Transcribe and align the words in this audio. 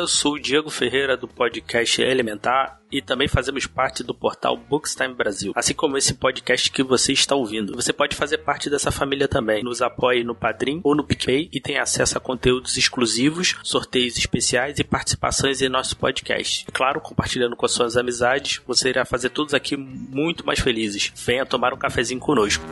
galera, 0.00 0.06
sou 0.06 0.34
o 0.34 0.38
Diego 0.38 0.70
Ferreira 0.70 1.16
do 1.16 1.28
podcast 1.28 2.00
Elementar 2.00 2.78
e 2.90 3.00
também 3.02 3.28
fazemos 3.28 3.66
parte 3.66 4.02
do 4.02 4.14
portal 4.14 4.56
Bookstime 4.56 5.14
Brasil, 5.14 5.52
assim 5.54 5.74
como 5.74 5.96
esse 5.96 6.14
podcast 6.14 6.70
que 6.70 6.82
você 6.82 7.12
está 7.12 7.34
ouvindo. 7.34 7.74
Você 7.74 7.92
pode 7.92 8.16
fazer 8.16 8.38
parte 8.38 8.68
dessa 8.70 8.90
família 8.90 9.28
também. 9.28 9.62
Nos 9.62 9.82
apoie 9.82 10.24
no 10.24 10.34
Padrim 10.34 10.80
ou 10.82 10.94
no 10.94 11.04
PicPay 11.04 11.48
e 11.52 11.60
tem 11.60 11.78
acesso 11.78 12.16
a 12.16 12.20
conteúdos 12.20 12.76
exclusivos, 12.76 13.56
sorteios 13.62 14.16
especiais 14.16 14.78
e 14.78 14.84
participações 14.84 15.62
em 15.62 15.68
nosso 15.68 15.96
podcast. 15.96 16.64
E, 16.68 16.72
claro, 16.72 17.00
compartilhando 17.00 17.56
com 17.56 17.66
as 17.66 17.72
suas 17.72 17.96
amizades, 17.96 18.60
você 18.66 18.88
irá 18.88 19.04
fazer 19.04 19.30
todos 19.30 19.54
aqui 19.54 19.76
muito 19.76 20.44
mais 20.44 20.58
felizes. 20.58 21.12
Venha 21.14 21.46
tomar 21.46 21.72
um 21.72 21.78
cafezinho 21.78 22.20
conosco. 22.20 22.64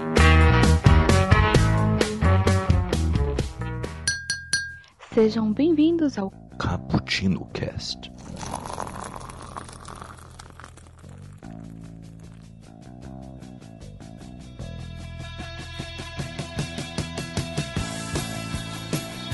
Sejam 5.12 5.52
bem-vindos 5.52 6.16
ao 6.16 6.33
Cappuccino 6.59 7.47
Cast. 7.55 8.11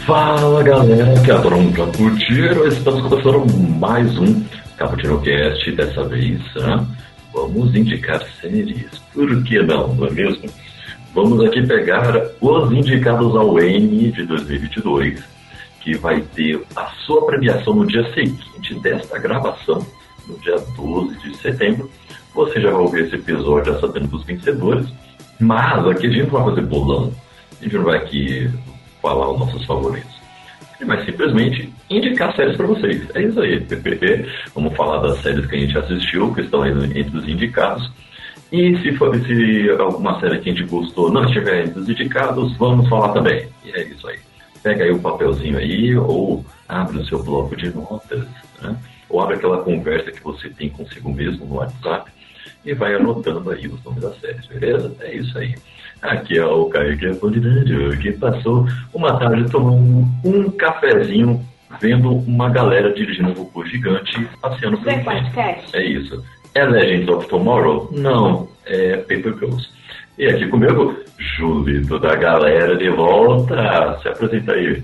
Fala 0.06 0.62
galera 0.62 1.18
que 1.22 1.30
adoram 1.30 1.72
cappuccino, 1.72 2.66
estamos 2.66 3.08
começando 3.08 3.58
mais 3.78 4.18
um 4.18 4.44
Cappuccino 4.76 5.18
Cast, 5.22 5.72
dessa 5.72 6.04
vez 6.04 6.38
né? 6.56 6.86
vamos 7.32 7.74
indicar 7.74 8.22
séries, 8.38 8.98
por 9.14 9.42
que 9.44 9.62
não, 9.62 9.94
não 9.94 10.06
é 10.08 10.10
mesmo? 10.10 10.44
Vamos 11.14 11.42
aqui 11.42 11.66
pegar 11.66 12.30
os 12.38 12.70
indicados 12.70 13.34
ao 13.34 13.58
Emmy 13.58 14.12
de 14.12 14.26
2022, 14.26 15.33
que 15.84 15.94
vai 15.98 16.22
ter 16.34 16.60
a 16.74 16.86
sua 17.04 17.26
premiação 17.26 17.74
no 17.74 17.86
dia 17.86 18.10
seguinte 18.14 18.74
desta 18.76 19.18
gravação, 19.18 19.86
no 20.26 20.38
dia 20.38 20.56
12 20.74 21.14
de 21.18 21.36
setembro. 21.36 21.90
Você 22.34 22.58
já 22.58 22.70
vai 22.70 22.80
ouvir 22.80 23.04
esse 23.04 23.16
episódio 23.16 23.74
já 23.74 23.80
sabendo 23.80 24.08
dos 24.08 24.24
vencedores, 24.24 24.88
mas 25.38 25.86
aqui 25.86 26.06
a 26.06 26.10
gente 26.10 26.22
não 26.22 26.30
vai 26.30 26.44
fazer 26.44 26.62
bolão, 26.62 27.12
a 27.60 27.62
gente 27.62 27.76
não 27.76 27.84
vai 27.84 27.98
aqui 27.98 28.50
falar 29.02 29.30
os 29.30 29.38
nossos 29.38 29.64
favoritos. 29.66 30.14
Ele 30.80 30.88
vai 30.88 31.04
simplesmente 31.04 31.72
indicar 31.90 32.34
séries 32.34 32.56
para 32.56 32.66
vocês. 32.66 33.06
É 33.14 33.22
isso 33.22 33.40
aí. 33.40 33.64
Vamos 34.54 34.74
falar 34.74 35.00
das 35.00 35.18
séries 35.20 35.46
que 35.46 35.54
a 35.54 35.58
gente 35.58 35.78
assistiu, 35.78 36.34
que 36.34 36.40
estão 36.40 36.66
entre 36.66 37.16
os 37.16 37.28
indicados. 37.28 37.92
E 38.50 38.76
se, 38.78 38.92
for, 38.92 39.14
se 39.24 39.70
alguma 39.78 40.18
série 40.18 40.38
que 40.38 40.50
a 40.50 40.52
gente 40.54 40.64
gostou 40.64 41.12
não 41.12 41.24
estiver 41.24 41.66
entre 41.66 41.78
os 41.78 41.88
indicados, 41.88 42.56
vamos 42.56 42.88
falar 42.88 43.12
também. 43.12 43.46
E 43.64 43.70
é 43.70 43.84
isso 43.84 44.08
aí. 44.08 44.18
Pega 44.64 44.82
aí 44.82 44.90
o 44.90 44.96
um 44.96 44.98
papelzinho 44.98 45.58
aí, 45.58 45.94
ou 45.94 46.44
abre 46.66 46.96
o 46.96 47.04
seu 47.04 47.22
bloco 47.22 47.54
de 47.54 47.68
notas, 47.68 48.26
né? 48.62 48.74
ou 49.10 49.20
abre 49.20 49.36
aquela 49.36 49.58
conversa 49.58 50.10
que 50.10 50.24
você 50.24 50.48
tem 50.48 50.70
consigo 50.70 51.12
mesmo 51.12 51.44
no 51.44 51.56
WhatsApp 51.56 52.10
e 52.64 52.72
vai 52.72 52.94
anotando 52.94 53.50
aí 53.50 53.68
os 53.68 53.84
nomes 53.84 54.00
das 54.00 54.18
séries, 54.20 54.46
beleza? 54.46 54.96
É 55.00 55.14
isso 55.14 55.36
aí. 55.36 55.54
Aqui 56.00 56.38
é 56.38 56.46
o 56.46 56.64
Kaique 56.70 57.06
Apolinário, 57.06 57.98
que 57.98 58.12
passou 58.12 58.66
uma 58.94 59.18
tarde 59.18 59.50
tomando 59.50 60.08
um 60.24 60.50
cafezinho, 60.50 61.46
vendo 61.78 62.10
uma 62.10 62.48
galera 62.48 62.90
dirigindo 62.92 63.30
um 63.30 63.34
robô 63.34 63.66
gigante 63.66 64.26
passeando 64.40 64.78
pelo 64.78 64.96
tempo. 64.96 65.10
É 65.74 65.84
isso. 65.84 66.24
É 66.54 66.64
Legends 66.64 67.08
of 67.08 67.28
Tomorrow? 67.28 67.90
Não, 67.92 68.48
é 68.64 68.96
Paper 68.96 69.34
Girls. 69.38 69.68
E 70.16 70.26
aqui 70.26 70.48
comigo, 70.48 70.96
Julito 71.18 71.98
da 71.98 72.14
galera 72.14 72.76
de 72.76 72.88
volta. 72.90 73.98
Se 74.00 74.08
apresenta 74.08 74.52
aí. 74.52 74.82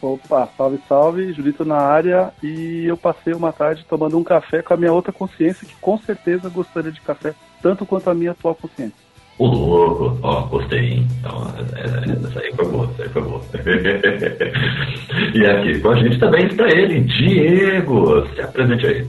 Opa, 0.00 0.48
salve, 0.56 0.78
salve, 0.86 1.32
Julito 1.32 1.64
na 1.64 1.78
área. 1.78 2.30
E 2.42 2.84
eu 2.86 2.96
passei 2.96 3.32
uma 3.32 3.52
tarde 3.52 3.86
tomando 3.88 4.18
um 4.18 4.24
café 4.24 4.60
com 4.60 4.74
a 4.74 4.76
minha 4.76 4.92
outra 4.92 5.12
consciência, 5.12 5.66
que 5.66 5.74
com 5.80 5.96
certeza 5.98 6.50
gostaria 6.50 6.92
de 6.92 7.00
café, 7.00 7.34
tanto 7.62 7.86
quanto 7.86 8.10
a 8.10 8.14
minha 8.14 8.32
atual 8.32 8.54
consciência. 8.54 9.08
O 9.38 9.46
louco, 9.46 10.18
ó, 10.22 10.42
gostei, 10.42 10.80
hein? 10.80 11.06
Então, 11.20 11.46
é, 11.56 11.80
é, 11.80 12.28
essa 12.28 12.40
aí 12.40 12.52
foi 12.54 12.66
boa, 12.66 12.90
essa 12.92 13.02
aí 13.04 13.08
foi 13.08 13.22
boa. 13.22 13.40
e 15.34 15.46
aqui 15.46 15.80
com 15.80 15.90
a 15.90 15.96
gente 15.96 16.18
também 16.18 16.46
está 16.46 16.68
ele, 16.68 17.00
Diego. 17.00 18.26
Se 18.34 18.42
apresente 18.42 18.86
aí. 18.86 19.06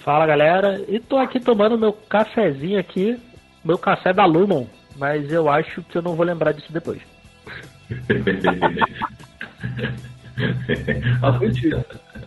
Fala 0.00 0.26
galera, 0.26 0.82
e 0.88 0.98
tô 0.98 1.16
aqui 1.16 1.38
tomando 1.38 1.78
meu 1.78 1.92
cafezinho 1.92 2.78
aqui, 2.78 3.16
meu 3.64 3.78
café 3.78 4.12
da 4.12 4.24
Lumon, 4.24 4.66
mas 4.96 5.32
eu 5.32 5.48
acho 5.48 5.82
que 5.84 5.96
eu 5.96 6.02
não 6.02 6.14
vou 6.14 6.26
lembrar 6.26 6.52
disso 6.52 6.72
depois. 6.72 7.00
ah, 11.22 11.38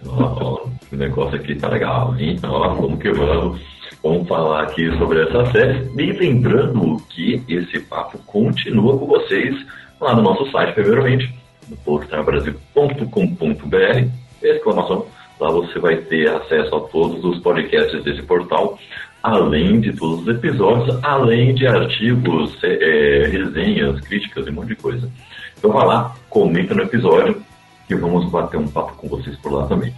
ó, 0.07 0.67
o 0.91 0.95
negócio 0.95 1.35
aqui 1.35 1.55
tá 1.55 1.69
legal, 1.69 2.15
hein? 2.17 2.39
Ó, 2.43 2.73
vamos 2.73 2.99
que 2.99 3.11
vamos. 3.11 3.61
Vamos 4.03 4.27
falar 4.27 4.63
aqui 4.63 4.89
sobre 4.97 5.21
essa 5.21 5.45
série. 5.51 5.87
E 5.95 6.11
lembrando 6.13 6.97
que 7.09 7.43
esse 7.47 7.79
papo 7.81 8.17
continua 8.25 8.97
com 8.97 9.05
vocês 9.05 9.55
lá 9.99 10.15
no 10.15 10.23
nosso 10.23 10.49
site, 10.51 10.73
primeiramente, 10.73 11.31
no 11.69 11.77
portalbrasil.com.br. 11.77 14.07
Exclamação. 14.41 15.05
Lá 15.39 15.51
você 15.51 15.77
vai 15.79 15.97
ter 15.97 16.27
acesso 16.29 16.75
a 16.75 16.79
todos 16.81 17.23
os 17.23 17.37
podcasts 17.39 18.03
desse 18.03 18.23
portal, 18.23 18.77
além 19.23 19.79
de 19.79 19.93
todos 19.93 20.21
os 20.21 20.27
episódios, 20.27 20.97
além 21.03 21.53
de 21.53 21.67
artigos, 21.67 22.57
é, 22.63 23.27
resenhas, 23.31 23.99
críticas 24.01 24.47
e 24.47 24.49
um 24.49 24.53
monte 24.53 24.69
de 24.69 24.75
coisa. 24.75 25.09
Então 25.57 25.71
vai 25.71 25.85
lá, 25.85 26.15
comenta 26.29 26.73
no 26.73 26.83
episódio 26.83 27.41
que 27.87 27.95
vamos 27.95 28.29
bater 28.31 28.57
um 28.57 28.67
papo 28.67 28.93
com 28.95 29.07
vocês 29.07 29.35
por 29.37 29.51
lá 29.51 29.67
também. 29.67 29.93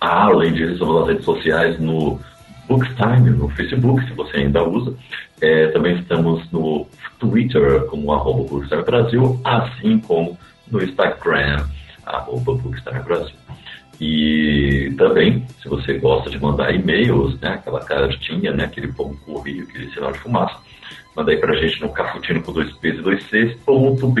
Além 0.00 0.52
disso, 0.52 0.72
estamos 0.72 1.00
nas 1.00 1.08
redes 1.08 1.24
sociais 1.24 1.80
no 1.80 2.20
Bookstime 2.68 3.30
no 3.30 3.48
Facebook, 3.48 4.06
se 4.06 4.12
você 4.12 4.38
ainda 4.38 4.62
usa. 4.62 4.94
É, 5.40 5.68
também 5.68 5.96
estamos 5.96 6.50
no 6.52 6.86
Twitter 7.18 7.86
como 7.86 8.12
arroba 8.12 8.42
Bookstime 8.48 8.82
Brasil, 8.82 9.40
assim 9.44 9.98
como 9.98 10.38
no 10.70 10.82
Instagram, 10.82 11.64
arroba 12.04 12.54
Bookstime 12.54 13.00
Brasil. 13.00 13.36
E 14.00 14.94
também, 14.96 15.44
se 15.60 15.68
você 15.68 15.94
gosta 15.98 16.30
de 16.30 16.40
mandar 16.40 16.72
e-mails, 16.72 17.38
né, 17.40 17.54
aquela 17.54 17.80
cartinha, 17.80 18.52
né, 18.52 18.64
aquele 18.64 18.92
pão 18.92 19.14
correio, 19.26 19.64
aquele 19.64 19.90
sinal 19.90 20.12
de 20.12 20.18
fumaça, 20.20 20.56
manda 21.16 21.32
aí 21.32 21.36
pra 21.38 21.56
gente 21.56 21.80
no 21.80 21.88
cafutino 21.88 22.42
com 22.42 22.52
dois 22.52 22.72
p's 22.74 22.98
e 22.98 23.02
dois 23.02 23.24
c's, 23.24 23.54
ponto. 23.64 24.14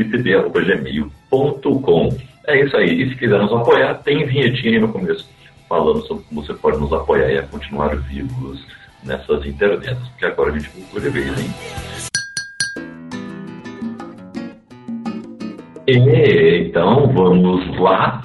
É 2.46 2.64
isso 2.64 2.76
aí. 2.76 3.02
E 3.02 3.10
se 3.10 3.16
quiser 3.16 3.38
nos 3.38 3.52
apoiar, 3.52 3.94
tem 4.02 4.26
vinhetinha 4.26 4.72
aí 4.72 4.80
no 4.80 4.92
começo 4.92 5.28
falando 5.68 6.00
sobre 6.06 6.24
como 6.24 6.42
você 6.42 6.54
pode 6.54 6.78
nos 6.78 6.92
apoiar 6.92 7.30
e 7.30 7.38
a 7.38 7.42
continuar 7.42 7.94
vivos 7.94 8.64
nessas 9.04 9.44
internets, 9.46 9.98
porque 10.08 10.24
agora 10.24 10.50
a 10.50 10.58
gente 10.58 10.70
voltou 10.70 11.00
de 11.00 11.10
vez, 11.10 11.38
hein? 11.38 11.54
E, 15.86 16.66
então, 16.66 17.12
vamos 17.12 17.78
lá. 17.78 18.24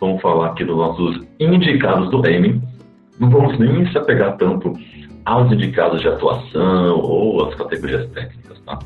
Vamos 0.00 0.22
falar 0.22 0.48
aqui 0.48 0.64
dos 0.64 0.76
nossos 0.76 1.20
indicados 1.38 2.10
do 2.10 2.26
Emmy. 2.26 2.60
Não 3.18 3.28
vamos 3.28 3.58
nem 3.58 3.86
se 3.90 3.98
apegar 3.98 4.36
tanto 4.38 4.72
aos 5.26 5.52
indicados 5.52 6.00
de 6.00 6.08
atuação 6.08 6.98
ou 6.98 7.46
às 7.46 7.54
categorias 7.54 8.08
técnicas, 8.10 8.58
tá? 8.60 8.78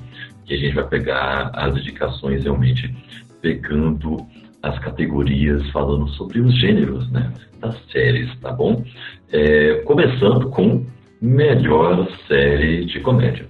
Que 0.44 0.54
a 0.54 0.58
gente 0.58 0.74
vai 0.74 0.84
pegar 0.88 1.50
as 1.54 1.76
indicações 1.76 2.42
realmente 2.42 2.92
pegando 3.40 4.16
as 4.62 4.78
categorias 4.78 5.68
falando 5.70 6.08
sobre 6.10 6.40
os 6.40 6.58
gêneros 6.58 7.10
né, 7.12 7.30
das 7.60 7.76
séries, 7.92 8.34
tá 8.40 8.50
bom? 8.50 8.82
É, 9.30 9.82
começando 9.84 10.48
com 10.50 10.84
melhor 11.20 12.08
série 12.26 12.86
de 12.86 12.98
comédia. 13.00 13.46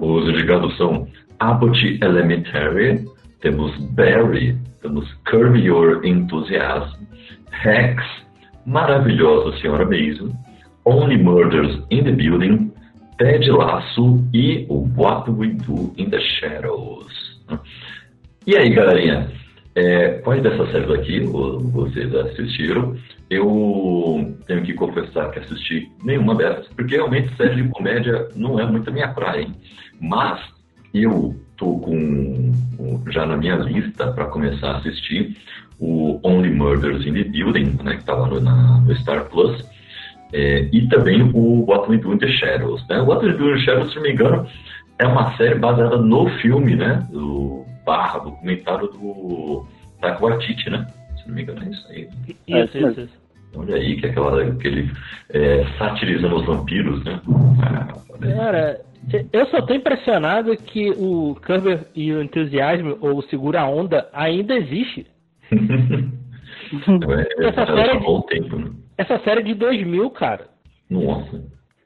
Os 0.00 0.28
indicados 0.28 0.76
são 0.76 1.06
Abbott 1.38 1.98
Elementary, 2.02 3.04
temos 3.40 3.76
Barry, 3.90 4.56
temos 4.80 5.12
Curb 5.30 5.58
Your 5.58 6.04
Enthusiasm, 6.04 7.03
Rex, 7.62 8.02
Maravilhosa 8.66 9.56
Senhora 9.58 9.84
Mason, 9.84 10.32
Only 10.84 11.16
Murders 11.16 11.82
in 11.90 12.04
the 12.04 12.12
Building, 12.12 12.72
Ted 13.18 13.50
Lasso 13.50 14.22
e 14.32 14.66
What 14.68 15.30
We 15.30 15.54
Do 15.54 15.94
in 15.96 16.10
the 16.10 16.20
Shadows. 16.20 17.40
E 18.46 18.56
aí, 18.56 18.70
galerinha? 18.70 19.30
É, 19.74 20.20
quais 20.22 20.42
dessas 20.42 20.70
séries 20.70 20.90
aqui 20.90 21.20
vocês 21.20 22.14
assistiram? 22.14 22.96
Eu 23.30 24.36
tenho 24.46 24.62
que 24.62 24.74
confessar 24.74 25.30
que 25.30 25.40
assisti 25.40 25.90
nenhuma 26.04 26.34
dessas, 26.34 26.68
porque 26.68 26.94
realmente 26.94 27.34
série 27.36 27.62
de 27.62 27.68
comédia 27.70 28.28
não 28.36 28.60
é 28.60 28.66
muito 28.66 28.88
a 28.88 28.92
minha 28.92 29.08
praia, 29.08 29.42
hein? 29.42 29.54
Mas 30.00 30.40
eu 30.92 31.34
tô 31.56 31.78
com 31.78 32.52
já 33.10 33.26
na 33.26 33.36
minha 33.36 33.56
lista 33.56 34.12
para 34.12 34.26
começar 34.26 34.72
a 34.72 34.76
assistir 34.78 35.36
o 35.78 36.20
Only 36.22 36.50
Murders 36.50 37.06
in 37.06 37.14
the 37.14 37.24
Building, 37.24 37.76
né, 37.82 37.94
que 37.94 38.00
está 38.00 38.14
lá 38.14 38.28
no, 38.28 38.40
na, 38.40 38.80
no 38.80 38.94
Star 38.96 39.24
Plus, 39.28 39.68
é, 40.32 40.68
e 40.72 40.88
também 40.88 41.22
o 41.22 41.64
What 41.64 41.90
We 41.90 41.98
Do 41.98 42.14
in 42.14 42.18
the 42.18 42.28
Shadows. 42.28 42.86
Né? 42.88 43.00
O 43.00 43.06
What 43.06 43.24
We 43.24 43.32
Do 43.32 43.50
in 43.50 43.54
the 43.54 43.60
Shadows, 43.60 43.90
se 43.90 43.96
não 43.96 44.02
me 44.02 44.12
engano, 44.12 44.46
é 44.98 45.06
uma 45.06 45.36
série 45.36 45.56
baseada 45.56 45.96
no 45.96 46.28
filme, 46.40 46.76
né, 46.76 47.06
do 47.10 47.64
barra 47.84 48.18
documentário 48.18 48.88
do 48.88 49.66
Taco 50.00 50.26
Waititi, 50.26 50.70
né? 50.70 50.86
Se 51.16 51.28
não 51.28 51.34
me 51.34 51.42
engano 51.42 51.62
é 51.62 51.68
isso 51.68 51.86
aí. 51.90 52.08
Isso, 52.48 52.78
isso, 52.78 53.00
isso. 53.00 53.24
Olha 53.56 53.76
aí, 53.76 53.96
que 53.96 54.06
é 54.06 54.10
aquela, 54.10 54.42
aquele 54.42 54.90
é, 55.30 55.64
satirizando 55.78 56.36
os 56.36 56.46
vampiros, 56.46 57.04
né? 57.04 57.20
Aí. 58.20 58.34
Cara, 58.34 58.80
eu 59.32 59.46
só 59.46 59.62
tô 59.62 59.74
impressionado 59.74 60.56
que 60.56 60.90
o 60.90 61.36
Curber 61.46 61.86
e 61.94 62.12
o 62.12 62.22
Entusiasmo, 62.22 62.98
ou 63.00 63.18
o 63.18 63.22
Segura 63.22 63.60
a 63.60 63.68
Onda, 63.68 64.08
ainda 64.12 64.54
existe. 64.54 65.06
É, 65.52 67.46
Essa 67.48 67.66
série- 67.66 67.98
o 68.06 68.22
tempo, 68.22 68.56
né? 68.56 68.70
Essa 68.96 69.18
série 69.20 69.40
é 69.40 69.44
de 69.44 69.54
2000, 69.54 70.10
cara. 70.10 70.46
Nossa. 70.88 71.42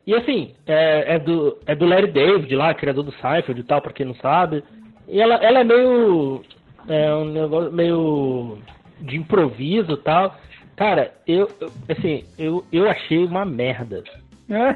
E 0.06 0.14
assim, 0.14 0.54
é, 0.66 1.14
é 1.14 1.18
do, 1.18 1.58
é 1.66 1.74
do 1.74 1.86
Larry 1.86 2.10
David 2.10 2.54
lá, 2.54 2.72
criador 2.74 3.04
do 3.04 3.12
Seinfeld 3.12 3.60
e 3.60 3.64
tal, 3.64 3.80
pra 3.82 3.92
quem 3.92 4.06
não 4.06 4.14
sabe. 4.16 4.62
E 5.06 5.20
ela, 5.20 5.34
ela 5.36 5.60
é 5.60 5.64
meio. 5.64 6.42
É 6.88 7.14
um 7.14 7.24
negócio 7.26 7.72
meio 7.72 8.58
de 9.00 9.16
improviso 9.16 9.92
e 9.92 9.96
tal. 9.98 10.34
Cara, 10.76 11.12
eu, 11.26 11.48
eu- 11.60 11.70
assim, 11.88 12.24
eu, 12.38 12.64
eu 12.72 12.88
achei 12.88 13.24
uma 13.24 13.44
merda. 13.44 14.02
É. 14.48 14.74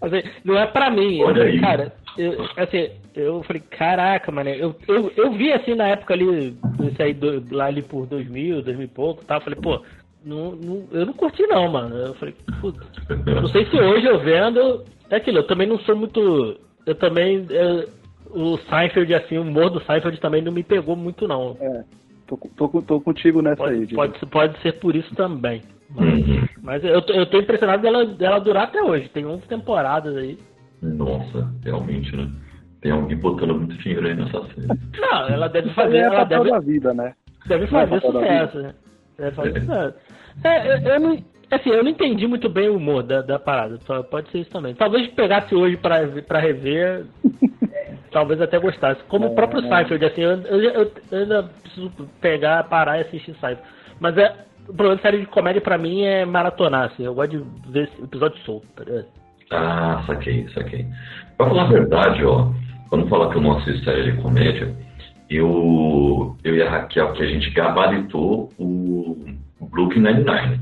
Assim, 0.00 0.22
não 0.44 0.56
é 0.58 0.66
pra 0.66 0.90
mim. 0.90 1.22
Olha 1.22 1.44
aí. 1.44 1.60
cara, 1.60 1.92
eu, 2.16 2.48
assim, 2.56 2.90
eu 3.20 3.42
falei, 3.42 3.62
caraca, 3.70 4.30
mano, 4.32 4.50
eu, 4.50 4.74
eu, 4.86 5.12
eu 5.16 5.32
vi 5.32 5.52
assim 5.52 5.74
na 5.74 5.88
época 5.88 6.14
ali, 6.14 6.56
isso 6.80 7.02
aí 7.02 7.12
do- 7.14 7.44
lá 7.54 7.66
ali 7.66 7.82
por 7.82 8.06
2000, 8.06 8.62
2000 8.62 8.84
e 8.84 8.88
pouco 8.88 9.22
e 9.22 9.26
tal, 9.26 9.38
eu 9.38 9.44
falei, 9.44 9.58
pô, 9.60 9.82
não, 10.24 10.52
não- 10.52 10.84
eu 10.92 11.06
não 11.06 11.12
curti 11.12 11.42
não, 11.46 11.68
mano. 11.70 11.94
Eu 11.96 12.14
falei, 12.14 12.34
puta, 12.60 12.80
eu 13.26 13.40
não 13.42 13.48
sei 13.48 13.64
se 13.66 13.76
hoje 13.76 14.06
eu 14.06 14.18
vendo, 14.20 14.84
é 15.10 15.16
aquilo, 15.16 15.38
eu 15.38 15.46
também 15.46 15.66
não 15.66 15.78
sou 15.80 15.96
muito, 15.96 16.56
eu 16.86 16.94
também, 16.94 17.46
é, 17.50 17.86
o 18.30 18.56
Seinfeld, 18.68 19.14
assim, 19.14 19.38
o 19.38 19.42
humor 19.42 19.70
do 19.70 19.80
Seinfeld 19.84 20.20
também 20.20 20.42
não 20.42 20.52
me 20.52 20.62
pegou 20.62 20.94
muito 20.96 21.26
não. 21.26 21.56
É. 21.60 21.84
Tô, 22.26 22.36
tô, 22.56 22.82
tô, 22.82 23.00
contigo 23.00 23.40
nessa 23.40 23.64
aí, 23.64 23.76
Pode, 23.78 23.86
Diego. 23.86 23.94
pode, 23.96 24.26
pode 24.26 24.58
ser 24.60 24.72
por 24.80 24.94
isso 24.94 25.14
também. 25.14 25.62
Uhum. 25.96 26.46
Mas 26.62 26.84
eu, 26.84 27.00
tô- 27.00 27.14
eu 27.14 27.24
tô 27.24 27.38
impressionado 27.40 27.80
dela, 27.80 28.04
dela 28.04 28.38
durar 28.38 28.64
até 28.64 28.82
hoje, 28.82 29.08
tem 29.08 29.24
11 29.24 29.46
temporadas 29.48 30.14
aí. 30.14 30.38
Nossa, 30.82 31.50
realmente, 31.64 32.14
né? 32.14 32.28
Tem 32.80 32.92
alguém 32.92 33.16
botando 33.16 33.54
muito 33.54 33.76
dinheiro 33.78 34.06
aí 34.06 34.14
nessa 34.14 34.40
série. 34.48 34.66
Não, 35.00 35.28
ela 35.28 35.48
deve 35.50 35.70
fazer, 35.70 35.96
é 35.96 36.00
ela 36.00 36.24
deve, 36.24 36.50
da 36.50 36.58
vida, 36.60 36.94
né? 36.94 37.14
deve 37.46 37.64
é 37.64 37.66
fazer 37.66 38.00
sucesso. 38.00 38.58
né? 38.58 38.74
Deve 39.18 39.30
fazer 39.36 39.60
sucesso. 39.60 39.94
É, 40.44 40.72
eu, 40.72 40.92
eu 40.94 41.00
não, 41.00 41.18
assim, 41.50 41.70
eu 41.70 41.82
não 41.82 41.90
entendi 41.90 42.26
muito 42.26 42.48
bem 42.48 42.68
o 42.68 42.76
humor 42.76 43.02
da, 43.02 43.20
da 43.22 43.38
parada. 43.38 43.78
Pode 44.10 44.30
ser 44.30 44.38
isso 44.38 44.50
também. 44.50 44.74
Talvez 44.74 45.08
pegasse 45.08 45.54
hoje 45.54 45.76
pra, 45.76 46.06
pra 46.26 46.38
rever, 46.38 47.04
talvez 48.12 48.40
até 48.40 48.58
gostasse. 48.58 49.02
Como 49.08 49.26
o 49.26 49.34
próprio 49.34 49.60
Seinfeld, 49.62 50.04
assim, 50.04 50.20
eu, 50.22 50.30
eu, 50.42 50.60
eu- 50.72 50.92
ainda 51.12 51.42
preciso 51.62 51.90
pegar, 52.20 52.62
parar 52.64 52.98
e 52.98 53.02
assistir 53.02 53.34
Seinfeld. 53.40 53.68
Mas 53.98 54.16
é, 54.16 54.32
o 54.68 54.72
problema 54.74 54.96
de 54.96 55.02
série 55.02 55.18
de 55.18 55.26
comédia 55.26 55.60
pra 55.60 55.76
mim 55.78 56.02
é 56.04 56.24
maratonar, 56.24 56.84
assim. 56.92 57.02
Eu 57.04 57.14
gosto 57.14 57.30
de 57.38 57.72
ver 57.72 57.90
episódio 58.02 58.38
solto, 58.44 58.66
tá 58.76 58.84
ligado? 58.84 59.06
Ah, 59.50 60.04
saquei, 60.06 60.46
saquei. 60.50 60.86
Pra 61.36 61.48
falar 61.48 61.62
a 61.64 61.68
verdade, 61.68 62.24
ó, 62.24 62.48
quando 62.88 63.08
falar 63.08 63.30
que 63.30 63.36
eu 63.36 63.42
não 63.42 63.58
assisto 63.58 63.84
série 63.84 64.12
de 64.12 64.20
comédia, 64.22 64.74
eu, 65.30 66.36
eu 66.44 66.56
e 66.56 66.62
a 66.62 66.70
Raquel, 66.70 67.12
que 67.12 67.22
a 67.22 67.26
gente 67.26 67.50
gabaritou 67.50 68.50
o 68.58 69.16
o 69.60 69.66
Brooklyn 69.66 70.02
Nine-Nine. 70.02 70.60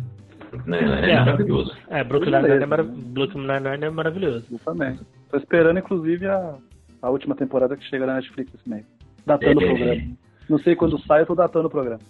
Brooklyn 0.50 0.70
Nine-Nine 0.80 1.06
é, 1.06 1.10
É. 1.10 1.18
maravilhoso. 1.20 1.76
É, 1.90 2.02
Brooklyn 2.02 2.30
Nine-Nine 2.32 2.62
é, 2.62 2.66
mara-? 2.66 2.82
Brooklyn 2.82 3.46
Nine-Nine 3.46 3.84
é 3.84 3.90
maravilhoso. 3.90 4.46
Eu 4.50 4.58
também. 4.64 4.98
Tô 5.30 5.36
esperando, 5.36 5.78
inclusive, 5.78 6.26
a, 6.26 6.54
a 7.02 7.10
última 7.10 7.34
temporada 7.34 7.76
que 7.76 7.84
chega 7.84 8.06
na 8.06 8.14
Netflix 8.14 8.54
esse 8.54 8.66
mês. 8.68 8.84
Datando 9.26 9.60
o 9.60 9.62
É. 9.62 9.66
programa. 9.66 10.02
Não 10.48 10.58
sei 10.60 10.74
quando 10.74 10.98
sai, 11.02 11.20
eu 11.22 11.26
tô 11.26 11.34
datando 11.34 11.66
o 11.68 11.70
programa. 11.70 12.00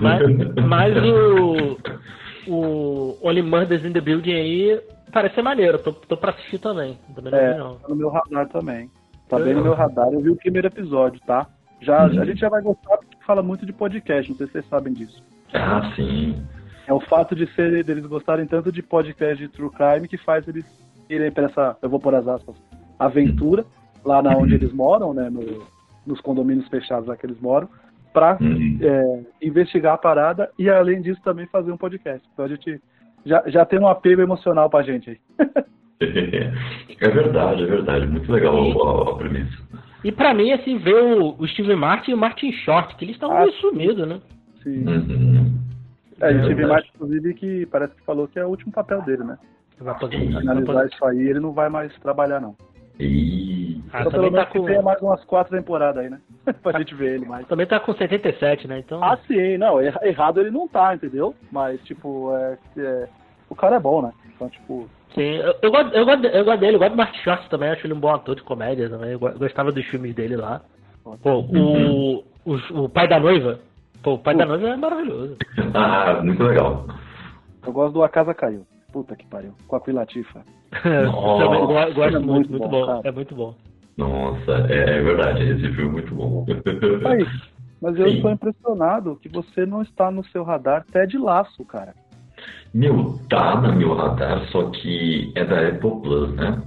Mas, 0.00 0.20
mas 0.68 0.94
o, 0.96 1.76
o 2.46 3.18
Only 3.22 3.42
Murders 3.42 3.84
in 3.84 3.92
the 3.92 4.00
Building 4.00 4.32
aí 4.34 4.80
parece 5.12 5.34
ser 5.34 5.42
maneiro. 5.42 5.78
Tô, 5.78 5.92
tô 5.92 6.16
pra 6.16 6.30
assistir 6.30 6.58
também. 6.58 6.96
Também 7.16 7.34
É, 7.34 7.58
não. 7.58 7.76
tá 7.76 7.88
no 7.88 7.96
meu 7.96 8.10
radar 8.10 8.48
também. 8.48 8.88
Tá 9.28 9.38
bem 9.38 9.54
no 9.54 9.62
meu 9.62 9.74
radar. 9.74 10.08
Eu 10.12 10.20
vi 10.20 10.30
o 10.30 10.36
primeiro 10.36 10.66
episódio, 10.68 11.20
tá? 11.26 11.46
Já, 11.80 12.06
Uhum. 12.06 12.20
A 12.20 12.24
gente 12.24 12.40
já 12.40 12.48
vai 12.48 12.60
gostar 12.62 12.96
porque 12.98 13.16
fala 13.24 13.42
muito 13.42 13.64
de 13.66 13.72
podcast, 13.72 14.30
não 14.30 14.36
sei 14.38 14.46
se 14.46 14.52
vocês 14.54 14.68
sabem 14.68 14.92
disso. 14.92 15.22
Ah, 15.54 15.92
sim. 15.94 16.42
É 16.86 16.92
o 16.92 17.00
fato 17.00 17.34
de 17.36 17.46
ser 17.54 17.84
deles 17.84 18.06
gostarem 18.06 18.46
tanto 18.46 18.72
de 18.72 18.82
podcast 18.82 19.36
de 19.36 19.48
true 19.52 19.70
crime 19.70 20.08
que 20.08 20.16
faz 20.16 20.46
eles 20.48 20.64
irem 21.08 21.30
pra 21.30 21.44
essa, 21.44 21.76
eu 21.82 21.88
vou 21.88 22.00
pôr 22.00 22.14
as 22.14 22.26
aspas, 22.26 22.56
aventura, 22.98 23.64
lá 24.04 24.22
na 24.22 24.30
onde 24.36 24.54
eles 24.54 24.72
moram, 24.72 25.12
né? 25.14 25.28
no- 25.30 25.62
nos 26.06 26.20
condomínios 26.22 26.66
fechados 26.68 27.06
lá 27.06 27.16
que 27.16 27.26
eles 27.26 27.38
moram, 27.38 27.68
pra 28.14 28.38
Uhum. 28.40 28.78
é, 28.80 29.20
investigar 29.46 29.94
a 29.94 29.98
parada 29.98 30.50
e, 30.58 30.68
além 30.70 31.02
disso, 31.02 31.20
também 31.22 31.46
fazer 31.46 31.70
um 31.70 31.76
podcast. 31.76 32.26
Então 32.32 32.44
a 32.46 32.48
gente 32.48 32.80
já, 33.26 33.42
já 33.46 33.64
tem 33.66 33.78
um 33.78 33.86
apego 33.88 34.22
emocional 34.22 34.70
pra 34.70 34.82
gente 34.82 35.10
aí. 35.10 35.18
É 37.00 37.08
verdade, 37.08 37.62
é 37.62 37.66
verdade. 37.66 38.06
Muito 38.06 38.30
legal 38.32 38.56
a, 38.56 39.12
a 39.12 39.14
premissa. 39.16 39.56
E 40.02 40.10
pra 40.12 40.32
mim, 40.34 40.52
assim, 40.52 40.78
ver 40.78 40.94
o, 41.02 41.36
o 41.38 41.46
Steve 41.48 41.74
Martin 41.76 42.10
e 42.10 42.14
o 42.14 42.18
Martin 42.18 42.50
Short, 42.52 42.94
que 42.96 43.04
eles 43.04 43.14
estão 43.16 43.30
Ah, 43.32 43.40
meio 43.40 43.52
sumidos, 43.54 44.06
né? 44.08 44.20
Sim. 44.62 44.84
Uhum. 44.86 45.58
É, 46.20 46.32
e 46.32 46.36
o 46.36 46.38
Steve 46.40 46.54
verdade. 46.54 46.68
Martin, 46.68 46.90
inclusive, 46.94 47.34
que 47.34 47.66
parece 47.66 47.94
que 47.94 48.02
falou 48.04 48.26
que 48.26 48.38
é 48.38 48.44
o 48.44 48.48
último 48.48 48.72
papel 48.72 49.02
dele, 49.02 49.24
né? 49.24 49.38
Vai 49.80 49.96
poder- 49.98 50.88
isso 50.92 51.04
aí, 51.04 51.20
ele 51.28 51.38
não 51.38 51.52
vai 51.52 51.68
mais 51.68 51.94
trabalhar, 52.00 52.40
não. 52.40 52.56
E... 52.98 53.80
Ah, 53.92 54.00
então, 54.00 54.10
também 54.10 54.30
pelo 54.32 54.42
tá 54.44 54.50
menos 54.50 54.52
com. 54.52 54.64
tenha 54.64 54.82
mais 54.82 55.00
umas 55.00 55.24
quatro 55.24 55.56
temporadas 55.56 56.02
aí, 56.02 56.10
né? 56.10 56.20
pra 56.62 56.78
gente 56.78 56.94
ver 56.96 57.14
ele 57.14 57.26
mais. 57.26 57.46
Também 57.46 57.66
tá 57.66 57.78
com 57.78 57.94
77, 57.94 58.66
né? 58.66 58.80
Então. 58.80 59.02
Ah, 59.02 59.16
sim, 59.26 59.56
não, 59.56 59.80
erra- 59.80 60.00
errado 60.02 60.40
ele 60.40 60.50
não 60.50 60.66
tá, 60.66 60.94
entendeu? 60.94 61.34
Mas, 61.52 61.80
tipo, 61.84 62.34
é, 62.36 62.58
é- 62.78 63.08
o 63.48 63.54
cara 63.54 63.76
é 63.76 63.80
bom, 63.80 64.02
né? 64.02 64.12
Então, 64.34 64.48
tipo, 64.48 64.88
Sim, 65.14 65.22
eu, 65.36 65.54
eu, 65.62 65.70
gosto, 65.70 65.94
eu, 65.94 66.04
gosto, 66.04 66.24
eu 66.26 66.44
gosto 66.44 66.60
dele, 66.60 66.76
eu 66.76 66.78
gosto 66.78 66.90
do 66.92 66.96
Martin 66.96 67.18
Short 67.20 67.48
também, 67.48 67.70
acho 67.70 67.86
ele 67.86 67.94
um 67.94 68.00
bom 68.00 68.14
ator 68.14 68.36
de 68.36 68.42
comédia 68.42 68.88
também. 68.90 69.12
Eu 69.12 69.18
go- 69.18 69.32
gostava 69.38 69.72
dos 69.72 69.84
filmes 69.86 70.14
dele 70.14 70.36
lá. 70.36 70.60
Pô, 71.22 71.38
o, 71.40 72.24
o, 72.44 72.82
o 72.84 72.88
pai 72.88 73.08
da 73.08 73.18
noiva. 73.18 73.58
Pô, 74.02 74.14
o 74.14 74.18
pai 74.18 74.36
da 74.36 74.44
noiva 74.46 74.68
é 74.68 74.76
maravilhoso. 74.76 75.36
Ah, 75.74 76.20
muito 76.22 76.42
legal. 76.42 76.86
eu 77.66 77.72
gosto 77.72 77.94
do 77.94 78.02
A 78.04 78.08
Casa 78.08 78.34
Caiu. 78.34 78.66
Puta 78.92 79.16
que 79.16 79.26
pariu. 79.26 79.52
Com 79.66 79.76
a 79.76 79.80
Queen 79.80 79.96
Latifah. 79.96 80.42
Também 80.82 81.60
go- 81.66 81.92
gosto 81.94 82.16
É 82.16 82.18
muito, 82.18 82.50
muito 82.50 82.68
bom, 82.68 82.86
bom. 82.86 83.00
É 83.04 83.10
muito 83.10 83.34
bom. 83.34 83.54
Nossa, 83.96 84.66
é, 84.68 84.98
é 84.98 85.02
verdade. 85.02 85.42
Esse 85.42 85.72
filme 85.74 85.88
é 85.88 85.92
muito 85.92 86.14
bom. 86.14 86.46
Aí, 87.06 87.26
mas 87.82 87.98
eu 87.98 88.06
estou 88.08 88.30
impressionado 88.30 89.16
que 89.20 89.28
você 89.28 89.66
não 89.66 89.82
está 89.82 90.10
no 90.10 90.24
seu 90.26 90.44
radar 90.44 90.84
Ted 90.92 91.18
Laço, 91.18 91.64
cara. 91.64 91.94
Meu, 92.74 93.18
tá 93.30 93.60
no 93.60 93.74
meu 93.74 93.94
radar, 93.94 94.40
só 94.50 94.70
que 94.70 95.32
é 95.34 95.44
da 95.44 95.68
Apple 95.68 96.00
Plus, 96.02 96.34
né? 96.36 96.62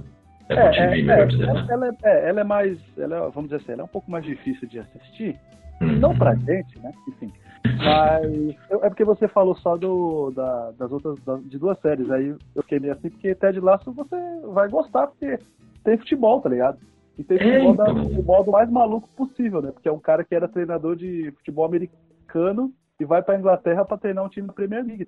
Apple 0.50 0.70
TV, 0.76 1.02
melhor 1.02 1.26
dizendo, 1.28 1.54
né? 1.54 1.66
ela, 1.70 1.86
é, 1.88 1.92
é, 2.02 2.28
ela 2.28 2.40
é 2.40 2.44
mais, 2.44 2.78
ela 2.98 3.16
é, 3.16 3.20
vamos 3.30 3.44
dizer 3.50 3.56
assim, 3.56 3.72
ela 3.72 3.82
é 3.82 3.84
um 3.84 3.88
pouco 3.88 4.10
mais 4.10 4.24
difícil 4.24 4.68
de 4.68 4.78
assistir. 4.80 5.38
Uhum. 5.80 5.98
Não 5.98 6.16
pra 6.16 6.34
gente, 6.34 6.78
né? 6.80 6.92
Enfim. 7.08 7.32
Mas 7.78 8.56
eu- 8.70 8.84
é 8.84 8.88
porque 8.88 9.04
você 9.04 9.26
falou 9.28 9.54
só 9.56 9.76
do, 9.76 10.30
da- 10.32 10.72
das 10.78 10.92
outras, 10.92 11.18
da- 11.24 11.38
de 11.38 11.58
duas 11.58 11.78
séries. 11.80 12.10
Aí 12.10 12.34
eu 12.54 12.62
fiquei 12.62 12.78
meio 12.80 12.92
assim, 12.92 13.08
porque 13.10 13.34
Ted 13.34 13.58
Lasso 13.60 13.92
você 13.92 14.16
vai 14.52 14.68
gostar, 14.68 15.06
porque 15.06 15.38
tem 15.84 15.96
futebol, 15.96 16.40
tá 16.40 16.48
ligado? 16.48 16.78
E 17.18 17.24
tem 17.24 17.38
É, 17.38 17.40
futebol, 17.40 17.74
da, 17.76 17.90
então. 17.90 18.08
futebol 18.08 18.44
do 18.44 18.50
mais 18.52 18.70
maluco 18.70 19.08
possível, 19.16 19.62
né? 19.62 19.70
Porque 19.72 19.88
é 19.88 19.92
um 19.92 19.98
cara 19.98 20.24
que 20.24 20.34
era 20.34 20.48
treinador 20.48 20.96
de 20.96 21.30
futebol 21.38 21.64
americano 21.64 22.72
e 23.00 23.04
vai 23.04 23.22
pra 23.22 23.38
Inglaterra 23.38 23.84
pra 23.84 23.96
treinar 23.96 24.24
um 24.24 24.28
time 24.28 24.46
da 24.46 24.52
Premier 24.52 24.84
League. 24.84 25.06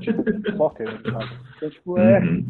Tipo, 0.00 0.24
soccer, 0.56 0.86
né, 0.86 0.98
sabe? 1.10 1.30
Então, 1.56 1.70
tipo, 1.70 1.98
é, 1.98 2.20
Uhum. 2.20 2.44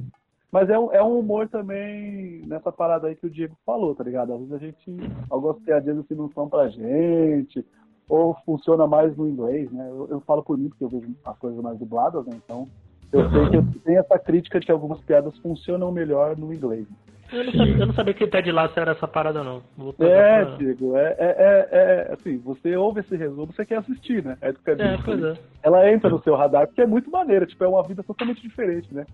mas 0.51 0.71
é 0.71 0.79
um, 0.79 0.93
é 0.93 1.03
um 1.03 1.19
humor 1.19 1.49
também 1.49 2.43
nessa 2.47 2.71
parada 2.73 3.09
aí 3.09 3.17
que 3.17 3.27
o 3.27 3.31
Diego 3.31 3.57
falou, 3.65 3.95
tá 3.95 4.05
ligado? 4.05 4.33
Às 4.33 4.39
vezes 4.39 4.53
a 4.53 4.59
gente, 4.59 5.11
algumas 5.29 5.59
piadinhas 5.61 5.99
assim 5.99 6.15
não 6.15 6.31
são 6.33 6.49
pra 6.49 6.69
gente, 6.69 7.65
ou 8.09 8.37
funciona 8.45 8.87
mais 8.87 9.17
no 9.17 9.29
inglês, 9.29 9.71
né? 9.73 9.89
Eu, 9.89 10.09
eu 10.11 10.21
falo 10.21 10.43
por 10.43 10.59
mim, 10.59 10.69
porque 10.69 10.85
eu 10.85 10.89
vejo 10.89 11.15
as 11.25 11.39
coisas 11.39 11.61
mais 11.63 11.79
dubladas, 11.79 12.25
né? 12.27 12.33
Então, 12.45 12.69
eu 13.13 13.31
sei 13.31 13.51
que 13.51 13.57
eu 13.57 13.65
tenho 13.85 13.99
essa 14.01 14.19
crítica 14.19 14.59
de 14.59 14.67
que 14.67 14.73
algumas 14.73 15.01
piadas 15.01 15.37
funcionam 15.39 15.93
melhor 15.93 16.37
no 16.37 16.53
inglês. 16.53 16.87
Eu 17.33 17.45
não, 17.45 17.53
sabia, 17.53 17.77
eu 17.79 17.87
não 17.87 17.95
sabia 17.95 18.15
que 18.15 18.27
Ted 18.27 18.53
Lasso 18.53 18.79
era 18.79 18.93
essa 18.93 19.09
parada, 19.09 19.43
não. 19.43 19.63
É, 19.99 20.45
pra- 20.45 20.57
Diego, 20.57 20.97
é, 20.97 21.17
é, 21.19 21.19
é, 21.19 21.69
é, 21.73 22.13
assim, 22.13 22.37
você 22.39 22.77
ouve 22.77 23.01
esse 23.01 23.17
resumo, 23.17 23.47
você 23.53 23.65
quer 23.65 23.79
assistir, 23.79 24.23
né? 24.23 24.37
É, 24.41 24.49
É, 24.49 24.99
pois 25.03 25.23
é. 25.23 25.35
Ela 25.63 25.91
entra 25.91 26.11
no 26.11 26.23
seu 26.23 26.35
radar, 26.35 26.67
porque 26.67 26.83
é 26.83 26.87
muito 26.87 27.11
maneira, 27.11 27.47
tipo, 27.47 27.65
é 27.65 27.69
uma 27.69 27.83
vida 27.83 28.03
totalmente 28.03 28.43
diferente, 28.43 28.93
né? 28.93 29.07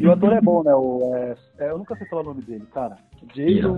E 0.00 0.06
o 0.06 0.12
ator 0.12 0.32
é 0.32 0.40
bom, 0.40 0.62
né? 0.62 0.74
O, 0.74 1.12
é, 1.14 1.36
é, 1.58 1.70
eu 1.70 1.78
nunca 1.78 1.96
sei 1.96 2.06
falar 2.06 2.22
o 2.22 2.26
nome 2.26 2.42
dele, 2.42 2.66
cara. 2.72 2.98
Jason 3.34 3.76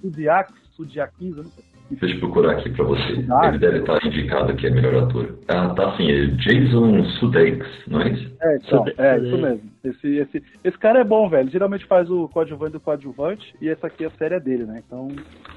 Sudiak, 0.00 0.52
Sudiakis, 0.76 1.36
eu 1.36 1.44
não 1.44 1.50
sei. 1.50 1.64
Deixa 1.90 2.14
eu 2.16 2.20
procurar 2.20 2.52
aqui 2.52 2.68
pra 2.70 2.84
você. 2.84 3.24
Ah, 3.30 3.48
Ele 3.48 3.58
deve 3.58 3.78
estar 3.78 4.04
indicado 4.04 4.54
que 4.54 4.66
é 4.66 4.70
melhor 4.70 5.04
ator. 5.04 5.38
Ah, 5.48 5.70
tá 5.70 5.96
sim, 5.96 6.10
é 6.10 6.26
Jason 6.26 7.02
Sudeikis, 7.18 7.66
não 7.86 8.02
é 8.02 8.10
isso? 8.10 8.36
É, 8.42 8.56
então, 8.56 8.84
é 8.98 9.18
isso 9.18 9.38
mesmo. 9.38 9.62
Esse, 9.82 10.16
esse, 10.16 10.42
esse 10.64 10.78
cara 10.78 11.00
é 11.00 11.04
bom, 11.04 11.28
velho. 11.30 11.50
Geralmente 11.50 11.86
faz 11.86 12.10
o 12.10 12.28
coadjuvante 12.28 12.72
do 12.72 12.80
coadjuvante 12.80 13.54
e 13.60 13.70
essa 13.70 13.86
aqui 13.86 14.04
é 14.04 14.08
a 14.08 14.10
série 14.10 14.34
é 14.34 14.40
dele, 14.40 14.64
né? 14.64 14.82
Então, 14.86 15.08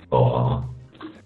Ó, 0.10 0.64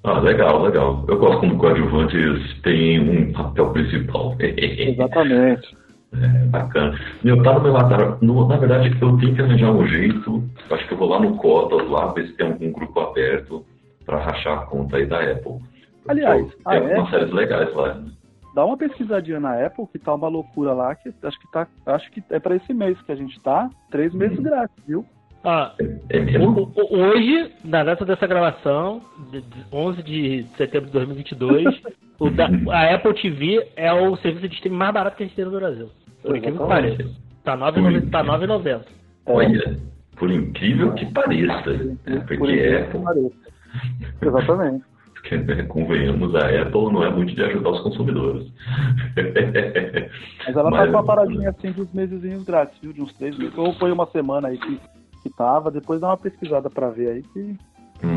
Ah, 0.03 0.19
legal, 0.19 0.63
legal. 0.63 1.05
Eu 1.07 1.19
gosto 1.19 1.39
quando 1.39 1.57
coadjuvantes 1.57 2.61
têm 2.63 2.99
um 2.99 3.31
papel 3.31 3.69
principal. 3.71 4.35
Exatamente. 4.41 5.77
É, 6.13 6.45
bacana. 6.45 6.97
Meu, 7.23 7.43
tá 7.43 7.53
no 7.53 7.61
meu 7.61 7.73
radar. 7.73 8.17
No, 8.21 8.47
na 8.47 8.57
verdade, 8.57 8.95
eu 8.99 9.17
tenho 9.17 9.35
que 9.35 9.41
arranjar 9.41 9.71
um 9.71 9.85
jeito. 9.85 10.43
Acho 10.71 10.87
que 10.87 10.93
eu 10.93 10.97
vou 10.97 11.09
lá 11.09 11.19
no 11.19 11.35
Cotas, 11.35 11.87
lá, 11.89 12.11
ver 12.13 12.27
se 12.27 12.33
tem 12.33 12.47
algum 12.47 12.71
grupo 12.71 12.99
aberto 13.01 13.63
para 14.05 14.19
rachar 14.19 14.59
a 14.59 14.65
conta 14.65 14.97
aí 14.97 15.05
da 15.05 15.19
Apple. 15.19 15.59
Aliás, 16.07 16.45
Pô, 16.53 16.59
a 16.65 16.71
tem 16.71 16.79
algumas 16.81 16.99
Apple- 17.07 17.11
séries 17.19 17.33
legais 17.33 17.73
lá. 17.75 17.93
né? 17.95 18.11
Dá 18.53 18.63
uma 18.63 18.77
pesquisadinha 18.77 19.39
na 19.39 19.65
Apple, 19.65 19.85
que 19.91 19.99
tá 19.99 20.13
uma 20.13 20.29
loucura 20.29 20.71
lá, 20.73 20.95
que 20.95 21.11
acho 21.23 21.39
que 21.39 21.51
tá. 21.51 21.67
Acho 21.87 22.09
que 22.11 22.23
é 22.29 22.39
pra 22.39 22.55
esse 22.55 22.73
mês 22.73 23.01
que 23.01 23.11
a 23.11 23.15
gente 23.15 23.37
tá, 23.41 23.69
três 23.91 24.13
meses 24.13 24.39
grátis, 24.39 24.75
viu? 24.87 25.05
Ah, 25.43 25.73
É 26.09 26.39
o- 26.39 26.71
hoje, 26.89 27.51
na 27.63 27.83
data 27.83 28.05
dessa 28.05 28.25
gravação, 28.25 29.01
de, 29.31 29.41
de 29.41 29.65
11 29.71 30.01
de 30.01 30.43
setembro 30.57 30.87
de 30.87 30.93
2022, 30.93 31.81
o 32.19 32.29
da- 32.29 32.49
a 32.71 32.95
Apple 32.95 33.13
TV 33.21 33.67
é 33.75 33.91
o 33.93 34.15
serviço 34.17 34.47
de 34.47 34.55
streaming 34.55 34.77
mais 34.77 34.93
barato 34.93 35.17
que 35.17 35.23
a 35.23 35.25
gente 35.25 35.35
tem 35.35 35.45
no 35.45 35.51
Brasil. 35.51 35.89
Por 36.23 36.35
incrível 36.37 36.61
que 36.61 36.67
pareça. 36.67 37.03
Tá 37.43 37.55
9,90. 37.57 38.09
Tá 38.09 38.23
9,90. 38.23 38.85
Olha, 39.27 39.77
por 40.15 40.31
incrível 40.31 40.93
que 40.93 41.05
pareça. 41.11 41.73
né? 41.73 41.95
Por 42.25 42.37
Porque 42.37 42.53
Apple, 42.87 43.01
pareça. 43.03 43.35
Exatamente. 44.21 44.83
que, 45.23 45.37
né, 45.37 45.63
convenhamos, 45.63 46.35
a 46.35 46.47
Apple 46.61 46.93
não 46.93 47.03
é 47.03 47.09
muito 47.09 47.33
de 47.33 47.41
ajudar 47.43 47.71
os 47.71 47.81
consumidores. 47.81 48.47
Mas 50.45 50.55
ela 50.55 50.69
tá 50.69 50.77
Mas- 50.77 50.85
com 50.91 50.97
uma 50.97 51.03
paradinha 51.03 51.49
assim 51.49 51.71
de 51.71 51.81
uns 51.81 51.91
mesezinhos 51.93 52.43
grátis, 52.43 52.77
viu? 52.81 52.93
De 52.93 53.01
uns 53.01 53.13
três 53.13 53.37
meses. 53.37 53.57
Ou 53.57 53.73
foi 53.73 53.91
uma 53.91 54.05
semana 54.07 54.49
aí 54.49 54.57
que, 54.57 54.79
que 55.23 55.29
tava, 55.35 55.71
depois 55.71 55.99
dá 56.01 56.07
uma 56.09 56.17
pesquisada 56.17 56.69
pra 56.69 56.89
ver 56.89 57.09
aí 57.09 57.23
que 57.23 57.55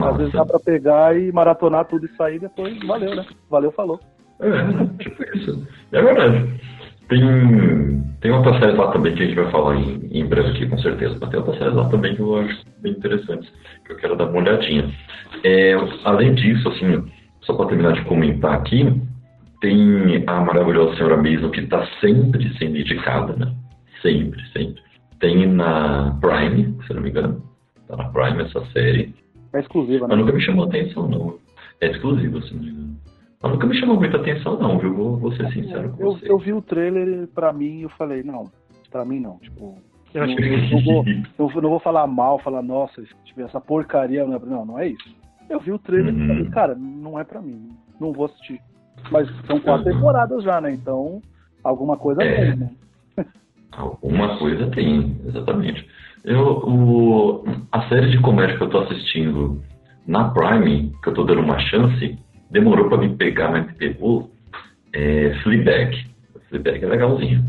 às 0.04 0.16
vezes 0.18 0.32
dá 0.32 0.44
pra 0.44 0.58
pegar 0.60 1.16
e 1.18 1.32
maratonar 1.32 1.86
tudo 1.86 2.04
e 2.04 2.16
sair 2.16 2.38
depois. 2.38 2.78
Valeu, 2.86 3.14
né? 3.16 3.24
Valeu, 3.48 3.72
falou. 3.72 3.98
É, 4.40 5.02
tipo 5.02 5.36
isso. 5.36 5.66
É 5.92 6.02
verdade. 6.02 6.60
Tem, 7.08 8.04
tem 8.20 8.30
outras 8.30 8.58
séries 8.58 8.76
lá 8.76 8.92
também 8.92 9.14
que 9.14 9.22
a 9.22 9.26
gente 9.26 9.34
vai 9.34 9.50
falar 9.50 9.76
em, 9.76 10.08
em 10.12 10.26
breve 10.26 10.50
aqui, 10.50 10.66
com 10.66 10.78
certeza. 10.78 11.16
Mas 11.20 11.30
tem 11.30 11.38
outras 11.38 11.58
séries 11.58 11.74
lá 11.74 11.88
também 11.88 12.14
que 12.14 12.20
eu 12.20 12.36
acho 12.36 12.64
bem 12.80 12.92
interessantes, 12.92 13.50
que 13.84 13.92
eu 13.92 13.96
quero 13.96 14.16
dar 14.16 14.26
uma 14.26 14.38
olhadinha. 14.38 14.92
É, 15.42 15.74
além 16.04 16.34
disso, 16.34 16.68
assim, 16.68 17.10
só 17.42 17.54
para 17.54 17.66
terminar 17.66 17.92
de 17.92 18.04
comentar 18.04 18.54
aqui, 18.54 18.84
tem 19.60 20.22
a 20.26 20.40
maravilhosa 20.40 20.96
Senhora 20.96 21.16
Mason 21.16 21.50
que 21.50 21.60
está 21.60 21.86
sempre 22.00 22.52
sendo 22.58 22.76
indicada, 22.76 23.34
né? 23.34 23.52
Sempre, 24.02 24.40
sempre. 24.52 24.82
Tem 25.18 25.46
na 25.46 26.16
Prime, 26.20 26.76
se 26.84 26.90
eu 26.90 26.96
não 26.96 27.02
me 27.02 27.10
engano. 27.10 27.42
Tá 27.88 27.96
na 27.96 28.04
Prime 28.10 28.42
essa 28.42 28.64
série. 28.66 29.14
É 29.52 29.60
exclusiva, 29.60 30.06
né? 30.06 30.14
Mas 30.14 30.18
nunca 30.18 30.32
me 30.32 30.42
chamou 30.42 30.66
atenção, 30.66 31.08
não. 31.08 31.38
É 31.80 31.90
exclusivo, 31.90 32.40
se 32.42 32.54
não 32.54 32.62
me 32.62 32.70
engano. 32.70 32.96
Mas 33.42 33.52
nunca 33.52 33.66
me 33.66 33.78
chamou 33.78 33.96
muita 33.96 34.16
atenção, 34.16 34.58
não, 34.58 34.78
viu? 34.78 34.94
Vou, 34.94 35.16
vou 35.16 35.32
ser 35.32 35.50
sincero 35.52 35.90
com 35.90 36.02
Eu, 36.02 36.12
você. 36.12 36.30
eu 36.30 36.38
vi 36.38 36.52
o 36.52 36.62
trailer 36.62 37.28
pra 37.28 37.52
mim 37.52 37.78
e 37.78 37.82
eu 37.82 37.88
falei, 37.90 38.22
não, 38.22 38.50
pra 38.90 39.04
mim 39.04 39.20
não. 39.20 39.38
Tipo, 39.38 39.78
Eu 40.12 40.24
acho 40.24 40.34
não, 40.34 40.42
que 40.42 40.74
não 40.74 40.80
vou, 40.82 41.04
eu 41.56 41.62
não 41.62 41.70
vou 41.70 41.80
falar 41.80 42.06
mal, 42.06 42.38
falar, 42.40 42.62
nossa, 42.62 43.00
se 43.02 43.14
tiver 43.24 43.44
essa 43.44 43.60
porcaria, 43.60 44.26
não 44.26 44.34
é, 44.34 44.38
não, 44.40 44.64
não 44.64 44.78
é 44.78 44.88
isso. 44.88 45.16
Eu 45.48 45.60
vi 45.60 45.72
o 45.72 45.78
trailer 45.78 46.14
Uhum. 46.14 46.24
e 46.24 46.26
falei, 46.26 46.44
cara, 46.46 46.74
não 46.74 47.18
é 47.18 47.24
pra 47.24 47.40
mim, 47.40 47.70
não 48.00 48.12
vou 48.12 48.26
assistir. 48.26 48.60
Mas 49.10 49.28
são 49.46 49.60
quatro 49.60 49.86
Uhum. 49.86 49.94
temporadas 49.94 50.42
já, 50.42 50.60
né? 50.60 50.72
Então, 50.72 51.22
alguma 51.62 51.96
coisa 51.96 52.22
É. 52.22 52.34
tem, 52.46 52.56
né? 52.56 52.70
Alguma 53.72 54.36
coisa 54.38 54.68
tem, 54.70 55.16
exatamente. 55.26 55.88
Eu, 56.24 56.58
o, 56.66 57.44
a 57.70 57.88
série 57.88 58.10
de 58.10 58.20
comédia 58.20 58.56
que 58.56 58.62
eu 58.64 58.68
tô 58.70 58.80
assistindo 58.80 59.62
na 60.06 60.30
Prime, 60.30 60.92
que 61.02 61.08
eu 61.10 61.14
tô 61.14 61.22
dando 61.22 61.42
uma 61.42 61.58
chance, 61.60 62.18
demorou 62.50 62.88
pra 62.88 62.98
me 62.98 63.14
pegar, 63.16 63.50
mas 63.50 63.66
me 63.66 63.72
pegou, 63.74 64.30
é 64.92 65.34
Fleabag. 65.42 66.06
Fleabag 66.48 66.84
é 66.84 66.88
legalzinho. 66.88 67.44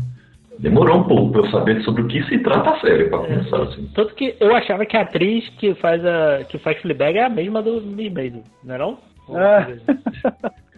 Demorou 0.58 0.98
um 0.98 1.04
pouco 1.04 1.32
pra 1.32 1.40
eu 1.40 1.50
saber 1.50 1.82
sobre 1.82 2.02
o 2.02 2.06
que 2.06 2.22
se 2.24 2.38
trata 2.38 2.70
a 2.70 2.80
série, 2.80 3.08
pra 3.08 3.18
começar 3.18 3.62
assim. 3.62 3.90
Tanto 3.94 4.14
que 4.14 4.36
eu 4.38 4.54
achava 4.54 4.84
que 4.84 4.96
a 4.96 5.02
atriz 5.02 5.48
que 5.58 5.74
faz 5.76 6.04
a 6.04 6.44
que 6.44 6.58
faz 6.58 6.78
Fleabag 6.82 7.16
é 7.16 7.24
a 7.24 7.30
mesma 7.30 7.62
do 7.62 7.80
Miss 7.80 8.12
Maisel, 8.12 8.44
não 8.62 8.74
é 8.74 8.78
não? 8.78 8.98
É. 9.30 10.50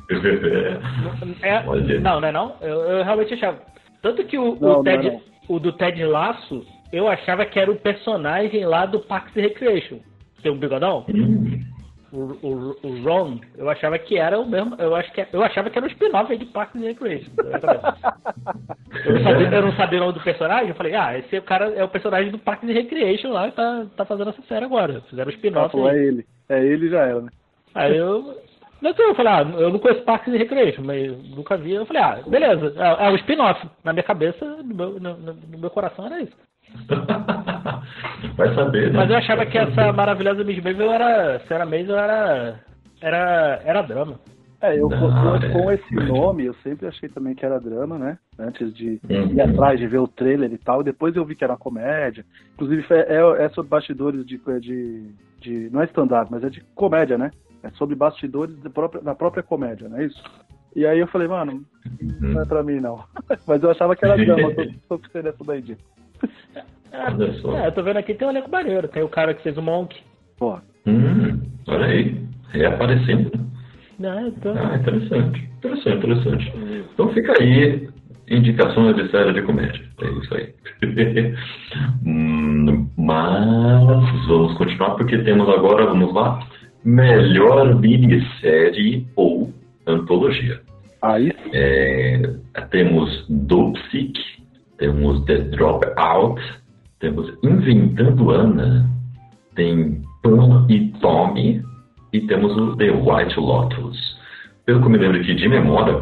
É, 1.41 1.63
Olha. 1.67 2.01
não, 2.01 2.21
não 2.21 2.29
é 2.29 2.33
não? 2.33 2.57
Eu, 2.61 2.81
eu 2.81 3.05
realmente 3.05 3.33
achava. 3.33 3.59
Tanto 4.03 4.25
que 4.25 4.37
o, 4.37 4.59
Não, 4.61 4.81
o, 4.81 4.85
Ted, 4.85 5.07
não 5.07 5.15
é 5.15 5.21
o 5.49 5.59
do 5.59 5.73
Ted 5.73 6.05
Laço, 6.05 6.67
eu 6.93 7.09
achava 7.09 7.47
que 7.47 7.59
era 7.59 7.71
o 7.71 7.77
personagem 7.77 8.65
lá 8.67 8.85
do 8.85 9.01
Parks 9.01 9.35
and 9.37 9.43
Recreation. 9.43 9.99
Tem 10.43 10.53
um 10.53 10.59
bigodão? 10.59 11.07
Hum, 11.09 11.61
O, 12.13 12.37
o, 12.47 12.77
o 12.83 13.03
Ron, 13.03 13.39
eu 13.57 13.71
achava 13.71 13.99
que 13.99 14.19
era 14.19 14.39
o 14.39 14.47
mesmo. 14.47 14.75
Eu, 14.79 14.95
acho 14.95 15.11
que, 15.13 15.27
eu 15.33 15.43
achava 15.43 15.71
que 15.71 15.79
era 15.79 15.87
um 15.87 15.91
spin-off 15.91 16.37
de 16.37 16.45
Parks 16.47 16.77
and 16.81 16.85
Recreation. 16.85 17.31
cabeça. 17.37 17.95
Eu 19.07 19.15
não, 19.15 19.23
sabia, 19.23 19.49
eu 19.49 19.63
não 19.63 19.73
sabia 19.73 19.99
o 19.99 20.01
nome 20.03 20.13
do 20.19 20.21
personagem, 20.25 20.69
eu 20.69 20.75
falei, 20.75 20.95
ah, 20.95 21.19
esse 21.19 21.41
cara 21.41 21.71
é 21.71 21.83
o 21.83 21.89
personagem 21.89 22.31
do 22.31 22.39
Parks 22.39 22.69
and 22.69 22.73
Recreation 22.75 23.33
lá 23.33 23.49
que 23.51 23.57
tá, 23.57 23.87
tá 23.97 24.05
fazendo 24.05 24.29
essa 24.31 24.43
série 24.43 24.65
agora. 24.67 25.01
Fizeram 25.09 25.31
um 25.31 25.33
Ela 25.33 25.37
spin-off 25.37 25.77
aí. 25.89 25.97
é 25.97 26.05
ele. 26.07 26.27
É 26.51 26.63
ele 26.65 26.89
já 26.91 27.01
era, 27.01 27.21
né? 27.23 27.31
Aí 27.75 27.97
eu. 27.97 28.37
Não 28.83 28.93
sei, 28.95 29.07
eu 29.07 29.15
falei, 29.15 29.33
ah, 29.33 29.47
eu 29.59 29.71
não 29.71 29.79
conheço 29.79 30.03
Parks 30.03 30.29
and 30.35 30.37
Recreation, 30.37 30.83
mas 30.85 31.11
nunca 31.35 31.57
vi. 31.57 31.73
Eu 31.73 31.87
falei, 31.87 32.03
ah, 32.03 32.19
beleza, 32.27 32.75
é, 32.77 33.07
é 33.07 33.11
um 33.11 33.15
spin-off. 33.17 33.67
Na 33.85 33.93
minha 33.95 34.03
cabeça, 34.03 34.45
no 34.45 34.75
meu, 34.75 35.01
no- 35.01 35.17
no 35.17 35.59
meu 35.59 35.71
coração 35.71 36.05
era 36.07 36.21
isso. 36.21 36.37
Vai 38.37 38.55
saber, 38.55 38.93
né? 38.93 38.99
Mas 38.99 39.11
eu 39.11 39.17
achava 39.17 39.47
que 39.47 39.59
essa 39.59 39.93
maravilhosa 39.93 40.45
Miss 40.45 40.63
Maisel 40.63 40.91
era. 40.93 41.41
Sarah 41.49 41.67
Maisel 41.67 41.97
era. 41.99 42.61
Era, 43.01 43.61
era 43.65 43.83
drama. 43.83 44.19
É, 44.61 44.79
eu 44.79 44.89
Não, 44.89 44.99
com, 44.99 45.35
é, 45.37 45.49
com 45.51 45.71
esse 45.73 45.95
mas- 45.95 46.09
nome, 46.09 46.45
eu 46.45 46.55
sempre 46.63 46.87
achei 46.87 47.09
também 47.09 47.35
que 47.35 47.45
era 47.45 47.59
drama, 47.59 47.99
né? 47.99 48.17
Antes 48.39 48.73
de 48.73 49.01
Uhum. 49.11 49.33
ir 49.33 49.41
atrás 49.41 49.79
de 49.81 49.89
ver 49.89 49.99
o 49.99 50.07
trailer 50.07 50.53
e 50.53 50.59
tal. 50.59 50.85
Depois 50.85 51.17
eu 51.17 51.25
vi 51.25 51.35
que 51.35 51.43
era 51.43 51.57
comédia. 51.57 52.25
Inclusive, 52.55 52.85
é, 52.91 53.17
é, 53.17 53.45
é 53.45 53.49
sobre 53.49 53.71
bastidores 53.71 54.25
de, 54.25 54.39
de, 54.61 55.11
de. 55.41 55.69
Não 55.73 55.83
é 55.83 55.87
stand-up, 55.87 56.31
mas 56.31 56.45
é 56.45 56.49
de 56.49 56.61
comédia, 56.77 57.19
né? 57.19 57.33
É 57.65 57.71
sobre 57.71 57.97
bastidores 57.97 58.57
da 58.63 58.71
própria, 58.71 59.03
da 59.03 59.15
própria 59.17 59.43
comédia, 59.43 59.89
não 59.89 59.99
é 59.99 60.05
isso? 60.07 60.23
E 60.75 60.87
aí 60.87 61.01
eu 61.01 61.07
falei, 61.09 61.29
mano, 61.29 61.63
não 62.21 62.41
é 62.41 62.47
pra 62.47 62.63
mim 62.63 62.81
não. 62.81 63.03
mas 63.47 63.63
eu 63.63 63.71
achava 63.71 63.95
que 63.97 64.05
era 64.05 64.17
drama, 64.17 64.55
tô, 64.55 64.65
tô 64.97 64.99
ficando 64.99 65.29
essa 65.29 65.45
daí 65.45 65.63
Olha 66.93 67.33
só. 67.41 67.57
É, 67.57 67.67
eu 67.69 67.73
tô 67.73 67.83
vendo 67.83 67.97
aqui 67.99 68.15
tem 68.15 68.27
um 68.29 68.31
elenco 68.31 68.51
maneiro. 68.51 68.87
Tem 68.89 69.03
o 69.03 69.09
cara 69.09 69.33
que 69.35 69.43
fez 69.43 69.57
o 69.57 69.63
Monk. 69.63 69.97
Pô, 70.39 70.59
Hum, 70.87 71.41
olha 71.69 71.87
aí. 71.87 72.17
Reaparecendo. 72.51 73.31
né? 73.99 74.15
Né, 74.15 74.33
então, 74.37 74.55
Ah, 74.57 74.77
interessante. 74.77 75.49
Interessante, 75.59 75.97
interessante. 75.97 76.53
Então 76.93 77.09
fica 77.13 77.33
aí 77.41 77.89
indicações 78.29 78.97
de 78.97 79.09
série 79.11 79.33
de 79.33 79.43
comédia. 79.43 79.85
É 80.03 80.07
isso 80.11 80.35
aí. 80.35 80.55
Hum, 82.05 82.89
Mas 82.97 84.27
vamos 84.27 84.55
continuar 84.59 84.91
porque 84.97 85.19
temos 85.19 85.49
agora, 85.49 85.87
vamos 85.87 86.13
lá, 86.13 86.41
melhor 86.85 87.75
minissérie 87.81 89.07
ou 89.17 89.53
antologia. 89.87 90.61
aí 91.01 91.33
É, 91.53 92.23
temos 92.71 93.25
Dopsic, 93.29 94.19
temos 94.83 95.25
The 95.27 95.39
Dropout, 95.39 96.43
temos 96.99 97.33
Inventando 97.45 98.31
Ana, 98.33 98.85
tem 99.55 100.03
Pan 100.25 100.67
e 100.69 100.89
Tommy 101.01 101.63
e 102.13 102.21
temos 102.23 102.57
o 102.57 102.77
The 102.77 102.91
White 102.91 103.39
Lotus. 103.39 103.97
Pelo 104.67 104.81
que 104.81 104.87
eu 104.87 104.91
me 104.91 104.99
lembro 104.99 105.21
aqui 105.21 105.37
de 105.37 105.49
memória, 105.49 106.01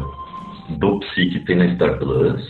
Dopsic 0.79 1.45
tem 1.45 1.57
na 1.57 1.75
Star 1.75 1.99
Plus, 1.99 2.43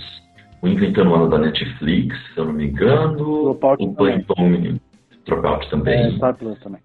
o 0.62 0.70
Inventando 0.70 1.14
Ana 1.14 1.28
da 1.28 1.38
Netflix, 1.40 2.18
se 2.34 2.40
eu 2.40 2.46
não 2.46 2.54
me 2.54 2.68
engano, 2.70 3.18
Dropout 3.18 3.84
o 3.84 3.94
Pan 3.94 4.12
e 4.12 4.24
Tommy 4.24 4.82
Dropout 5.26 5.66
é 5.66 5.70
também. 5.70 6.16
Star 6.16 6.38
Plus 6.38 6.58
também. 6.60 6.82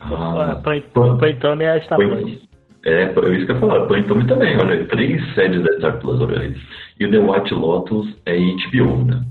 Ah, 0.00 0.62
Pantone 0.94 1.64
é 1.64 1.72
a 1.72 1.80
Star 1.82 1.98
Plus. 1.98 2.48
É, 2.90 3.02
é 3.02 3.36
isso 3.36 3.46
que 3.46 3.52
eu 3.52 3.54
ia 3.56 3.60
falar. 3.60 3.86
Pan 3.86 3.98
e 3.98 4.02
Tommy 4.04 4.26
também, 4.26 4.56
olha, 4.58 4.84
três 4.86 5.34
séries 5.34 5.62
da 5.62 5.72
Star 5.78 5.98
Plus, 5.98 6.20
olha 6.20 6.40
aí. 6.40 6.54
E 7.00 7.06
o 7.06 7.10
The 7.10 7.18
White 7.18 7.54
Lotus 7.54 8.16
é 8.26 8.36
HBO, 8.38 9.04
né? 9.04 9.24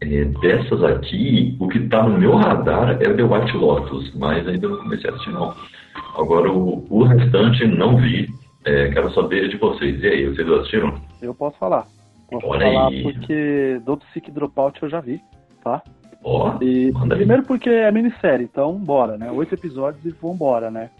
É, 0.00 0.24
dessas 0.40 0.82
aqui, 0.84 1.56
o 1.58 1.66
que 1.68 1.80
tá 1.88 2.04
no 2.04 2.18
meu 2.18 2.36
radar 2.36 2.98
é 3.02 3.08
o 3.08 3.16
The 3.16 3.22
White 3.24 3.56
Lotus, 3.56 4.14
mas 4.14 4.46
ainda 4.46 4.68
não 4.68 4.76
comecei 4.78 5.10
a 5.10 5.12
assistir 5.12 5.32
não. 5.32 5.52
Agora, 6.16 6.52
o, 6.52 6.86
o 6.88 7.02
restante 7.04 7.66
não 7.66 7.96
vi. 7.96 8.28
É, 8.64 8.88
quero 8.90 9.12
saber 9.12 9.48
de 9.48 9.56
vocês. 9.56 10.00
E 10.02 10.06
aí, 10.06 10.26
vocês 10.26 10.48
assistiram? 10.50 10.94
Eu 11.20 11.34
posso 11.34 11.58
falar. 11.58 11.86
Posso 12.30 12.46
Olha 12.46 12.66
falar 12.66 12.88
aí. 12.88 13.02
porque 13.02 13.80
Dopsic 13.84 14.30
Dropout 14.30 14.80
eu 14.82 14.88
já 14.90 15.00
vi, 15.00 15.20
tá? 15.64 15.82
Ó, 16.22 16.56
E 16.60 16.92
aí. 16.94 17.08
primeiro 17.08 17.42
porque 17.44 17.70
é 17.70 17.90
minissérie, 17.90 18.44
então 18.44 18.74
bora, 18.74 19.16
né? 19.16 19.30
Oito 19.32 19.54
episódios 19.54 20.04
e 20.04 20.10
vambora, 20.10 20.70
né? 20.70 20.90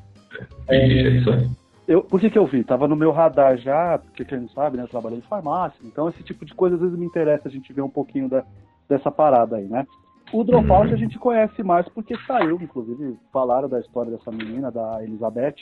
É 0.68 0.86
isso 1.10 1.30
aí. 1.30 1.46
Eu, 1.88 2.02
por 2.02 2.20
que, 2.20 2.28
que 2.28 2.38
eu 2.38 2.44
vi? 2.44 2.62
Tava 2.62 2.86
no 2.86 2.94
meu 2.94 3.10
radar 3.10 3.56
já, 3.56 3.98
porque 3.98 4.22
quem 4.22 4.40
não 4.40 4.48
sabe, 4.50 4.76
né? 4.76 4.82
Eu 4.82 4.88
trabalhei 4.88 5.18
em 5.18 5.22
farmácia, 5.22 5.80
então 5.82 6.06
esse 6.10 6.22
tipo 6.22 6.44
de 6.44 6.54
coisa 6.54 6.76
às 6.76 6.82
vezes 6.82 6.98
me 6.98 7.06
interessa 7.06 7.48
a 7.48 7.50
gente 7.50 7.72
ver 7.72 7.80
um 7.80 7.88
pouquinho 7.88 8.28
da, 8.28 8.44
dessa 8.86 9.10
parada 9.10 9.56
aí, 9.56 9.66
né? 9.66 9.86
O 10.30 10.44
Dropout 10.44 10.92
a 10.92 10.96
gente 10.98 11.18
conhece 11.18 11.62
mais 11.62 11.88
porque 11.88 12.14
saiu, 12.26 12.58
inclusive, 12.60 13.18
falaram 13.32 13.66
da 13.70 13.80
história 13.80 14.10
dessa 14.10 14.30
menina, 14.30 14.70
da 14.70 15.02
Elizabeth 15.02 15.54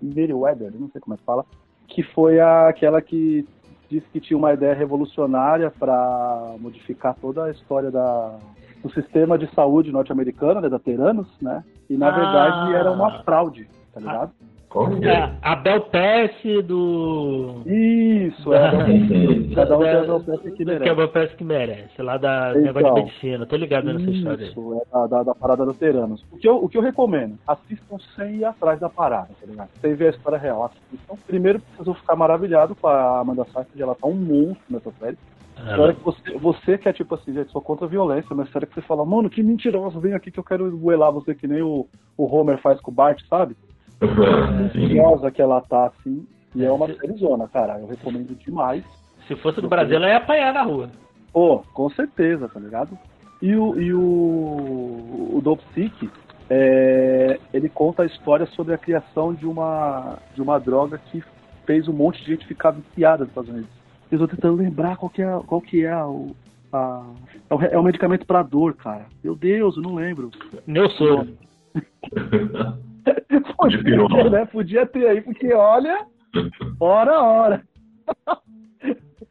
Meriwether, 0.00 0.72
não 0.78 0.88
sei 0.90 1.00
como 1.00 1.14
é 1.14 1.16
que 1.16 1.24
fala, 1.24 1.44
que 1.88 2.04
foi 2.04 2.38
a, 2.38 2.68
aquela 2.68 3.02
que 3.02 3.44
disse 3.90 4.06
que 4.12 4.20
tinha 4.20 4.38
uma 4.38 4.52
ideia 4.52 4.74
revolucionária 4.74 5.68
para 5.68 6.54
modificar 6.60 7.16
toda 7.20 7.44
a 7.44 7.50
história 7.50 7.90
da, 7.90 8.38
do 8.84 8.90
sistema 8.92 9.36
de 9.36 9.52
saúde 9.52 9.90
norte-americano, 9.90 10.60
né, 10.60 10.68
da 10.68 10.78
Teranos, 10.78 11.28
né? 11.42 11.64
E 11.90 11.96
na 11.96 12.06
Ah. 12.08 12.12
verdade 12.12 12.74
era 12.74 12.92
uma 12.92 13.24
fraude, 13.24 13.68
tá 13.92 13.98
ligado? 13.98 14.30
Olha. 14.76 15.08
É, 15.10 15.32
a 15.42 15.56
Bel 15.56 15.80
Pesce 15.82 16.62
do. 16.62 17.62
Isso, 17.66 18.52
é. 18.52 18.70
Cada 19.54 19.76
um 19.78 19.80
tem 19.80 19.90
a 19.90 20.00
da- 20.00 20.06
Bel 20.06 20.20
Pesce 20.20 20.52
que 20.56 20.64
merece. 20.64 20.84
que 20.84 20.88
a 20.90 20.94
Bel 20.94 21.08
Pesce 21.08 21.36
que 21.36 21.44
merece, 21.44 22.02
lá 22.02 22.16
da 22.18 22.50
Então. 22.50 22.62
negócio 22.62 22.94
de 22.94 23.00
medicina. 23.02 23.46
Tô 23.46 23.56
ligado 23.56 23.84
nessa 23.92 24.10
história 24.10 24.44
aí. 24.44 24.50
Isso, 24.50 24.74
é 24.74 24.90
da, 24.92 25.06
da, 25.06 25.22
da 25.22 25.34
parada 25.34 25.64
do 25.64 25.74
Teranos. 25.74 26.22
O 26.30 26.36
que, 26.36 26.48
eu, 26.48 26.56
o 26.62 26.68
que 26.68 26.76
eu 26.76 26.82
recomendo, 26.82 27.38
assistam 27.46 27.96
sem 28.14 28.36
ir 28.36 28.44
atrás 28.44 28.78
da 28.78 28.88
parada, 28.88 29.28
tá 29.40 29.46
ligado? 29.46 29.68
Sem 29.80 29.94
ver 29.94 30.08
a 30.08 30.10
história 30.10 30.38
real. 30.38 30.64
Assistam. 30.64 31.14
Primeiro, 31.26 31.60
vocês 31.74 31.86
vão 31.86 31.94
ficar 31.94 32.16
maravilhados 32.16 32.76
com 32.78 32.86
a 32.88 33.20
Amanda 33.20 33.44
Seyfried, 33.44 33.82
ela 33.82 33.94
tá 33.94 34.06
um 34.06 34.14
monstro 34.14 34.62
nessa 34.68 34.90
série. 35.00 35.16
História 35.58 35.94
que 35.94 36.04
você, 36.04 36.32
você 36.38 36.76
que 36.76 36.86
é 36.86 36.92
tipo 36.92 37.14
assim, 37.14 37.32
gente, 37.32 37.50
sou 37.50 37.62
contra 37.62 37.86
a 37.86 37.88
violência, 37.88 38.36
mas 38.36 38.50
sério 38.52 38.68
que 38.68 38.74
você 38.74 38.82
fala, 38.82 39.06
mano, 39.06 39.30
que 39.30 39.42
mentiroso, 39.42 39.98
vem 39.98 40.12
aqui 40.12 40.30
que 40.30 40.38
eu 40.38 40.44
quero 40.44 40.70
goelar 40.76 41.10
você 41.10 41.34
que 41.34 41.48
nem 41.48 41.62
o, 41.62 41.86
o 42.14 42.24
Homer 42.26 42.58
faz 42.58 42.78
com 42.82 42.90
o 42.90 42.94
Bart, 42.94 43.22
sabe? 43.26 43.56
Mentirosa 44.74 45.30
que 45.30 45.40
ela 45.42 45.60
tá 45.60 45.86
assim. 45.86 46.26
E 46.54 46.64
é 46.64 46.70
uma 46.70 46.86
série 46.86 47.14
cara. 47.52 47.78
Eu 47.78 47.86
recomendo 47.86 48.34
demais. 48.36 48.84
Se 49.26 49.34
fosse 49.36 49.60
do 49.60 49.68
Brasil, 49.68 49.96
ela 49.96 50.08
ia 50.08 50.16
apanhar 50.18 50.52
na 50.54 50.62
rua. 50.62 50.88
Pô, 51.32 51.58
com 51.74 51.90
certeza, 51.90 52.48
tá 52.48 52.58
ligado? 52.60 52.96
E 53.42 53.54
o, 53.54 53.78
e 53.80 53.92
o, 53.92 55.30
o 55.34 55.40
Dope 55.42 55.62
Sick, 55.74 56.08
é, 56.48 57.38
ele 57.52 57.68
conta 57.68 58.02
a 58.02 58.06
história 58.06 58.46
sobre 58.46 58.72
a 58.72 58.78
criação 58.78 59.34
de 59.34 59.46
uma, 59.46 60.18
de 60.34 60.40
uma 60.40 60.58
droga 60.58 60.98
que 61.10 61.22
fez 61.66 61.88
um 61.88 61.92
monte 61.92 62.22
de 62.24 62.30
gente 62.32 62.46
ficar 62.46 62.70
viciada 62.70 63.24
nos 63.24 63.28
Estados 63.30 63.50
Unidos. 63.50 63.70
Eu 64.10 64.18
tô 64.20 64.28
tentando 64.28 64.54
lembrar 64.56 64.96
qual 64.96 65.10
que 65.10 65.20
é, 65.20 65.40
qual 65.46 65.60
que 65.60 65.84
é 65.84 65.96
o, 66.04 66.34
a, 66.72 67.04
é 67.50 67.54
o, 67.54 67.56
re- 67.56 67.68
é 67.72 67.78
medicamento 67.82 68.24
pra 68.24 68.42
dor, 68.42 68.74
cara. 68.74 69.06
Meu 69.22 69.34
Deus, 69.34 69.76
eu 69.76 69.82
não 69.82 69.94
lembro. 69.96 70.30
Meu 70.66 70.88
pirona. 73.82 74.22
ter, 74.22 74.30
né? 74.30 74.44
Podia 74.46 74.86
ter 74.86 75.06
aí, 75.06 75.20
porque 75.20 75.52
olha, 75.52 76.06
hora, 76.80 77.20
hora. 77.20 77.62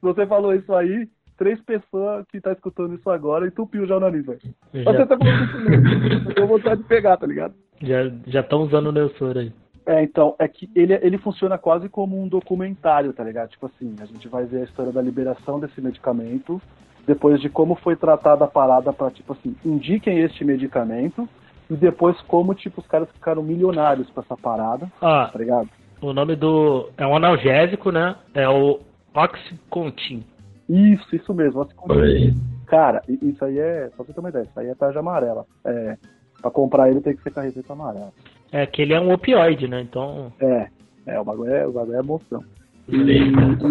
Você 0.01 0.25
falou 0.27 0.53
isso 0.53 0.73
aí, 0.73 1.07
três 1.37 1.59
pessoas 1.61 2.25
que 2.31 2.41
tá 2.41 2.51
escutando 2.51 2.95
isso 2.95 3.09
agora 3.09 3.47
entupiu 3.47 3.85
já 3.85 3.97
o 3.97 3.99
nariz, 3.99 4.25
velho. 4.25 4.39
Você 4.71 4.83
Já 4.83 5.05
tá 5.05 5.17
falando 5.17 5.43
isso 5.45 5.69
mesmo. 5.69 6.29
Eu 6.29 6.35
tenho 6.35 6.47
vontade 6.47 6.81
de 6.81 6.87
pegar, 6.87 7.17
tá 7.17 7.25
ligado? 7.25 7.53
já 7.81 8.09
já 8.27 8.39
estão 8.41 8.61
usando 8.61 8.87
o 8.87 8.93
meu 8.93 9.09
soro 9.11 9.39
aí. 9.39 9.51
É, 9.85 10.03
então, 10.03 10.35
é 10.39 10.47
que 10.47 10.69
ele, 10.75 10.93
ele 10.93 11.17
funciona 11.19 11.57
quase 11.57 11.87
como 11.87 12.19
um 12.19 12.27
documentário, 12.27 13.13
tá 13.13 13.23
ligado? 13.23 13.49
Tipo 13.49 13.67
assim, 13.67 13.95
a 14.01 14.05
gente 14.05 14.27
vai 14.27 14.45
ver 14.45 14.61
a 14.61 14.63
história 14.63 14.91
da 14.91 15.01
liberação 15.01 15.59
desse 15.59 15.79
medicamento, 15.79 16.59
depois 17.05 17.39
de 17.39 17.49
como 17.49 17.75
foi 17.75 17.95
tratada 17.95 18.45
a 18.45 18.47
parada 18.47 18.91
pra, 18.91 19.11
tipo 19.11 19.33
assim, 19.33 19.55
indiquem 19.63 20.19
este 20.19 20.43
medicamento, 20.43 21.29
e 21.69 21.75
depois 21.75 22.19
como, 22.21 22.53
tipo, 22.53 22.81
os 22.81 22.87
caras 22.87 23.09
ficaram 23.11 23.41
milionários 23.43 24.09
com 24.11 24.21
essa 24.21 24.35
parada, 24.37 24.91
Ah, 25.01 25.29
tá 25.31 25.39
ligado? 25.39 25.69
o 26.01 26.13
nome 26.13 26.35
do. 26.35 26.89
É 26.97 27.05
um 27.07 27.15
analgésico, 27.15 27.91
né? 27.91 28.15
É 28.33 28.47
o 28.47 28.79
Oxycontin. 29.13 30.23
Isso, 30.69 31.15
isso 31.15 31.33
mesmo. 31.33 31.67
Aí. 31.89 32.33
Cara, 32.67 33.01
isso 33.07 33.43
aí 33.45 33.59
é, 33.59 33.89
só 33.89 33.97
pra 33.97 34.05
você 34.05 34.13
ter 34.13 34.19
uma 34.19 34.29
ideia, 34.29 34.43
isso 34.43 34.59
aí 34.59 34.67
é 34.67 34.75
tarja 34.75 34.99
amarela. 34.99 35.45
É, 35.63 35.97
pra 36.41 36.51
comprar 36.51 36.89
ele 36.89 37.01
tem 37.01 37.15
que 37.15 37.23
ser 37.23 37.31
com 37.31 37.39
a 37.39 37.43
receita 37.43 37.73
amarela. 37.73 38.11
É 38.51 38.65
que 38.65 38.81
ele 38.81 38.93
é 38.93 38.99
um 38.99 39.11
opioide, 39.13 39.67
né? 39.67 39.81
Então. 39.81 40.31
É, 40.39 40.67
é, 41.05 41.19
o 41.19 41.23
bagulho 41.23 41.51
é, 41.51 41.67
o 41.67 41.71
bagulho 41.71 41.97
é 41.97 42.01
monstrão. 42.03 42.43
E, 42.87 42.95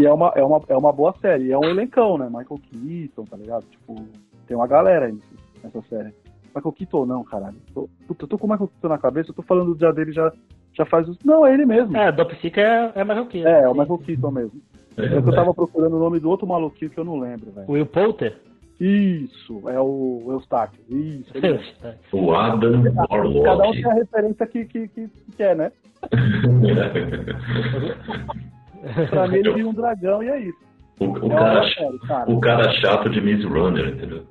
e 0.01 0.07
é, 0.07 0.13
uma, 0.13 0.33
é, 0.35 0.43
uma, 0.43 0.61
é 0.69 0.77
uma 0.77 0.93
boa 0.93 1.15
série. 1.21 1.45
E 1.47 1.53
é 1.53 1.59
um 1.59 1.65
elencão, 1.65 2.19
né? 2.19 2.27
Michael 2.27 2.61
Keaton, 2.71 3.25
tá 3.25 3.37
ligado? 3.37 3.65
Tipo, 3.71 3.95
tem 4.47 4.57
uma 4.57 4.67
galera 4.67 5.07
aí 5.07 5.19
nessa 5.63 5.83
série. 5.89 6.13
Michael 6.55 6.73
Keaton 6.73 7.07
não, 7.07 7.25
caralho. 7.25 7.57
Tô, 7.73 7.89
puta, 8.07 8.25
eu 8.25 8.29
tô 8.29 8.39
com 8.39 8.47
o 8.47 8.51
Michael 8.51 8.69
Keaton 8.69 8.89
na 8.89 8.99
cabeça, 8.99 9.31
eu 9.31 9.35
tô 9.35 9.43
falando 9.43 9.77
já 9.79 9.91
dele 9.91 10.13
já, 10.13 10.33
já 10.73 10.85
faz 10.87 11.09
os... 11.09 11.19
Não, 11.25 11.45
é 11.45 11.53
ele 11.53 11.67
mesmo. 11.67 11.97
É, 11.97 12.13
Dopsica 12.13 12.61
é, 12.61 12.93
é 12.95 13.05
marroquino. 13.05 13.49
É, 13.49 13.63
é 13.63 13.69
o. 13.69 13.73
Michael 13.75 13.99
Keaton 13.99 14.31
mesmo. 14.31 14.61
É 14.97 15.07
É 15.07 15.09
que 15.09 15.15
eu 15.29 15.35
tava 15.35 15.53
procurando 15.53 15.97
o 15.97 15.99
nome 15.99 16.21
do 16.21 16.31
outro 16.31 16.47
maluquinho 16.47 16.91
que 16.91 16.99
eu 16.99 17.05
não 17.05 17.19
lembro, 17.19 17.51
velho. 17.51 17.67
Will 17.69 17.87
Poulter? 17.87 18.39
Isso, 18.81 19.69
é 19.69 19.81
o 19.81 20.27
Eustáquio. 20.31 20.81
Isso, 20.89 21.31
ele. 21.37 21.61
O 22.13 22.33
Adam 22.35 22.83
Cada 22.83 23.25
um 23.25 23.41
Warlock. 23.41 23.73
tem 23.73 23.85
a 23.91 23.95
referência 23.95 24.47
que, 24.47 24.65
que, 24.65 24.89
que, 24.89 25.09
que 25.09 25.33
quer, 25.37 25.57
né? 25.57 25.73
Pra 29.11 29.29
mim 29.29 29.37
ele 29.37 29.53
viu 29.55 29.69
um 29.69 29.75
dragão 29.75 30.23
e 30.23 30.29
é 30.29 30.39
isso. 30.41 30.59
O, 31.01 31.05
o 31.07 31.33
é 31.33 31.37
cara, 31.37 31.71
cara. 32.07 32.31
o 32.31 32.41
cara 32.41 32.73
chato 32.75 33.11
de 33.11 33.21
Miss 33.21 33.45
Runner, 33.45 33.89
entendeu? 33.89 34.25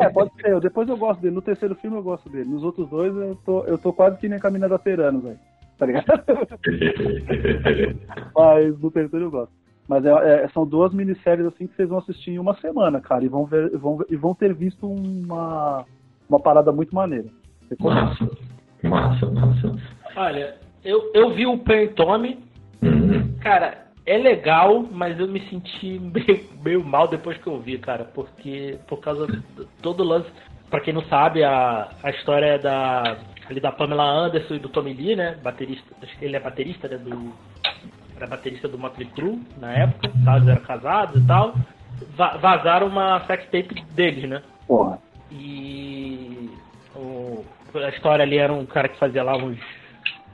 É, 0.00 0.08
pode 0.10 0.30
ser. 0.40 0.50
Eu- 0.52 0.60
Depois 0.60 0.88
eu 0.88 0.96
gosto 0.96 1.20
dele. 1.20 1.34
No 1.34 1.42
terceiro 1.42 1.74
filme 1.76 1.96
eu 1.96 2.02
gosto 2.02 2.28
dele. 2.28 2.48
Nos 2.48 2.62
outros 2.62 2.88
dois 2.90 3.14
eu 3.16 3.36
tô, 3.44 3.64
eu 3.64 3.78
tô 3.78 3.92
quase 3.92 4.18
que 4.18 4.28
nem 4.28 4.38
a 4.38 4.40
Camina 4.40 4.68
da 4.68 4.78
Teranos, 4.78 5.22
velho. 5.22 5.38
Tá 5.78 5.86
ligado? 5.86 6.06
Mas 8.36 8.78
no 8.80 8.90
terceiro 8.90 9.26
eu 9.26 9.30
gosto. 9.30 9.52
Mas 9.88 10.04
é- 10.04 10.44
é- 10.44 10.48
são 10.48 10.66
duas 10.66 10.92
minisséries 10.92 11.46
assim 11.46 11.66
que 11.66 11.74
vocês 11.74 11.88
vão 11.88 11.98
assistir 11.98 12.32
em 12.32 12.38
uma 12.38 12.54
semana, 12.56 13.00
cara. 13.00 13.24
E 13.24 13.28
vão, 13.28 13.46
ver, 13.46 13.70
vão, 13.78 13.96
ver- 13.96 14.06
e 14.10 14.16
vão 14.16 14.34
ter 14.34 14.52
visto 14.52 14.86
uma, 14.86 15.84
uma 16.28 16.38
parada 16.40 16.70
muito 16.70 16.94
maneira. 16.94 17.28
Massa, 17.80 18.28
massa, 18.82 19.26
massa. 19.30 19.76
Olha, 20.16 20.56
eu, 20.84 21.10
eu 21.14 21.34
vi 21.34 21.46
o 21.46 21.58
Pen 21.58 21.88
Tommy, 21.88 22.46
Hum, 22.80 23.34
cara, 23.40 23.87
é 24.10 24.18
legal, 24.18 24.82
mas 24.90 25.18
eu 25.18 25.28
me 25.28 25.40
senti 25.48 25.98
meio, 26.00 26.48
meio 26.62 26.84
mal 26.84 27.08
depois 27.08 27.36
que 27.38 27.46
eu 27.46 27.58
vi, 27.60 27.78
cara, 27.78 28.04
porque 28.04 28.78
por 28.86 29.00
causa 29.00 29.26
de 29.26 29.40
todo 29.82 30.00
o 30.00 30.06
lance. 30.06 30.30
Pra 30.70 30.80
quem 30.80 30.92
não 30.92 31.02
sabe, 31.04 31.42
a, 31.42 31.88
a 32.02 32.10
história 32.10 32.44
é 32.44 32.58
da, 32.58 33.16
ali 33.48 33.58
da 33.58 33.72
Pamela 33.72 34.04
Anderson 34.04 34.54
e 34.54 34.58
do 34.58 34.68
Tommy 34.68 34.92
Lee, 34.92 35.16
né? 35.16 35.38
Baterista, 35.42 35.94
acho 36.02 36.18
que 36.18 36.24
ele 36.26 36.36
é 36.36 36.40
baterista, 36.40 36.86
né? 36.88 36.98
Do, 36.98 37.32
era 38.16 38.26
baterista 38.26 38.68
do 38.68 38.76
Motley 38.78 39.08
Crue 39.08 39.40
na 39.58 39.72
época, 39.72 40.10
tá? 40.24 40.36
eles 40.36 40.48
eram 40.48 40.60
casados 40.62 41.22
e 41.22 41.26
tal. 41.26 41.54
Va- 42.16 42.36
vazaram 42.36 42.86
uma 42.88 43.20
sex 43.26 43.44
tape 43.46 43.82
deles, 43.92 44.28
né? 44.28 44.42
Porra. 44.66 44.98
E 45.30 46.50
o- 46.94 47.44
a 47.74 47.88
história 47.88 48.22
ali 48.24 48.36
era 48.36 48.52
um 48.52 48.66
cara 48.66 48.88
que 48.88 48.98
fazia 48.98 49.22
lá 49.22 49.36
uns, 49.36 49.58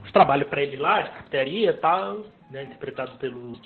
uns 0.05 0.13
trabalhos 0.13 0.49
pra 0.49 0.63
ele 0.63 0.77
lá, 0.77 1.03
de 1.31 1.69
e 1.69 1.73
tal, 1.75 2.25
né? 2.55 2.65
Interpretado 2.65 3.19
pelo. 3.19 3.59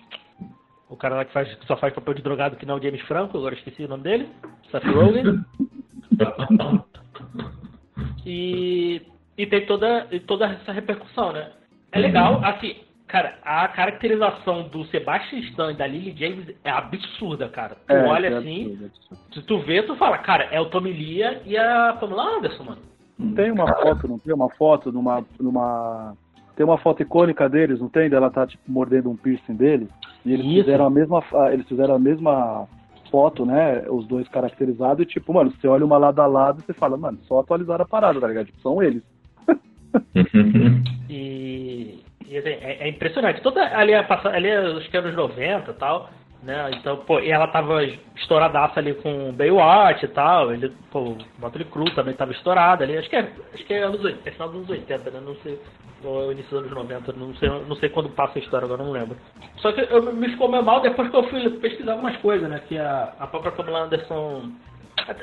O 0.89 0.97
cara 0.97 1.17
lá 1.17 1.25
que, 1.25 1.33
faz, 1.33 1.55
que 1.55 1.67
só 1.67 1.77
faz 1.77 1.95
papel 1.95 2.15
de 2.15 2.23
drogado 2.23 2.57
que 2.57 2.65
não 2.65 2.77
é 2.77 2.79
o 2.79 2.83
James 2.83 3.03
Franco, 3.03 3.37
agora 3.37 3.55
esqueci 3.55 3.85
o 3.85 3.89
nome 3.89 4.03
dele. 4.03 4.29
Seth 4.71 4.85
Rogen. 4.85 5.45
E, 8.25 9.03
e 9.37 9.47
tem 9.47 9.67
toda, 9.67 10.07
toda 10.27 10.47
essa 10.47 10.73
repercussão, 10.73 11.33
né? 11.33 11.51
É 11.93 11.99
legal, 11.99 12.45
assim, 12.45 12.77
cara, 13.07 13.39
a 13.43 13.69
caracterização 13.69 14.69
do 14.69 14.85
Sebastian 14.87 15.39
Stan 15.41 15.73
e 15.73 15.77
da 15.77 15.87
Lily 15.87 16.15
James 16.17 16.55
é 16.65 16.71
absurda, 16.71 17.49
cara. 17.49 17.77
Tu 17.87 17.93
É, 17.93 18.07
olha 18.07 18.27
é 18.29 18.37
assim, 18.37 18.63
absurdo, 18.63 18.85
é 18.85 18.87
absurdo. 18.87 19.35
se 19.35 19.43
tu 19.43 19.59
vê, 19.61 19.83
tu 19.83 19.97
fala, 19.97 20.19
cara, 20.19 20.45
é 20.45 20.61
o 20.61 20.67
Tommy 20.71 20.93
Lee 20.93 21.23
e 21.47 21.57
a 21.57 21.97
Pamela 21.99 22.37
Anderson, 22.37 22.65
mano. 22.65 22.83
Tem 23.35 23.51
uma 23.51 23.67
foto, 23.67 24.09
não 24.09 24.19
tem 24.19 24.33
uma 24.35 24.51
foto 24.51 24.93
numa, 24.93 25.25
numa. 25.41 26.17
Tem 26.59 26.67
uma 26.67 26.77
foto 26.77 27.01
icônica 27.01 27.49
deles, 27.49 27.79
não 27.79 27.89
tem? 27.89 28.11
Dela 28.11 28.33
tá 28.33 28.45
tipo 28.45 28.65
mordendo 28.67 29.09
um 29.09 29.17
piercing 29.17 29.55
dele. 29.55 29.89
E 30.27 30.33
eles 30.33 30.45
Isso. 30.45 30.65
fizeram 30.65 30.87
a 30.87 30.91
mesma. 30.91 31.23
ah, 31.33 31.53
Eles 31.53 31.69
fizeram 31.69 31.95
a 31.95 31.99
mesma 32.01 32.67
foto, 33.13 33.47
né? 33.47 33.85
Os 33.89 34.05
dois 34.09 34.27
caracterizados, 34.27 35.05
e 35.05 35.07
tipo, 35.07 35.33
mano, 35.33 35.53
você 35.53 35.69
olha 35.69 35.85
uma 35.85 35.97
lado 35.97 36.21
a 36.21 36.27
lado 36.27 36.61
e 36.61 36.67
você 36.67 36.73
fala, 36.73 36.97
mano, 36.97 37.17
só 37.29 37.39
atualizaram 37.39 37.85
a 37.85 37.89
parada, 37.89 38.21
tá 38.21 38.27
ligado? 38.27 38.47
Tipo, 38.47 38.61
são 38.61 38.83
eles. 38.83 39.05
E, 41.09 42.01
e, 42.29 42.37
assim, 42.37 42.51
é, 42.51 42.85
é 42.85 42.89
impressionante. 42.89 43.41
Toda 43.41 43.63
ali, 43.75 43.95
a 43.95 44.07
ali 44.25 44.51
acho 44.51 44.91
que 44.91 44.97
é 44.97 45.01
anos 45.01 45.17
90 45.17 45.71
e 45.71 45.75
tal, 45.75 46.11
né? 46.43 46.71
Então, 46.75 46.97
pô, 46.99 47.19
e 47.21 47.31
ela 47.31 47.49
tava 47.49 47.83
estouradaça 48.17 48.79
ali 48.79 48.95
com 48.95 49.33
Baywatch 49.33 50.05
e 50.05 50.09
tal. 50.09 50.53
Ele, 50.53 50.73
pô, 50.91 51.01
o 51.01 51.19
Motley 51.39 51.65
Crue 51.65 51.95
também 51.95 52.15
tava 52.15 52.33
estourado 52.33 52.85
ali. 52.85 52.97
Acho 52.97 53.09
que 53.11 53.17
é, 53.17 53.33
acho 53.55 53.65
que 53.65 53.75
é 53.75 53.83
anos 53.83 54.03
80, 54.05 54.29
é 54.29 54.33
final 54.33 54.49
dos 54.49 54.57
anos 54.59 54.71
80, 54.71 55.11
né? 55.11 55.21
Não 55.25 55.35
sei. 55.37 55.61
Ou 56.05 56.31
início 56.31 56.51
dos 56.51 56.61
anos 56.61 56.73
90, 56.73 57.13
não 57.15 57.35
sei, 57.35 57.49
não 57.49 57.77
sei 57.77 57.89
quando 57.89 58.09
passa 58.11 58.39
a 58.39 58.43
história, 58.43 58.67
agora 58.67 58.85
não 58.85 58.93
lembro. 58.93 59.17
Só 59.57 59.73
que 59.73 59.81
eu 59.81 60.13
me 60.13 60.29
ficou 60.29 60.49
meio 60.49 60.63
mal 60.63 60.81
depois 60.81 61.11
que 61.11 61.17
eu 61.17 61.25
fui 61.25 61.51
pesquisar 61.59 61.93
algumas 61.93 62.17
coisas, 62.19 62.49
né? 62.49 62.63
Que 62.69 62.79
a, 62.79 63.15
a 63.19 63.27
própria 63.27 63.53
Pamela 63.53 63.85
Anderson. 63.85 64.53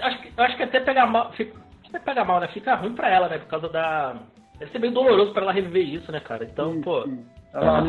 Acho 0.01 0.21
que, 0.21 0.31
acho 0.35 0.57
que 0.57 0.63
até 0.63 0.81
pegar 0.81 1.05
mal. 1.07 1.31
Fica, 1.31 1.57
até 1.87 1.99
pegar 1.99 2.25
mal, 2.25 2.41
né? 2.41 2.49
Fica 2.49 2.75
ruim 2.75 2.93
pra 2.93 3.09
ela, 3.09 3.29
né? 3.29 3.37
Por 3.37 3.47
causa 3.47 3.69
da. 3.69 4.15
Deve 4.59 4.71
ser 4.71 4.79
meio 4.79 4.93
doloroso 4.93 5.31
pra 5.31 5.43
ela 5.43 5.51
reviver 5.53 5.87
isso, 5.87 6.11
né, 6.11 6.19
cara? 6.19 6.43
Então, 6.43 6.73
Sim, 6.73 6.81
pô, 6.81 7.03
sim. 7.03 7.25
Ela, 7.53 7.79
Ah, 7.79 7.81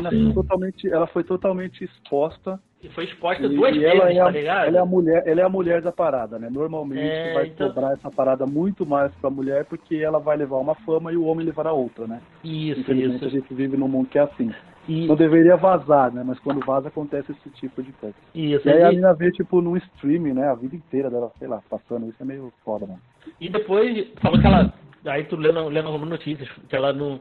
ela 0.88 1.06
foi 1.08 1.24
totalmente 1.24 1.82
exposta. 1.82 2.60
E 2.82 2.88
foi 2.90 3.04
exposta 3.04 3.48
duas 3.48 3.74
e 3.74 3.78
vezes, 3.78 3.94
ela, 4.00 4.12
é 4.12 4.16
tá 4.16 4.26
a, 4.26 4.30
ligado? 4.30 4.66
ela 4.66 4.76
é 4.76 4.80
a 4.80 4.84
mulher, 4.84 5.22
ela 5.26 5.40
é 5.40 5.44
a 5.44 5.48
mulher 5.48 5.80
da 5.82 5.90
parada, 5.90 6.38
né? 6.38 6.48
Normalmente 6.50 7.00
É, 7.02 7.32
vai 7.34 7.46
então- 7.46 7.68
cobrar 7.68 7.92
essa 7.94 8.10
parada 8.10 8.46
muito 8.46 8.84
mais 8.86 9.10
pra 9.16 9.30
mulher 9.30 9.64
porque 9.64 9.96
ela 9.96 10.18
vai 10.20 10.36
levar 10.36 10.58
uma 10.58 10.74
fama 10.76 11.10
e 11.12 11.16
o 11.16 11.24
homem 11.24 11.46
levará 11.46 11.72
outra, 11.72 12.06
né? 12.06 12.20
Isso, 12.44 12.80
Infelizmente 12.80 13.24
a 13.24 13.28
isso. 13.28 13.36
gente 13.36 13.54
vive 13.54 13.76
num 13.76 13.88
mundo 13.88 14.08
que 14.08 14.18
é 14.18 14.22
assim. 14.22 14.52
E, 14.88 15.06
Não 15.08 15.16
deveria 15.16 15.56
vazar, 15.56 16.12
né? 16.12 16.22
Mas 16.24 16.38
quando 16.38 16.64
vaza 16.64 16.86
acontece 16.88 17.32
esse 17.32 17.50
tipo 17.50 17.82
de 17.82 17.90
coisa. 17.92 18.14
isso. 18.32 18.68
E 18.68 18.72
aí 18.72 18.82
a 18.84 18.92
E, 18.92 18.96
mina 18.96 19.12
vê, 19.14 19.32
tipo, 19.32 19.60
num 19.60 19.76
streaming, 19.78 20.34
né? 20.34 20.46
A 20.48 20.54
vida 20.54 20.76
inteira 20.76 21.10
dela, 21.10 21.32
sei 21.40 21.48
lá, 21.48 21.60
passando. 21.68 22.06
Isso 22.08 22.22
é 22.22 22.24
meio 22.24 22.52
foda, 22.64 22.86
mano. 22.86 23.00
e 23.40 23.48
depois 23.48 24.06
falou 24.20 24.38
que 24.40 24.46
ela. 24.46 24.72
Aí 25.06 25.24
tu 25.24 25.34
lendo, 25.34 25.68
lendo 25.68 25.86
algumas 25.88 26.08
notícias, 26.08 26.48
que 26.68 26.76
ela 26.76 26.92
não. 26.92 27.18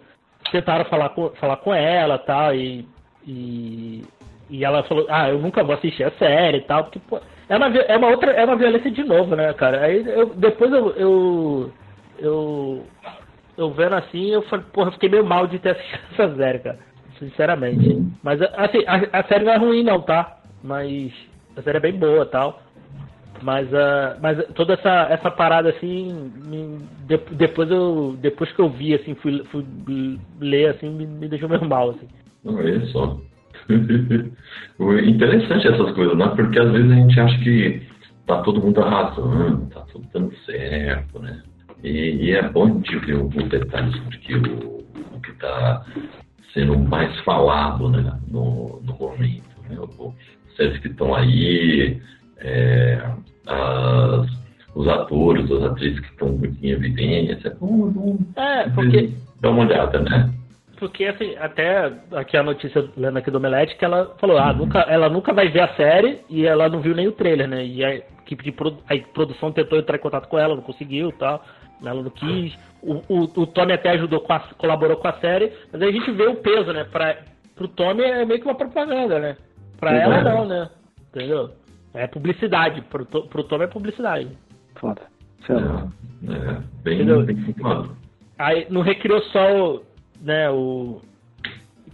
Tentaram 0.51 0.85
falar 0.85 1.09
com, 1.09 1.29
falar 1.31 1.57
com 1.57 1.73
ela 1.73 2.19
tal, 2.19 2.53
e, 2.53 2.87
e. 3.25 4.03
E 4.49 4.63
ela 4.63 4.83
falou, 4.83 5.05
ah, 5.09 5.29
eu 5.29 5.39
nunca 5.39 5.63
vou 5.63 5.75
assistir 5.75 6.03
a 6.03 6.11
série 6.11 6.57
e 6.59 6.61
tal, 6.61 6.83
porque, 6.83 6.99
pô, 6.99 7.19
é 7.49 7.57
uma, 7.57 7.67
é 7.67 7.97
uma 7.97 8.07
outra, 8.09 8.31
é 8.31 8.45
uma 8.45 8.55
violência 8.55 8.91
de 8.91 9.03
novo, 9.03 9.35
né, 9.35 9.51
cara? 9.53 9.81
Aí 9.81 10.03
eu, 10.07 10.27
depois 10.35 10.71
eu, 10.71 10.89
eu. 10.91 11.71
Eu. 12.19 12.85
Eu 13.57 13.71
vendo 13.71 13.95
assim, 13.95 14.31
eu 14.31 14.41
falei, 14.43 14.65
porra, 14.73 14.91
fiquei 14.91 15.07
meio 15.09 15.25
mal 15.25 15.47
de 15.47 15.57
ter 15.59 15.71
assistido 15.71 16.01
essa 16.11 16.35
série, 16.35 16.59
cara. 16.59 16.79
Sinceramente. 17.17 18.01
Mas 18.21 18.41
assim, 18.41 18.83
a, 18.85 19.19
a 19.19 19.23
série 19.23 19.45
não 19.45 19.53
é 19.53 19.57
ruim 19.57 19.83
não, 19.83 20.01
tá? 20.01 20.39
Mas 20.61 21.13
a 21.55 21.61
série 21.61 21.77
é 21.77 21.81
bem 21.81 21.93
boa 21.93 22.25
tal. 22.25 22.61
Mas, 23.41 23.73
ah, 23.73 24.17
mas 24.21 24.45
toda 24.55 24.73
essa, 24.73 25.07
essa 25.09 25.31
parada 25.31 25.69
assim, 25.69 26.31
me- 26.35 26.79
de- 27.07 27.35
depois 27.35 27.69
eu 27.69 28.15
depois 28.19 28.51
que 28.51 28.59
eu 28.59 28.69
vi 28.69 28.93
assim, 28.93 29.13
fui, 29.15 29.43
fui 29.45 29.65
ler 30.39 30.69
assim, 30.75 30.89
me, 30.89 31.05
me 31.05 31.27
deixou 31.27 31.47
meio 31.49 31.63
mal 31.65 31.91
assim. 31.91 32.07
Olha 32.45 32.85
só. 32.87 33.17
Interessante 35.07 35.67
essas 35.67 35.91
coisas, 35.93 36.17
né? 36.17 36.27
Porque 36.35 36.59
às 36.59 36.71
vezes 36.71 36.91
a 36.91 36.95
gente 36.95 37.19
acha 37.19 37.37
que 37.39 37.81
tá 38.27 38.41
todo 38.41 38.61
mundo 38.61 38.81
arrasando, 38.81 39.67
tá 39.67 39.81
tudo 39.91 40.07
dando 40.13 40.35
certo, 40.45 41.19
né? 41.19 41.41
E, 41.83 41.89
e 42.25 42.31
é 42.31 42.49
bom 42.49 42.79
de 42.81 42.97
ver 42.99 43.15
alguns 43.15 43.47
detalhes 43.49 43.93
de 44.09 44.17
que 44.19 44.35
o, 44.35 44.83
o 45.15 45.21
que 45.21 45.31
tá 45.33 45.85
sendo 46.53 46.77
mais 46.79 47.17
falado 47.21 47.89
né, 47.89 48.17
no, 48.27 48.81
no 48.83 48.93
momento. 48.97 49.43
Né? 49.69 49.77
O- 49.79 50.13
Séries 50.55 50.79
que 50.79 50.87
estão 50.87 51.13
aí, 51.13 51.99
é, 52.37 52.97
as- 53.45 54.29
os 54.73 54.87
atores, 54.87 55.51
as 55.51 55.63
atrizes 55.63 55.99
que 55.99 56.07
estão 56.11 56.29
muito 56.29 56.57
em 56.65 56.69
evidência. 56.69 57.49
É 57.49 57.53
bom, 57.55 57.87
é 57.89 57.91
bom 57.91 58.17
É, 58.37 58.69
porque 58.69 59.11
dar 59.41 59.49
uma 59.49 59.65
olhada, 59.65 59.99
né? 60.01 60.33
Porque 60.77 61.05
assim, 61.05 61.35
até 61.37 61.91
aqui 62.11 62.37
a 62.37 62.43
notícia 62.43 62.87
lendo 62.95 63.17
aqui 63.17 63.31
do 63.31 63.37
Omelete 63.37 63.75
que 63.75 63.85
ela 63.85 64.15
falou, 64.19 64.37
ah, 64.37 64.53
nunca, 64.53 64.79
ela 64.81 65.09
nunca 65.09 65.33
vai 65.33 65.47
ver 65.49 65.61
a 65.61 65.75
série 65.75 66.19
e 66.29 66.45
ela 66.45 66.69
não 66.69 66.81
viu 66.81 66.95
nem 66.95 67.07
o 67.07 67.11
trailer, 67.11 67.47
né? 67.47 67.65
E 67.65 67.83
a 67.83 67.95
equipe 67.95 68.43
de 68.43 68.51
produ- 68.51 68.83
a 68.89 68.97
produção 69.13 69.51
tentou 69.51 69.77
entrar 69.79 69.95
em 69.97 70.01
contato 70.01 70.27
com 70.27 70.37
ela, 70.37 70.55
não 70.55 70.61
conseguiu, 70.63 71.09
e 71.09 71.13
tal. 71.13 71.43
Ela 71.83 72.01
não 72.01 72.09
quis. 72.09 72.57
O, 72.81 73.01
o, 73.09 73.23
o 73.23 73.47
Tommy 73.47 73.73
até 73.73 73.89
ajudou, 73.91 74.21
com 74.21 74.33
a, 74.33 74.39
colaborou 74.57 74.97
com 74.97 75.07
a 75.07 75.13
série, 75.13 75.51
mas 75.71 75.81
aí 75.81 75.89
a 75.89 75.91
gente 75.91 76.11
vê 76.11 76.27
o 76.27 76.35
peso, 76.35 76.71
né? 76.71 76.83
Pra, 76.85 77.17
pro 77.55 77.67
Tommy 77.67 78.03
é 78.03 78.25
meio 78.25 78.39
que 78.39 78.45
uma 78.45 78.55
propaganda, 78.55 79.19
né? 79.19 79.37
Pra 79.79 79.93
ela 79.93 80.21
não, 80.21 80.45
né? 80.45 80.69
Entendeu? 81.09 81.51
É 81.93 82.07
publicidade. 82.07 82.81
Pro, 82.83 83.05
pro 83.05 83.43
Tommy 83.43 83.65
é 83.65 83.67
publicidade. 83.67 84.29
Foda. 84.75 85.01
É, 85.49 85.53
é, 85.53 86.61
bem, 86.83 86.95
Entendeu? 87.01 87.23
bem. 87.23 87.37
Aí 88.37 88.67
não 88.69 88.81
recriou 88.81 89.21
só 89.23 89.73
o. 89.75 89.83
né, 90.21 90.49
o. 90.49 91.01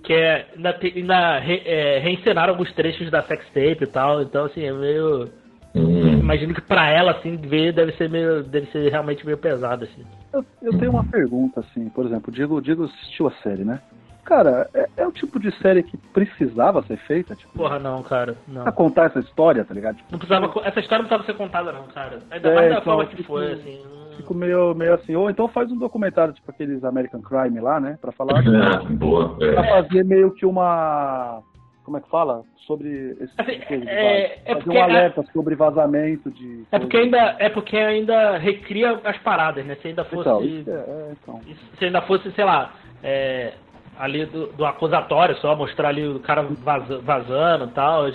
Que 0.04 0.14
é. 0.14 0.48
Ainda, 0.56 0.74
te- 0.74 0.94
ainda 0.96 1.40
re, 1.40 1.62
é, 1.66 2.00
reencenaram 2.00 2.54
alguns 2.54 2.72
trechos 2.74 3.10
da 3.12 3.22
sextape 3.24 3.84
e 3.84 3.88
tal. 3.88 4.22
Então, 4.22 4.46
assim, 4.46 4.64
é 4.64 4.72
meio. 4.74 5.30
Hum, 5.76 6.20
Imagino 6.20 6.54
que 6.54 6.62
pra 6.62 6.90
ela, 6.90 7.12
assim, 7.12 7.38
ver 7.38 7.72
deve 7.74 7.92
ser 7.94 8.10
meio. 8.10 8.44
Deve 8.44 8.66
ser 8.72 8.90
realmente 8.90 9.26
meio 9.26 9.38
pesado, 9.38 9.86
assim. 9.86 10.04
Eu, 10.34 10.44
eu 10.62 10.78
tenho 10.78 10.92
uma 10.92 11.04
pergunta, 11.04 11.60
assim, 11.62 11.88
por 11.90 12.06
exemplo, 12.06 12.32
Diego, 12.32 12.56
o 12.58 12.62
Diego 12.62 12.86
assistiu 12.86 13.28
a 13.28 13.32
série, 13.44 13.64
né? 13.64 13.80
Cara, 14.24 14.70
é, 14.74 14.88
é 14.98 15.08
o 15.08 15.12
tipo 15.12 15.40
de 15.40 15.52
série 15.62 15.82
que 15.84 15.98
precisava 15.98 16.84
ser 16.84 16.98
feita, 16.98 17.36
tipo, 17.36 17.52
Porra, 17.54 17.80
não, 17.80 18.02
cara. 18.04 18.36
Não. 18.48 18.64
pra 18.64 18.72
contar 18.72 19.06
essa 19.08 19.20
história, 19.20 19.64
tá 19.66 19.74
ligado? 19.74 19.98
Tipo, 19.98 20.12
Não 20.12 20.20
precisava, 20.20 20.48
co- 20.50 20.62
essa 20.64 20.80
história 20.80 21.02
não 21.04 21.10
precisava 21.10 21.24
ser 21.26 21.38
contada, 21.38 21.72
não, 21.72 21.84
cara. 21.88 22.20
Ainda 22.30 22.50
É, 22.50 22.56
mais 22.56 22.68
da 22.70 22.74
então, 22.80 22.84
forma 22.84 23.06
que 23.08 23.16
tipo, 23.16 23.28
foi, 23.28 23.52
assim. 23.54 23.80
não- 23.84 24.11
Fico 24.32 24.34
meio, 24.34 24.74
meio 24.74 24.94
assim, 24.94 25.16
ou 25.16 25.30
então 25.30 25.48
faz 25.50 25.70
um 25.72 25.78
documentário, 25.78 26.34
tipo 26.34 26.50
aqueles 26.50 26.84
American 26.84 27.22
Crime 27.22 27.60
lá, 27.60 27.80
né? 27.80 27.98
Pra 28.02 28.12
falar, 28.12 28.40
é, 28.46 28.86
boa. 28.94 29.36
pra 29.38 29.48
É. 29.66 29.70
fazer 29.84 30.06
meio 30.06 30.32
que 30.32 30.46
uma. 30.46 31.42
Como 31.84 31.98
é 31.98 32.02
que 32.02 32.10
fala? 32.10 32.44
Sobre 32.68 33.18
esse 33.20 33.36
tipo 33.36 33.42
Assim, 33.42 33.60
de 33.60 33.66
coisa. 33.66 33.86
de 33.86 33.90
é- 33.92 34.42
é 34.46 34.56
fazer 34.56 34.70
um 34.70 34.80
a- 34.80 34.84
alerta 34.84 35.24
sobre 35.34 35.56
vazamento 35.56 36.30
de. 36.32 36.64
É 36.72 36.80
porque 36.80 36.96
ainda, 36.98 37.36
é 37.40 37.50
porque 37.50 37.76
ainda 37.76 38.38
recria 38.38 39.00
as 39.04 39.18
paradas, 39.18 39.66
né? 39.66 39.76
Se 39.82 39.88
ainda 39.90 40.06
fosse. 40.06 40.22
Então, 40.30 40.44
isso 40.44 40.70
é, 40.70 40.74
é, 40.74 41.12
então. 41.22 41.42
Se 41.78 41.86
ainda 41.86 42.02
fosse, 42.04 42.32
sei 42.32 42.46
lá, 42.46 42.72
é, 43.04 43.54
ali 44.00 44.26
do, 44.28 44.48
do 44.54 44.64
acusatório, 44.66 45.36
só 45.38 45.56
mostrar 45.56 45.90
ali 45.90 46.08
o 46.08 46.20
cara 46.20 46.44
vaza- 46.44 47.00
vazando 47.00 47.66
e 47.66 47.70
tal. 47.70 48.06
a 48.06 48.12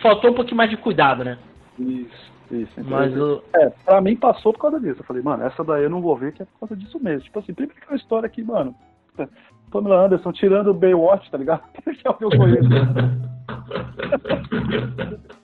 Faltou 0.00 0.30
um 0.30 0.34
pouquinho 0.34 0.56
mais 0.56 0.70
de 0.70 0.76
cuidado, 0.78 1.22
né? 1.22 1.36
Isso, 1.78 2.31
isso. 2.56 2.72
Então, 2.78 2.90
Mas 2.90 3.16
o. 3.16 3.42
É, 3.56 3.70
pra 3.84 4.00
mim 4.00 4.16
passou 4.16 4.52
por 4.52 4.60
causa 4.60 4.80
disso. 4.80 5.00
Eu 5.00 5.04
falei, 5.04 5.22
mano, 5.22 5.44
essa 5.44 5.62
daí 5.64 5.84
eu 5.84 5.90
não 5.90 6.00
vou 6.00 6.16
ver, 6.16 6.32
que 6.32 6.42
é 6.42 6.46
por 6.46 6.60
causa 6.60 6.76
disso 6.76 6.98
mesmo. 7.02 7.20
Tipo 7.22 7.38
assim, 7.38 7.54
primeiro 7.54 7.80
que 7.80 7.86
é 7.86 7.90
uma 7.92 7.96
história 7.96 8.26
aqui, 8.26 8.42
mano. 8.42 8.74
Pamela 9.70 10.04
Anderson 10.06 10.32
tirando 10.32 10.68
o 10.68 10.74
Baywatch, 10.74 11.30
tá 11.30 11.38
ligado? 11.38 11.62
Que 11.84 12.06
é 12.06 12.10
o 12.10 12.14
que 12.14 12.24
eu 12.24 12.30
conheço. 12.30 12.68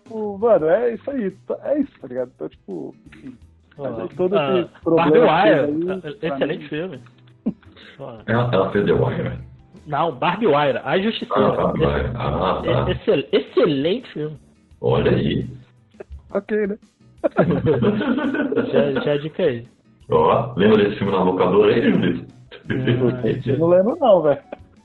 Tipo, 0.05 0.39
mano, 0.39 0.67
é 0.69 0.95
isso 0.95 1.11
aí. 1.11 1.35
É 1.65 1.79
isso, 1.81 1.93
tá 2.01 2.09
ligado? 2.09 2.31
Então, 2.35 2.49
tipo, 2.49 2.95
enfim. 3.15 3.37
Mas 3.77 4.15
todo 4.17 4.37
ah, 4.37 4.59
esse 4.61 4.81
problema 4.83 5.27
Barbie 5.27 5.61
Wire, 5.61 5.85
pra 6.01 6.11
excelente 6.31 6.63
mim- 6.63 6.69
filme. 6.69 7.01
Ela, 8.27 8.49
ela 8.53 8.71
fez 8.71 8.85
The 8.87 8.93
Wire. 8.93 9.39
Não, 9.87 10.13
Barbie 10.15 10.47
Wire, 10.47 10.79
A 10.85 10.99
Justiceira. 11.01 11.49
Ah, 11.49 11.57
Barbie 11.57 11.85
Wire. 11.87 12.11
Ah, 12.15 12.63
tá. 12.65 12.91
Ex- 12.91 13.01
excel- 13.01 13.29
excelente 13.33 14.13
filme. 14.13 14.39
Olha 14.81 15.11
aí. 15.11 15.49
Ok, 16.31 16.67
né? 16.69 16.79
Já, 18.73 19.01
já 19.03 19.15
é 19.15 19.19
dica 19.19 19.43
aí. 19.43 19.67
Ó, 20.11 20.53
lembra 20.57 20.85
desse 20.85 20.97
filme 20.97 21.13
na 21.13 21.23
locadora 21.23 21.75
aí, 21.75 21.83
Judith? 21.91 22.27
Eu 23.47 23.59
não 23.59 23.69
lembro, 23.69 23.97
não, 24.01 24.23
velho. 24.23 24.39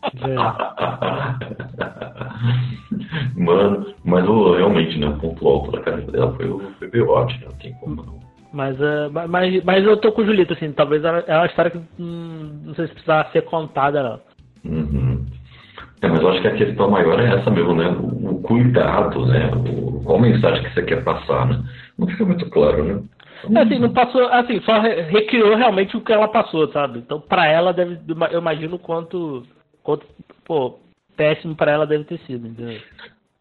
Mano, 3.37 3.85
mas 4.03 4.27
o, 4.27 4.53
realmente, 4.55 4.99
né, 4.99 5.07
o 5.07 5.17
ponto 5.17 5.47
alto 5.47 5.71
da 5.71 5.81
carreira 5.81 6.11
dela 6.11 6.33
foi 6.35 6.49
o 6.49 6.61
Baywatch, 6.91 7.39
né? 7.39 7.45
Não 7.49 7.57
tem 7.57 7.73
como 7.75 7.95
não. 8.03 8.19
Mas, 8.51 8.77
ma- 9.11 9.27
mas, 9.27 9.63
mas 9.63 9.83
eu 9.83 9.97
tô 9.97 10.11
com 10.11 10.21
o 10.21 10.25
Julito, 10.25 10.53
assim, 10.53 10.71
talvez 10.71 11.03
ela- 11.03 11.23
é 11.25 11.35
uma 11.35 11.45
história 11.47 11.71
que 11.71 11.79
hum, 11.99 12.61
não 12.65 12.75
sei 12.75 12.85
se 12.87 12.93
precisava 12.93 13.29
ser 13.31 13.41
contada, 13.43 14.03
não. 14.03 14.19
Uhum. 14.71 15.25
É, 16.01 16.07
mas 16.07 16.21
eu 16.21 16.29
acho 16.29 16.41
que 16.41 16.47
a 16.49 16.55
questão 16.55 16.89
maior 16.91 17.19
é 17.19 17.33
essa 17.39 17.49
mesmo, 17.49 17.73
né? 17.73 17.87
O, 17.87 18.31
o 18.35 18.41
cuidado, 18.41 19.25
né? 19.25 19.49
O, 19.55 20.01
qual 20.03 20.19
mensagem 20.19 20.63
que 20.63 20.73
você 20.73 20.83
quer 20.83 21.03
passar, 21.03 21.47
né? 21.47 21.63
Não 21.97 22.07
fica 22.07 22.25
muito 22.25 22.49
claro, 22.49 22.83
né? 22.83 23.03
É, 23.55 23.59
assim, 23.61 23.77
não 23.77 23.91
passou, 23.91 24.25
assim, 24.27 24.61
só 24.61 24.79
re- 24.79 25.01
recriou 25.01 25.55
realmente 25.55 25.97
o 25.97 26.01
que 26.01 26.13
ela 26.13 26.27
passou, 26.27 26.71
sabe? 26.71 26.99
Então, 26.99 27.19
pra 27.19 27.45
ela, 27.45 27.73
deve, 27.73 27.99
eu 28.31 28.39
imagino 28.39 28.79
quanto, 28.79 29.43
quanto 29.83 30.05
pô, 30.45 30.79
péssimo 31.17 31.55
pra 31.55 31.71
ela 31.71 31.85
deve 31.85 32.05
ter 32.05 32.19
sido, 32.19 32.47
entendeu? 32.47 32.79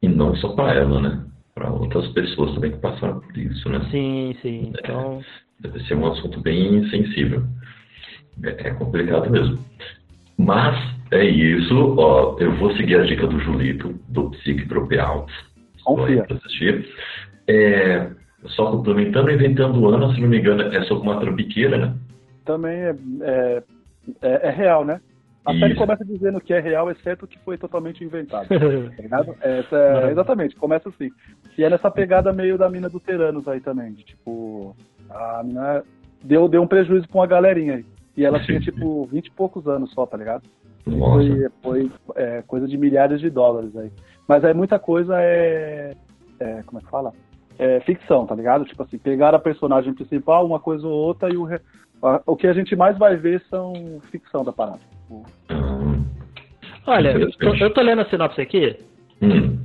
E 0.03 0.09
não 0.09 0.35
só 0.37 0.49
para 0.55 0.75
ela, 0.75 1.01
né? 1.01 1.25
Para 1.55 1.71
outras 1.71 2.09
pessoas 2.09 2.53
também 2.55 2.73
que 2.73 2.79
passaram 2.79 3.21
por 3.21 3.37
isso, 3.37 3.69
né? 3.69 3.81
Sim, 3.91 4.37
sim, 4.43 4.73
então... 4.77 5.21
Deve 5.61 5.79
ser 5.85 5.95
um 5.95 6.07
assunto 6.11 6.41
bem 6.41 6.89
sensível. 6.89 7.45
É, 8.43 8.69
é 8.69 8.75
complicado 8.75 9.31
mesmo. 9.31 9.65
Mas 10.37 10.77
é 11.13 11.25
isso. 11.25 11.95
Ó, 11.97 12.37
eu 12.41 12.53
vou 12.57 12.75
seguir 12.77 12.97
a 12.97 13.05
dica 13.05 13.29
do 13.29 13.39
Julito, 13.39 13.95
do 14.09 14.31
Psique 14.31 14.65
Dropout. 14.65 15.33
Confia. 15.85 16.25
Para 16.25 16.37
assistir. 16.37 16.89
É, 17.47 18.11
só 18.47 18.71
complementando, 18.71 19.31
Inventando 19.31 19.81
o 19.81 19.89
Ano, 19.89 20.13
se 20.15 20.21
não 20.21 20.29
me 20.29 20.39
engano, 20.39 20.63
é 20.63 20.83
sobre 20.85 21.09
uma 21.09 21.21
trambiqueira, 21.21 21.79
né? 21.79 21.95
Também 22.45 22.75
é, 22.75 22.97
é, 23.21 23.63
é, 24.21 24.49
é 24.49 24.51
real, 24.51 24.85
né? 24.85 25.01
A 25.45 25.53
série 25.55 25.73
Isso. 25.73 25.81
começa 25.81 26.05
dizendo 26.05 26.41
que 26.41 26.53
é 26.55 26.61
real, 26.61 26.91
exceto 26.91 27.27
que 27.27 27.39
foi 27.41 27.59
totalmente 27.59 28.05
inventado. 28.05 28.47
Tá 29.11 29.25
é, 29.43 30.11
exatamente, 30.11 30.57
começa 30.57 30.89
assim. 30.89 31.11
E 31.59 31.65
é 31.65 31.69
nessa 31.69 31.91
pegada 31.91 32.33
meio 32.33 32.57
da 32.57 32.71
mina 32.71 32.89
do 32.89 33.01
Teranos 33.01 33.47
aí 33.49 33.61
também, 33.61 33.93
de 33.93 34.05
tipo, 34.05 34.77
a 35.11 35.43
mina 35.45 35.83
deu, 36.23 36.49
deu 36.49 36.63
um 36.63 36.67
prejuízo 36.67 37.09
pra 37.09 37.21
uma 37.21 37.27
galerinha 37.27 37.75
aí. 37.75 37.85
E 38.17 38.25
ela 38.25 38.41
tinha, 38.41 38.59
tipo, 38.61 39.05
20 39.07 39.27
e 39.27 39.31
poucos 39.33 39.67
anos 39.67 39.93
só, 39.93 40.07
tá 40.07 40.17
ligado? 40.17 40.45
Nossa. 40.87 41.51
Foi, 41.63 41.91
foi 41.91 41.91
é, 42.17 42.43
coisa 42.43 42.67
de 42.67 42.77
milhares 42.77 43.21
de 43.21 43.29
dólares 43.29 43.77
aí. 43.77 43.91
Mas 44.29 44.45
aí 44.45 44.55
muita 44.55 44.79
coisa 44.79 45.21
é, 45.21 45.95
é. 46.39 46.63
Como 46.65 46.79
é 46.79 46.85
que 46.85 46.91
fala? 46.91 47.13
É 47.59 47.81
ficção, 47.81 48.27
tá 48.27 48.35
ligado? 48.35 48.65
Tipo 48.65 48.83
assim, 48.83 48.99
pegar 48.99 49.35
a 49.35 49.39
personagem 49.39 49.93
principal, 49.95 50.45
uma 50.47 50.59
coisa 50.59 50.87
ou 50.87 50.93
outra, 50.93 51.33
e 51.33 51.37
o, 51.37 51.45
re- 51.45 51.61
o 52.27 52.35
que 52.37 52.47
a 52.47 52.53
gente 52.53 52.75
mais 52.75 52.97
vai 52.99 53.17
ver 53.17 53.41
são 53.51 54.01
ficção 54.11 54.43
da 54.45 54.53
parada. 54.53 54.81
Olha, 56.87 57.11
Interessante. 57.11 57.39
tô- 57.39 57.55
eu 57.65 57.73
tô 57.73 57.81
lendo 57.81 58.03
a 58.03 58.07
sinopse 58.07 58.41
aqui, 58.41 58.77
Hum. 59.21 59.59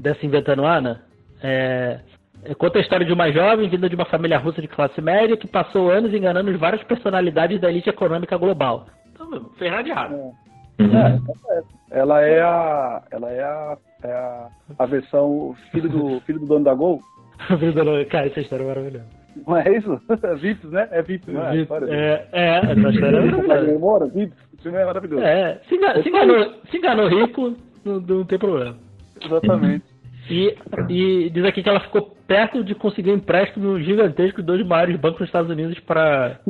dessa 0.00 0.24
Inventando 0.26 0.64
Ana. 0.64 1.02
É, 1.42 2.00
é, 2.42 2.54
conta 2.54 2.78
a 2.78 2.80
história 2.80 3.06
de 3.06 3.12
uma 3.12 3.30
jovem 3.30 3.68
vinda 3.68 3.88
de 3.88 3.94
uma 3.94 4.06
família 4.06 4.38
russa 4.38 4.60
de 4.60 4.66
classe 4.68 5.00
média 5.00 5.36
que 5.36 5.46
passou 5.46 5.90
anos 5.90 6.12
enganando 6.12 6.56
várias 6.58 6.82
personalidades 6.84 7.60
da 7.60 7.70
elite 7.70 7.88
econômica 7.90 8.36
global. 8.36 8.86
Então, 9.12 9.30
meu, 9.30 9.44
fez 9.58 9.70
nada 9.70 9.84
de 9.84 9.90
errado. 9.90 10.14
Uhum. 10.14 10.90
É, 10.96 11.62
ela 11.90 12.20
é 12.22 12.40
a. 12.42 13.02
Ela 13.10 13.30
é 13.30 13.42
a. 13.44 13.78
É 14.02 14.12
a, 14.12 14.48
a 14.78 14.86
versão 14.86 15.54
filho 15.72 15.88
do, 15.88 16.20
filho 16.20 16.38
do 16.40 16.46
dono 16.46 16.64
da 16.64 16.74
Gol. 16.74 17.00
Cara, 18.10 18.26
essa 18.26 18.40
história 18.40 18.64
é 18.64 18.66
maravilhosa. 18.66 19.06
Não 19.46 19.56
é 19.56 19.76
isso? 19.76 20.00
Vips, 20.40 20.70
né? 20.70 20.88
É 20.90 21.02
Vips, 21.02 21.28
não 21.32 21.42
é? 21.44 21.48
A 21.50 21.56
história 21.56 21.86
dele. 21.86 21.98
É, 22.00 22.28
é, 22.32 22.56
essa 22.58 22.72
história 22.90 23.16
é 23.18 23.20
maravilhosa. 23.20 24.06
Vips, 24.06 24.36
o 24.58 24.62
filme 24.62 24.78
é 24.78 24.84
maravilhoso. 24.84 25.22
É, 25.24 25.60
se, 25.68 25.74
enga- 25.74 26.02
se 26.02 26.08
enganou, 26.08 26.54
se 26.70 26.76
enganou 26.78 27.08
rico, 27.08 27.54
não, 27.84 28.00
não 28.00 28.24
tem 28.24 28.38
problema. 28.38 28.76
Exatamente. 29.22 29.84
E, 30.28 30.56
e 30.88 31.30
diz 31.30 31.44
aqui 31.44 31.62
que 31.62 31.68
ela 31.68 31.80
ficou 31.80 32.16
perto 32.26 32.64
de 32.64 32.74
conseguir 32.74 33.10
um 33.10 33.14
empréstimo 33.14 33.78
gigantesco 33.80 34.40
de 34.40 34.46
dois 34.46 34.66
maiores 34.66 34.96
bancos 34.96 35.20
dos 35.20 35.28
Estados 35.28 35.50
Unidos 35.50 35.78
para 35.80 36.40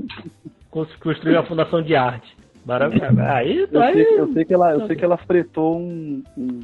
cons- 0.70 0.94
construir 0.96 1.34
uma 1.36 1.42
fundação 1.44 1.82
de 1.82 1.94
arte. 1.94 2.34
Maravilha. 2.64 3.10
Aí, 3.34 3.68
Eu 3.70 3.82
aí 3.82 3.92
sei, 3.94 4.18
eu 4.20 4.32
sei 4.32 4.44
que 4.44 4.54
ela, 4.54 4.72
eu 4.72 4.86
sei 4.86 4.96
que 4.96 5.04
ela 5.04 5.16
fretou 5.18 5.78
um, 5.78 6.22
um, 6.38 6.60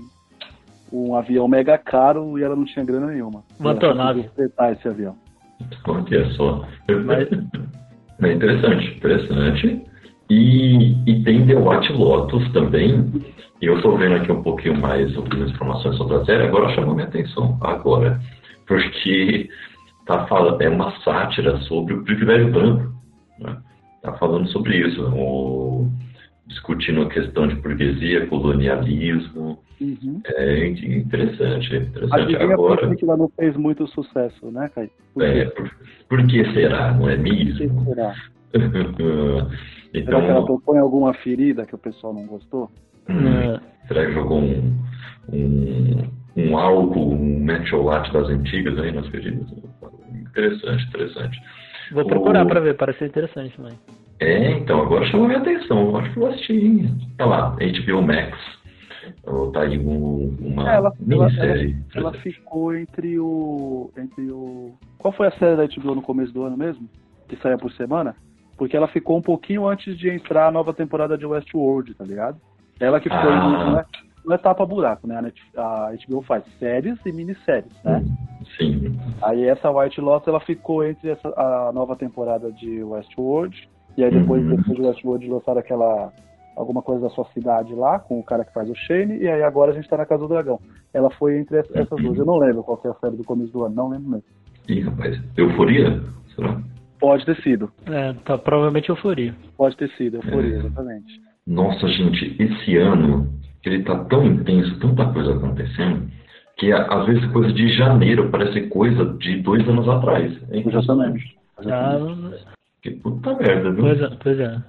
um 0.93 1.17
avião 1.17 1.49
mega 1.49 1.79
caro 1.79 2.39
e 2.39 2.43
ela 2.43 2.55
não 2.55 2.65
tinha 2.65 2.85
grana 2.85 3.07
nenhuma. 3.07 3.43
Uma 3.59 3.75
fretar 4.35 4.73
esse 4.73 4.87
avião. 4.87 5.17
Olha 5.87 6.31
só. 6.33 6.67
Mas- 7.05 7.29
É 8.23 8.33
interessante, 8.33 8.97
interessante. 8.97 9.83
E, 10.31 10.97
e 11.11 11.25
tem 11.25 11.45
The 11.45 11.57
White 11.57 11.93
Lotus 11.93 12.53
também. 12.53 13.11
E 13.61 13.67
eu 13.67 13.77
estou 13.77 13.99
vendo 13.99 14.15
aqui 14.15 14.31
um 14.31 14.43
pouquinho 14.43 14.81
mais 14.81 15.17
algumas 15.17 15.51
informações 15.51 15.97
sobre 15.97 16.17
a 16.17 16.25
série. 16.25 16.45
Agora 16.45 16.73
chamou 16.75 16.95
minha 16.95 17.09
atenção. 17.09 17.59
Agora. 17.61 18.21
Porque 18.67 19.49
tá 20.07 20.25
falando, 20.27 20.63
é 20.63 20.69
uma 20.69 20.93
sátira 21.01 21.59
sobre 21.63 21.95
o 21.95 22.05
privilégio 22.05 22.53
branco. 22.53 22.95
Né? 23.41 23.57
Tá 24.03 24.13
falando 24.15 24.49
sobre 24.49 24.77
isso. 24.79 25.03
O, 25.15 25.91
discutindo 26.47 27.03
a 27.03 27.09
questão 27.09 27.49
de 27.49 27.57
burguesia, 27.57 28.27
colonialismo. 28.29 29.59
Uhum. 29.83 30.23
É 30.25 30.67
interessante, 30.69 31.75
é 31.75 31.79
interessante. 31.79 32.15
Adivinha 32.15 32.57
por 32.57 32.73
Agora, 32.73 32.89
que 32.89 32.97
que 32.97 33.05
ela 33.05 33.17
não 33.17 33.29
fez 33.39 33.57
muito 33.57 33.87
sucesso, 33.89 34.51
né, 34.53 34.71
Caio? 34.75 34.91
Por 35.13 35.25
é, 35.25 35.45
por, 35.47 35.71
por 36.09 36.27
que 36.27 36.45
será, 36.53 36.95
não 36.95 37.09
é 37.09 37.17
Por 37.17 37.25
que 37.25 37.45
mesmo? 37.45 37.85
será? 37.85 38.15
Será 39.93 40.21
que 40.23 40.29
ela 40.29 40.41
então, 40.41 40.45
propõe 40.45 40.79
alguma 40.79 41.13
ferida 41.15 41.67
que 41.67 41.75
o 41.75 41.79
pessoal 41.79 42.15
não 42.15 42.27
gostou? 42.27 42.71
hum, 43.09 43.59
será 43.89 44.07
que 44.07 44.13
jogou 44.13 44.39
um, 44.41 44.73
um, 45.33 45.97
um 46.37 46.57
álcool, 46.57 47.13
um 47.13 47.41
metiolate 47.41 48.13
das 48.13 48.29
antigas 48.29 48.79
aí 48.79 48.93
nas 48.93 49.07
feridas? 49.09 49.51
Interessante, 50.31 50.85
interessante. 50.89 51.39
vou 51.93 52.07
procurar 52.07 52.45
O- 52.45 52.49
pra 52.49 52.61
ver, 52.61 52.77
parece 52.77 53.01
ser 53.01 53.09
interessante 53.09 53.57
também. 53.57 53.79
É, 54.21 54.53
então, 54.53 54.81
agora 54.81 55.05
chamou 55.07 55.27
minha 55.27 55.41
atenção. 55.41 55.89
Eu 55.91 55.97
Acho 55.97 56.13
que 56.13 56.19
eu 56.19 56.23
vou 56.23 56.31
assistir. 56.33 56.91
Tá 57.19 57.27
lá, 57.27 57.57
HBO 57.57 58.03
Max. 58.03 58.39
Ó, 59.27 59.51
Tá 59.51 59.63
aí 59.63 59.79
um- 59.79 60.37
uma 60.41 60.71
ela, 60.73 60.93
minissérie. 61.01 61.77
ela, 61.95 62.09
ela 62.11 62.13
ficou 62.21 62.75
entre 62.77 63.19
o, 63.19 63.91
entre 63.97 64.31
o. 64.31 64.73
Qual 64.99 65.13
foi 65.13 65.27
a 65.29 65.33
série 65.33 65.57
da 65.57 65.65
HBO 65.67 65.95
no 65.95 66.03
começo 66.03 66.33
do 66.33 66.43
ano 66.45 66.57
mesmo? 66.57 66.89
Que 67.29 67.37
saía 67.37 67.59
por 67.59 67.73
semana? 67.73 68.15
Porque 68.57 68.77
ela 68.77 68.87
ficou 68.89 69.17
um 69.17 69.23
pouquinho 69.23 69.67
antes 69.67 69.97
de 69.99 70.09
entrar 70.11 70.47
a 70.49 70.53
nova 70.53 70.73
temporada 70.73 71.17
de 71.19 71.27
Westworld, 71.27 71.95
tá 71.95 72.05
ligado? 72.05 72.39
Ela 72.79 73.01
que 73.01 73.09
foi 73.09 73.19
Ah. 73.19 73.65
não 73.71 73.79
é, 73.79 73.85
não 74.25 74.35
é 74.35 74.39
tapa 74.39 74.65
buraco, 74.67 75.07
né? 75.07 75.33
A, 75.57 75.91
HBO 76.07 76.23
faz 76.23 76.45
séries 76.59 76.99
e 77.05 77.13
minisséries, 77.13 77.73
né? 77.85 78.05
Sim. 78.57 78.97
Aí 79.23 79.45
essa 79.49 79.71
White 79.71 80.01
Lotus 80.01 80.29
ela 80.29 80.41
ficou 80.41 80.85
entre 80.85 81.11
essa, 81.11 81.29
a 81.37 81.73
nova 81.73 81.97
temporada 81.97 82.53
de 82.53 82.83
Westworld 82.83 83.69
e 83.97 84.05
aí 84.05 84.11
depois, 84.11 84.43
Uhum. 84.45 84.57
depois 84.57 84.77
de 84.77 84.83
Westworld 84.83 85.29
lançaram 85.29 85.61
aquela 85.61 86.13
alguma 86.57 86.83
coisa 86.83 87.03
da 87.03 87.11
sua 87.11 87.25
cidade 87.33 87.75
lá 87.75 87.99
com 87.99 88.19
o 88.19 88.23
cara 88.25 88.45
que 88.45 88.53
faz 88.53 88.69
o 88.69 88.75
Shane 88.75 89.19
e 89.19 89.29
aí 89.29 89.43
agora 89.43 89.73
a 89.73 89.75
gente 89.75 89.89
tá 89.89 89.97
na 89.97 90.07
Casa 90.07 90.23
do 90.23 90.29
Dragão. 90.29 90.61
Ela 90.93 91.11
foi 91.11 91.39
entre 91.39 91.59
essa- 91.59 91.79
essas 91.79 92.01
duas. 92.01 92.19
Eu 92.19 92.27
não 92.27 92.39
lembro 92.39 92.63
qual 92.63 92.77
que 92.77 92.87
é 92.87 92.91
a 92.91 92.95
série 92.95 93.17
do 93.17 93.25
começo 93.25 93.53
do 93.53 93.65
ano, 93.65 93.75
não 93.75 93.89
lembro 93.89 94.11
mesmo. 94.11 94.25
Ih, 94.69 94.81
rapaz, 94.81 95.21
euforia? 95.37 96.01
Será? 96.35 96.61
Pode 97.01 97.25
ter 97.27 97.37
sido, 97.43 97.71
É, 97.87 98.13
tá, 98.25 98.39
provavelmente 98.39 98.89
euforia. 98.91 99.35
pode 99.57 99.77
ter 99.77 99.89
sido, 99.97 100.17
euforia, 100.19 100.55
É. 100.55 100.59
exatamente. 100.59 101.21
Nossa, 101.47 101.89
gente, 101.89 102.37
esse 102.41 102.77
ano 102.77 103.29
ele 103.65 103.83
tá 103.83 104.05
tão 104.05 104.25
intenso, 104.25 104.79
tanta 104.79 105.13
coisa 105.13 105.35
acontecendo, 105.35 106.09
que 106.57 106.71
a- 106.73 106.87
às 106.87 107.07
vezes 107.07 107.25
coisa 107.33 107.53
de 107.53 107.69
janeiro 107.73 108.29
parece 108.31 108.69
coisa 108.69 109.05
de 109.19 109.41
dois 109.43 109.69
anos 109.69 109.89
atrás. 109.89 110.33
É 110.51 110.59
impressionante. 110.59 111.37
Ah, 111.67 111.99
Que 112.83 112.91
puta 112.93 113.35
merda, 113.37 113.71
viu? 113.73 113.83
pois 113.85 114.01
é, 114.01 114.09
pois 114.23 114.41
é. 114.41 114.63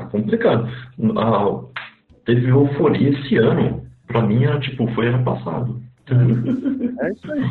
Tá 0.00 0.06
complicado. 0.06 0.68
Ah, 1.16 1.60
teve 2.24 2.48
euforia 2.48 3.10
esse 3.10 3.36
ano. 3.36 3.86
Pra 4.06 4.22
mim 4.22 4.44
era 4.44 4.58
tipo, 4.60 4.86
foi 4.94 5.08
ano 5.08 5.24
passado. 5.24 5.80
É 7.00 7.12
isso 7.12 7.32
aí. 7.32 7.42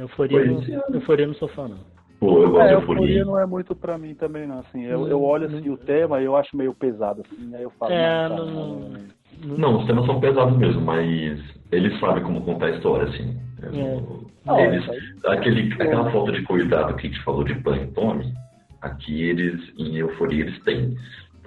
Euforia, 0.00 0.38
Foi 0.38 0.48
não, 0.48 0.58
ano. 0.58 0.94
euforia 0.94 1.26
não 1.26 1.34
sou 1.34 1.48
fã, 1.48 1.66
não. 1.66 1.78
Pô, 2.20 2.42
eu 2.42 2.50
gosto 2.50 2.62
É, 2.64 2.68
de 2.68 2.72
euforia 2.74 3.00
euforia. 3.02 3.24
não 3.24 3.38
é 3.38 3.46
muito 3.46 3.74
pra 3.74 3.98
mim 3.98 4.14
também, 4.14 4.46
não. 4.46 4.60
Assim, 4.60 4.84
eu, 4.84 5.08
eu 5.08 5.22
olho 5.22 5.46
assim 5.46 5.68
o 5.70 5.76
tema 5.76 6.20
e 6.20 6.24
eu 6.24 6.36
acho 6.36 6.56
meio 6.56 6.72
pesado, 6.74 7.22
assim, 7.22 7.54
aí 7.54 7.62
eu 7.62 7.70
falo. 7.70 7.92
É, 7.92 8.28
não, 8.28 8.36
tá, 8.36 8.44
não- 8.44 9.56
Não, 9.58 9.78
os 9.80 9.86
temas 9.86 10.06
são 10.06 10.20
pesados 10.20 10.56
mesmo, 10.56 10.80
mas 10.80 11.40
eles 11.72 11.98
sabem 12.00 12.22
como 12.22 12.42
contar 12.42 12.66
a 12.66 12.70
história, 12.70 13.08
assim. 13.08 13.36
É. 13.62 14.00
Não, 14.44 14.60
Eles, 14.60 14.88
é, 15.24 15.32
aquele, 15.32 15.72
aquela 15.74 16.10
falta 16.12 16.32
de 16.32 16.42
cuidado 16.42 16.94
que 16.96 17.06
a 17.06 17.10
gente 17.10 17.22
falou 17.24 17.42
de 17.44 17.54
Pan 17.56 17.76
e 17.76 17.86
Tome, 17.88 18.32
aqui 18.80 19.20
eles, 19.22 19.60
em 19.78 19.96
euforia, 19.96 20.44
eles 20.44 20.58
têm. 20.62 20.96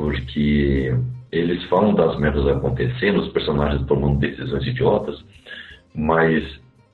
Porque 0.01 0.95
eles 1.31 1.63
falam 1.65 1.93
das 1.93 2.19
merdas 2.19 2.47
acontecendo, 2.47 3.19
os 3.19 3.27
personagens 3.29 3.85
tomando 3.85 4.17
decisões 4.17 4.65
idiotas, 4.65 5.23
mas 5.93 6.43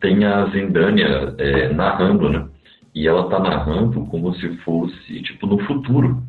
tem 0.01 0.25
a 0.25 0.45
Zendania 0.47 1.33
é, 1.37 1.69
narrando, 1.69 2.29
né? 2.29 2.45
E 2.93 3.07
ela 3.07 3.29
tá 3.29 3.39
narrando 3.39 4.05
como 4.07 4.33
se 4.35 4.49
fosse, 4.57 5.21
tipo, 5.21 5.47
no 5.47 5.57
futuro. 5.59 6.21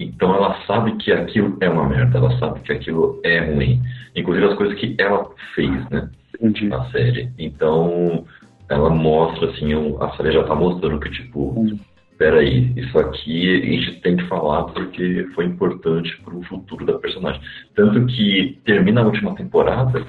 Então 0.00 0.34
ela 0.34 0.56
sabe 0.66 0.96
que 0.96 1.12
aquilo 1.12 1.58
é 1.60 1.68
uma 1.68 1.86
merda, 1.86 2.16
ela 2.16 2.38
sabe 2.38 2.60
que 2.60 2.72
aquilo 2.72 3.20
é 3.22 3.40
ruim. 3.40 3.82
Inclusive 4.16 4.46
as 4.46 4.54
coisas 4.54 4.78
que 4.78 4.96
ela 4.98 5.28
fez, 5.54 5.90
né? 5.90 6.08
entendi. 6.40 6.66
na 6.66 6.90
série. 6.90 7.30
Então, 7.38 8.24
ela 8.70 8.88
mostra, 8.88 9.50
assim, 9.50 9.74
a 10.00 10.10
série 10.16 10.32
já 10.32 10.44
tá 10.44 10.54
mostrando 10.54 10.98
que, 10.98 11.10
tipo, 11.10 11.76
Hum. 12.22 12.30
peraí, 12.30 12.72
isso 12.76 12.98
aqui 12.98 13.62
a 13.62 13.66
gente 13.66 14.00
tem 14.00 14.16
que 14.16 14.24
falar 14.28 14.64
porque 14.64 15.26
foi 15.34 15.44
importante 15.46 16.16
pro 16.22 16.42
futuro 16.42 16.84
da 16.86 16.98
personagem. 16.98 17.40
Tanto 17.74 18.06
que 18.06 18.60
termina 18.64 19.00
a 19.02 19.06
última 19.06 19.34
temporada 19.34 20.04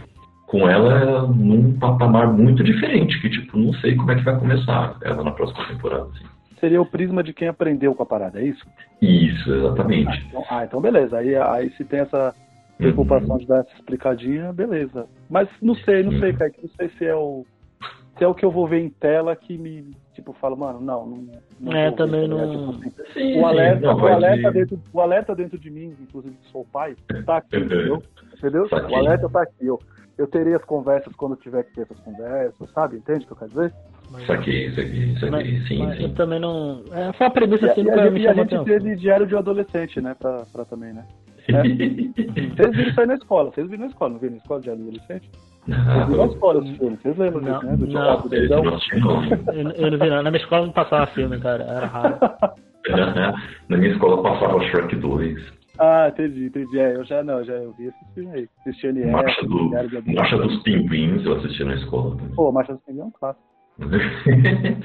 com 0.48 0.70
ela 0.70 1.28
num 1.28 1.78
patamar 1.80 2.32
muito 2.32 2.64
diferente, 2.64 3.20
que, 3.20 3.30
tipo, 3.30 3.58
não 3.58 3.74
sei 3.76 3.96
como 3.96 4.12
é 4.12 4.16
que 4.16 4.24
vai 4.24 4.38
começar 4.40 4.98
ela 5.04 5.24
na 5.24 5.32
próxima 5.32 5.66
temporada, 5.68 6.04
assim. 6.14 6.26
Seria 6.60 6.80
o 6.82 6.86
prisma 6.86 7.24
de 7.24 7.34
quem 7.34 7.48
aprendeu 7.48 7.94
com 7.96 8.04
a 8.04 8.06
parada, 8.06 8.40
é 8.40 8.46
isso? 8.46 8.64
Isso, 9.02 9.52
Ah, 9.52 9.58
exatamente. 9.58 10.26
então, 10.30 10.44
ah, 10.50 10.64
então 10.64 10.80
beleza. 10.80 11.18
Aí, 11.18 11.36
aí 11.36 11.70
se 11.72 11.84
tem 11.84 12.02
essa 12.02 12.34
preocupação 12.78 13.38
de 13.38 13.48
dar 13.48 13.60
essa 13.62 13.74
explicadinha, 13.76 14.54
beleza. 14.54 15.08
Mas 15.30 15.50
não 15.62 15.76
sei, 15.76 16.04
não 16.04 16.12
sei, 16.20 16.32
Uhum. 16.32 16.38
Kaique, 16.38 16.60
não 16.62 16.70
sei 16.78 16.90
se 16.98 17.06
é 17.06 17.16
o. 17.16 17.46
Se 18.18 18.24
é 18.24 18.28
o 18.28 18.34
que 18.36 18.46
eu 18.46 18.52
vou 18.52 18.68
ver 18.68 18.80
em 18.80 18.90
tela 18.90 19.36
que 19.36 19.58
me, 19.58 19.92
tipo, 20.14 20.34
fala, 20.34 20.56
mano, 20.56 20.80
não, 20.80 21.06
não. 21.06 21.28
não 21.60 21.72
É, 21.74 21.92
também 21.92 22.28
tá 22.30 22.36
não- 22.36 22.74
Tipo 22.74 23.02
assim, 23.02 23.14
Sim, 23.14 23.40
o 23.40 23.46
alerta, 23.46 23.80
sim, 23.80 23.86
não, 23.86 23.96
o, 24.04 24.08
alerta 24.08 24.52
de- 24.52 24.60
dentro, 24.60 24.80
o 24.94 25.02
alerta 25.02 25.36
dentro 25.36 25.58
de 25.60 25.70
mim, 25.70 25.96
inclusive 26.02 26.36
que 26.36 26.52
sou 26.52 26.66
pai, 26.72 26.96
tá 27.26 27.38
aqui, 27.38 27.58
Uhum. 27.58 27.64
entendeu? 27.64 28.04
Entendeu? 28.38 28.70
Saquei. 28.70 28.96
O 28.96 29.00
alerta 29.00 29.30
tá 29.30 29.42
aqui. 29.44 29.66
Eu, 29.66 29.80
eu 30.18 30.28
terei 30.28 30.54
as 30.54 30.64
conversas 30.64 31.14
quando 31.16 31.36
tiver 31.36 31.64
que 31.64 31.74
ter 31.74 31.82
essas 31.82 32.00
conversas, 32.00 32.70
sabe? 32.72 32.98
Entende 32.98 33.24
o 33.24 33.28
que 33.28 33.34
eu 33.34 33.38
quero 33.38 33.50
dizer? 33.52 33.74
Mas, 34.12 34.24
Isso 34.24 34.32
aqui, 34.34 34.66
isso 34.68 34.80
aqui, 34.80 35.14
isso 35.14 35.32
mas- 35.32 35.42
aqui, 35.42 35.68
sim, 35.68 35.78
mas 35.80 35.98
sim. 35.98 36.04
eu 36.04 36.14
também 36.14 36.40
não. 36.40 36.84
É, 36.92 37.14
foi 37.14 37.26
uma 37.28 37.34
premissa 37.34 37.72
assim 37.72 37.84
nunca 37.84 38.02
a, 38.02 38.12
me 38.12 38.20
gente- 38.20 38.24
e 38.24 38.28
a 38.28 38.34
gente 38.34 38.64
teve 38.66 38.96
diário 38.96 39.26
de 39.26 39.34
um 39.34 39.40
adolescente, 39.40 40.00
né? 40.02 40.16
Pra, 40.20 40.44
pra 40.52 40.66
também, 40.66 40.94
né? 40.94 41.06
Vocês 41.48 42.72
viram 42.76 42.90
isso 42.90 43.02
aí 43.02 43.08
na 43.08 43.16
escola, 43.16 43.52
vocês 43.52 43.68
viram 43.68 43.82
na 43.82 43.88
escola, 43.88 44.12
não 44.14 44.20
viram 44.20 44.32
na 44.36 44.38
escola 44.38 44.60
de 44.60 44.64
diário 44.66 44.84
do 44.84 44.90
adolescente? 44.90 45.30
Ah, 45.72 46.06
Vocês 46.06 46.08
viram 46.10 46.26
na 46.26 46.34
escola 46.34 46.64
esse 46.66 46.78
filme, 46.78 46.98
vocês 46.98 47.18
lembram 47.18 47.42
Não, 47.42 47.54
disso, 47.54 47.66
né? 47.66 47.78
Do 47.78 47.88
não. 47.88 48.64
Não 48.64 48.76
assisti, 48.76 49.00
não. 49.00 49.24
Eu, 49.54 49.72
eu 49.72 49.92
não 49.92 49.98
vi 49.98 50.10
nada. 50.10 50.24
Na 50.24 50.32
minha 50.32 50.42
escola 50.44 50.66
não 50.66 50.74
passava 50.74 51.08
filme, 51.08 51.40
cara. 51.40 51.64
Era 51.64 51.86
raro. 51.86 52.20
Na 53.70 53.78
minha 53.78 53.92
escola 53.94 54.22
passava 54.22 54.60
Shrek 54.66 54.96
2, 54.98 55.54
Ah, 55.80 56.10
entendi, 56.10 56.46
entendi. 56.48 56.80
É, 56.80 56.96
eu 56.96 57.06
já 57.06 57.24
não, 57.24 57.44
já 57.46 57.54
eu 57.54 57.72
vi 57.78 57.86
esse 57.86 58.14
filme 58.14 58.32
aí. 58.36 58.50
Cristiane 58.64 59.06
Marcha, 59.06 59.40
F, 59.40 59.48
do. 59.48 59.70
Marcha 60.14 60.38
dos 60.38 60.62
Pinguins, 60.64 61.26
eu 61.26 61.38
assisti 61.38 61.64
na 61.64 61.76
escola. 61.76 62.18
também. 62.18 62.36
Pô, 62.36 62.52
Marcha 62.52 62.74
dos 62.74 62.82
Pinguins 62.84 63.02
é 63.04 63.06
um 63.06 63.12
clássico. 63.12 63.44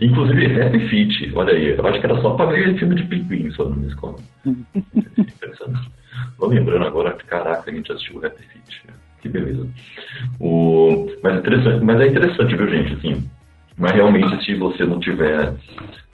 Inclusive 0.00 0.62
Happy 0.62 0.88
Feet, 0.88 1.32
olha 1.36 1.52
aí, 1.52 1.76
eu 1.76 1.86
acho 1.86 2.00
que 2.00 2.06
era 2.06 2.20
só 2.20 2.34
pra 2.34 2.46
ver 2.46 2.78
filme 2.78 2.94
de 2.94 3.04
pinguim 3.04 3.50
só 3.52 3.68
na 3.68 3.76
minha 3.76 3.88
escola. 3.88 4.16
Interessante. 4.44 5.90
Tô 6.38 6.46
lembrando 6.46 6.86
agora 6.86 7.12
que, 7.12 7.24
caraca, 7.26 7.70
a 7.70 7.74
gente 7.74 7.92
assistiu 7.92 8.24
Happy 8.24 8.42
Feet. 8.42 8.82
Que 9.20 9.28
beleza. 9.28 9.68
O... 10.40 11.06
Mas, 11.22 11.38
interessante, 11.38 11.84
mas 11.84 12.00
é 12.00 12.06
interessante, 12.06 12.56
viu, 12.56 12.68
gente? 12.68 12.94
Assim, 12.94 13.30
mas 13.76 13.92
realmente, 13.92 14.44
se 14.44 14.54
você 14.54 14.84
não 14.84 14.98
tiver 14.98 15.54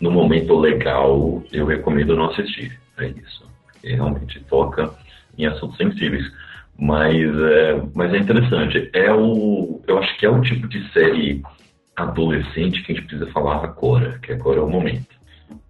no 0.01 0.11
momento 0.11 0.59
legal, 0.59 1.43
eu 1.53 1.67
recomendo 1.67 2.17
não 2.17 2.31
assistir. 2.31 2.79
É 2.99 3.07
isso. 3.09 3.47
Porque 3.73 3.95
realmente 3.95 4.41
toca 4.45 4.91
em 5.39 5.47
assuntos 5.47 5.77
sensíveis. 5.77 6.25
Mas 6.79 7.15
é, 7.17 7.83
mas 7.95 8.13
é 8.13 8.19
interessante. 8.19 8.91
É 8.93 9.13
o, 9.13 9.81
eu 9.87 9.99
acho 9.99 10.17
que 10.19 10.27
é 10.27 10.31
o 10.31 10.41
tipo 10.43 10.69
de 10.69 10.87
série 10.93 11.43
adolescente 11.97 12.83
que 12.83 12.93
a 12.93 12.95
gente 12.95 13.07
precisa 13.07 13.31
falar 13.33 13.65
agora, 13.65 14.19
que 14.23 14.33
agora 14.33 14.59
é 14.59 14.63
o 14.63 14.69
momento 14.69 15.07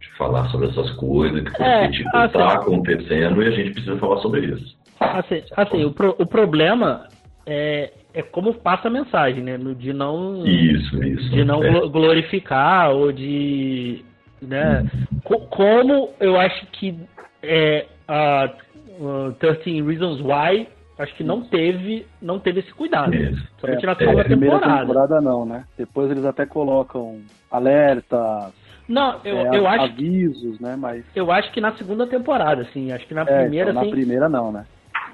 de 0.01 0.11
falar 0.17 0.49
sobre 0.49 0.69
essas 0.69 0.91
coisas, 0.93 1.43
que 1.49 1.63
É, 1.63 1.89
tipo, 1.91 2.09
assim- 2.17 2.33
tá 2.39 2.55
acontecendo 2.55 3.43
e 3.43 3.47
a 3.47 3.51
gente 3.51 3.71
precisa 3.73 3.97
falar 3.99 4.19
sobre 4.21 4.47
isso. 4.47 4.77
Assim, 4.99 5.43
assim 5.57 5.85
o, 5.85 5.93
pro- 5.93 6.17
o 6.19 6.27
problema 6.27 7.07
é, 7.47 7.93
é 8.13 8.23
como 8.23 8.53
passa 8.55 8.89
a 8.89 8.91
mensagem, 8.91 9.43
né? 9.43 9.57
De 9.79 9.93
não, 9.93 10.45
Isso, 10.47 11.03
isso. 11.05 11.31
de 11.31 11.45
não 11.45 11.63
É. 11.63 11.71
glo- 11.71 11.89
glorificar 11.89 12.91
ou 12.91 13.13
de. 13.13 14.05
Né? 14.43 14.85
Co- 15.25 15.41
como 15.47 16.11
eu 16.21 16.39
acho 16.39 16.67
que 16.73 16.95
é, 17.43 17.87
a, 18.07 18.45
a 18.45 19.33
13 19.39 19.83
Reasons 19.83 20.21
Why 20.21 20.69
acho 20.99 21.15
que 21.15 21.25
não 21.25 21.43
teve, 21.43 22.07
não 22.21 22.39
teve 22.39 22.61
esse 22.61 22.73
cuidado. 22.73 23.13
Somente 23.61 23.85
É, 23.85 23.87
na 23.87 23.93
é, 23.93 23.97
segunda 23.97 24.25
primeira 24.25 24.57
temporada. 24.59 24.81
temporada 24.81 25.21
não, 25.21 25.45
né? 25.47 25.65
Depois 25.79 26.11
eles 26.11 26.25
até 26.25 26.45
colocam 26.47 27.21
alertas, 27.51 28.53
Não, 28.89 29.21
eu, 29.25 29.37
é, 29.39 29.59
eu, 29.59 29.67
acho, 29.67 29.85
avisos, 29.85 30.59
né? 30.61 30.77
Mas 30.77 31.05
eu 31.15 31.31
acho 31.31 31.51
que 31.53 31.61
na 31.61 31.73
segunda 31.77 32.07
temporada, 32.07 32.63
assim. 32.63 32.93
Acho 32.93 33.07
que 33.07 33.15
na 33.15 33.23
é, 33.23 33.25
primeira, 33.43 33.71
então, 33.71 33.75
na 33.75 33.81
assim. 33.83 33.91
primeira 33.91 34.29
não, 34.29 34.53
né? 34.53 34.65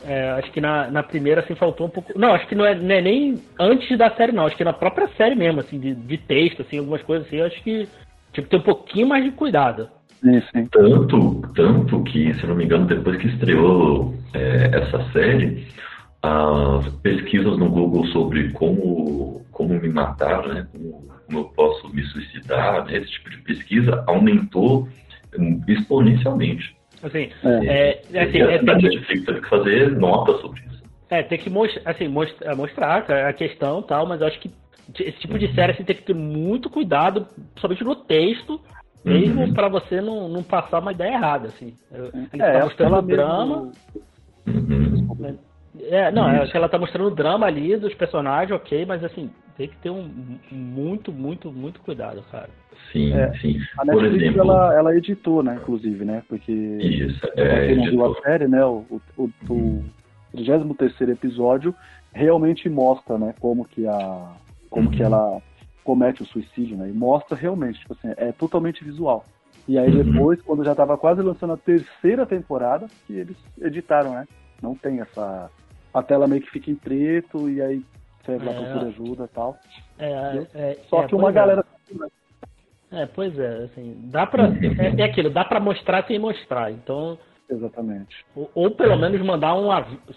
É, 0.04 0.30
acho 0.32 0.50
que 0.50 0.60
na, 0.60 0.90
na 0.90 1.02
primeira, 1.02 1.40
assim, 1.42 1.54
faltou 1.54 1.86
um 1.86 1.90
pouco. 1.90 2.18
Não, 2.18 2.34
acho 2.34 2.46
que 2.46 2.54
não 2.54 2.64
é, 2.64 2.74
não 2.74 2.94
é 2.94 3.00
nem 3.00 3.36
antes 3.58 3.96
da 3.96 4.10
série, 4.10 4.32
não. 4.32 4.46
Acho 4.46 4.56
que 4.56 4.64
na 4.64 4.72
própria 4.72 5.08
série 5.16 5.34
mesmo, 5.34 5.60
assim, 5.60 5.78
de, 5.78 5.94
de 5.94 6.18
texto, 6.18 6.62
assim, 6.62 6.78
algumas 6.78 7.02
coisas 7.02 7.26
assim, 7.26 7.40
acho 7.40 7.62
que 7.62 7.88
tipo, 8.32 8.48
tem 8.48 8.58
um 8.58 8.62
pouquinho 8.62 9.08
mais 9.08 9.24
de 9.24 9.30
cuidado. 9.30 9.88
Sim, 10.20 10.40
sim. 10.52 10.66
Tanto, 10.66 11.42
tanto 11.54 12.02
que, 12.04 12.32
se 12.34 12.46
não 12.46 12.54
me 12.54 12.64
engano, 12.64 12.86
depois 12.86 13.16
que 13.18 13.28
estreou 13.28 14.14
é, 14.34 14.70
essa 14.72 15.10
série, 15.12 15.66
as 16.22 16.88
pesquisas 17.02 17.58
no 17.58 17.68
Google 17.68 18.06
sobre 18.06 18.50
como, 18.52 19.44
como 19.50 19.74
me 19.80 19.88
matar, 19.88 20.46
né, 20.46 20.66
como, 20.72 21.08
como 21.26 21.38
eu 21.38 21.44
posso 21.46 21.88
me 21.92 22.02
suicidar, 22.04 22.84
né, 22.86 22.98
esse 22.98 23.10
tipo 23.10 23.30
de 23.30 23.38
pesquisa 23.38 24.04
aumentou 24.06 24.88
hum, 25.36 25.60
exponencialmente. 25.66 26.76
Assim, 27.02 27.30
É. 27.44 27.66
é, 27.66 28.02
é, 28.12 28.22
assim, 28.22 28.38
é, 28.38 28.54
a 28.56 28.58
tem 28.58 28.78
que, 28.78 28.88
Netflix 28.88 29.26
teve 29.26 29.40
que 29.40 29.48
fazer 29.48 29.90
nota 29.98 30.32
sobre 30.38 30.60
isso. 30.60 30.82
é, 31.10 31.22
tem 31.22 31.38
que 31.38 31.50
mostrar, 31.50 31.90
assim, 31.90 32.08
mostrar, 32.08 32.54
mostrar 32.56 32.96
a 33.28 33.32
questão 33.32 33.80
e 33.80 33.82
tal, 33.84 34.06
mas 34.06 34.20
eu 34.20 34.26
acho 34.28 34.38
que 34.40 34.50
esse 35.00 35.18
tipo 35.18 35.38
de 35.38 35.52
série 35.54 35.72
assim, 35.72 35.84
tem 35.84 35.96
que 35.96 36.02
ter 36.02 36.14
muito 36.14 36.70
cuidado, 36.70 37.26
somente 37.58 37.82
no 37.84 37.94
texto, 37.96 38.60
mesmo 39.04 39.42
Uhum. 39.42 39.52
pra 39.52 39.68
você 39.68 40.00
não, 40.00 40.28
não 40.28 40.42
passar 40.42 40.78
uma 40.80 40.92
ideia 40.92 41.14
errada, 41.14 41.48
assim. 41.48 41.74
Ele 41.92 42.10
É, 42.42 42.52
tá 42.58 42.64
mostrando 42.64 42.96
o 42.98 43.02
drama. 43.02 43.72
mesmo- 44.46 45.12
Uhum. 45.18 45.38
É, 45.80 46.10
não, 46.10 46.28
é 46.28 46.42
Isso. 46.42 46.52
que 46.52 46.56
ela 46.56 46.68
tá 46.68 46.78
mostrando 46.78 47.06
o 47.08 47.14
drama 47.14 47.46
ali 47.46 47.76
dos 47.76 47.94
personagens, 47.94 48.50
ok, 48.54 48.84
mas 48.84 49.02
assim, 49.02 49.30
tem 49.56 49.68
que 49.68 49.76
ter 49.78 49.90
um 49.90 50.08
muito, 50.50 51.10
muito, 51.12 51.50
muito 51.50 51.80
cuidado, 51.80 52.22
cara. 52.30 52.50
Sim, 52.92 53.12
É, 53.12 53.32
sim. 53.38 53.58
A 53.78 53.86
Por 53.86 54.02
Netflix, 54.02 54.24
exemplo, 54.24 54.40
ela, 54.42 54.74
ela 54.74 54.96
editou, 54.96 55.42
né, 55.42 55.56
inclusive, 55.56 56.04
né? 56.04 56.22
Porque 56.28 56.52
isso, 56.52 57.26
é, 57.36 57.66
quem 57.68 57.76
não 57.76 57.84
viu 57.84 58.04
a 58.04 58.20
série, 58.22 58.48
né, 58.48 58.64
o, 58.64 59.00
o, 59.16 59.30
o 59.48 59.84
33 60.34 61.08
episódio 61.08 61.74
realmente 62.14 62.68
mostra, 62.68 63.18
né, 63.18 63.34
como 63.40 63.64
que 63.64 63.86
a 63.86 64.36
como 64.70 64.90
que 64.90 65.02
Uhum. 65.02 65.08
ela 65.08 65.42
comete 65.84 66.22
o 66.22 66.26
suicídio, 66.26 66.76
né? 66.78 66.88
E 66.88 66.92
mostra 66.92 67.36
realmente, 67.36 67.78
tipo 67.80 67.92
assim, 67.92 68.08
é 68.16 68.32
totalmente 68.32 68.82
visual. 68.84 69.26
E 69.68 69.78
aí 69.78 69.90
Uhum. 69.90 70.02
depois, 70.04 70.40
quando 70.42 70.64
já 70.64 70.74
tava 70.74 70.96
quase 70.96 71.20
lançando 71.20 71.52
a 71.52 71.56
terceira 71.58 72.24
temporada, 72.24 72.88
que 73.06 73.12
eles 73.12 73.36
editaram, 73.60 74.14
né? 74.14 74.24
Não 74.62 74.74
tem 74.74 75.00
essa 75.00 75.50
a 75.92 76.02
tela 76.02 76.26
meio 76.26 76.42
que 76.42 76.50
fica 76.50 76.70
em 76.70 76.74
preto 76.74 77.48
e 77.48 77.60
aí 77.60 77.82
você 78.24 78.38
lá 78.38 78.52
É. 78.52 78.54
procura 78.54 78.86
ajuda 78.86 79.24
e 79.24 79.28
tal. 79.28 79.58
É, 79.98 80.46
é, 80.54 80.78
Só 80.88 81.02
é, 81.02 81.06
que 81.06 81.14
uma 81.14 81.30
é. 81.30 81.32
galera 81.32 81.64
É, 82.90 83.06
pois 83.06 83.38
é, 83.38 83.64
assim, 83.64 83.96
dá 84.04 84.26
pra. 84.26 84.48
Uhum. 84.48 84.58
É, 84.78 85.00
é 85.00 85.04
aquilo, 85.04 85.30
dá 85.30 85.44
pra 85.44 85.58
mostrar 85.58 86.04
sem 86.06 86.18
mostrar. 86.18 86.70
Então, 86.70 87.18
exatamente. 87.50 88.24
ou, 88.36 88.50
ou 88.54 88.70
pelo 88.70 88.96
menos 88.96 89.20
mandar 89.22 89.54
um 89.54 89.70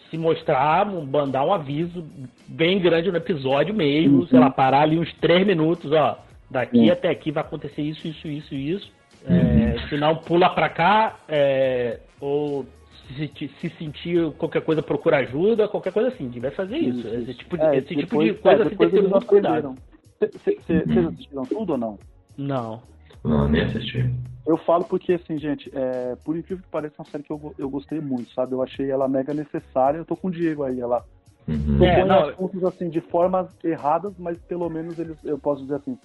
se 0.10 0.18
mostrar, 0.18 0.86
mandar 0.86 1.46
um 1.46 1.54
aviso 1.54 2.06
bem 2.48 2.80
grande 2.80 3.10
no 3.10 3.18
episódio 3.18 3.74
mesmo, 3.74 4.20
Uhum. 4.20 4.28
sei 4.28 4.40
lá, 4.40 4.50
parar 4.50 4.82
ali 4.82 5.00
uns 5.00 5.12
três 5.16 5.46
minutos, 5.46 5.92
ó. 5.92 6.20
Daqui 6.50 6.78
Sim. 6.78 6.90
até 6.92 7.10
aqui 7.10 7.32
vai 7.32 7.44
acontecer 7.44 7.82
isso, 7.82 8.08
isso, 8.08 8.28
isso, 8.28 8.54
isso. 8.54 8.92
Uhum. 9.28 9.36
É, 9.36 9.88
se 9.90 9.98
não, 9.98 10.18
pula 10.18 10.50
pra 10.50 10.70
cá, 10.70 11.16
é, 11.28 12.00
ou 12.20 12.66
se, 13.14 13.28
se- 13.38 13.48
se 13.60 13.70
sentir 13.78 14.32
qualquer 14.34 14.62
coisa, 14.64 14.82
procura 14.82 15.18
ajuda, 15.18 15.68
qualquer 15.68 15.94
coisa 15.94 16.10
assim. 16.10 16.30
Vai 16.40 16.52
fazer 16.52 16.78
isso. 16.78 17.08
Esse 17.08 17.34
tipo 17.36 17.58
de, 17.58 17.64
É, 17.64 17.78
esse 17.78 17.88
tipo 17.90 18.02
depois- 18.02 18.34
de 18.36 18.42
coisa 18.42 18.64
é, 18.64 18.66
assim, 18.68 18.76
tem 18.76 18.90
que 18.90 18.96
ter 18.96 19.08
muito 19.08 19.26
cuidado. 19.26 19.76
cê- 20.20 20.58
Vocês 20.66 21.06
assistiram 21.08 21.44
tudo 21.46 21.72
ou 21.74 21.78
não? 21.78 22.00
Não. 22.38 22.82
Não, 23.24 23.48
nem 23.48 23.62
assisti. 23.64 24.06
Eu 24.46 24.58
falo 24.58 24.84
porque, 24.86 25.14
assim, 25.14 25.38
gente, 25.40 25.72
é, 25.74 26.16
por 26.24 26.38
incrível 26.38 26.64
que 26.64 26.70
pareça, 26.70 26.96
é 26.98 27.02
uma 27.02 27.10
série 27.10 27.24
que 27.24 27.32
eu, 27.32 27.56
eu 27.58 27.70
gostei 27.70 28.00
muito, 28.00 28.30
sabe? 28.32 28.54
Eu 28.54 28.62
achei 28.62 28.90
ela 28.92 29.08
mega 29.08 29.34
necessária. 29.34 29.98
Eu 29.98 30.06
tô 30.06 30.16
com 30.16 30.28
o 30.28 30.32
Diego 30.32 30.64
aí, 30.64 30.80
ela 30.80 31.04
Uhum. 31.48 31.78
propõe 31.78 31.88
É, 31.88 32.06
não, 32.06 32.30
assuntos, 32.30 32.64
assim, 32.64 32.90
de 32.90 33.02
formas 33.02 33.48
erradas, 33.64 34.14
mas 34.18 34.38
pelo 34.48 34.70
menos 34.70 34.98
eles, 35.00 35.18
eu 35.24 35.38
posso 35.38 35.62
dizer 35.64 35.76
assim, 35.76 35.98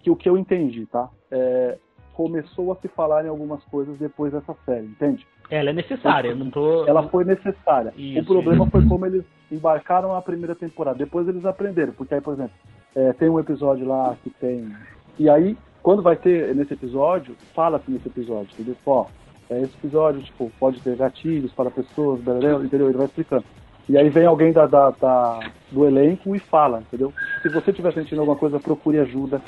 que 0.00 0.10
o 0.10 0.16
que 0.16 0.28
eu 0.28 0.36
entendi, 0.36 0.86
tá? 0.86 1.08
É, 1.30 1.78
começou 2.14 2.72
a 2.72 2.76
se 2.76 2.88
falar 2.88 3.24
em 3.24 3.28
algumas 3.28 3.62
coisas 3.64 3.96
depois 3.98 4.32
dessa 4.32 4.54
série, 4.66 4.86
entende? 4.86 5.26
Ela 5.50 5.70
é 5.70 5.72
necessária, 5.72 6.28
eu 6.28 6.36
não 6.36 6.50
tô. 6.50 6.86
Ela 6.86 7.08
foi 7.08 7.24
necessária. 7.24 7.92
Isso, 7.96 8.20
o 8.20 8.24
problema 8.24 8.64
isso. 8.64 8.70
foi 8.70 8.86
como 8.86 9.06
eles 9.06 9.24
embarcaram 9.50 10.12
na 10.12 10.20
primeira 10.20 10.54
temporada. 10.54 10.98
Depois 10.98 11.26
eles 11.26 11.44
aprenderam, 11.44 11.92
porque 11.92 12.14
aí, 12.14 12.20
por 12.20 12.34
exemplo, 12.34 12.52
é, 12.94 13.12
tem 13.14 13.28
um 13.28 13.40
episódio 13.40 13.86
lá 13.86 14.14
que 14.22 14.30
tem. 14.30 14.70
E 15.18 15.28
aí, 15.28 15.56
quando 15.82 16.02
vai 16.02 16.16
ter 16.16 16.54
nesse 16.54 16.74
episódio, 16.74 17.34
fala-se 17.54 17.90
nesse 17.90 18.08
episódio, 18.08 18.50
entendeu? 18.52 18.76
Ó, 18.84 19.06
é, 19.48 19.62
esse 19.62 19.74
episódio, 19.78 20.22
tipo, 20.22 20.52
pode 20.60 20.80
ter 20.80 20.96
gatilhos 20.96 21.52
para 21.52 21.70
pessoas, 21.70 22.20
entendeu? 22.20 22.88
Ele 22.88 22.96
vai 22.96 23.06
explicando. 23.06 23.44
E 23.88 23.96
aí 23.96 24.08
vem 24.10 24.26
alguém 24.26 24.52
da, 24.52 24.66
da- 24.66 24.90
da- 24.90 25.40
do 25.70 25.86
elenco 25.86 26.36
e 26.36 26.38
fala, 26.38 26.80
entendeu? 26.80 27.12
Se 27.42 27.48
você 27.48 27.70
estiver 27.70 27.92
sentindo 27.94 28.20
alguma 28.20 28.36
coisa, 28.38 28.60
procure 28.60 28.98
ajuda. 28.98 29.40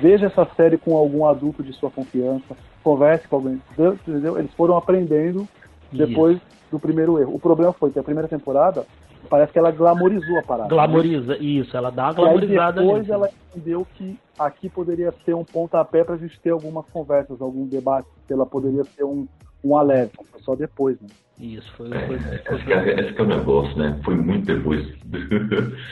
Veja 0.00 0.26
essa 0.26 0.46
série 0.56 0.78
com 0.78 0.96
algum 0.96 1.26
adulto 1.26 1.62
de 1.62 1.72
sua 1.74 1.90
confiança. 1.90 2.56
Converse 2.82 3.28
com 3.28 3.36
alguém, 3.36 3.60
entendeu? 3.72 4.38
Eles 4.38 4.52
foram 4.54 4.76
aprendendo 4.76 5.46
depois 5.92 6.40
do 6.70 6.80
primeiro 6.80 7.18
erro. 7.20 7.34
O 7.34 7.38
problema 7.40 7.72
foi 7.74 7.90
que 7.90 7.98
a 7.98 8.02
primeira 8.02 8.26
temporada 8.28 8.86
parece 9.28 9.52
que 9.52 9.58
ela 9.58 9.70
glamorizou 9.70 10.38
a 10.38 10.42
parada. 10.42 10.68
Glamoriza, 10.70 11.36
isso, 11.36 11.76
ela 11.76 11.90
dá 11.90 12.04
uma 12.04 12.08
E 12.08 12.12
aí 12.12 12.16
glamorizada 12.16 12.80
depois 12.80 13.00
nisso. 13.02 13.12
ela 13.12 13.28
entendeu 13.54 13.86
que 13.94 14.18
aqui 14.38 14.70
poderia 14.70 15.12
ser 15.24 15.34
um 15.34 15.44
pontapé 15.44 16.02
pra 16.02 16.16
gente 16.16 16.40
ter 16.40 16.50
algumas 16.50 16.86
conversas, 16.90 17.40
algum 17.42 17.66
debate, 17.66 18.08
que 18.26 18.32
ela 18.32 18.46
poderia 18.46 18.84
ser 18.84 19.04
um, 19.04 19.26
um 19.62 19.76
alerta. 19.76 20.18
Só 20.38 20.54
depois, 20.56 20.98
né? 21.00 21.08
Isso, 21.38 21.72
foi. 21.76 21.88
É, 21.92 22.06
foi, 22.06 22.16
esse, 22.16 22.38
foi- 22.44 22.58
que 22.58 22.72
é, 22.72 23.00
esse 23.00 23.12
que 23.14 23.20
é 23.20 23.24
o 23.24 23.28
negócio, 23.28 23.78
né? 23.78 24.00
Foi 24.04 24.14
muito 24.14 24.46
depois. 24.46 24.86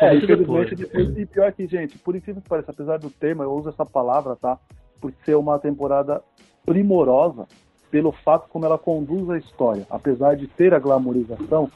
É, 0.00 0.14
Isso 0.14 0.24
infelizmente 0.24 0.76
depois. 0.76 1.06
depois. 1.06 1.18
E 1.18 1.26
pior 1.26 1.52
que, 1.52 1.66
gente, 1.66 1.98
por 1.98 2.14
incrível 2.14 2.42
que 2.42 2.48
pareça, 2.48 2.70
apesar 2.70 2.98
do 2.98 3.10
tema, 3.10 3.44
eu 3.44 3.52
uso 3.52 3.68
essa 3.68 3.84
palavra, 3.84 4.36
tá? 4.36 4.58
Por 5.00 5.12
ser 5.24 5.34
uma 5.34 5.58
temporada 5.58 6.22
primorosa 6.64 7.46
pelo 7.90 8.12
fato 8.12 8.48
como 8.48 8.64
ela 8.64 8.78
conduz 8.78 9.28
a 9.30 9.38
história. 9.38 9.86
Apesar 9.90 10.36
de 10.36 10.46
ter 10.46 10.72
a 10.72 10.78
glamorização, 10.78 11.70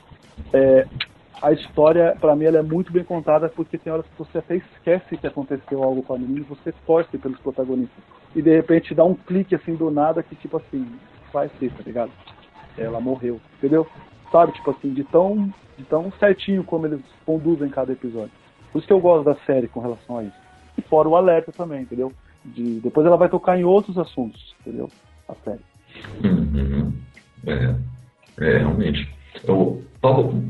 é, 0.52 0.86
a 1.42 1.52
história, 1.52 2.16
pra 2.20 2.36
mim, 2.36 2.44
ela 2.44 2.58
é 2.58 2.62
muito 2.62 2.92
bem 2.92 3.02
contada 3.02 3.48
porque 3.48 3.76
tem 3.76 3.92
horas 3.92 4.06
que 4.06 4.18
você 4.18 4.38
até 4.38 4.56
esquece 4.56 5.16
que 5.16 5.26
aconteceu 5.26 5.82
algo 5.82 6.02
com 6.02 6.14
a 6.14 6.18
menina 6.18 6.40
e 6.40 6.42
você 6.42 6.72
torce 6.86 7.18
pelos 7.18 7.38
protagonistas. 7.40 8.02
E 8.34 8.40
de 8.40 8.54
repente 8.54 8.94
dá 8.94 9.04
um 9.04 9.14
clique 9.14 9.54
assim 9.54 9.74
do 9.74 9.90
nada 9.90 10.22
que, 10.22 10.36
tipo 10.36 10.56
assim, 10.56 10.86
vai 11.32 11.50
ser, 11.58 11.70
tá 11.72 11.82
ligado? 11.84 12.12
Ela 12.76 13.00
morreu, 13.00 13.40
entendeu? 13.58 13.86
Sabe, 14.30 14.52
tipo 14.52 14.70
assim, 14.70 14.92
de 14.92 15.04
tão, 15.04 15.52
de 15.78 15.84
tão 15.84 16.12
certinho 16.18 16.64
como 16.64 16.86
eles 16.86 17.00
conduzem 17.24 17.68
cada 17.68 17.92
episódio. 17.92 18.32
Por 18.72 18.78
isso 18.78 18.86
que 18.86 18.92
eu 18.92 19.00
gosto 19.00 19.24
da 19.24 19.36
série 19.46 19.68
com 19.68 19.80
relação 19.80 20.18
a 20.18 20.24
isso. 20.24 20.36
E 20.76 20.82
fora 20.82 21.08
o 21.08 21.16
alerta 21.16 21.52
também, 21.52 21.82
entendeu? 21.82 22.12
De, 22.44 22.80
depois 22.80 23.06
ela 23.06 23.16
vai 23.16 23.28
tocar 23.28 23.58
em 23.58 23.64
outros 23.64 23.96
assuntos, 23.96 24.54
entendeu? 24.60 24.90
A 25.28 25.34
série. 25.36 25.60
Uhum. 26.24 26.92
É, 27.46 27.74
é, 28.40 28.58
realmente. 28.58 29.08
Eu, 29.46 29.82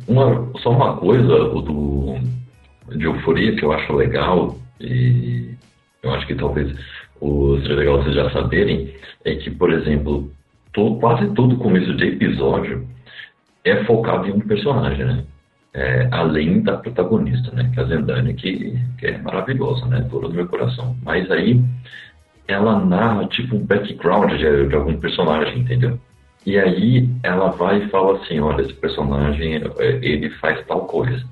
uma, 0.09 0.51
só 0.59 0.70
uma 0.70 0.97
coisa 0.97 1.27
do, 1.27 2.16
de 2.97 3.05
euforia 3.05 3.55
que 3.57 3.64
eu 3.64 3.72
acho 3.72 3.93
legal, 3.93 4.57
e 4.81 5.55
eu 6.03 6.12
acho 6.12 6.27
que 6.27 6.35
talvez 6.35 6.75
o 7.20 7.59
seja 7.61 7.75
legal 7.75 8.03
vocês 8.03 8.14
já 8.14 8.31
saberem, 8.31 8.95
é 9.25 9.35
que, 9.37 9.51
por 9.51 9.72
exemplo, 9.72 10.31
to- 10.75 10.97
quase 10.97 11.33
todo 11.35 11.57
começo 11.57 11.95
de 11.97 12.09
episódio 12.09 12.87
é 13.64 13.83
focado 13.85 14.29
em 14.29 14.33
um 14.33 14.41
personagem, 14.41 15.05
né? 15.05 15.25
É, 15.72 16.09
além 16.12 16.62
da 16.62 16.77
protagonista, 16.77 17.51
né? 17.53 17.70
Que 17.72 17.81
é 17.81 17.83
a 17.83 17.87
Zendaya, 17.87 18.35
que, 18.35 18.79
que 18.99 19.07
é 19.07 19.18
maravilhosa, 19.18 19.87
né? 19.87 20.07
Toda 20.11 20.29
do 20.29 20.35
meu 20.35 20.47
coração. 20.47 20.97
Mas 21.03 21.31
aí 21.31 21.61
ela 22.47 22.79
narra 22.85 23.27
tipo 23.29 23.57
um 23.57 23.64
background 23.64 24.33
de, 24.33 24.68
de 24.68 24.75
algum 24.75 24.97
personagem, 24.99 25.61
entendeu? 25.61 25.99
E 26.47 26.59
aí 26.59 27.09
ela 27.22 27.51
vai 27.51 27.79
e 27.83 27.89
fala 27.89 28.18
assim, 28.18 28.39
olha, 28.39 28.61
esse 28.61 28.75
personagem, 28.75 29.55
é, 29.57 29.61
ele 30.03 30.29
faz 30.31 30.64
tal 30.66 30.83
coisa. 30.87 31.25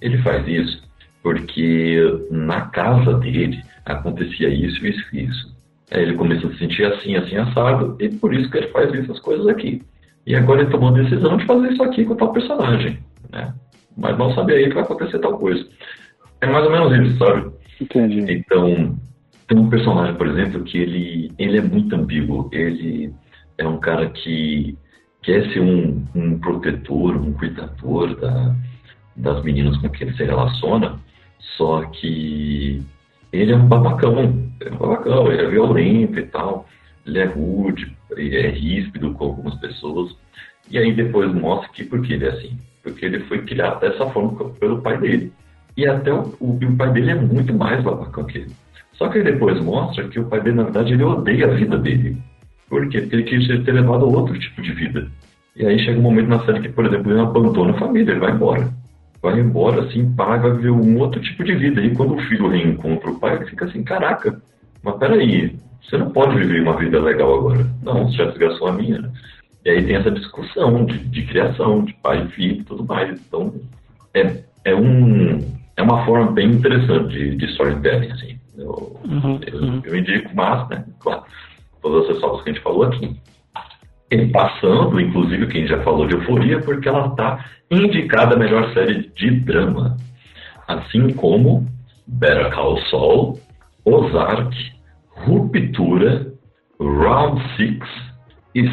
Ele 0.00 0.18
faz 0.18 0.46
isso 0.46 0.88
porque 1.22 1.98
na 2.30 2.62
casa 2.62 3.14
dele 3.14 3.62
acontecia 3.84 4.48
isso, 4.48 4.86
isso 4.86 5.04
e 5.12 5.24
isso. 5.24 5.54
Aí 5.90 6.02
ele 6.02 6.14
começa 6.14 6.46
a 6.46 6.50
se 6.50 6.58
sentir 6.58 6.84
assim, 6.84 7.16
assim, 7.16 7.36
assado, 7.36 7.96
e 7.98 8.08
por 8.08 8.32
isso 8.32 8.50
que 8.50 8.58
ele 8.58 8.68
faz 8.68 8.92
essas 8.94 9.18
coisas 9.20 9.46
aqui. 9.48 9.82
E 10.26 10.36
agora 10.36 10.62
ele 10.62 10.70
tomou 10.70 10.90
a 10.90 11.00
decisão 11.00 11.36
de 11.36 11.46
fazer 11.46 11.72
isso 11.72 11.82
aqui 11.82 12.04
com 12.04 12.14
tal 12.14 12.32
personagem, 12.32 12.98
né? 13.32 13.52
Mas 13.96 14.16
não 14.16 14.32
sabe 14.34 14.54
aí 14.54 14.68
que 14.68 14.74
vai 14.74 14.84
acontecer 14.84 15.18
tal 15.18 15.38
coisa. 15.38 15.66
É 16.40 16.46
mais 16.46 16.64
ou 16.64 16.70
menos 16.70 17.08
isso, 17.08 17.18
sabe? 17.18 17.50
Entendi. 17.80 18.32
Então, 18.32 18.96
tem 19.48 19.58
um 19.58 19.68
personagem, 19.68 20.14
por 20.14 20.28
exemplo, 20.28 20.62
que 20.62 20.78
ele, 20.78 21.32
ele 21.38 21.58
é 21.58 21.62
muito 21.62 21.94
ambíguo. 21.96 22.48
Ele 22.52 23.12
é 23.58 23.66
um 23.66 23.78
cara 23.78 24.08
que 24.08 24.78
quer 25.22 25.50
ser 25.52 25.60
um, 25.60 26.04
um 26.14 26.38
protetor, 26.38 27.16
um 27.16 27.32
cuidador 27.32 28.14
da, 28.20 28.54
das 29.16 29.42
meninas 29.42 29.76
com 29.78 29.88
quem 29.90 30.08
ele 30.08 30.16
se 30.16 30.24
relaciona, 30.24 30.98
só 31.56 31.82
que 31.86 32.82
ele 33.32 33.52
é 33.52 33.56
um 33.56 33.66
babacão, 33.66 34.18
é 34.60 34.70
um 34.70 34.76
babacão, 34.76 35.32
ele 35.32 35.42
é 35.42 35.48
violento 35.48 36.18
e 36.18 36.26
tal, 36.26 36.66
ele 37.06 37.18
é 37.18 37.24
rude, 37.24 37.96
ele 38.16 38.36
é 38.36 38.50
ríspido 38.50 39.12
com 39.12 39.24
algumas 39.24 39.54
pessoas, 39.56 40.16
e 40.70 40.78
aí 40.78 40.92
depois 40.92 41.32
mostra 41.32 41.68
que 41.70 41.84
por 41.84 42.02
que 42.02 42.14
ele 42.14 42.26
é 42.26 42.30
assim, 42.30 42.56
porque 42.82 43.04
ele 43.04 43.20
foi 43.20 43.42
criado 43.42 43.80
dessa 43.80 44.06
forma 44.10 44.50
pelo 44.60 44.80
pai 44.80 44.98
dele. 44.98 45.32
E 45.76 45.86
até 45.86 46.12
o, 46.12 46.34
o, 46.40 46.56
o 46.56 46.76
pai 46.76 46.92
dele 46.92 47.12
é 47.12 47.14
muito 47.14 47.54
mais 47.54 47.82
babacão 47.82 48.24
que 48.24 48.38
ele. 48.38 48.52
Só 48.94 49.08
que 49.08 49.18
ele 49.18 49.32
depois 49.32 49.60
mostra 49.60 50.06
que 50.08 50.20
o 50.20 50.26
pai 50.26 50.40
dele, 50.40 50.56
na 50.56 50.64
verdade, 50.64 50.92
ele 50.92 51.02
odeia 51.02 51.46
a 51.46 51.54
vida 51.54 51.78
dele. 51.78 52.16
Por 52.68 52.88
quê? 52.88 53.00
Porque 53.00 53.16
ele 53.16 53.22
quis 53.24 53.64
ter 53.64 53.72
levado 53.72 54.06
outro 54.06 54.38
tipo 54.38 54.60
de 54.62 54.72
vida. 54.72 55.10
E 55.56 55.66
aí 55.66 55.78
chega 55.78 55.98
um 55.98 56.02
momento 56.02 56.28
na 56.28 56.44
série 56.44 56.60
que, 56.60 56.68
por 56.68 56.86
exemplo, 56.86 57.10
ele 57.10 57.20
abandona 57.20 57.72
a 57.72 57.78
família, 57.78 58.12
ele 58.12 58.20
vai 58.20 58.32
embora. 58.32 58.70
Vai 59.22 59.38
embora, 59.38 59.82
assim, 59.82 60.10
paga, 60.14 60.48
vai 60.48 60.56
viver 60.56 60.70
um 60.70 60.98
outro 60.98 61.20
tipo 61.20 61.44
de 61.44 61.54
vida. 61.54 61.80
E 61.80 61.94
quando 61.94 62.14
o 62.14 62.20
filho 62.22 62.48
reencontra 62.48 63.10
o 63.10 63.18
pai, 63.18 63.36
ele 63.36 63.46
fica 63.46 63.66
assim, 63.66 63.82
caraca, 63.82 64.40
mas 64.82 64.96
peraí, 64.96 65.58
você 65.82 65.98
não 65.98 66.10
pode 66.10 66.36
viver 66.36 66.62
uma 66.62 66.76
vida 66.76 66.98
legal 67.00 67.38
agora. 67.38 67.66
Não, 67.82 68.08
você 68.08 68.16
já 68.16 68.24
desgastou 68.26 68.68
a 68.68 68.72
minha. 68.72 68.98
Né? 69.00 69.10
E 69.64 69.70
aí 69.70 69.84
tem 69.84 69.96
essa 69.96 70.10
discussão 70.10 70.86
de, 70.86 70.98
de 70.98 71.22
criação, 71.26 71.84
de 71.84 71.92
pai 71.94 72.24
e 72.24 72.28
filho 72.30 72.60
e 72.60 72.64
tudo 72.64 72.84
mais. 72.84 73.20
Então, 73.20 73.54
é, 74.14 74.42
é, 74.64 74.74
um, 74.74 75.38
é 75.76 75.82
uma 75.82 76.04
forma 76.06 76.32
bem 76.32 76.50
interessante 76.50 77.08
de, 77.08 77.36
de 77.36 77.44
storytelling, 77.46 78.10
assim. 78.12 78.38
Eu, 78.56 79.00
Uhum, 79.10 79.40
eu, 79.46 79.60
uhum. 79.60 79.82
eu 79.84 79.96
indico, 79.96 80.30
mas, 80.34 80.68
né, 80.68 80.84
claro, 81.00 81.24
todas 81.82 82.04
as 82.04 82.14
ressalvas 82.14 82.42
que 82.42 82.50
a 82.50 82.52
gente 82.52 82.62
falou 82.62 82.84
aqui. 82.84 83.16
Passando, 84.32 85.00
inclusive, 85.00 85.46
quem 85.46 85.66
já 85.66 85.80
falou 85.82 86.06
de 86.06 86.14
euforia, 86.14 86.60
porque 86.60 86.88
ela 86.88 87.06
está 87.06 87.44
indicada 87.70 88.34
a 88.34 88.38
melhor 88.38 88.72
série 88.72 89.08
de 89.14 89.30
drama. 89.30 89.96
Assim 90.66 91.12
como 91.12 91.66
Better 92.06 92.50
Call 92.50 92.78
Saul, 92.86 93.38
Ozark, 93.84 94.52
Ruptura, 95.10 96.26
Round 96.80 97.40
Six, 97.56 97.86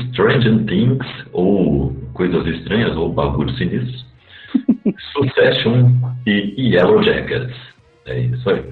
Stranger 0.09 0.65
Things, 0.65 1.05
ou 1.33 1.95
Coisas 2.13 2.45
Estranhas, 2.47 2.97
ou 2.97 3.13
Bagulho 3.13 3.55
Sinistros, 3.57 4.05
Succession 5.13 5.91
e 6.25 6.73
Yellow 6.73 7.03
Jackets. 7.03 7.55
É 8.07 8.19
isso 8.21 8.49
aí. 8.49 8.63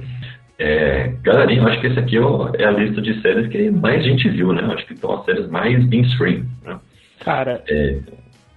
É, 0.57 1.07
galerinha, 1.21 1.61
eu 1.61 1.67
acho 1.67 1.81
que 1.81 1.87
esse 1.87 1.99
aqui 1.99 2.17
ó, 2.17 2.49
é 2.57 2.63
a 2.63 2.71
lista 2.71 3.01
de 3.01 3.21
séries 3.21 3.47
que 3.49 3.69
mais 3.69 4.03
gente 4.03 4.29
viu, 4.29 4.53
né? 4.53 4.61
Eu 4.63 4.71
acho 4.71 4.85
que 4.85 4.95
são 4.97 5.11
as 5.13 5.25
séries 5.25 5.49
mais 5.49 5.85
mainstream, 5.89 6.45
né? 6.63 6.79
Cara, 7.19 7.63
É, 7.67 7.99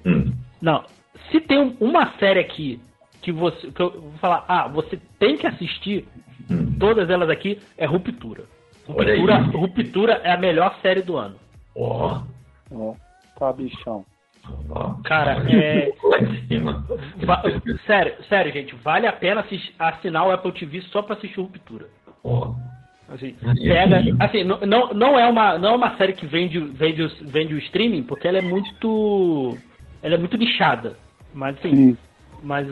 hum, 0.07 0.33
não. 0.61 0.85
Se 1.31 1.41
tem 1.41 1.59
um- 1.59 1.77
uma 1.81 2.13
série 2.19 2.39
aqui 2.41 2.81
que 3.21 3.33
você. 3.33 3.71
Que 3.73 3.83
eu 3.83 3.91
vou 4.01 4.13
falar, 4.21 4.45
ah, 4.49 4.69
você 4.69 4.99
tem 5.19 5.37
que 5.37 5.47
assistir, 5.47 6.07
hum. 6.51 6.77
todas 6.79 7.11
elas 7.11 7.29
aqui, 7.29 7.59
é 7.77 7.85
Ruptura. 7.85 8.45
Ruptura, 8.87 9.37
Ruptura 9.39 10.13
é 10.25 10.33
a 10.33 10.39
melhor 10.39 10.79
série 10.81 11.03
do 11.03 11.17
ano. 11.17 11.37
Ó, 11.77 12.23
Ó, 12.71 12.95
tá, 13.39 13.53
bichão. 13.53 14.05
Cara, 15.05 15.43
é-. 15.51 15.93
Va- 17.25 17.43
sério, 17.87 18.15
sério, 18.29 18.53
gente, 18.53 18.75
vale 18.77 19.07
a 19.07 19.13
pena 19.13 19.45
assinar 19.79 20.27
o 20.27 20.31
Apple 20.31 20.53
TV 20.53 20.81
só 20.83 21.03
pra 21.03 21.17
assistir 21.17 21.41
Ruptura. 21.41 21.87
Ó, 22.25 22.55
Assim, 23.11 23.35
pega, 23.67 24.03
assim? 24.21 24.45
não, 24.45 24.61
não, 24.61 24.93
não 24.93 25.19
é 25.19 25.27
uma 25.27 25.59
não 25.59 25.71
é 25.71 25.77
uma 25.77 25.97
série 25.97 26.13
que 26.13 26.27
vende 26.27 26.59
vende 26.61 27.03
o- 27.03 27.09
vende 27.23 27.55
o 27.55 27.59
streaming, 27.59 28.03
porque 28.03 28.29
ela 28.29 28.37
é 28.37 28.43
muito 28.43 29.57
ela 30.03 30.15
é 30.15 30.19
muito 30.19 30.37
nichada. 30.37 30.95
Mas 31.33 31.57
assim, 31.59 31.71
Sim. 31.75 31.99
mas 32.43 32.67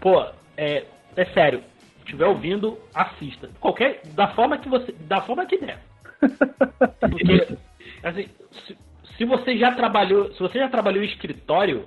pô, 0.00 0.24
é, 0.56 0.84
é 1.14 1.24
sério. 1.26 1.60
Se 1.98 2.04
estiver 2.04 2.24
ouvindo, 2.26 2.78
assista. 2.94 3.50
Qualquer 3.60 4.00
da 4.14 4.28
forma 4.28 4.56
que 4.56 4.68
você 4.68 4.92
da 4.92 5.20
forma 5.20 5.44
que 5.44 5.58
der. 5.58 5.78
Porque 7.10 7.46
assim, 8.02 8.28
se, 9.16 9.24
você 9.24 9.56
já 9.56 9.74
trabalhou, 9.74 10.32
se 10.32 10.40
você 10.40 10.58
já 10.58 10.68
trabalhou 10.68 11.02
em 11.02 11.06
escritório? 11.06 11.84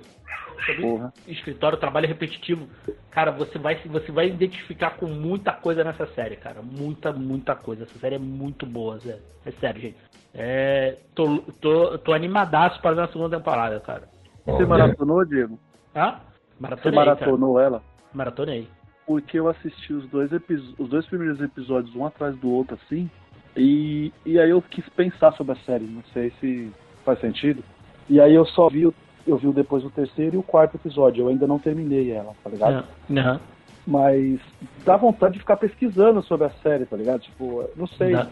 Porra. 0.78 1.12
escritório, 1.26 1.78
trabalho 1.78 2.06
repetitivo, 2.06 2.68
cara, 3.10 3.30
você 3.30 3.58
vai 3.58 3.76
se 3.76 3.88
você 3.88 4.12
vai 4.12 4.28
identificar 4.28 4.90
com 4.90 5.06
muita 5.06 5.52
coisa 5.52 5.82
nessa 5.82 6.06
série, 6.08 6.36
cara, 6.36 6.60
muita, 6.60 7.12
muita 7.12 7.54
coisa. 7.54 7.84
Essa 7.84 7.98
série 7.98 8.16
é 8.16 8.18
muito 8.18 8.66
boa, 8.66 8.98
Zé. 8.98 9.18
É 9.46 9.50
sério, 9.52 9.80
gente. 9.80 9.96
É, 10.34 10.98
tô, 11.14 11.38
tô, 11.60 11.98
tô 11.98 12.12
animadaço 12.12 12.80
para 12.82 12.94
ver 12.94 13.02
a 13.02 13.08
segunda 13.08 13.38
temporada, 13.38 13.80
cara. 13.80 14.08
Você 14.44 14.66
maratonou, 14.66 15.24
Diego? 15.24 15.58
Ah? 15.94 16.20
Você 16.20 16.60
Maratonei, 16.60 16.98
cara. 16.98 17.06
maratonou 17.06 17.60
ela? 17.60 17.82
Maratonei. 18.12 18.68
Porque 19.06 19.38
eu 19.38 19.48
assisti 19.48 19.92
os 19.92 20.06
dois, 20.08 20.30
os 20.78 20.88
dois 20.88 21.06
primeiros 21.06 21.40
episódios, 21.40 21.94
um 21.96 22.04
atrás 22.04 22.36
do 22.36 22.50
outro, 22.50 22.78
assim. 22.84 23.10
E, 23.56 24.12
e 24.24 24.38
aí 24.38 24.50
eu 24.50 24.62
quis 24.62 24.88
pensar 24.90 25.32
sobre 25.32 25.54
a 25.54 25.64
série. 25.64 25.84
Não 25.84 26.02
sei 26.12 26.30
se 26.38 26.70
faz 27.10 27.20
sentido. 27.20 27.62
E 28.08 28.20
aí 28.20 28.34
eu 28.34 28.44
só 28.46 28.68
vi, 28.68 28.86
o- 28.86 28.94
eu 29.26 29.36
vi 29.36 29.50
depois 29.52 29.84
o 29.84 29.90
terceiro 29.90 30.36
e 30.36 30.38
o 30.38 30.42
quarto 30.42 30.76
episódio. 30.76 31.24
Eu 31.24 31.28
ainda 31.28 31.46
não 31.46 31.58
terminei 31.58 32.10
ela, 32.12 32.32
tá 32.42 32.50
ligado? 32.50 32.72
Aham. 33.18 33.40
Mas 33.86 34.38
dá 34.84 34.96
vontade 34.96 35.34
de 35.34 35.40
ficar 35.40 35.56
pesquisando 35.56 36.22
sobre 36.22 36.46
a 36.46 36.50
série, 36.62 36.84
tá 36.86 36.96
ligado? 36.96 37.20
Tipo, 37.22 37.64
não 37.76 37.86
sei. 37.86 38.12
Dá- 38.12 38.28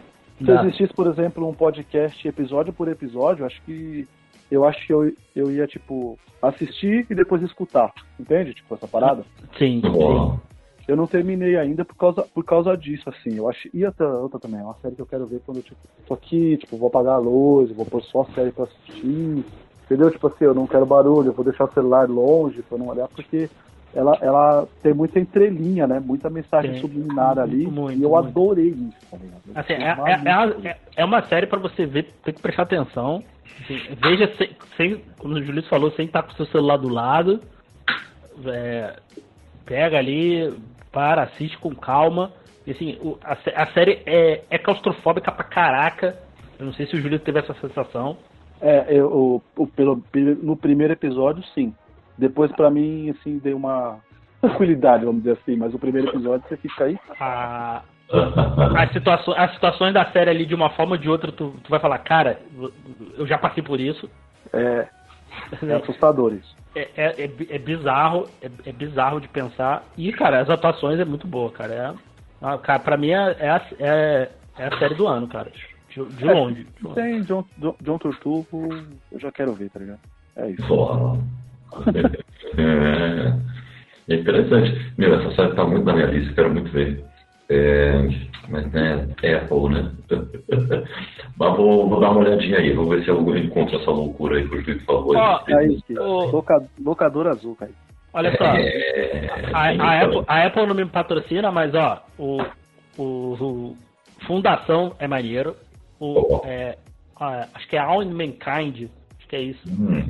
Se 0.63 0.67
existisse, 0.69 0.95
por 0.95 1.07
exemplo, 1.09 1.49
um 1.49 1.55
podcast 1.55 2.27
episódio 2.29 2.73
por 2.73 2.87
episódio, 2.89 3.45
acho 3.45 3.61
que 3.63 4.07
eu 4.51 4.65
acho 4.65 4.87
que 4.87 4.93
eu, 4.93 5.13
eu 5.35 5.51
ia, 5.51 5.67
tipo, 5.67 6.17
assistir 6.41 7.07
e 7.11 7.15
depois 7.15 7.43
escutar. 7.43 7.93
Entende? 8.21 8.55
Tipo, 8.55 8.75
essa 8.77 8.87
parada. 8.87 9.25
Sim, 9.59 9.81
sim. 9.83 9.89
Eu 10.89 10.97
não 10.97 11.07
terminei 11.07 11.55
ainda 11.59 11.85
por 11.85 11.95
causa, 11.95 12.23
por 12.23 12.43
causa 12.43 12.75
disso, 12.75 13.09
assim. 13.11 13.37
Eu 13.37 13.47
acho. 13.47 13.69
E 13.75 13.85
outra, 13.85 14.09
outra 14.09 14.41
também, 14.41 14.59
é 14.59 14.65
uma 14.65 14.75
série 14.81 14.97
que 14.97 15.03
eu 15.03 15.07
quero 15.07 15.27
ver 15.27 15.41
quando 15.45 15.59
eu 15.59 15.63
tipo, 15.63 15.77
tô 16.07 16.15
aqui, 16.15 16.57
tipo, 16.57 16.79
vou 16.79 16.89
apagar 16.89 17.17
a 17.17 17.19
luz, 17.19 17.71
vou 17.73 17.85
pôr 17.85 18.03
só 18.03 18.23
a 18.23 18.35
série 18.35 18.51
pra 18.51 18.65
assistir. 18.65 19.45
Entendeu? 19.85 20.11
Tipo 20.11 20.29
assim, 20.29 20.45
eu 20.45 20.55
não 20.55 20.67
quero 20.67 20.87
barulho, 20.87 21.29
eu 21.29 21.33
vou 21.35 21.45
deixar 21.45 21.65
o 21.65 21.73
celular 21.73 22.09
longe 22.09 22.63
pra 22.63 22.79
não 22.79 22.89
olhar, 22.89 23.07
porque 23.09 23.51
ela, 23.95 24.17
ela 24.21 24.69
tem 24.83 24.95
muita 24.95 25.19
entrelinha, 25.19 25.87
né? 25.87 26.01
Muita 26.01 26.31
mensagem 26.31 26.73
Tem. 26.73 26.81
subliminar 26.81 27.39
ali. 27.39 27.67
Muito, 27.67 27.99
e 27.99 28.03
eu 28.03 28.11
muito. 28.11 28.27
adorei 28.27 28.69
isso, 28.69 29.11
tá 29.11 29.17
ligado? 29.17 29.43
Assim, 29.55 29.73
é, 29.75 30.65
é, 30.65 30.69
é, 30.71 30.77
é- 30.97 31.05
uma 31.05 31.23
série 31.27 31.47
pra 31.47 31.59
você 31.59 31.85
ver, 31.85 32.15
tem 32.25 32.33
que 32.33 32.41
prestar 32.41 32.63
atenção. 32.63 33.23
Assim, 33.61 33.79
veja 34.03 34.31
sem, 34.37 34.51
sem, 34.77 35.05
como 35.19 35.35
o 35.35 35.43
Julito 35.43 35.69
falou, 35.69 35.91
sem 35.93 36.07
estar 36.07 36.23
com 36.23 36.33
o 36.33 36.37
seu 36.37 36.47
celular 36.47 36.77
do 36.77 36.89
lado. 36.89 37.41
É, 38.47 38.97
pega 39.65 39.99
ali, 39.99 40.55
para, 40.99 41.23
assiste 41.23 41.57
com 41.59 41.73
calma. 41.77 42.33
E, 42.67 42.73
assim, 42.73 42.99
a, 43.23 43.63
a 43.63 43.67
série 43.69 44.03
é, 44.05 44.43
é 44.51 44.59
claustrofóbica 44.59 45.31
pra 45.31 45.45
caraca. 45.45 46.19
Eu 46.59 46.67
não 46.67 46.73
sei 46.73 46.87
se 46.89 46.97
o 46.97 47.01
Julito 47.01 47.25
teve 47.25 47.39
essa 47.39 47.55
sensação. 47.55 48.17
É, 48.61 48.87
eu, 48.89 49.41
o- 49.57 49.67
pelo, 49.69 50.03
no 50.43 50.57
primeiro 50.57 50.93
episódio, 50.93 51.45
sim. 51.55 51.73
Depois, 52.19 52.51
pra 52.51 52.69
mim, 52.69 53.11
assim, 53.11 53.39
deu 53.39 53.57
uma 53.57 54.01
tranquilidade, 54.43 55.05
vamos 55.05 55.23
dizer 55.23 55.39
assim. 55.41 55.55
Mas 55.57 55.73
o 55.73 55.79
primeiro 55.79 56.09
episódio, 56.09 56.45
você 56.49 56.57
fica 56.57 56.87
aí. 56.87 56.99
A, 57.21 57.83
as, 58.77 58.93
situações, 58.93 59.39
as 59.39 59.53
situações 59.53 59.95
da 59.95 60.05
série 60.07 60.31
ali, 60.31 60.47
de 60.47 60.55
uma 60.57 60.71
forma 60.71 60.97
ou 60.97 60.99
de 60.99 61.09
outra, 61.09 61.31
tu, 61.31 61.55
tu 61.63 61.71
vai 61.71 61.79
falar, 61.79 61.99
cara, 61.99 62.41
eu 63.17 63.25
já 63.25 63.39
passei 63.39 63.63
por 63.63 63.79
isso. 63.79 64.11
É, 64.53 64.89
é 65.63 65.75
assustador 65.75 66.33
isso. 66.33 66.57
É, 66.75 66.89
é, 66.97 67.25
é 67.25 67.31
é 67.51 67.59
bizarro, 67.59 68.29
é, 68.43 68.51
é 68.67 68.73
bizarro 68.73 69.21
de 69.21 69.29
pensar. 69.29 69.85
E, 69.97 70.13
cara, 70.13 70.41
as 70.41 70.51
atuações 70.51 71.01
é 71.01 71.05
muito 71.05 71.27
boa, 71.27 71.51
cara. 71.51 71.75
É, 71.75 71.95
ah, 72.43 72.59
cara 72.59 72.79
pra 72.79 72.97
mim 72.97 73.11
é, 73.11 73.37
é, 73.39 73.51
a, 73.51 73.67
é, 73.81 74.31
é 74.59 74.67
a 74.67 74.79
série 74.79 74.95
do 74.95 75.07
ano, 75.07 75.27
cara. 75.29 75.51
De, 75.89 76.05
de 76.05 76.25
longe. 76.25 76.65
de 76.65 76.85
longe. 76.85 76.95
Tem 76.95 77.23
John, 77.23 77.45
John, 77.57 77.75
John 77.83 77.99
Turturro, 77.99 78.69
eu 79.11 79.19
já 79.19 79.33
quero 79.33 79.55
ver, 79.55 79.71
tá 79.71 79.81
ligado? 79.81 80.01
É 80.37 80.51
isso. 80.51 81.29
É, 82.57 83.35
É 84.09 84.15
interessante. 84.17 84.93
Meu, 84.97 85.15
essa 85.15 85.35
série 85.37 85.55
tá 85.55 85.65
muito 85.65 85.85
na 85.85 85.93
minha 85.93 86.07
lista, 86.07 86.33
quero 86.35 86.51
muito 86.51 86.71
ver. 86.73 87.05
É, 87.51 87.93
mas 88.49 88.71
né, 88.73 89.09
Apple, 89.37 89.69
né? 89.73 89.93
mas 91.39 91.57
vou, 91.57 91.89
vou 91.89 92.01
dar 92.01 92.11
uma 92.11 92.21
olhadinha 92.21 92.59
aí, 92.59 92.73
vou 92.75 92.87
ver 92.89 93.03
se 93.05 93.09
eu 93.09 93.37
encontro 93.37 93.77
essa 93.81 93.91
loucura 93.91 94.37
aí 94.37 94.47
Juiz 94.47 94.85
falou. 94.85 95.17
Ó, 95.17 95.41
Aí, 95.47 95.79
Ô. 95.99 96.27
loca- 96.27 96.69
locador 96.83 97.27
azul, 97.27 97.57
cara. 97.57 97.71
Olha 98.13 98.37
só, 98.37 98.45
É, 98.45 99.29
a, 99.53 99.69
tem 99.69 99.81
a 99.81 99.97
isso 99.97 100.05
Apple, 100.05 100.25
a 100.27 100.47
Apple 100.47 100.67
não 100.67 100.75
me 100.75 100.85
patrocina, 100.87 101.51
mas 101.51 101.75
ó, 101.75 102.03
o, 102.19 102.43
o, 102.99 103.03
o 103.03 103.77
Fundação 104.27 104.95
é 104.99 105.07
maneiro. 105.07 105.55
O, 106.01 106.41
é, 106.45 106.77
a- 107.19 107.47
acho 107.55 107.67
que 107.69 107.77
é 107.77 107.81
All 107.81 108.03
in 108.03 108.11
Mankind, 108.13 108.89
acho 109.19 109.29
que 109.29 109.37
é 109.37 109.41
isso. 109.43 109.67
Hum, 109.69 110.05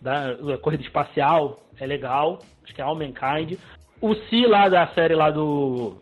Da, 0.00 0.30
a 0.54 0.58
corrida 0.58 0.82
espacial 0.84 1.60
é 1.80 1.86
legal, 1.86 2.38
acho 2.64 2.74
que 2.74 2.80
é 2.80 2.84
All 2.84 2.94
Mankind. 2.96 3.58
O 4.00 4.14
Si 4.14 4.46
lá 4.46 4.68
da 4.68 4.86
série 4.88 5.14
lá 5.14 5.30
do. 5.30 5.96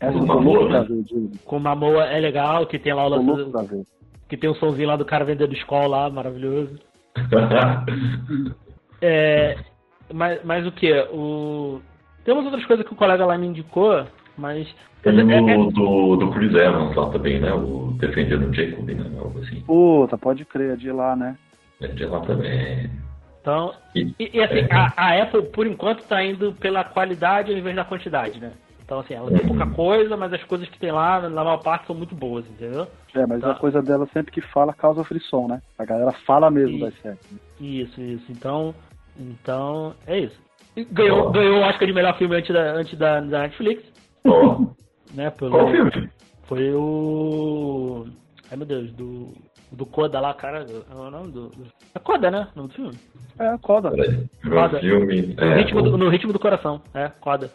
Essa 0.00 0.18
Mamoa, 0.18 0.68
né? 0.68 0.86
Com 1.44 1.58
Mamoa 1.58 2.04
é 2.04 2.20
legal, 2.20 2.66
que 2.66 2.78
tem 2.78 2.94
lá 2.94 3.04
o 3.06 3.08
lance 3.08 3.52
que 4.28 4.36
tem 4.36 4.48
o 4.48 4.54
somzinho 4.54 4.88
lá 4.88 4.96
do 4.96 5.04
cara 5.04 5.24
vendendo 5.24 5.54
escola 5.54 5.86
lá, 5.86 6.10
maravilhoso. 6.10 6.78
É, 9.00 9.56
mas, 10.12 10.42
mas 10.44 10.66
o 10.66 10.72
que? 10.72 10.92
O... 11.12 11.80
Tem 12.24 12.34
umas 12.34 12.46
outras 12.46 12.66
coisas 12.66 12.84
que 12.84 12.92
o 12.92 12.96
colega 12.96 13.24
lá 13.24 13.38
me 13.38 13.46
indicou, 13.46 14.04
mas. 14.36 14.68
Tem 15.04 15.16
é- 15.16 15.52
é- 15.52 15.56
o 15.56 15.70
do, 15.70 16.16
do 16.16 16.32
Chris 16.32 16.52
Evans 16.52 16.96
lá 16.96 17.08
também, 17.10 17.38
né? 17.38 17.52
O 17.52 17.92
Defendendo 17.96 18.48
o 18.50 18.52
Jacob, 18.52 18.88
né? 18.88 19.18
Algo 19.20 19.38
assim. 19.38 19.60
Puta, 19.60 20.18
pode 20.18 20.44
crer, 20.44 20.72
é 20.72 20.76
de 20.76 20.90
lá, 20.90 21.14
né? 21.14 21.36
É 21.80 21.86
de 21.86 22.04
lá 22.06 22.20
também. 22.22 22.90
então, 23.40 23.72
E- 23.94 24.12
e, 24.18 24.30
e 24.34 24.42
assim, 24.42 24.66
é. 24.68 24.68
a, 24.74 24.92
a 24.96 25.22
Apple, 25.22 25.42
por 25.42 25.64
enquanto, 25.64 26.02
tá 26.08 26.20
indo 26.24 26.52
pela 26.54 26.82
qualidade 26.82 27.52
ao 27.52 27.56
invés 27.56 27.76
da 27.76 27.84
quantidade, 27.84 28.40
né? 28.40 28.50
Então, 28.88 29.00
assim, 29.00 29.12
ela 29.12 29.30
tem 29.30 29.46
pouca 29.46 29.66
coisa, 29.66 30.16
mas 30.16 30.32
as 30.32 30.42
coisas 30.44 30.66
que 30.66 30.78
tem 30.78 30.90
lá, 30.90 31.20
na 31.28 31.44
maior 31.44 31.58
parte, 31.58 31.86
são 31.86 31.94
muito 31.94 32.14
boas, 32.14 32.46
entendeu? 32.48 32.86
É, 33.14 33.26
mas 33.26 33.42
Tá. 33.42 33.50
a 33.50 33.54
coisa 33.54 33.82
dela 33.82 34.08
sempre 34.14 34.32
que 34.32 34.40
fala 34.40 34.72
causa 34.72 35.04
frição, 35.04 35.46
né? 35.46 35.60
A 35.78 35.84
galera 35.84 36.10
fala 36.26 36.50
mesmo 36.50 36.78
E- 36.78 36.80
das 36.80 36.94
séries. 37.02 37.20
Isso, 37.60 38.00
isso. 38.00 38.24
Então, 38.32 38.74
então 39.18 39.94
é 40.06 40.20
isso. 40.20 40.40
E 40.74 40.84
Ganhou, 40.84 41.26
Ó. 41.26 41.30
ganhou 41.30 41.58
o 41.58 41.64
Oscar 41.64 41.86
de 41.86 41.92
melhor 41.92 42.16
filme 42.16 42.34
antes 42.36 42.50
da, 42.54 42.62
antes 42.72 42.98
da, 42.98 43.20
da 43.20 43.40
Netflix, 43.40 43.84
Ó, 44.26 44.64
né? 45.12 45.28
Pelo, 45.32 45.50
qual 45.50 45.70
filme? 45.70 46.10
Foi 46.44 46.72
o. 46.72 48.06
Ai 48.50 48.56
meu 48.56 48.66
Deus, 48.66 48.90
do. 48.92 49.34
Do 49.70 49.84
Coda 49.84 50.18
lá, 50.18 50.32
cara. 50.32 50.64
É 50.90 50.94
o 50.94 51.10
nome 51.10 51.30
do. 51.30 51.50
É 51.94 51.98
Coda, 51.98 52.30
né? 52.30 52.48
O 52.54 52.56
nome 52.56 52.68
do 52.70 52.74
filme? 52.74 52.98
É, 53.38 53.58
coda. 53.58 53.90
Filme. 54.80 55.34
no, 55.36 55.42
É, 55.44 55.54
ritmo 55.58 55.82
do, 55.82 55.98
no 55.98 56.08
ritmo 56.08 56.32
do 56.32 56.38
coração. 56.38 56.80
É, 56.94 57.08
Coda. 57.20 57.50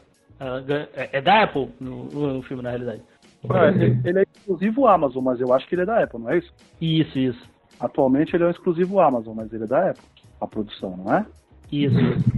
É, 0.96 1.10
é- 1.14 1.22
da 1.22 1.44
Apple 1.44 1.70
no, 1.80 2.06
no 2.06 2.42
filme, 2.44 2.64
na 2.64 2.70
realidade. 2.72 3.02
Ah, 3.50 3.68
ele, 3.68 3.98
ele 4.06 4.20
é 4.20 4.24
exclusivo 4.24 4.88
Amazon, 4.88 5.24
mas 5.24 5.40
eu 5.42 5.54
acho 5.54 5.68
que 5.68 5.76
ele 5.76 5.82
é 5.82 5.86
da 5.86 6.04
Apple, 6.04 6.20
não 6.20 6.30
é 6.30 6.38
isso? 6.38 6.52
Isso, 6.82 7.18
isso. 7.20 7.50
Atualmente 7.80 8.36
ele 8.36 8.44
é 8.44 8.48
um 8.48 8.52
exclusivo 8.52 9.00
Amazon, 9.00 9.36
mas 9.36 9.52
ele 9.54 9.66
é 9.66 9.68
da 9.68 9.90
Apple. 9.90 10.06
A 10.40 10.48
produção, 10.48 10.98
não 10.98 11.14
é? 11.14 11.26
Isso, 11.72 12.00
isso. 12.00 12.34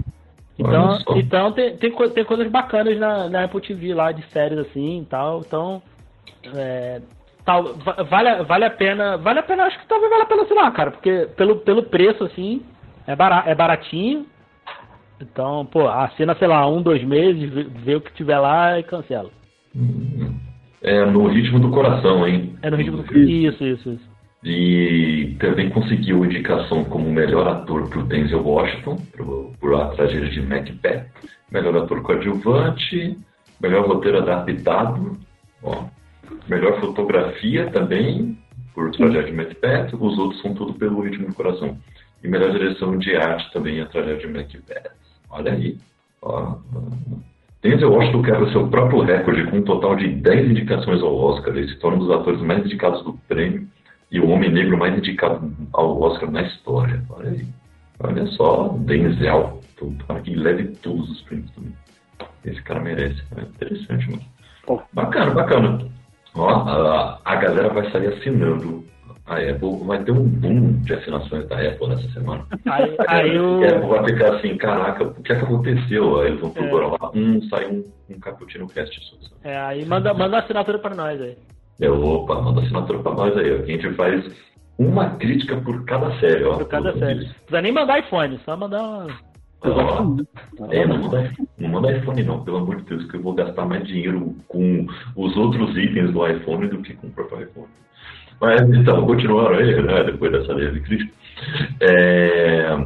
Olha 0.59 0.67
Então, 0.77 0.99
então 1.17 1.51
tem, 1.51 1.77
tem, 1.77 1.91
tem 1.91 2.25
coisas 2.25 2.49
bacanas 2.49 2.97
na, 2.99 3.29
na 3.29 3.43
Apple 3.43 3.61
TV 3.61 3.93
lá, 3.93 4.11
de 4.11 4.23
séries 4.31 4.57
assim 4.59 5.01
e 5.01 5.05
tal. 5.05 5.41
Então, 5.41 5.81
é, 6.53 7.01
tal, 7.43 7.73
va- 7.75 8.03
vale, 8.03 8.29
a- 8.29 8.43
vale 8.43 8.65
a 8.65 8.69
pena. 8.69 9.17
Vale 9.17 9.39
a 9.39 9.43
pena, 9.43 9.65
acho 9.65 9.79
que 9.79 9.87
talvez 9.87 10.09
vale 10.09 10.23
a 10.23 10.27
pena 10.27 10.43
assinar, 10.43 10.71
cara, 10.73 10.91
porque 10.91 11.27
pelo, 11.35 11.57
pelo 11.57 11.83
preço, 11.83 12.23
assim, 12.23 12.63
é, 13.05 13.15
bara, 13.15 13.43
é 13.49 13.53
baratinho. 13.55 14.25
Então, 15.19 15.65
pô, 15.65 15.87
assina, 15.87 16.35
sei 16.35 16.47
lá, 16.47 16.67
um, 16.67 16.81
dois 16.81 17.03
meses, 17.03 17.49
vê, 17.49 17.63
vê 17.63 17.95
o 17.95 18.01
que 18.01 18.13
tiver 18.13 18.37
lá 18.37 18.79
e 18.79 18.83
cancela. 18.83 19.29
É 20.81 21.05
no 21.05 21.27
ritmo 21.27 21.59
do 21.59 21.71
coração, 21.71 22.27
hein? 22.27 22.55
É 22.61 22.69
no 22.69 22.77
ritmo 22.77 22.97
do. 22.97 23.17
Isso, 23.17 23.63
isso, 23.63 23.91
isso. 23.93 24.15
E 24.43 25.35
também 25.39 25.69
conseguiu 25.69 26.23
indicação 26.23 26.83
como 26.83 27.11
melhor 27.11 27.47
ator 27.47 27.89
para 27.89 27.99
o 27.99 28.03
Denzel 28.03 28.45
Washington, 28.45 28.97
pro, 29.11 29.51
por 29.59 29.73
A 29.73 29.87
Tragédia 29.87 30.29
de 30.29 30.41
Macbeth. 30.43 31.07
Melhor 31.51 31.77
ator 31.77 32.03
coadjuvante, 32.03 33.17
melhor 33.59 33.87
roteiro 33.87 34.19
adaptado, 34.19 35.17
ó. 35.63 35.85
melhor 36.47 36.79
fotografia 36.79 37.71
também, 37.71 38.37
por 38.75 38.91
Tragédia 38.91 39.23
de 39.23 39.33
Macbeth. 39.33 39.95
Os 39.99 40.17
outros 40.19 40.39
são 40.41 40.53
tudo 40.53 40.73
pelo 40.73 41.01
ritmo 41.01 41.27
do 41.27 41.33
coração. 41.33 41.75
E 42.23 42.27
melhor 42.27 42.51
direção 42.51 42.97
de 42.99 43.15
arte 43.15 43.51
também, 43.51 43.81
A 43.81 43.87
Tragédia 43.87 44.27
de 44.27 44.33
Macbeth. 44.33 45.04
Olha 45.29 45.53
aí. 45.53 45.77
Ó. 46.21 46.55
Denzel 47.61 47.91
Washington 47.91 48.21
quebra 48.21 48.51
seu 48.51 48.67
próprio 48.67 49.01
recorde 49.01 49.49
com 49.49 49.57
um 49.57 49.63
total 49.63 49.95
de 49.95 50.07
10 50.07 50.51
indicações 50.51 51.01
ao 51.01 51.15
Oscar. 51.15 51.55
Ele 51.55 51.67
se 51.67 51.75
torna 51.79 51.97
um 51.97 51.99
dos 52.01 52.11
atores 52.11 52.41
mais 52.41 52.63
indicados 52.63 53.03
do 53.03 53.13
prêmio 53.27 53.67
e 54.11 54.19
o 54.19 54.29
homem 54.29 54.51
negro 54.51 54.77
mais 54.77 54.95
indicado 54.97 55.51
ao 55.73 55.99
Oscar 56.01 56.29
na 56.29 56.43
história. 56.43 57.01
Olha 57.09 57.31
aí. 57.31 57.45
Olha 57.99 58.25
só, 58.27 58.75
Denzel. 58.79 59.61
Para 60.07 60.21
que 60.21 60.35
leve 60.35 60.67
todos 60.81 61.09
os 61.09 61.21
prêmios 61.21 61.51
também. 61.51 61.73
Esse 62.45 62.61
cara 62.61 62.79
merece. 62.79 63.21
É 63.35 63.41
interessante, 63.41 64.09
mano. 64.09 64.83
Bacana, 64.93 65.31
bacana. 65.31 65.87
Ó, 66.35 66.49
a, 66.49 67.19
a 67.23 67.35
galera 67.35 67.69
vai 67.69 67.89
sair 67.91 68.07
assinando 68.07 68.85
a 69.27 69.37
Apple. 69.37 69.77
Vai 69.85 70.03
ter 70.03 70.11
um 70.11 70.23
boom 70.27 70.73
de 70.83 70.93
assinações 70.93 71.47
da 71.47 71.59
Apple 71.59 71.87
nessa 71.87 72.09
semana. 72.11 72.45
Aí, 72.65 72.95
aí 73.07 73.39
o. 73.39 73.61
E 73.61 73.65
a 73.65 73.75
Apple 73.77 73.89
vai 73.89 74.05
ficar 74.05 74.35
assim, 74.35 74.57
caraca, 74.57 75.03
o 75.05 75.13
que 75.23 75.31
é 75.33 75.35
que 75.35 75.43
aconteceu? 75.45 76.19
Aí 76.21 76.27
eles 76.27 76.39
vão 76.39 76.51
É. 76.51 76.53
procurar 76.53 76.87
lá, 76.87 77.11
hum, 77.15 77.41
saiu 77.49 77.69
um, 77.71 77.83
um 78.15 78.19
Cappuccino 78.19 78.67
Cast. 78.67 78.99
É, 79.43 79.57
aí 79.57 79.85
manda, 79.85 80.13
manda 80.13 80.39
assinatura 80.39 80.79
pra 80.79 80.95
nós 80.95 81.21
aí. 81.21 81.37
Eu, 81.79 82.01
opa, 82.03 82.41
manda 82.41 82.61
assinatura 82.61 82.99
pra 82.99 83.13
nós 83.13 83.35
aí. 83.37 83.51
A 83.53 83.65
gente 83.65 83.91
faz 83.93 84.25
uma 84.77 85.09
crítica 85.11 85.57
por 85.57 85.83
cada 85.85 86.17
série, 86.19 86.43
ó. 86.43 86.57
Por 86.57 86.67
cada 86.67 86.93
série. 86.97 87.25
Não 87.25 87.33
precisa 87.33 87.61
nem 87.61 87.71
mandar 87.71 87.99
iPhone, 87.99 88.39
só 88.45 88.55
mandar 88.55 88.81
uma. 88.81 89.07
Ó, 89.63 90.15
É, 90.69 90.85
não 90.85 90.99
manda, 90.99 91.31
não 91.57 91.69
manda 91.69 91.91
iPhone 91.97 92.21
não, 92.23 92.43
pelo 92.43 92.57
amor 92.57 92.75
de 92.75 92.83
Deus, 92.83 93.09
que 93.09 93.17
eu 93.17 93.21
vou 93.21 93.33
gastar 93.33 93.65
mais 93.65 93.83
dinheiro 93.87 94.35
com 94.47 94.85
os 95.15 95.35
outros 95.35 95.75
itens 95.75 96.11
do 96.13 96.27
iPhone 96.27 96.67
do 96.67 96.81
que 96.83 96.93
com 96.93 97.07
o 97.07 97.11
próprio 97.11 97.41
iPhone. 97.47 97.67
Mas 98.39 98.61
então, 98.69 99.05
continuando 99.05 99.55
aí, 99.55 99.81
né, 99.81 100.03
depois 100.03 100.31
dessa 100.31 100.53
leve 100.53 100.79
crítica. 100.81 101.11
É... 101.81 102.77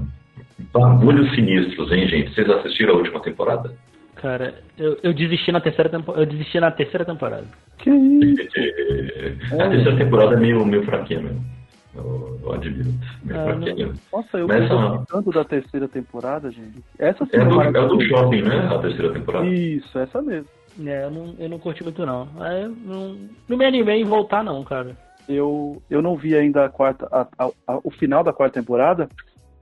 Bagulhos 0.74 1.34
sinistros, 1.34 1.92
hein, 1.92 2.08
gente? 2.08 2.34
Vocês 2.34 2.50
assistiram 2.50 2.94
a 2.94 2.98
última 2.98 3.22
temporada? 3.22 3.74
Cara, 4.16 4.54
eu, 4.78 4.98
eu 5.02 5.14
desisti 5.14 5.52
na 5.52 5.62
terceira 5.62 5.90
temporada. 5.90 6.24
Eu 6.24 6.28
desisti 6.30 6.60
na 6.60 6.72
terceira 6.72 7.06
temporada. 7.06 7.46
Que 7.78 7.90
isso? 7.90 8.50
A 9.56 9.70
terceira 9.70 9.98
temporada 9.98 10.36
é 10.36 10.40
meio, 10.40 10.66
meio 10.66 10.84
fraquinha 10.84 11.22
mesmo. 11.22 11.46
Eu, 11.96 12.40
eu 12.44 12.54
admiro. 12.54 12.94
Meio 13.24 13.40
Ah, 13.40 13.44
fraquinha 13.46 13.76
mesmo. 13.76 13.94
Nossa, 14.12 14.38
eu 14.38 14.48
Mas, 14.48 14.70
tanto 15.08 15.32
da 15.32 15.46
terceira 15.46 15.88
temporada, 15.88 16.52
gente. 16.52 16.84
Essa 17.00 17.26
sim 17.26 17.38
É 17.38 17.46
do, 17.46 17.62
é 17.62 17.72
do 17.72 18.02
shopping, 18.02 18.42
né? 18.42 18.68
A 18.70 18.80
terceira 18.80 19.14
temporada. 19.14 19.46
Isso, 19.46 19.98
essa 19.98 20.22
mesmo. 20.22 20.50
É, 20.86 21.06
eu 21.06 21.12
não, 21.12 21.36
eu 21.40 21.50
não 21.50 21.60
curti 21.60 21.84
muito 21.84 22.06
não. 22.06 22.28
Eu 22.62 22.70
não, 22.70 23.18
não 23.48 23.58
me 23.58 23.66
animei 23.66 24.02
em 24.02 24.06
voltar 24.06 24.44
não, 24.44 24.64
cara. 24.64 24.96
Eu, 25.30 25.82
eu 25.90 26.02
não 26.02 26.18
vi 26.18 26.36
ainda 26.36 26.66
a 26.66 26.70
quarta, 26.70 27.08
a- 27.12 27.28
a- 27.38 27.52
a- 27.68 27.80
o 27.84 27.92
final 27.92 28.24
da 28.24 28.34
quarta 28.34 28.60
temporada, 28.60 29.08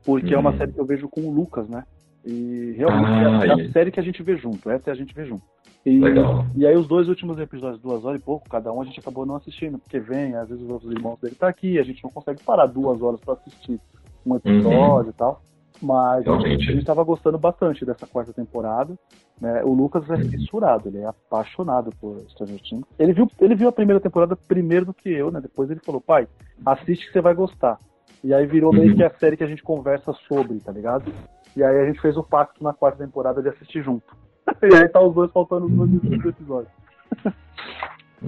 porque 0.06 0.34
é 0.34 0.38
uma 0.38 0.52
Uhum. 0.52 0.58
série 0.58 0.72
que 0.72 0.80
eu 0.80 0.86
vejo 0.86 1.10
com 1.10 1.22
o 1.22 1.32
Lucas, 1.32 1.68
né? 1.68 1.84
E 2.26 2.74
realmente 2.78 3.10
Ah, 3.10 3.46
é 3.46 3.52
a 3.52 3.58
e- 3.58 3.72
série 3.72 3.92
que 3.92 4.00
a 4.00 4.04
gente 4.04 4.24
vê 4.24 4.38
junto. 4.38 4.70
Essa 4.70 4.90
é 4.90 4.94
a 4.94 4.96
gente 4.96 5.14
vê 5.14 5.26
junto. 5.26 5.44
E, 5.86 6.00
Legal. 6.00 6.46
e 6.56 6.66
aí 6.66 6.76
os 6.76 6.88
dois 6.88 7.08
últimos 7.08 7.38
episódios, 7.40 7.82
duas 7.82 8.04
horas 8.04 8.20
e 8.20 8.24
pouco, 8.24 8.50
cada 8.50 8.72
um 8.74 8.82
a 8.82 8.86
gente 8.86 9.00
acabou 9.00 9.26
não 9.26 9.36
assistindo, 9.36 9.78
porque 9.78 10.00
vem, 10.00 10.36
às 10.36 10.50
vezes 10.50 10.64
os 10.64 10.70
outros 10.70 10.92
irmãos 10.92 11.18
dele 11.20 11.36
tá 11.36 11.48
aqui, 11.48 11.78
a 11.80 11.84
gente 11.84 12.04
não 12.04 12.12
consegue 12.12 12.44
parar 12.44 12.66
duas 12.66 13.02
horas 13.02 13.20
para 13.22 13.34
assistir 13.36 13.80
um 14.26 14.36
episódio 14.36 15.10
e 15.12 15.14
tal. 15.14 15.42
Mas 15.82 16.28
a 16.28 16.32
gente, 16.32 16.44
Realmente. 16.44 16.70
a 16.70 16.74
gente 16.74 16.86
tava 16.86 17.04
gostando 17.04 17.38
bastante 17.38 17.86
dessa 17.86 18.08
quarta 18.08 18.34
temporada. 18.34 18.98
Né? 19.40 19.64
O 19.64 19.74
Lucas 19.74 20.10
é 20.10 20.18
fissurado, 20.18 20.90
ele 20.90 21.00
é 21.00 21.06
apaixonado 21.06 21.92
por 22.02 22.18
Stranger 22.30 22.60
Things. 22.62 22.86
Ele 22.98 23.14
viu, 23.14 23.30
ele 23.40 23.56
viu 23.56 23.70
a 23.70 23.72
primeira 23.72 24.00
temporada 24.00 24.36
primeiro 24.36 24.86
do 24.86 24.94
que 24.94 25.10
eu, 25.10 25.32
né? 25.32 25.40
Depois 25.40 25.70
ele 25.70 25.80
falou, 25.86 26.02
pai, 26.02 26.28
assiste 26.66 27.06
que 27.06 27.14
você 27.14 27.22
vai 27.22 27.36
gostar. 27.36 27.78
E 28.24 28.34
aí 28.34 28.48
virou 28.48 28.74
meio 28.74 28.90
Uhum. 28.92 28.98
que 28.98 29.04
a 29.04 29.12
série 29.12 29.38
que 29.38 29.44
a 29.44 29.48
gente 29.48 29.62
conversa 29.62 30.12
sobre, 30.28 30.60
tá 30.60 30.72
ligado? 30.72 31.12
E 31.56 31.64
aí 31.64 31.80
a 31.80 31.86
gente 31.86 32.02
fez 32.02 32.18
o 32.18 32.24
pacto 32.24 32.64
na 32.64 32.74
quarta 32.74 33.04
temporada 33.04 33.42
de 33.42 33.50
assistir 33.50 33.84
junto. 33.84 34.16
e 34.64 34.76
aí 34.76 34.88
tá 34.90 35.00
os 35.00 35.14
dois 35.14 35.32
faltando 35.32 35.68
os 35.68 35.72
dois 35.72 36.26
episódios. 36.26 36.72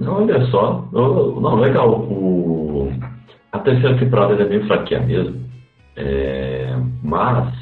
Olha 0.06 0.46
só. 0.46 0.88
Não, 0.92 1.56
legal. 1.56 2.02
O... 2.02 2.92
A 3.52 3.58
terceira 3.58 3.98
temporada 3.98 4.40
é 4.40 4.46
bem 4.46 4.64
fraquinha 4.66 5.00
mesmo. 5.00 5.50
É, 6.00 6.74
Mas 7.02 7.54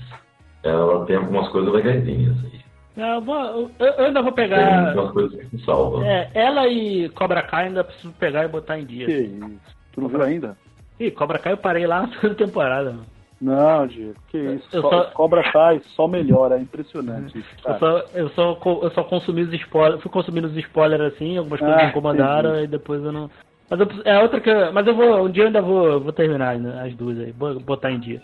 ela 0.62 1.04
tem 1.06 1.16
algumas 1.16 1.48
coisas 1.48 1.72
legaisinhas 1.72 2.36
aí. 2.44 2.58
Eu, 2.96 3.20
vou- 3.20 3.70
eu- 3.78 3.86
eu 3.86 4.04
ainda 4.06 4.22
vou 4.22 4.32
Tem 4.32 4.48
pegar. 4.48 4.88
algumas 4.88 5.12
coisas 5.12 5.48
que 5.48 5.58
salvam. 5.64 6.02
É, 6.04 6.30
ela 6.34 6.66
e 6.68 7.08
Cobra 7.10 7.42
Kai 7.42 7.66
ainda 7.68 7.84
preciso 7.84 8.12
pegar 8.14 8.44
e 8.44 8.48
botar 8.48 8.78
em 8.78 8.84
dia. 8.84 9.06
Que 9.06 9.12
isso. 9.12 9.60
Tu 9.92 10.00
não 10.00 10.08
viu 10.08 10.22
ainda? 10.22 10.56
Ih, 10.98 11.10
Cobra 11.12 11.38
Kai 11.38 11.52
eu 11.52 11.56
parei 11.58 11.86
lá 11.86 12.02
na 12.06 12.08
segunda 12.12 12.34
temporada. 12.34 12.90
mano. 12.90 13.06
Não, 13.40 13.86
Diego, 13.86 14.16
que 14.30 14.36
isso. 14.36 14.68
Eu 14.72 14.82
Só- 14.82 14.90
só- 14.90 15.04
Cobra 15.12 15.44
Kai 15.52 15.80
só 15.94 16.08
melhora, 16.08 16.56
é 16.56 16.60
impressionante 16.60 17.38
isso, 17.38 17.48
Eu 17.64 17.78
só, 17.78 17.98
eu 18.12 18.28
só, 18.30 18.60
eu 18.82 18.90
só 18.90 19.04
consumi 19.04 19.42
os 19.42 19.52
spoilers, 19.54 20.02
fui 20.02 20.10
consumindo 20.10 20.48
os 20.48 20.56
spoilers 20.56 21.14
assim, 21.14 21.38
algumas 21.38 21.60
coisas 21.60 21.78
Ah, 21.78 21.84
me 21.84 21.90
incomodaram 21.90 22.60
e 22.60 22.66
depois 22.66 23.00
eu 23.04 23.12
não. 23.12 23.30
Mas 23.70 23.80
eu, 23.80 23.88
é 24.04 24.18
outra 24.22 24.40
que. 24.40 24.48
eu- 24.50 24.72
Mas 24.72 24.86
eu 24.86 24.94
vou. 24.94 25.24
Um 25.26 25.30
dia 25.30 25.44
eu 25.44 25.46
ainda 25.48 25.62
vou, 25.62 26.00
vou 26.00 26.12
terminar 26.12 26.56
as 26.84 26.94
duas 26.94 27.18
aí, 27.18 27.32
vou 27.32 27.58
botar 27.60 27.90
em 27.90 28.00
dia. 28.00 28.22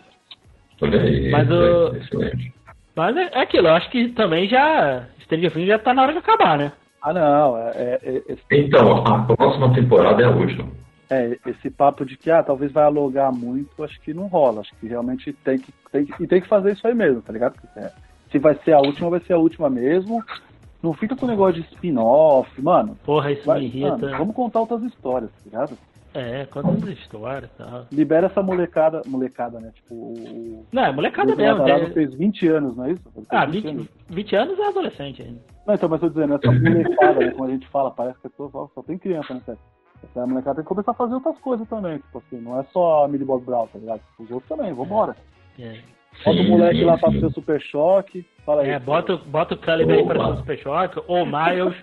Olha 0.80 1.00
aí. 1.00 1.30
Mas 1.30 1.48
Excelente. 1.96 2.52
Mas 2.96 3.16
é, 3.16 3.22
é 3.32 3.40
aquilo, 3.40 3.68
eu 3.68 3.74
acho 3.74 3.90
que 3.90 4.08
também 4.10 4.48
já. 4.48 5.06
Stranger 5.22 5.52
Things 5.52 5.66
já 5.66 5.78
tá 5.78 5.92
na 5.92 6.02
hora 6.02 6.12
de 6.12 6.18
acabar, 6.18 6.56
né? 6.56 6.72
Ah, 7.02 7.12
não, 7.12 7.58
é, 7.58 7.70
é- 7.76 8.00
é- 8.02 8.22
esse, 8.32 8.42
Então, 8.52 9.04
a 9.04 9.22
próxima 9.36 9.74
temporada 9.74 10.22
é 10.22 10.26
a 10.26 10.30
última. 10.30 10.68
é, 11.10 11.36
esse 11.46 11.70
papo 11.70 12.04
de 12.04 12.16
que 12.16 12.30
ah, 12.30 12.42
talvez 12.42 12.72
vai 12.72 12.84
alugar 12.84 13.30
muito, 13.32 13.82
acho 13.84 14.00
que 14.00 14.14
não 14.14 14.26
rola. 14.28 14.60
Acho 14.62 14.74
que 14.80 14.86
realmente 14.86 15.32
tem 15.44 15.58
que, 15.58 15.72
tem 15.92 16.06
que, 16.06 16.22
e 16.22 16.26
tem 16.26 16.40
que 16.40 16.48
fazer 16.48 16.72
isso 16.72 16.86
aí 16.86 16.94
mesmo, 16.94 17.20
tá 17.20 17.32
ligado? 17.32 17.54
Porque, 17.60 17.78
é, 17.78 17.90
se 18.30 18.38
vai 18.38 18.54
ser 18.64 18.72
a 18.72 18.78
última, 18.80 19.10
vai 19.10 19.20
ser 19.20 19.34
a 19.34 19.38
última 19.38 19.68
mesmo. 19.68 20.24
Não 20.84 20.92
fica 20.92 21.16
com 21.16 21.24
o 21.24 21.28
negócio 21.28 21.62
de 21.62 21.66
spin-off, 21.72 22.60
mano. 22.60 22.94
Porra, 23.06 23.32
isso 23.32 23.46
Vai, 23.46 23.60
me 23.60 23.66
irrita. 23.68 23.96
mano, 23.96 24.18
vamos 24.18 24.36
contar 24.36 24.60
outras 24.60 24.82
histórias, 24.82 25.30
tá 25.30 25.38
ligado? 25.46 25.78
É, 26.12 26.44
quantas 26.44 26.86
histórias 26.90 27.50
e 27.50 27.56
tal. 27.56 27.86
Libera 27.90 28.26
essa 28.26 28.42
molecada, 28.42 29.00
molecada, 29.06 29.58
né? 29.58 29.72
Tipo, 29.74 29.94
o. 29.94 30.12
o 30.12 30.66
Não, 30.70 30.84
é 30.84 30.92
molecada 30.92 31.32
o 31.32 31.36
mesmo. 31.36 31.58
Matarazzo 31.58 31.86
é- 31.86 31.90
fez 31.90 32.14
20 32.14 32.46
anos, 32.48 32.76
não 32.76 32.84
é 32.84 32.90
isso? 32.92 33.02
Ah, 33.30 33.46
20 33.46 33.62
20, 33.64 33.68
anos. 33.74 33.88
20 34.10 34.36
anos 34.36 34.58
é 34.58 34.66
adolescente 34.68 35.22
ainda. 35.22 35.40
Não, 35.66 35.74
então, 35.74 35.88
mas 35.88 36.00
tô 36.00 36.08
dizendo, 36.10 36.34
essa 36.34 36.52
molecada, 36.52 37.20
né, 37.20 37.30
como 37.30 37.44
a 37.44 37.50
gente 37.50 37.66
fala, 37.68 37.90
parece 37.90 38.18
que 38.20 38.28
só, 38.36 38.50
só, 38.50 38.70
só 38.74 38.82
tem 38.82 38.98
criança, 38.98 39.32
né, 39.32 39.40
sério? 39.46 39.60
Essa 40.04 40.26
molecada 40.26 40.56
tem 40.56 40.64
que 40.64 40.68
começar 40.68 40.90
a 40.90 40.94
fazer 40.94 41.14
outras 41.14 41.38
coisas 41.38 41.66
também, 41.66 41.96
tipo 41.96 42.18
assim, 42.18 42.40
não 42.42 42.60
é 42.60 42.64
só 42.64 43.06
a 43.06 43.08
Millie 43.08 43.26
Bob 43.26 43.42
Brown, 43.42 43.66
tá 43.68 43.78
ligado? 43.78 44.02
Os 44.18 44.30
outros 44.30 44.48
também, 44.50 44.72
vambora. 44.74 45.16
É, 45.58 45.78
Bota 46.24 46.40
o 46.40 46.44
moleque 46.44 46.78
sim, 46.78 46.84
lá 46.84 46.98
pra 46.98 47.10
sim. 47.10 47.20
ser 47.20 47.26
o 47.26 47.30
super 47.30 47.60
choque, 47.60 48.26
fala 48.44 48.62
aí. 48.62 48.70
é 48.70 48.78
bota, 48.78 49.16
bota 49.16 49.54
o 49.54 49.58
Calibre 49.58 49.96
aí 49.98 50.04
pra 50.06 50.24
ser 50.26 50.32
o 50.32 50.36
Super 50.38 50.58
Choque, 50.58 51.02
ou 51.06 51.22
o 51.22 51.26
Miles. 51.26 51.74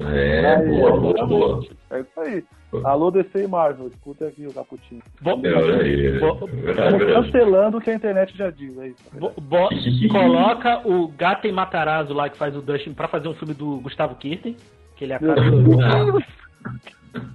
É, 0.00 0.56
Aí, 0.56 0.68
boa, 0.68 0.98
boa, 1.00 1.14
é, 1.20 1.26
boa. 1.26 1.60
É 1.90 2.00
isso 2.00 2.20
aí. 2.20 2.44
Alô, 2.84 3.10
DC 3.10 3.44
e 3.44 3.46
Marvel, 3.46 3.88
escuta 3.88 4.26
aqui 4.26 4.46
o 4.46 4.52
Caputinho. 4.52 5.02
Bo- 5.20 5.40
É, 5.44 5.48
É 5.48 6.16
Estamos 6.16 6.50
verdade. 6.50 7.12
cancelando 7.12 7.76
o 7.76 7.80
que 7.80 7.90
a 7.90 7.94
internet 7.94 8.36
já 8.36 8.50
diz, 8.50 8.76
é 8.78 8.88
isso. 8.88 8.98
é 9.14 10.08
coloca 10.08 10.80
o 10.88 11.08
Gaten 11.08 11.52
Matarazzo 11.52 12.14
lá 12.14 12.28
que 12.30 12.38
faz 12.38 12.56
o 12.56 12.62
Dustin 12.62 12.92
pra 12.94 13.06
fazer 13.08 13.28
um 13.28 13.34
filme 13.34 13.52
do 13.54 13.78
Gustavo 13.80 14.14
Kirten, 14.16 14.56
que 14.96 15.04
ele 15.04 15.12
é 15.12 15.16
a 15.16 15.18
cara 15.20 15.40
do... 15.50 15.78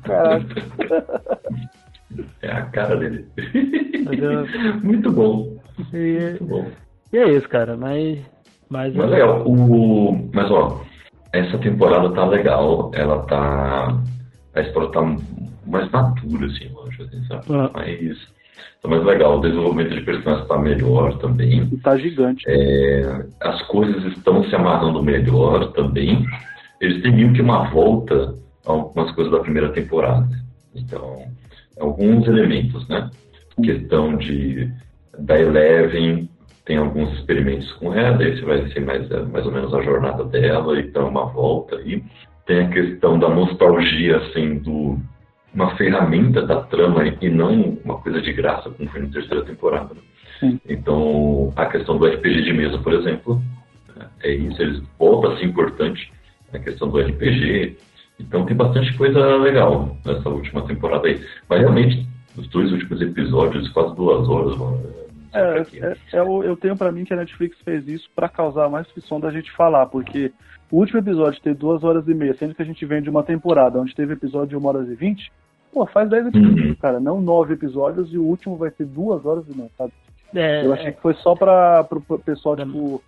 Caraca. 0.03 0.45
É 2.41 2.51
a 2.51 2.61
cara 2.65 2.95
dele. 2.97 3.25
Eu- 3.35 4.47
Muito 4.83 5.11
bom. 5.11 5.57
E, 5.93 6.19
Muito 6.39 6.45
bom. 6.45 6.71
e 7.13 7.17
é 7.17 7.29
isso, 7.33 7.47
cara, 7.49 7.75
mas... 7.77 8.19
Mas, 8.69 8.95
Mas 8.95 9.09
legal. 9.09 9.43
O... 9.45 10.29
Mas 10.33 10.49
ó, 10.49 10.81
essa 11.33 11.57
temporada 11.57 12.09
tá 12.13 12.25
legal. 12.25 12.89
Ela 12.93 13.19
tá. 13.23 13.97
A 14.55 14.61
história 14.61 14.89
tá 14.91 15.01
mais 15.67 15.89
madura, 15.91 16.45
assim, 16.47 16.69
eu 16.73 16.83
acho, 16.87 17.03
assim, 17.03 17.23
sabe? 17.25 17.43
Ah. 17.49 17.69
Mas 17.73 18.17
tá 18.81 18.87
mais 18.87 19.03
legal. 19.03 19.37
O 19.37 19.41
desenvolvimento 19.41 19.93
de 19.93 20.01
personagens 20.01 20.47
tá 20.47 20.57
melhor 20.57 21.17
também. 21.17 21.67
Tá 21.83 21.97
gigante. 21.97 22.45
É, 22.47 23.25
as 23.41 23.61
coisas 23.63 24.03
estão 24.05 24.43
se 24.45 24.55
amarrando 24.55 25.03
melhor 25.03 25.71
também. 25.73 26.25
Eles 26.79 27.01
têm 27.03 27.13
meio 27.13 27.33
que 27.33 27.41
uma 27.41 27.69
volta 27.69 28.35
a 28.65 28.71
algumas 28.71 29.11
coisas 29.11 29.31
da 29.33 29.39
primeira 29.39 29.69
temporada. 29.73 30.29
Então, 30.73 31.23
alguns 31.81 32.27
elementos, 32.27 32.87
né? 32.87 33.09
Questão 33.63 34.15
de 34.15 34.71
da 35.17 35.39
Eleven, 35.39 36.29
tem 36.65 36.77
alguns 36.77 37.11
experimentos 37.17 37.71
com 37.73 37.93
ela, 37.93 38.23
esse 38.23 38.41
vai 38.41 38.67
ser 38.69 38.79
mais, 38.81 39.09
mais 39.29 39.45
ou 39.45 39.51
menos 39.51 39.73
a 39.73 39.81
jornada 39.81 40.23
dela, 40.23 40.79
então 40.79 41.09
uma 41.09 41.25
volta 41.25 41.75
aí. 41.77 42.03
Tem 42.45 42.65
a 42.65 42.69
questão 42.69 43.19
da 43.19 43.29
nostalgia 43.29 44.21
sendo 44.33 44.97
uma 45.53 45.75
ferramenta 45.75 46.41
da 46.41 46.61
trama 46.61 47.03
e 47.21 47.29
não 47.29 47.77
uma 47.83 47.97
coisa 47.97 48.21
de 48.21 48.31
graça, 48.31 48.69
como 48.69 48.89
foi 48.89 49.01
na 49.01 49.09
terceira 49.09 49.43
temporada. 49.43 49.93
né? 49.93 50.59
Então, 50.67 51.51
a 51.55 51.65
questão 51.65 51.97
do 51.97 52.07
RPG 52.07 52.43
de 52.43 52.53
mesa, 52.53 52.77
por 52.79 52.93
exemplo, 52.93 53.41
né, 53.95 54.07
é 54.23 54.33
isso, 54.33 54.61
eles 54.61 54.81
voltam 54.97 55.33
a 55.33 55.37
ser 55.37 55.45
importante 55.45 56.11
a 56.53 56.59
questão 56.59 56.89
do 56.89 56.99
RPG. 56.99 57.77
Então 58.21 58.45
tem 58.45 58.55
bastante 58.55 58.95
coisa 58.97 59.19
legal 59.37 59.95
nessa 60.05 60.29
última 60.29 60.65
temporada 60.65 61.07
aí. 61.07 61.19
Mas 61.49 61.59
realmente, 61.61 62.05
os 62.37 62.47
dois 62.47 62.71
últimos 62.71 63.01
episódios, 63.01 63.67
quase 63.69 63.95
duas 63.95 64.27
horas, 64.29 64.57
mano. 64.57 64.79
É, 65.33 65.65
é, 65.79 65.97
é 66.13 66.23
o- 66.23 66.43
eu 66.43 66.55
tenho 66.57 66.75
pra 66.75 66.91
mim 66.91 67.05
que 67.05 67.13
a 67.13 67.17
Netflix 67.17 67.57
fez 67.63 67.87
isso 67.87 68.09
pra 68.15 68.27
causar 68.27 68.69
mais 68.69 68.89
frição 68.91 69.19
da 69.19 69.31
gente 69.31 69.49
falar, 69.53 69.85
porque 69.85 70.31
o 70.69 70.77
último 70.77 70.99
episódio 70.99 71.41
teve 71.41 71.55
duas 71.57 71.83
horas 71.83 72.05
e 72.07 72.13
meia, 72.13 72.35
sendo 72.37 72.53
que 72.53 72.61
a 72.61 72.65
gente 72.65 72.85
vem 72.85 73.01
de 73.01 73.09
uma 73.09 73.23
temporada 73.23 73.79
onde 73.79 73.95
teve 73.95 74.13
episódio 74.13 74.49
de 74.49 74.55
uma 74.57 74.69
hora 74.69 74.83
e 74.83 74.93
vinte, 74.95 75.31
pô, 75.73 75.85
faz 75.85 76.09
dez 76.09 76.27
episódios, 76.27 76.65
Uhum. 76.69 76.75
cara, 76.75 76.99
não 76.99 77.21
nove 77.21 77.53
episódios 77.53 78.13
e 78.13 78.17
o 78.17 78.23
último 78.23 78.57
vai 78.57 78.69
ter 78.71 78.85
duas 78.85 79.25
horas 79.25 79.45
e 79.47 79.55
meia, 79.57 79.69
sabe? 79.77 79.93
É, 80.35 80.65
Eu 80.65 80.73
achei 80.73 80.91
que 80.91 81.01
foi 81.01 81.13
só 81.15 81.35
pra 81.35 81.83
pro 81.83 82.01
pro 82.01 82.19
pessoal, 82.19 82.55
É, 82.55 82.63
tipo, 82.65 83.01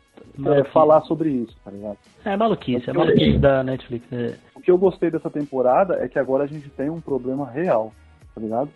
é, 0.46 0.64
falar 0.66 1.02
sobre 1.02 1.30
isso, 1.30 1.56
tá 1.64 1.72
ligado? 1.72 1.98
É 2.26 2.36
maluquice, 2.38 2.90
é 2.90 2.94
maluquice 2.94 3.38
da 3.38 3.64
Netflix. 3.64 4.06
é. 4.12 4.36
O 4.56 4.62
que 4.62 4.72
eu 4.72 4.78
gostei 4.78 5.12
dessa 5.12 5.30
temporada 5.30 5.96
é 5.96 6.08
que 6.08 6.18
agora 6.20 6.44
a 6.44 6.48
gente 6.48 6.70
tem 6.70 6.90
um 6.90 7.02
problema 7.02 7.50
real, 7.50 7.92
tá 8.34 8.42
ligado? 8.42 8.70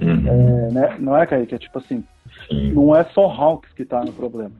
Uhum. 0.00 0.26
É, 0.26 0.72
né? 0.72 0.96
Não 0.98 1.16
é, 1.16 1.24
Kaique? 1.26 1.54
É 1.54 1.58
tipo 1.58 1.78
assim, 1.78 2.02
Sim. 2.48 2.72
não 2.72 2.96
é 2.96 3.04
só 3.04 3.26
Hawks 3.30 3.72
que 3.74 3.84
tá 3.84 4.04
no 4.04 4.12
problema. 4.12 4.52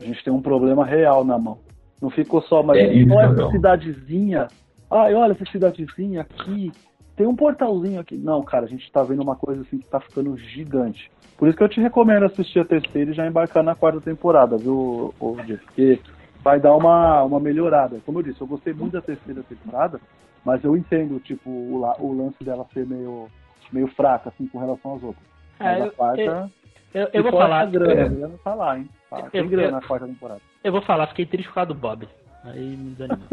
A 0.00 0.04
gente 0.04 0.22
tem 0.22 0.32
um 0.32 0.42
problema 0.42 0.84
real 0.84 1.24
na 1.24 1.38
mão. 1.38 1.58
Não 2.02 2.10
ficou 2.10 2.42
só, 2.42 2.62
mas 2.62 2.76
É 2.78 2.92
isso, 2.92 3.10
olha 3.10 3.24
essa 3.24 3.28
Gabriel. 3.28 3.50
cidadezinha. 3.52 4.48
Ai, 4.90 5.14
olha 5.14 5.32
essa 5.32 5.46
cidadezinha 5.50 6.20
aqui. 6.22 6.70
Tem 7.16 7.26
um 7.26 7.34
portalzinho 7.34 7.98
aqui. 7.98 8.16
Não, 8.18 8.42
cara, 8.42 8.66
a 8.66 8.68
gente 8.68 8.92
tá 8.92 9.02
vendo 9.02 9.22
uma 9.22 9.34
coisa 9.34 9.62
assim 9.62 9.78
que 9.78 9.86
tá 9.88 9.98
ficando 9.98 10.36
gigante. 10.36 11.10
Por 11.36 11.48
isso 11.48 11.56
que 11.56 11.62
eu 11.62 11.68
te 11.68 11.80
recomendo 11.80 12.24
assistir 12.24 12.60
a 12.60 12.64
terceira 12.64 13.10
e 13.10 13.14
já 13.14 13.26
embarcar 13.26 13.62
na 13.62 13.74
quarta 13.74 14.00
temporada, 14.00 14.56
viu, 14.56 15.14
Diego? 15.44 15.62
Porque 15.66 16.00
vai 16.42 16.58
dar 16.58 16.74
uma, 16.74 17.22
uma 17.24 17.38
melhorada. 17.40 18.00
Como 18.06 18.18
eu 18.20 18.22
disse, 18.22 18.40
eu 18.40 18.46
gostei 18.46 18.72
muito 18.72 18.94
da 18.94 19.02
terceira 19.02 19.42
temporada, 19.42 20.00
mas 20.44 20.64
eu 20.64 20.76
entendo, 20.76 21.20
tipo, 21.20 21.50
o, 21.50 21.82
o 21.98 22.16
lance 22.16 22.42
dela 22.42 22.66
ser 22.72 22.86
meio, 22.86 23.28
meio 23.70 23.86
fraca, 23.88 24.30
assim, 24.30 24.46
com 24.48 24.58
relação 24.58 24.94
às 24.96 25.02
outras. 25.02 25.26
Mas 25.60 25.78
É, 25.78 25.82
a 25.82 25.86
eu- 25.86 25.92
quarta. 25.92 26.22
eu- 26.22 26.50
Eu, 26.94 27.08
eu 27.12 27.22
vou 27.22 27.32
falar, 27.32 27.60
A 27.60 27.66
grana, 27.66 28.38
É. 28.46 28.50
lá, 28.54 28.78
hein? 28.78 28.88
Eu- 29.12 29.30
tem 29.30 29.42
eu- 29.42 29.48
grana 29.48 29.68
eu- 29.68 29.72
na 29.72 29.80
quarta 29.82 30.06
temporada. 30.06 30.40
eu 30.64 30.72
vou 30.72 30.80
falar, 30.82 31.08
fiquei 31.08 31.26
triste 31.26 31.48
por 31.48 31.54
causa 31.56 31.68
do 31.68 31.74
Bob. 31.74 32.08
Aí 32.44 32.76
me 32.76 32.90
desanimou. 32.94 33.28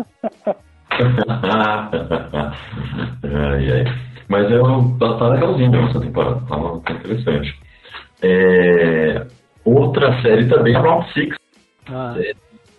ai, 3.23 3.71
ai. 3.71 3.85
Mas 4.27 4.51
é, 4.51 4.61
um- 4.61 4.97
tá, 4.97 5.17
tá 5.17 5.27
legalzinho 5.29 5.75
essa 5.87 5.99
temporada, 6.01 6.41
tá, 6.47 6.79
tá 6.85 6.93
interessante. 6.93 7.57
É, 8.24 9.28
outra 9.65 10.21
série 10.21 10.47
também, 10.47 10.74
Round 10.74 11.11
Six. 11.13 11.36
Ah, 11.88 12.15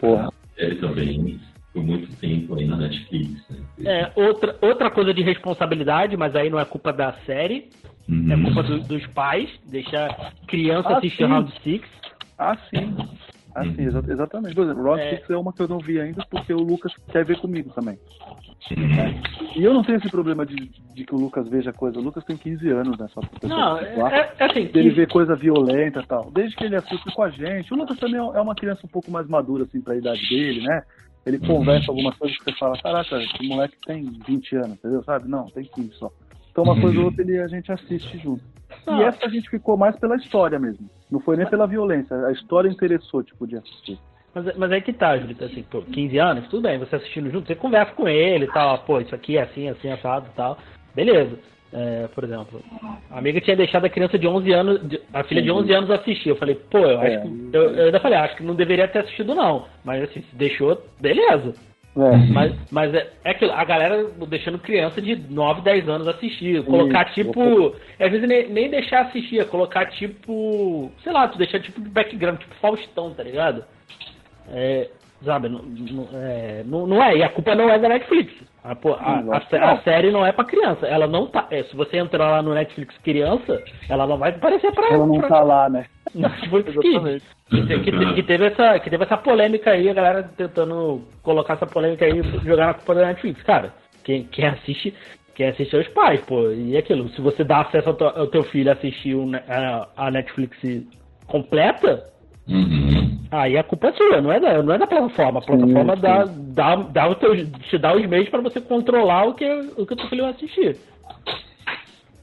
Porra. 0.00 0.30
Série 0.56 0.76
também, 0.76 1.40
por 1.72 1.82
muito 1.84 2.10
tempo 2.16 2.54
aí 2.54 2.66
na 2.66 2.76
Netflix. 2.76 3.44
Né? 3.50 3.58
é, 3.84 4.12
outra, 4.16 4.56
outra 4.62 4.90
coisa 4.90 5.12
de 5.12 5.22
responsabilidade, 5.22 6.16
mas 6.16 6.34
aí 6.34 6.48
não 6.48 6.58
é 6.58 6.64
culpa 6.64 6.92
da 6.92 7.12
série, 7.26 7.68
Uhum. 8.08 8.32
é 8.32 8.36
culpa 8.42 8.62
do- 8.62 8.80
dos 8.80 9.06
pais, 9.08 9.50
deixar 9.66 10.32
criança 10.46 10.88
Ah, 10.90 10.98
assistir 10.98 11.24
sim. 11.24 11.30
Round 11.30 11.52
Six. 11.62 11.88
Ah, 12.38 12.56
sim. 12.70 12.96
Ah, 13.54 13.62
sim, 13.64 13.70
Uhum. 13.82 13.86
exa- 13.88 14.04
exatamente. 14.08 14.54
Por 14.54 14.64
exemplo, 14.64 14.82
Round 14.82 15.00
É. 15.00 15.10
Six 15.16 15.30
é 15.30 15.36
uma 15.36 15.52
que 15.52 15.62
eu 15.62 15.68
não 15.68 15.78
vi 15.78 16.00
ainda 16.00 16.24
porque 16.30 16.52
o 16.52 16.58
Lucas 16.58 16.92
quer 17.12 17.24
ver 17.24 17.38
comigo 17.38 17.70
também. 17.72 17.98
Uhum. 18.76 19.22
E 19.56 19.62
eu 19.62 19.72
não 19.72 19.82
tenho 19.84 19.98
esse 19.98 20.08
problema 20.10 20.44
de, 20.44 20.56
de 20.56 21.04
que 21.04 21.14
o 21.14 21.18
Lucas 21.18 21.48
veja 21.48 21.72
coisa. 21.72 21.98
O 21.98 22.02
Lucas 22.02 22.24
tem 22.24 22.36
15 22.36 22.68
anos, 22.70 22.98
né? 22.98 23.06
Só 23.12 23.20
pra 23.20 23.48
Não, 23.48 23.78
situar. 23.78 24.12
é, 24.12 24.34
é 24.38 24.44
assim, 24.44 24.70
Ele 24.74 24.90
vê 24.90 25.06
coisa 25.06 25.36
violenta 25.36 26.00
e 26.00 26.06
tal. 26.06 26.30
Desde 26.32 26.56
que 26.56 26.64
ele 26.64 26.76
assiste 26.76 27.12
com 27.14 27.22
a 27.22 27.30
gente. 27.30 27.72
O 27.72 27.76
Lucas 27.76 27.98
também 27.98 28.16
é 28.18 28.40
uma 28.40 28.54
criança 28.54 28.80
um 28.84 28.88
pouco 28.90 29.10
mais 29.10 29.28
madura, 29.28 29.64
assim, 29.64 29.80
pra 29.80 29.96
idade 29.96 30.26
dele, 30.28 30.62
né? 30.66 30.82
Ele 31.26 31.38
Uhum. 31.38 31.46
conversa 31.46 31.90
algumas 31.90 32.16
coisas 32.16 32.36
que 32.38 32.44
você 32.44 32.58
fala, 32.58 32.76
caraca, 32.82 33.16
esse 33.22 33.46
moleque 33.48 33.76
tem 33.86 34.04
20 34.26 34.56
anos, 34.56 34.76
entendeu? 34.78 35.02
Sabe? 35.04 35.28
Não, 35.28 35.48
tem 35.50 35.64
15 35.64 35.92
só. 35.94 36.10
Então 36.54 36.62
uma 36.62 36.80
coisa 36.80 36.96
ou 37.00 37.06
outra 37.06 37.20
ele, 37.20 37.36
a 37.40 37.48
gente 37.48 37.70
assiste 37.72 38.16
junto. 38.18 38.40
E 38.86 39.02
essa 39.02 39.26
a 39.26 39.28
gente 39.28 39.50
ficou 39.50 39.76
mais 39.76 39.98
pela 39.98 40.14
história 40.14 40.56
mesmo. 40.56 40.88
Não 41.10 41.18
foi 41.18 41.36
nem 41.36 41.46
pela 41.48 41.66
violência. 41.66 42.14
A 42.26 42.30
história 42.30 42.68
interessou, 42.68 43.24
tipo, 43.24 43.44
de 43.44 43.56
assistir. 43.56 43.98
Mas, 44.32 44.56
mas 44.56 44.70
é 44.70 44.80
que 44.80 44.92
tá, 44.92 45.18
Julito, 45.18 45.44
assim, 45.44 45.64
pô, 45.64 45.82
15 45.82 46.16
anos, 46.16 46.48
tudo 46.48 46.62
bem, 46.62 46.78
você 46.78 46.94
assistindo 46.94 47.28
junto, 47.30 47.48
você 47.48 47.56
conversa 47.56 47.92
com 47.94 48.08
ele 48.08 48.44
e 48.44 48.52
tal, 48.52 48.78
pô, 48.78 49.00
isso 49.00 49.14
aqui 49.14 49.36
é 49.36 49.42
assim, 49.42 49.68
assim, 49.68 49.90
assado 49.90 50.28
e 50.32 50.36
tal. 50.36 50.56
Beleza. 50.94 51.38
É, 51.72 52.06
por 52.14 52.22
exemplo, 52.22 52.62
a 53.10 53.18
amiga 53.18 53.40
tinha 53.40 53.56
deixado 53.56 53.84
a 53.84 53.90
criança 53.90 54.16
de 54.16 54.28
11 54.28 54.52
anos, 54.52 54.80
a 55.12 55.24
filha 55.24 55.42
de 55.42 55.50
11 55.50 55.72
anos 55.72 55.90
assistir. 55.90 56.28
Eu 56.28 56.36
falei, 56.36 56.54
pô, 56.54 56.78
eu 56.78 57.00
acho 57.00 57.10
É. 57.10 57.20
que. 57.20 57.50
Eu, 57.52 57.62
eu 57.62 57.86
ainda 57.86 57.98
falei, 57.98 58.16
acho 58.16 58.36
que 58.36 58.44
não 58.44 58.54
deveria 58.54 58.86
ter 58.86 59.00
assistido, 59.00 59.34
não. 59.34 59.66
Mas 59.84 60.04
assim, 60.04 60.22
se 60.22 60.36
deixou, 60.36 60.80
beleza. 61.00 61.52
É. 61.96 62.16
Mas, 62.32 62.54
mas 62.72 62.92
é, 62.92 63.08
é 63.22 63.34
que 63.34 63.44
a 63.44 63.64
galera 63.64 64.10
deixando 64.28 64.58
criança 64.58 65.00
de 65.00 65.14
9, 65.14 65.62
10 65.62 65.88
anos 65.88 66.08
assistir. 66.08 66.64
Colocar 66.64 67.04
Isso. 67.06 67.14
tipo. 67.14 67.76
Às 68.00 68.10
vezes 68.10 68.28
nem, 68.28 68.48
nem 68.48 68.68
deixar 68.68 69.02
assistir, 69.02 69.38
é 69.38 69.44
colocar 69.44 69.86
tipo. 69.86 70.90
Sei 71.02 71.12
lá, 71.12 71.28
tu 71.28 71.38
deixar 71.38 71.60
tipo 71.60 71.80
de 71.80 71.88
background, 71.88 72.40
tipo 72.40 72.54
Faustão, 72.56 73.14
tá 73.14 73.22
ligado? 73.22 73.64
É. 74.50 74.90
Sabe, 75.24 75.48
não, 75.48 75.60
não, 75.62 76.08
é, 76.14 76.62
não, 76.66 76.86
não 76.86 77.02
é, 77.02 77.16
e 77.16 77.22
a 77.22 77.28
culpa 77.28 77.54
não 77.54 77.70
é 77.70 77.78
da 77.78 77.88
Netflix. 77.88 78.32
A, 78.62 78.72
a, 78.72 79.36
a, 79.36 79.72
a 79.72 79.78
série 79.82 80.10
não 80.10 80.24
é 80.24 80.32
pra 80.32 80.44
criança. 80.44 80.86
Ela 80.86 81.06
não 81.06 81.26
tá. 81.26 81.46
é, 81.50 81.62
se 81.64 81.74
você 81.76 81.96
entrar 81.98 82.30
lá 82.30 82.42
no 82.42 82.54
Netflix 82.54 82.96
criança, 82.98 83.62
ela 83.88 84.06
não 84.06 84.16
vai 84.18 84.30
aparecer 84.30 84.72
pra. 84.72 84.88
Ela 84.88 85.06
não 85.06 85.18
pra, 85.18 85.28
tá 85.28 85.40
lá, 85.42 85.68
né? 85.68 85.86
Tipo, 86.42 86.62
que, 86.62 87.20
que, 87.50 87.78
que 87.80 87.90
te- 87.92 88.14
que 88.14 88.22
teve 88.22 88.46
essa, 88.46 88.78
que 88.78 88.88
teve 88.88 89.02
essa 89.04 89.16
polêmica 89.16 89.70
aí, 89.72 89.88
a 89.90 89.94
galera 89.94 90.22
tentando 90.36 91.02
colocar 91.22 91.54
essa 91.54 91.66
polêmica 91.66 92.04
aí 92.04 92.20
e 92.20 92.46
jogar 92.46 92.66
na 92.66 92.74
culpa 92.74 92.94
da 92.94 93.06
Netflix. 93.06 93.42
Cara, 93.42 93.72
quem, 94.04 94.24
quem 94.24 94.46
assiste. 94.46 94.94
Quem 95.34 95.48
assiste 95.48 95.74
é 95.74 95.80
os 95.80 95.88
pais, 95.88 96.20
pô. 96.20 96.48
E 96.52 96.76
aquilo, 96.76 97.08
se 97.08 97.20
você 97.20 97.42
dá 97.42 97.62
acesso 97.62 97.88
ao, 97.88 97.94
teu- 97.96 98.08
ao 98.08 98.26
teu 98.28 98.44
filho 98.44 98.70
a 98.70 98.74
assistir 98.74 99.16
a, 99.48 99.88
a 99.96 100.10
Netflix 100.12 100.56
completa, 101.26 102.04
Uhum. 102.46 103.20
aí 103.30 103.56
a 103.56 103.62
culpa 103.62 103.88
é 103.88 103.92
sua, 103.92 104.20
não 104.20 104.30
é 104.30 104.38
da, 104.38 104.62
não 104.62 104.74
é 104.74 104.78
da 104.78 104.86
plataforma. 104.86 105.40
A 105.40 105.42
plataforma 105.42 105.96
sim. 105.96 106.02
dá, 106.02 106.24
dá, 106.26 106.76
dá 106.76 107.08
o 107.08 107.14
teu, 107.14 107.34
te 107.46 107.78
dá 107.78 107.96
os 107.96 108.06
meios 108.06 108.28
pra 108.28 108.40
você 108.40 108.60
controlar 108.60 109.24
o 109.24 109.34
que, 109.34 109.48
o 109.76 109.86
que 109.86 109.96
teu 109.96 110.08
filho 110.08 110.24
vai 110.24 110.32
assistir. 110.32 110.76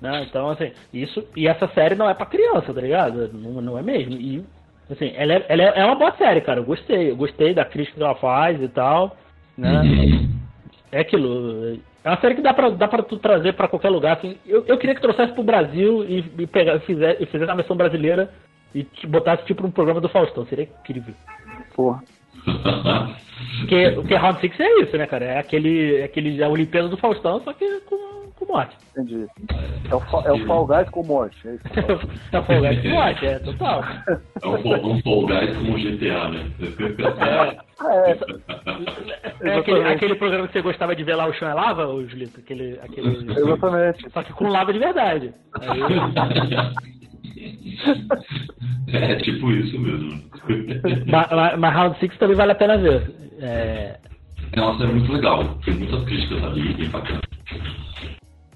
Né? 0.01 0.25
Então, 0.27 0.49
assim, 0.49 0.71
isso. 0.91 1.23
E 1.35 1.47
essa 1.47 1.67
série 1.69 1.95
não 1.95 2.09
é 2.09 2.13
pra 2.13 2.25
criança, 2.25 2.73
tá 2.73 2.81
ligado? 2.81 3.29
Não, 3.33 3.61
não 3.61 3.77
é 3.77 3.83
mesmo. 3.83 4.13
E, 4.13 4.43
assim, 4.89 5.13
ela 5.15 5.33
é, 5.33 5.45
ela 5.47 5.61
é 5.61 5.79
é 5.79 5.85
uma 5.85 5.95
boa 5.95 6.11
série, 6.13 6.41
cara. 6.41 6.59
Eu 6.59 6.65
gostei. 6.65 7.11
Eu 7.11 7.15
gostei 7.15 7.53
da 7.53 7.63
crítica 7.63 7.97
que 7.97 8.03
ela 8.03 8.15
faz 8.15 8.59
e 8.61 8.67
tal. 8.67 9.15
Né? 9.55 9.81
Uhum. 9.81 10.29
É 10.91 11.01
aquilo. 11.01 11.79
É 12.03 12.09
uma 12.09 12.19
série 12.19 12.33
que 12.33 12.41
dá 12.41 12.51
pra, 12.51 12.69
dá 12.69 12.87
pra 12.87 13.03
tu 13.03 13.17
trazer 13.17 13.53
pra 13.53 13.67
qualquer 13.67 13.89
lugar. 13.89 14.17
Assim. 14.17 14.37
Eu, 14.45 14.65
eu 14.65 14.77
queria 14.79 14.95
que 14.95 15.01
trouxesse 15.01 15.33
pro 15.33 15.43
Brasil 15.43 16.03
e, 16.03 16.25
e, 16.39 16.47
pegar, 16.47 16.77
e, 16.77 16.79
fizer, 16.79 17.21
e 17.21 17.25
fizesse 17.27 17.51
a 17.51 17.55
versão 17.55 17.77
brasileira 17.77 18.31
e 18.73 18.83
te 18.83 19.07
botasse 19.07 19.45
tipo 19.45 19.65
um 19.65 19.71
programa 19.71 20.01
do 20.01 20.09
Faustão. 20.09 20.45
Seria 20.45 20.65
incrível. 20.65 21.13
Porra. 21.75 22.03
Porque 23.59 23.87
o 23.97 24.03
que 24.03 24.13
é 24.13 24.17
Round 24.17 24.39
Six 24.39 24.59
é 24.59 24.81
isso, 24.81 24.97
né, 24.97 25.05
cara? 25.07 25.25
É 25.25 25.39
aquele, 25.39 25.95
é 25.97 26.03
aquele 26.05 26.43
a 26.43 26.49
Olimpíada 26.49 26.87
do 26.89 26.97
Faustão, 26.97 27.41
só 27.43 27.53
que 27.53 27.81
com, 27.81 28.29
com 28.35 28.45
morte. 28.45 28.75
Entendi. 28.91 29.25
É 29.89 29.95
o, 29.95 29.99
é 30.25 30.31
o 30.31 30.45
Fall 30.45 30.65
Guys 30.67 30.89
com 30.89 31.03
morte. 31.03 31.47
É 31.47 31.55
isso. 31.55 31.63
É 32.31 32.39
o 32.39 32.43
Fall 32.43 32.61
Guys 32.61 32.81
com 32.81 32.89
morte, 32.89 33.25
é 33.25 33.39
total. 33.39 33.83
É 34.07 34.47
um, 34.47 34.61
Fall- 34.61 34.85
um 34.91 35.01
Fall 35.01 35.25
Guys 35.25 35.57
como 35.57 35.73
GTA, 35.73 36.29
né? 36.29 36.51
É, 37.81 39.49
É, 39.49 39.49
é 39.49 39.57
aquele, 39.57 39.83
aquele 39.83 40.15
programa 40.15 40.47
que 40.47 40.53
você 40.53 40.61
gostava 40.61 40.95
de 40.95 41.03
ver 41.03 41.15
lá, 41.15 41.27
o 41.27 41.33
chão 41.33 41.49
é 41.49 41.53
lava, 41.53 41.87
ô 41.87 42.05
Julito? 42.07 42.39
Aquele, 42.39 42.79
aquele... 42.83 43.31
exatamente. 43.31 44.09
Só 44.11 44.23
que 44.23 44.33
com 44.33 44.47
lava 44.47 44.71
de 44.71 44.79
verdade. 44.79 45.33
Aí, 45.59 45.81
É 48.93 49.15
tipo 49.17 49.51
isso 49.51 49.79
mesmo. 49.79 50.21
mas, 51.07 51.57
mas- 51.57 51.73
Round 51.73 51.97
Six 51.99 52.17
também 52.17 52.35
vale 52.35 52.51
a 52.51 52.55
pena 52.55 52.77
ver. 52.77 53.09
É, 53.39 53.97
É 54.53 54.61
uma 54.61 54.77
série 54.77 54.91
muito 54.93 55.11
legal. 55.11 55.55
Tem 55.63 55.73
muitas 55.75 56.03
críticas 56.03 56.43
ali, 56.43 56.73
bem 56.73 56.89
bacana. 56.89 57.21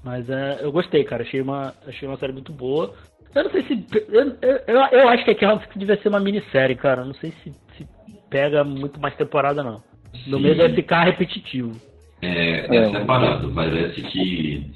mas 0.04 0.30
é, 0.30 0.60
eu 0.62 0.72
gostei, 0.72 1.04
cara. 1.04 1.24
Achei 1.24 1.40
uma, 1.42 1.74
achei 1.88 2.08
uma 2.08 2.18
série 2.18 2.34
muito 2.34 2.52
boa. 2.52 2.94
Eu 3.34 3.44
não 3.46 3.52
sei 3.52 3.64
se. 3.64 3.86
Eu, 4.10 4.38
eu, 4.42 4.60
eu- 4.92 5.10
acho 5.10 5.24
que 5.26 5.32
aqui 5.32 5.46
Round 5.46 5.64
Six 5.64 5.76
devia 5.78 5.98
ser 6.02 6.10
uma 6.10 6.20
minissérie, 6.20 6.76
cara. 6.76 7.02
Eu 7.02 7.06
Não 7.08 7.14
sei 7.16 7.32
se, 7.44 7.52
se 7.78 7.88
pega 8.30 8.64
muito 8.64 9.00
mais 9.00 9.16
temporada, 9.16 9.64
não. 9.64 9.82
No 10.28 10.40
meio 10.40 10.56
deve 10.56 10.76
ficar 10.76 11.04
repetitivo. 11.06 11.76
É, 12.22 12.76
é 12.76 12.92
separado. 12.92 13.52
Parece 13.54 14.02
que, 14.02 14.72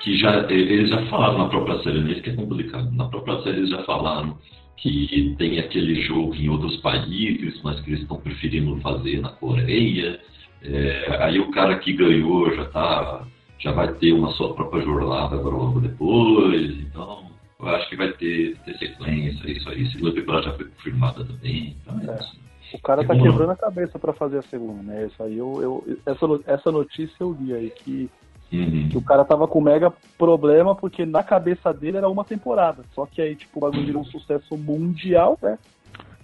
que 0.00 0.16
já, 0.18 0.40
eles 0.50 0.90
já 0.90 1.04
falaram 1.06 1.38
na 1.38 1.48
própria 1.48 1.82
série, 1.82 2.00
nisso 2.00 2.22
que 2.22 2.30
é 2.30 2.34
complicado. 2.34 2.90
Na 2.92 3.06
própria 3.06 3.42
série 3.42 3.58
eles 3.58 3.70
já 3.70 3.82
falaram 3.84 4.36
que 4.76 5.34
tem 5.38 5.58
aquele 5.58 6.00
jogo 6.02 6.34
em 6.34 6.48
outros 6.48 6.76
países, 6.78 7.60
mas 7.62 7.80
que 7.80 7.90
eles 7.90 8.02
estão 8.02 8.18
preferindo 8.18 8.80
fazer 8.80 9.20
na 9.20 9.28
Coreia. 9.28 10.18
É, 10.62 11.18
aí 11.20 11.38
o 11.38 11.50
cara 11.50 11.78
que 11.78 11.92
ganhou 11.92 12.54
já 12.54 12.64
tá, 12.66 13.26
já 13.58 13.72
vai 13.72 13.92
ter 13.94 14.12
uma 14.12 14.30
sua 14.32 14.54
própria 14.54 14.82
jornada 14.82 15.36
agora 15.36 15.54
logo 15.54 15.80
depois. 15.80 16.70
Então, 16.80 17.30
eu 17.60 17.68
acho 17.68 17.88
que 17.90 17.96
vai 17.96 18.10
ter, 18.12 18.56
ter 18.64 18.78
sequência, 18.78 19.50
isso 19.50 19.68
aí. 19.68 19.86
A 19.86 19.90
segunda 19.90 20.14
temporada 20.14 20.44
já 20.44 20.52
foi 20.54 20.64
confirmada 20.66 21.24
também. 21.24 21.76
Então 21.82 22.00
é 22.00 22.16
É. 22.16 22.20
isso. 22.20 22.50
O 22.72 22.78
cara 22.78 23.04
tá 23.04 23.16
quebrando 23.16 23.50
a 23.50 23.56
cabeça 23.56 23.98
pra 23.98 24.12
fazer 24.12 24.38
a 24.38 24.42
segunda, 24.42 24.82
né? 24.82 25.06
Isso 25.06 25.20
aí 25.22 25.36
eu, 25.36 25.60
eu 25.60 25.98
essa, 26.06 26.26
essa 26.46 26.70
notícia 26.70 27.16
eu 27.18 27.36
li 27.40 27.52
aí 27.52 27.70
que, 27.70 28.08
Uhum. 28.52 28.88
que 28.88 28.98
o 28.98 29.02
cara 29.02 29.24
tava 29.24 29.46
com 29.46 29.60
mega 29.60 29.92
problema 30.18 30.74
porque 30.74 31.06
na 31.06 31.22
cabeça 31.22 31.72
dele 31.72 31.98
era 31.98 32.08
uma 32.08 32.24
temporada. 32.24 32.82
Só 32.94 33.06
que 33.06 33.22
aí 33.22 33.36
tipo 33.36 33.58
o 33.58 33.60
bagulho 33.60 33.86
virou 33.86 34.02
um 34.02 34.06
sucesso 34.06 34.56
mundial, 34.56 35.38
né? 35.40 35.58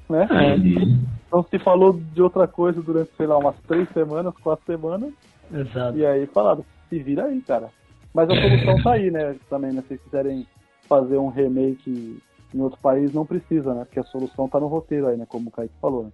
né? 0.09 0.29
Uhum. 0.31 1.05
Então 1.27 1.47
se 1.49 1.59
falou 1.59 1.93
de 1.93 2.20
outra 2.20 2.47
coisa 2.47 2.83
durante, 2.83 3.11
sei 3.16 3.27
lá, 3.27 3.39
umas 3.39 3.57
três 3.66 3.89
semanas, 3.91 4.35
quatro 4.43 4.64
semanas, 4.66 5.12
Exato. 5.53 5.97
e 5.97 6.05
aí 6.05 6.27
falaram, 6.27 6.64
se 6.89 6.99
vira 6.99 7.24
aí, 7.24 7.41
cara. 7.41 7.68
Mas 8.12 8.31
a 8.31 8.35
solução 8.35 8.83
tá 8.83 8.93
aí, 8.93 9.11
né? 9.11 9.37
Também, 9.51 9.72
né? 9.72 9.83
Se 9.87 9.99
quiserem 9.99 10.47
fazer 10.89 11.18
um 11.18 11.29
remake 11.29 12.18
em 12.55 12.61
outro 12.61 12.79
país, 12.81 13.12
não 13.12 13.27
precisa, 13.27 13.74
né? 13.74 13.85
Porque 13.85 14.01
a 14.01 14.05
solução 14.05 14.49
tá 14.49 14.59
no 14.59 14.68
roteiro 14.68 15.09
aí, 15.09 15.16
né? 15.16 15.27
Como 15.29 15.49
o 15.49 15.53
Kaique 15.53 15.74
falou, 15.81 16.05
né? 16.05 16.11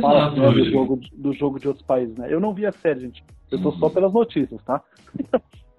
Fala 0.00 0.26
Exato. 0.32 0.52
do, 0.52 0.64
jogo, 0.70 1.00
do 1.14 1.32
jogo 1.32 1.58
de 1.58 1.68
outros 1.68 1.86
países, 1.86 2.16
né? 2.16 2.26
Eu 2.30 2.40
não 2.40 2.52
vi 2.52 2.66
a 2.66 2.72
série, 2.72 3.00
gente. 3.00 3.24
Eu 3.50 3.60
tô 3.62 3.72
só 3.72 3.88
pelas 3.88 4.12
notícias, 4.12 4.62
tá? 4.64 4.82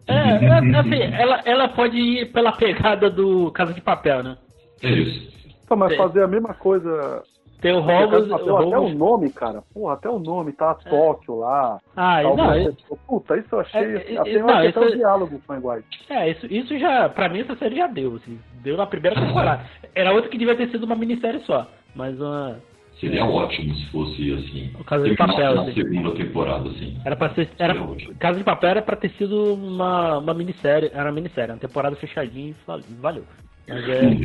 É, 0.07 0.13
é, 0.13 0.77
assim, 0.79 1.01
ela, 1.15 1.41
ela 1.45 1.67
pode 1.67 1.95
ir 1.97 2.31
pela 2.31 2.51
pegada 2.51 3.09
do 3.09 3.51
Casa 3.51 3.73
de 3.73 3.81
Papel, 3.81 4.23
né? 4.23 4.37
É 4.81 4.89
isso. 4.89 5.29
Então, 5.63 5.77
mas 5.77 5.95
fazer 5.95 6.23
a 6.23 6.27
mesma 6.27 6.53
coisa. 6.55 7.21
Tem 7.61 7.73
o 7.73 7.81
de 7.81 7.87
Papel, 8.29 8.57
até 8.57 8.79
o 8.79 8.89
nome, 8.89 9.29
cara. 9.31 9.61
Porra, 9.73 9.93
até 9.93 10.09
o 10.09 10.17
nome, 10.17 10.53
tá? 10.53 10.73
Tóquio 10.73 11.35
lá. 11.39 11.77
Ah, 11.95 12.21
tal, 12.23 12.37
não, 12.37 12.47
você- 12.63 12.75
Puta, 13.05 13.37
isso 13.37 13.47
eu 13.53 13.59
achei. 13.59 13.81
É, 13.81 14.17
até, 14.17 14.29
é, 14.31 14.35
eu 14.35 14.39
não, 14.47 14.49
achei 14.49 14.69
até 14.69 14.79
isso- 14.79 14.89
os 14.89 14.95
diálogos 14.95 15.45
são 15.45 15.57
iguais. 15.57 15.83
É, 16.09 16.29
isso, 16.31 16.45
isso 16.47 16.79
já, 16.79 17.09
pra 17.09 17.29
mim 17.29 17.41
essa 17.41 17.55
série 17.57 17.75
já 17.75 17.85
deu, 17.87 18.15
assim. 18.15 18.39
Deu 18.63 18.77
na 18.77 18.87
primeira 18.87 19.19
temporada. 19.21 19.63
Era 19.93 20.13
outra 20.13 20.29
que 20.29 20.37
devia 20.37 20.55
ter 20.55 20.69
sido 20.71 20.85
uma 20.85 20.95
minissérie 20.95 21.41
só. 21.41 21.67
Mas 21.93 22.19
uma. 22.19 22.57
Seria 22.99 23.23
ótimo 23.25 23.73
se 23.75 23.85
fosse 23.91 24.33
assim. 24.33 24.71
O 24.79 24.83
Casa 24.83 25.07
de 25.09 25.15
Papel, 25.15 25.55
na 25.55 25.61
assim. 25.61 25.73
segunda 25.73 26.11
temporada, 26.11 26.69
assim. 26.69 26.97
Era 27.05 27.15
pra 27.15 27.29
ser. 27.29 27.49
Era, 27.57 27.73
Seria. 27.73 28.13
Casa 28.15 28.37
de 28.37 28.43
Papel 28.43 28.69
era 28.71 28.81
pra 28.81 28.95
ter 28.97 29.09
sido 29.11 29.53
uma, 29.53 30.17
uma 30.17 30.33
minissérie. 30.33 30.91
Era 30.93 31.05
uma 31.05 31.13
minissérie, 31.13 31.51
uma 31.53 31.59
temporada 31.59 31.95
fechadinha 31.95 32.49
e 32.49 32.55
val- 32.67 32.81
valeu. 32.99 33.23
Mas 33.67 33.87
é. 33.87 34.19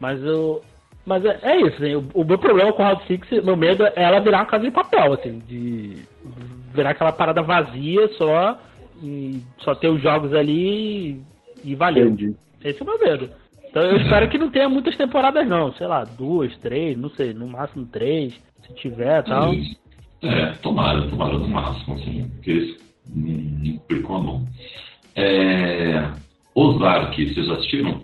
Mas 0.00 0.22
eu. 0.22 0.62
Mas 1.06 1.24
é, 1.24 1.38
é 1.42 1.56
isso, 1.62 1.76
assim, 1.82 1.94
o, 1.94 2.04
o 2.12 2.22
meu 2.22 2.36
problema 2.38 2.70
com 2.72 2.82
o 2.82 2.84
Round 2.86 3.02
Six, 3.06 3.42
meu 3.42 3.56
medo 3.56 3.86
é 3.86 3.92
ela 3.96 4.20
virar 4.20 4.40
uma 4.40 4.46
casa 4.46 4.64
de 4.64 4.70
papel, 4.70 5.14
assim, 5.14 5.38
de 5.48 5.96
virar 6.74 6.90
aquela 6.90 7.12
parada 7.12 7.40
vazia 7.40 8.08
só, 8.08 8.58
e 9.02 9.40
só 9.58 9.74
ter 9.74 9.88
os 9.88 10.02
jogos 10.02 10.34
ali 10.34 11.12
e, 11.64 11.70
e 11.72 11.74
valeu. 11.74 12.08
Entendi. 12.08 12.36
Esse 12.62 12.82
é 12.82 12.84
o 12.84 12.86
meu 12.86 12.98
medo. 12.98 13.30
Então 13.78 13.90
eu 13.92 13.96
espero 13.98 14.28
que 14.28 14.38
não 14.38 14.50
tenha 14.50 14.68
muitas 14.68 14.96
temporadas 14.96 15.46
não, 15.46 15.72
sei 15.74 15.86
lá, 15.86 16.02
duas, 16.02 16.56
três, 16.58 16.98
não 16.98 17.08
sei, 17.10 17.32
no 17.32 17.46
máximo 17.46 17.86
três, 17.86 18.34
se 18.66 18.74
tiver 18.74 19.22
tal. 19.22 19.54
É, 20.20 20.46
tomara, 20.62 21.08
tomara 21.08 21.38
no 21.38 21.46
máximo, 21.46 21.94
assim, 21.94 22.28
porque 22.28 22.50
eles 22.50 22.76
não 23.14 23.78
percam 23.86 24.16
a 24.16 24.20
mão. 24.20 24.44
É, 25.14 26.10
Ozark, 26.56 27.34
vocês 27.34 27.48
assistiram? 27.50 28.02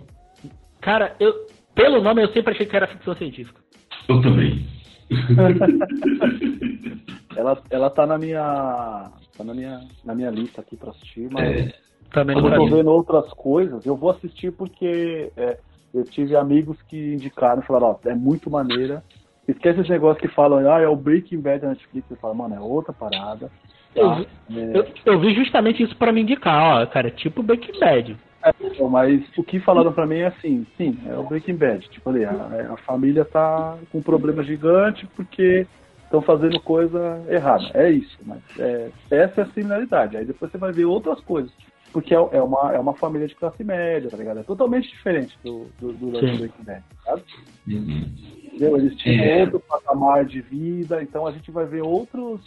Cara, 0.79 1.13
eu, 1.19 1.33
pelo 1.73 2.01
nome 2.01 2.23
eu 2.23 2.31
sempre 2.31 2.53
achei 2.53 2.65
que 2.65 2.75
era 2.75 2.87
ficção 2.87 3.13
científica. 3.15 3.59
Eu 4.07 4.21
também. 4.21 4.65
Ela, 7.35 7.61
ela 7.69 7.89
tá 7.89 8.07
na 8.07 8.17
minha. 8.17 9.11
Tá 9.37 9.43
na 9.43 9.53
minha, 9.53 9.81
na 10.05 10.15
minha 10.15 10.29
lista 10.29 10.61
aqui 10.61 10.77
pra 10.77 10.91
assistir, 10.91 11.27
mas. 11.29 11.43
É, 11.43 11.73
Também 12.15 12.35
não 12.37 12.47
eu 12.49 12.55
tô 12.55 12.65
vendo 12.67 12.89
outras 12.89 13.29
coisas, 13.33 13.85
eu 13.85 13.95
vou 13.95 14.09
assistir 14.09 14.51
porque 14.51 15.31
é, 15.35 15.59
eu 15.93 16.05
tive 16.05 16.35
amigos 16.35 16.81
que 16.83 17.13
indicaram 17.13 17.61
falaram, 17.61 17.87
ó, 18.03 18.09
é 18.09 18.15
muito 18.15 18.49
maneira. 18.49 19.03
Esquece 19.47 19.81
esse 19.81 19.89
negócio 19.91 20.19
que 20.19 20.27
falam, 20.29 20.57
ah, 20.71 20.79
é 20.81 20.87
o 20.87 20.95
Breaking 20.95 21.39
Bad 21.41 21.61
da 21.61 21.67
Netflix. 21.69 22.09
Eu 22.09 22.17
falo, 22.17 22.33
mano, 22.33 22.55
é 22.55 22.59
outra 22.59 22.91
parada. 22.91 23.51
Eu 23.93 24.09
Tá? 24.09 24.15
vi- 24.15 24.27
É, 24.57 24.77
Eu, 24.77 24.85
eu 25.05 25.19
vi 25.19 25.35
justamente 25.35 25.83
isso 25.83 25.95
pra 25.97 26.11
me 26.11 26.21
indicar, 26.21 26.81
ó, 26.81 26.85
cara, 26.87 27.11
tipo 27.11 27.43
Breaking 27.43 27.79
Bad. 27.79 28.17
Então, 28.59 28.89
mas 28.89 29.23
o 29.37 29.43
que 29.43 29.59
falaram 29.59 29.91
pra 29.91 30.05
mim 30.05 30.17
é 30.17 30.27
assim, 30.27 30.65
sim, 30.77 30.97
é 31.07 31.17
o 31.17 31.23
Breaking 31.23 31.55
Bad. 31.57 31.87
Tipo 31.89 32.09
ali, 32.09 32.23
a, 32.25 32.33
a 32.73 32.77
família 32.77 33.25
tá 33.25 33.77
com 33.89 33.99
um 33.99 34.03
problema 34.03 34.43
gigante 34.43 35.07
porque 35.15 35.67
estão 36.03 36.21
fazendo 36.21 36.59
coisa 36.61 37.23
errada. 37.27 37.69
É 37.73 37.89
isso, 37.89 38.17
mas 38.23 38.41
é, 38.59 38.91
essa 39.11 39.41
é 39.41 39.43
a 39.43 39.51
similaridade. 39.51 40.15
Aí 40.17 40.25
depois 40.25 40.51
você 40.51 40.57
vai 40.57 40.71
ver 40.71 40.85
outras 40.85 41.19
coisas. 41.21 41.51
Porque 41.95 42.13
é, 42.13 42.17
é 42.17 42.41
uma, 42.41 42.73
é 42.73 42.77
uma 42.77 42.93
família 42.93 43.25
de 43.25 43.33
classe 43.35 43.63
média, 43.63 44.09
tá 44.09 44.17
ligado? 44.17 44.41
É 44.41 44.43
totalmente 44.43 44.89
diferente 44.89 45.33
do, 45.41 45.67
do, 45.79 45.93
do 45.93 46.19
Sim. 46.19 46.39
Breaking 46.39 46.63
Bad, 46.65 46.83
sabe? 47.05 47.23
uhum. 47.69 48.05
Entendeu? 48.43 48.75
Eles 48.75 48.97
tinham 48.97 49.23
É. 49.23 49.43
outro 49.43 49.61
patamar 49.61 50.25
de 50.25 50.41
vida, 50.41 51.01
então 51.01 51.25
a 51.25 51.31
gente 51.31 51.49
vai 51.51 51.65
ver 51.65 51.83
outros, 51.83 52.41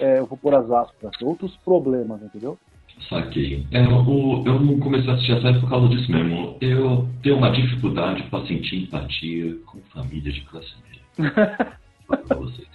é, 0.00 0.20
eu 0.20 0.24
vou 0.24 0.38
pôr 0.38 0.54
as 0.54 0.70
aspas, 0.70 1.20
outros 1.20 1.54
problemas, 1.58 2.22
entendeu? 2.22 2.56
Saquei. 3.10 3.66
É, 3.72 3.82
o, 3.86 4.42
eu 4.46 4.58
não 4.58 4.80
comecei 4.80 5.10
a 5.10 5.12
assistir 5.16 5.32
a 5.32 5.42
série 5.42 5.60
por 5.60 5.68
causa 5.68 5.86
disso 5.88 6.10
mesmo. 6.10 6.56
Eu 6.62 7.06
tenho 7.22 7.36
uma 7.36 7.50
dificuldade 7.50 8.22
para 8.30 8.46
sentir 8.46 8.84
empatia 8.84 9.54
com 9.66 9.80
família 9.92 10.32
de 10.32 10.40
classe 10.46 10.72
média. 10.82 11.76
pra 12.06 12.36
vocês. 12.36 12.68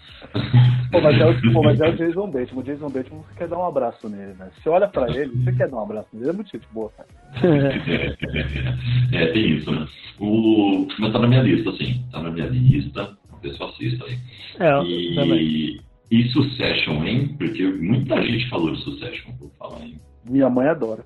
Pô, 0.91 1.01
mas 1.01 1.19
é 1.19 1.25
o, 1.25 1.53
pô, 1.53 1.63
mas 1.63 1.79
é 1.79 1.89
o 1.89 1.95
Jason 1.95 2.27
Bateman. 2.29 2.59
O 2.61 2.63
Jason 2.63 2.89
Bateman, 2.89 3.21
você 3.21 3.35
quer 3.37 3.47
dar 3.47 3.57
um 3.59 3.65
abraço 3.65 4.09
nele, 4.09 4.33
né? 4.37 4.49
Você 4.61 4.69
olha 4.69 4.87
pra 4.87 5.09
ele, 5.09 5.31
você 5.43 5.51
quer 5.53 5.69
dar 5.69 5.77
um 5.77 5.83
abraço 5.83 6.07
nele. 6.13 6.25
Ele 6.25 6.31
é 6.31 6.33
muito 6.33 6.51
gente 6.51 6.67
boa, 6.73 6.91
cara. 6.91 7.09
é, 9.13 9.27
tem 9.27 9.57
isso, 9.57 9.71
né? 9.71 9.87
O, 10.19 10.87
mas 10.99 11.11
tá 11.13 11.19
na 11.19 11.27
minha 11.27 11.41
lista, 11.41 11.69
assim. 11.69 12.03
Tá 12.11 12.21
na 12.21 12.31
minha 12.31 12.47
lista. 12.47 13.17
Ver 13.41 13.53
se 13.53 13.61
eu 13.61 13.67
assisto 13.67 14.05
aí. 14.05 14.17
É, 14.59 14.83
E, 14.83 15.15
também. 15.15 15.79
e 16.11 16.23
Succession, 16.29 17.05
hein? 17.05 17.35
Porque 17.37 17.63
muita 17.65 18.21
gente 18.21 18.49
falou 18.49 18.71
de 18.73 18.81
Succession, 18.83 19.31
vou 19.39 19.49
falar, 19.57 19.81
hein? 19.85 19.99
Minha 20.29 20.49
mãe 20.49 20.67
adora. 20.67 21.05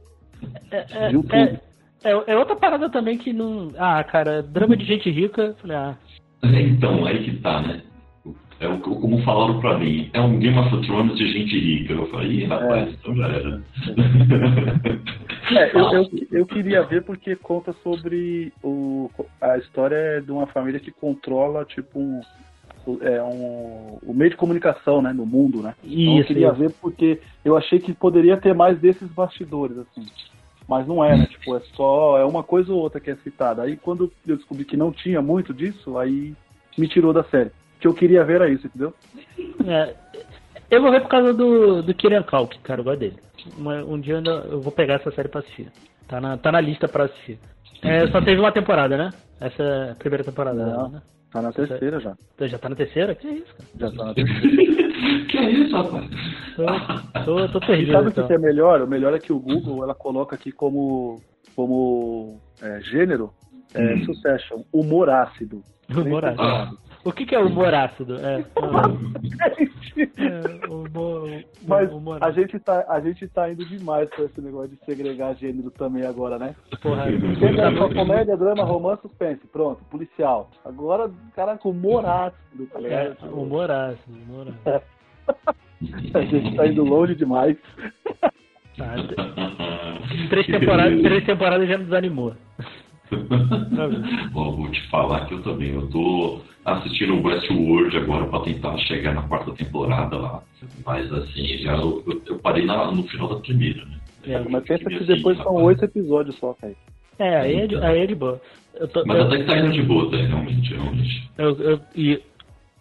É, 0.72 0.86
é, 0.92 1.10
Viu 1.10 1.22
tudo. 1.22 1.36
é, 1.36 1.60
é- 2.06 2.24
é 2.28 2.38
outra 2.38 2.56
parada 2.56 2.90
também 2.90 3.18
que 3.18 3.32
não. 3.32 3.72
Ah, 3.78 4.04
cara, 4.04 4.42
drama 4.42 4.76
de 4.76 4.84
gente 4.86 5.10
rica. 5.12 5.56
Falei, 5.62 5.78
ah. 5.78 5.96
É, 6.44 6.62
Então, 6.62 7.06
aí 7.06 7.24
que 7.24 7.38
tá, 7.38 7.62
né? 7.62 7.82
É 8.64 8.68
o, 8.70 8.80
como 8.80 9.22
falaram 9.24 9.60
pra 9.60 9.78
mim, 9.78 10.10
é 10.14 10.22
um 10.22 10.40
Game 10.40 10.58
of 10.58 10.70
Thrones 10.88 11.18
de 11.18 11.28
gente 11.34 11.60
rica. 11.60 11.92
Eu 11.92 12.08
falei, 12.08 12.32
Ih, 12.32 12.46
rapaz, 12.46 12.94
então 12.94 13.14
já 13.14 13.28
era. 13.28 13.62
É, 15.52 15.78
eu, 15.78 15.92
eu, 15.92 16.10
eu 16.32 16.46
queria 16.46 16.82
ver 16.84 17.04
porque 17.04 17.36
conta 17.36 17.74
sobre 17.84 18.54
o, 18.64 19.12
a 19.42 19.58
história 19.58 20.22
de 20.22 20.32
uma 20.32 20.48
família 20.48 20.80
que 20.80 20.92
controla, 20.92 21.66
tipo, 21.66 22.00
um, 22.00 22.22
é, 23.02 23.22
um, 23.22 24.00
o 24.02 24.14
meio 24.14 24.32
de 24.32 24.38
comunicação, 24.38 25.02
né, 25.02 25.12
no 25.12 25.26
mundo, 25.26 25.62
né? 25.62 25.76
Então 25.84 26.14
eu 26.14 26.20
Isso, 26.20 26.28
queria 26.28 26.48
isso. 26.48 26.56
ver 26.56 26.72
porque 26.82 27.20
eu 27.44 27.58
achei 27.58 27.80
que 27.80 27.94
poderia 27.94 28.38
ter 28.38 28.56
mais 28.56 28.80
desses 28.80 29.10
bastidores, 29.10 29.78
assim. 29.78 30.06
Mas 30.66 30.88
não 30.88 31.04
é, 31.04 31.18
né? 31.18 31.26
Tipo, 31.26 31.58
é 31.58 31.60
só, 31.76 32.18
é 32.18 32.24
uma 32.24 32.44
coisa 32.44 32.72
ou 32.72 32.80
outra 32.80 33.02
que 33.02 33.12
é 33.12 33.16
citada. 33.18 33.64
Aí 33.64 33.76
quando 33.76 34.10
eu 34.26 34.38
descobri 34.38 34.64
que 34.64 34.78
não 34.78 34.94
tinha 34.94 35.22
muito 35.22 35.54
disso, 35.54 35.98
aí 35.98 36.34
me 36.78 36.88
tirou 36.88 37.12
da 37.12 37.26
série. 37.26 37.52
O 37.84 37.86
que 37.86 37.88
eu 37.90 37.94
queria 37.94 38.24
ver 38.24 38.36
era 38.36 38.50
isso, 38.50 38.66
entendeu? 38.66 38.94
É, 39.68 39.94
eu 40.72 40.82
vou 40.82 40.90
ver 40.90 41.02
por 41.02 41.10
causa 41.10 41.34
do, 41.34 41.84
do 41.84 41.94
Kieran 41.94 42.24
Culkin, 42.24 42.60
cara, 42.64 42.80
eu 42.80 42.84
gosto 42.86 43.00
dele. 43.00 43.18
Uma- 43.58 43.84
um 43.84 44.00
dia 44.00 44.22
eu, 44.50 44.62
vou 44.62 44.72
pegar 44.72 44.94
essa 44.94 45.12
série 45.12 45.28
pra 45.28 45.42
assistir. 45.42 45.68
Tá 46.08 46.22
na, 46.22 46.38
tá 46.38 46.50
na 46.50 46.62
lista 46.62 46.88
pra 46.88 47.04
assistir. 47.06 47.38
É, 47.82 48.08
só 48.08 48.22
teve 48.22 48.40
uma 48.40 48.54
temporada, 48.54 48.96
né? 48.96 49.14
Essa 49.42 49.62
é 49.62 49.92
a 49.92 49.96
primeira 49.96 50.24
temporada, 50.24 50.66
Não. 50.66 50.90
né? 50.92 51.02
Tá 51.30 51.42
na 51.42 51.52
terceira 51.52 52.00
já. 52.00 52.14
Então, 52.36 52.48
Já 52.48 52.58
tá 52.58 52.70
na 52.70 52.76
terceira? 52.78 53.16
Que 53.16 53.28
isso, 53.28 53.54
cara? 53.54 53.70
Já 53.78 53.92
tá 53.98 54.06
na 54.06 54.14
terceira. 54.16 55.26
que 55.28 55.38
é 55.38 55.52
isso, 55.52 55.76
rapaz? 55.76 56.10
Tô, 57.26 57.36
tô, 57.50 57.50
tô 57.50 57.58
E 57.66 57.68
perdido. 57.68 57.92
sabe 57.92 58.08
o 58.08 58.12
que 58.14 58.20
então. 58.22 58.28
que 58.28 58.34
é 58.34 58.38
melhor? 58.38 58.82
O 58.82 58.88
melhor 58.88 59.14
é 59.14 59.20
que 59.20 59.34
o 59.34 59.40
Google 59.40 59.84
ela 59.84 59.94
coloca 59.94 60.36
aqui 60.38 60.54
como, 60.54 61.20
como 61.54 62.40
é, 62.62 62.80
gênero 62.80 63.30
é, 63.74 63.96
Hum. 63.96 64.06
Succession, 64.06 64.62
humor 64.72 65.10
ácido. 65.10 65.62
Humor 65.94 66.24
ácido. 66.24 66.78
O 67.06 67.12
que, 67.12 67.26
que 67.26 67.36
é 67.36 67.40
humor 67.40 67.74
ácido? 67.74 68.16
É, 68.16 68.46
é, 70.18 70.68
humor, 70.70 71.44
Mas 71.68 71.92
humor 71.92 72.24
a 72.24 72.32
gente, 72.32 72.58
tá, 72.60 72.86
a 72.88 73.00
gente 73.02 73.28
tá 73.28 73.52
indo 73.52 73.66
demais 73.66 74.10
com 74.12 74.24
esse 74.24 74.40
negócio 74.40 74.70
de 74.70 74.86
segregar 74.86 75.36
gênero 75.36 75.70
também 75.72 76.06
agora, 76.06 76.40
né? 76.40 76.56
Porra, 76.82 77.04
é 77.10 77.78
só 77.78 77.94
comédia, 77.94 78.38
drama, 78.38 78.64
romance, 78.64 79.02
suspense. 79.02 79.46
Pronto, 79.48 79.84
policial. 79.86 80.50
Agora, 80.64 81.12
cara, 81.36 81.58
com 81.58 81.72
humor 81.72 82.06
ácido, 82.06 82.68
tá 82.68 82.80
é, 82.80 82.82
ligado? 82.82 83.36
humor 83.36 83.70
ácido, 83.70 84.18
humor 84.18 84.48
ácido. 84.48 84.94
A 86.14 86.22
gente 86.22 86.56
tá 86.56 86.66
indo 86.66 86.84
longe 86.84 87.14
demais. 87.16 87.58
Tá, 88.78 88.96
três 90.30 90.48
temporadas, 90.48 91.02
três 91.02 91.26
temporadas 91.26 91.68
já 91.68 91.78
me 91.78 91.84
desanimou. 91.84 92.34
Bom, 94.32 94.56
vou 94.58 94.70
te 94.72 94.82
falar 94.90 95.26
que 95.26 95.34
eu 95.34 95.42
também. 95.42 95.72
Eu 95.72 95.88
tô 95.90 96.42
assistindo 96.66 97.16
o 97.16 97.24
Westworld 97.26 97.96
agora 97.98 98.26
pra 98.28 98.40
tentar 98.42 98.78
chegar 98.80 99.14
na 99.14 99.24
quarta 99.24 99.52
temporada 99.54 100.18
lá. 100.18 100.44
Mas 100.86 101.12
assim, 101.12 101.58
já 101.60 101.74
eu, 101.76 102.04
eu- 102.28 102.40
parei 102.40 102.66
na- 102.66 102.92
no 102.92 103.04
final 103.04 103.28
da 103.28 103.36
primeira, 103.42 103.84
né? 103.86 103.98
É, 104.26 104.40
Mas 104.50 104.64
pensa 104.64 104.86
que 104.86 104.96
Assim, 104.96 105.06
depois 105.06 105.38
são 105.38 105.48
rapaz. 105.48 105.66
oito 105.68 105.86
episódios 105.86 106.36
só, 106.38 106.54
cara. 106.54 106.74
É, 107.20 107.38
aí 107.38 107.56
é 107.58 107.68
de, 107.68 107.76
aí 107.78 108.00
é 108.00 108.08
de 108.08 108.16
boa. 108.16 108.42
Eu 108.76 108.88
tô, 108.88 109.06
Mas 109.06 109.18
eu, 109.18 109.24
até 109.26 109.38
que 109.38 109.44
tá 109.44 109.58
indo 109.60 109.72
de 109.72 109.82
boa, 109.84 110.10
tá? 110.10 110.18
Realmente, 110.18 110.74
realmente. 110.74 111.30
eu, 111.38 111.50
eu, 111.60 111.80
e 111.96 112.22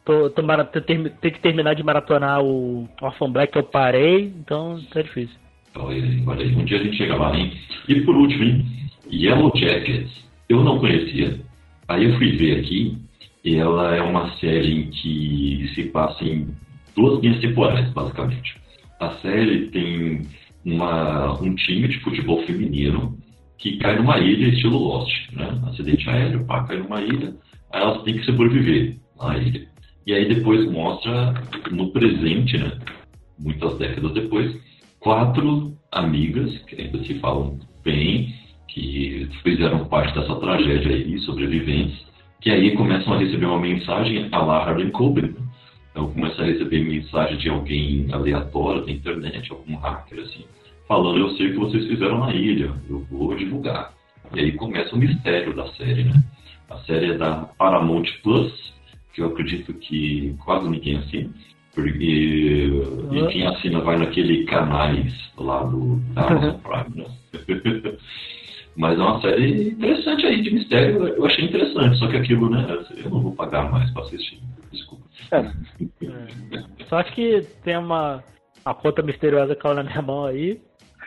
tô, 0.05 0.30
tô 0.30 0.43
mara- 0.43 0.64
tô 0.64 0.80
termi- 0.80 1.11
tenho 1.11 1.35
que 1.35 1.41
terminar 1.41 1.74
de 1.74 1.83
maratonar 1.83 2.41
o 2.43 2.89
Orphan 3.01 3.30
Black 3.30 3.53
que 3.53 3.59
eu 3.59 3.64
parei, 3.64 4.33
então 4.39 4.80
tá 4.93 5.03
difícil. 5.03 5.37
Olha 5.74 6.03
aí, 6.03 6.22
olha 6.26 6.43
aí. 6.45 6.55
Um 6.55 6.64
dia 6.64 6.78
a 6.78 6.83
gente 6.85 6.97
chega 6.97 7.16
lá, 7.16 7.37
hein? 7.37 7.53
E 7.89 8.01
por 8.03 8.14
último, 8.16 8.45
hein? 8.45 8.64
Yellow 9.12 9.52
Jackets. 9.54 10.10
Eu 10.48 10.64
não 10.64 10.78
conhecia. 10.78 11.38
Aí 11.88 12.04
eu 12.04 12.16
fui 12.16 12.32
ver 12.32 12.60
aqui. 12.60 12.96
Ela 13.44 13.96
é 13.96 14.00
uma 14.00 14.30
série 14.36 14.72
em 14.72 14.90
que 14.90 15.70
se 15.74 15.84
passa 15.90 16.24
em 16.24 16.48
duas 16.96 17.20
linhas 17.20 17.40
temporais, 17.40 17.90
basicamente. 17.90 18.56
A 19.00 19.10
série 19.16 19.66
tem 19.70 20.22
uma, 20.64 21.40
um 21.40 21.54
time 21.54 21.88
de 21.88 21.98
futebol 22.00 22.40
feminino 22.46 23.18
que 23.58 23.78
cai 23.78 23.96
numa 23.96 24.18
ilha 24.18 24.48
estilo 24.48 24.78
Lost, 24.78 25.12
né? 25.32 25.60
Acidente 25.66 26.08
aéreo, 26.08 26.44
pá, 26.46 26.64
cai 26.64 26.78
numa 26.78 27.00
ilha, 27.00 27.34
aí 27.72 27.82
elas 27.82 28.02
têm 28.02 28.16
que 28.16 28.24
sobreviver 28.24 28.96
na 29.20 29.36
ilha. 29.38 29.68
E 30.06 30.12
aí 30.12 30.28
depois 30.32 30.68
mostra 30.70 31.34
no 31.70 31.92
presente, 31.92 32.58
né? 32.58 32.78
Muitas 33.38 33.78
décadas 33.78 34.14
depois, 34.14 34.56
quatro 34.98 35.76
amigas 35.90 36.56
que 36.62 36.80
ainda 36.80 37.02
se 37.04 37.14
falam 37.14 37.58
bem, 37.84 38.34
que 38.72 39.28
fizeram 39.42 39.84
parte 39.84 40.18
dessa 40.18 40.34
tragédia 40.36 40.96
aí, 40.96 41.18
sobreviventes, 41.20 42.06
que 42.40 42.50
aí 42.50 42.74
começam 42.74 43.12
a 43.12 43.18
receber 43.18 43.46
uma 43.46 43.60
mensagem 43.60 44.28
a 44.32 44.38
la 44.38 44.64
Harlan 44.64 44.90
Coben. 44.90 45.26
né? 45.26 45.34
Então 45.90 46.10
começa 46.10 46.42
a 46.42 46.46
receber 46.46 46.82
mensagem 46.82 47.36
de 47.36 47.50
alguém 47.50 48.06
aleatório 48.10 48.84
da 48.84 48.90
internet, 48.90 49.52
algum 49.52 49.76
hacker 49.76 50.20
assim, 50.20 50.44
falando 50.88 51.18
eu 51.18 51.30
sei 51.36 51.48
o 51.48 51.52
que 51.52 51.58
vocês 51.58 51.86
fizeram 51.86 52.20
na 52.20 52.34
ilha, 52.34 52.72
eu 52.88 53.00
vou 53.10 53.34
divulgar. 53.36 53.92
E 54.34 54.40
aí 54.40 54.52
começa 54.52 54.94
o 54.94 54.98
mistério 54.98 55.54
da 55.54 55.66
série, 55.74 56.04
né? 56.04 56.14
A 56.70 56.78
série 56.78 57.10
é 57.10 57.18
da 57.18 57.50
Paramount 57.58 58.04
Plus, 58.22 58.72
que 59.12 59.20
eu 59.20 59.26
acredito 59.26 59.74
que 59.74 60.34
quase 60.42 60.66
ninguém 60.70 60.96
assina, 60.96 61.30
porque 61.74 62.70
e 63.12 63.26
quem 63.28 63.46
assina 63.46 63.80
vai 63.80 63.98
naquele 63.98 64.44
canais 64.44 65.12
lá 65.36 65.62
do 65.64 65.96
da 66.14 66.26
Amazon 66.26 66.56
Prime, 66.64 67.02
né? 67.02 67.98
Mas 68.76 68.98
é 68.98 69.02
uma 69.02 69.20
série 69.20 69.68
interessante 69.70 70.24
aí 70.26 70.40
de 70.42 70.54
mistério, 70.54 71.06
eu 71.08 71.26
achei 71.26 71.44
interessante, 71.44 71.98
só 71.98 72.08
que 72.08 72.16
aquilo, 72.16 72.48
né? 72.48 72.66
Eu 73.04 73.10
não 73.10 73.20
vou 73.20 73.32
pagar 73.34 73.70
mais 73.70 73.90
pra 73.90 74.02
assistir. 74.02 74.40
Desculpa. 74.72 75.04
É. 75.30 75.52
Só 76.88 76.96
acho 76.98 77.12
que 77.12 77.40
tem 77.62 77.76
uma, 77.76 78.24
uma 78.64 78.74
conta 78.74 79.02
misteriosa 79.02 79.54
que 79.54 79.60
caiu 79.62 79.74
na 79.74 79.82
minha 79.82 80.00
mão 80.00 80.24
aí, 80.24 80.58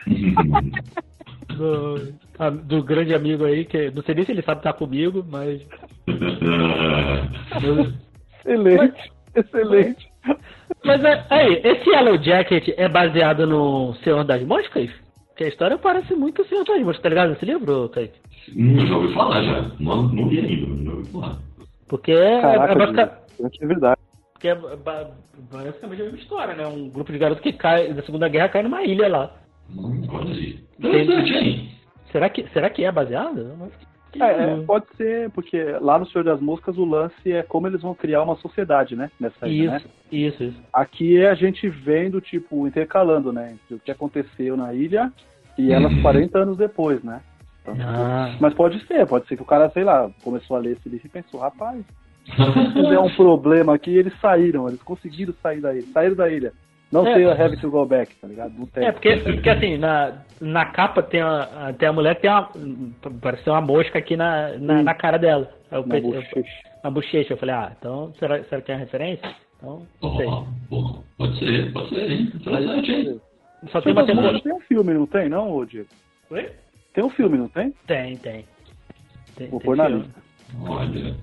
do, 1.56 2.14
a- 2.38 2.50
do 2.50 2.82
grande 2.84 3.14
amigo 3.14 3.44
aí, 3.44 3.64
que 3.64 3.90
não 3.90 4.02
sei 4.02 4.14
nem 4.14 4.24
se 4.24 4.30
ele 4.32 4.42
sabe 4.42 4.60
estar 4.60 4.72
comigo, 4.74 5.24
mas. 5.28 5.60
Excelente, 8.44 9.12
excelente. 9.34 10.06
Mas 10.84 11.02
é- 11.04 11.26
aí, 11.30 11.60
esse 11.64 11.88
Yellow 11.90 12.22
Jacket 12.22 12.68
é 12.76 12.88
baseado 12.88 13.44
no 13.46 13.94
Senhor 14.04 14.22
das 14.24 14.42
Moscas? 14.44 14.88
Que 15.36 15.44
a 15.44 15.48
história 15.48 15.76
parece 15.76 16.14
muito 16.14 16.42
o 16.42 16.46
Senhor 16.46 16.64
das 16.64 16.78
Moscas, 16.80 17.02
tá 17.02 17.08
ligado? 17.10 17.32
Esse 17.34 17.44
livro, 17.44 17.88
Kaique? 17.90 18.18
Hum, 18.56 18.86
já 18.86 18.96
ouvi 18.96 19.12
falar 19.14 19.42
já. 19.42 19.70
Não, 19.78 20.02
não 20.04 20.28
li 20.28 20.38
ainda, 20.40 20.84
já 20.84 20.90
ouvi 20.96 21.10
falar. 21.12 21.38
Porque 21.88 22.12
é, 22.12 22.40
Caraca, 22.40 22.72
é, 22.72 22.76
basica- 22.76 23.18
gente, 23.40 23.62
é 23.62 23.66
verdade. 23.66 24.00
porque 24.32 24.48
é 24.48 24.54
ba- 24.54 25.10
basicamente 25.52 26.00
a 26.00 26.04
mesma 26.04 26.18
história, 26.18 26.54
né? 26.54 26.66
Um 26.66 26.88
grupo 26.88 27.12
de 27.12 27.18
garotos 27.18 27.42
que 27.42 27.52
cai 27.52 27.92
da 27.92 28.02
Segunda 28.02 28.28
Guerra 28.28 28.48
cai 28.48 28.62
numa 28.62 28.82
ilha 28.82 29.08
lá. 29.08 29.34
Hum, 29.70 30.06
Olha 30.10 30.32
aí. 30.34 30.58
Interessante, 30.78 31.32
hein? 31.34 31.70
Será 32.12 32.30
que, 32.30 32.46
será 32.54 32.70
que 32.70 32.84
é 32.84 32.90
baseado? 32.90 33.70
É, 34.14 34.56
pode 34.64 34.86
ser, 34.96 35.30
porque 35.30 35.62
lá 35.80 35.98
no 35.98 36.06
Senhor 36.06 36.24
das 36.24 36.40
Moscas 36.40 36.78
o 36.78 36.84
lance 36.84 37.32
é 37.32 37.42
como 37.42 37.66
eles 37.66 37.82
vão 37.82 37.94
criar 37.94 38.22
uma 38.22 38.36
sociedade, 38.36 38.96
né? 38.96 39.10
Nessa 39.20 39.46
ilha, 39.48 39.72
né? 39.72 39.76
Isso, 39.78 39.88
isso, 40.10 40.44
isso. 40.44 40.62
Aqui 40.72 41.18
é 41.18 41.28
a 41.28 41.34
gente 41.34 41.68
vendo, 41.68 42.20
tipo, 42.20 42.66
intercalando, 42.66 43.32
né? 43.32 43.52
Entre 43.52 43.74
o 43.74 43.78
que 43.78 43.90
aconteceu 43.90 44.56
na 44.56 44.72
ilha 44.72 45.12
e 45.58 45.72
elas 45.72 45.92
Uhum. 45.92 46.02
40 46.02 46.38
anos 46.38 46.56
depois, 46.56 47.02
né? 47.02 47.20
Então, 47.62 47.76
Ah, 47.80 48.36
Mas 48.40 48.54
pode 48.54 48.84
ser, 48.86 49.06
pode 49.06 49.26
ser 49.26 49.36
que 49.36 49.42
o 49.42 49.46
cara, 49.46 49.68
sei 49.70 49.84
lá, 49.84 50.08
começou 50.22 50.56
a 50.56 50.60
ler 50.60 50.72
esse 50.72 50.88
livro 50.88 51.06
e 51.06 51.10
pensou, 51.10 51.40
rapaz, 51.40 51.84
se 52.24 52.82
der 52.82 52.98
um 53.00 53.10
problema 53.16 53.74
aqui, 53.74 53.90
eles 53.90 54.12
saíram, 54.20 54.68
eles 54.68 54.82
conseguiram 54.82 55.34
sair 55.42 55.60
da 55.60 55.74
ilha, 55.74 55.86
saíram 55.92 56.16
da 56.16 56.30
ilha. 56.30 56.52
Não 56.92 57.06
É. 57.06 57.14
sei 57.14 57.24
a 57.26 57.32
have 57.32 57.56
to 57.60 57.70
go 57.70 57.84
back, 57.84 58.14
tá 58.16 58.28
ligado? 58.28 58.54
Não 58.56 58.66
tem. 58.66 58.84
É, 58.86 58.92
porque, 58.92 59.16
porque 59.16 59.50
assim, 59.50 59.76
na, 59.76 60.18
na 60.40 60.66
capa 60.66 61.02
tem 61.02 61.20
a, 61.20 61.74
tem 61.76 61.88
a 61.88 61.92
mulher 61.92 62.14
que 62.14 62.22
tem 62.22 62.30
uma. 62.30 62.48
Parece 63.20 63.50
uma 63.50 63.60
mosca 63.60 63.98
aqui 63.98 64.16
na, 64.16 64.56
na, 64.58 64.78
Sim. 64.78 64.82
na 64.84 64.94
cara 64.94 65.18
dela. 65.18 65.50
Eu 65.70 65.84
Na 65.84 65.94
pensei- 65.94 66.10
eu- 66.10 66.22
bochecha. 66.22 66.62
na 66.84 66.90
bochecha. 66.90 67.32
Eu 67.32 67.36
falei, 67.38 67.54
ah, 67.56 67.72
então 67.78 68.12
será, 68.18 68.42
será 68.44 68.60
que 68.62 68.70
é 68.70 68.74
uma 68.74 68.80
referência? 68.80 69.34
Então, 69.56 69.86
não 70.00 70.16
sei. 70.16 70.26
Bom, 70.70 71.02
pode 71.18 71.38
ser, 71.38 71.72
pode 71.72 71.88
ser, 71.88 72.10
hein? 72.10 72.32
Interessante, 72.34 72.92
hein? 72.92 73.20
Só 73.72 73.80
tem 73.80 73.92
uma 73.92 74.06
temporada. 74.06 74.40
tem 74.40 74.52
um 74.52 74.60
filme, 74.60 74.94
não 74.94 75.06
tem, 75.06 75.28
não, 75.28 75.50
ô 75.50 75.64
Diego? 75.64 75.88
Oi? 76.30 76.50
Tem 76.94 77.02
um 77.04 77.10
filme, 77.10 77.36
não 77.36 77.48
tem? 77.48 77.72
Tem, 77.86 78.16
tem. 78.18 78.44
Tem, 79.34 79.48
Vou 79.48 79.58
tem 79.58 79.66
pôr 79.66 79.76
na 79.76 79.88
lista. 79.88 80.20
Olha, 80.68 81.14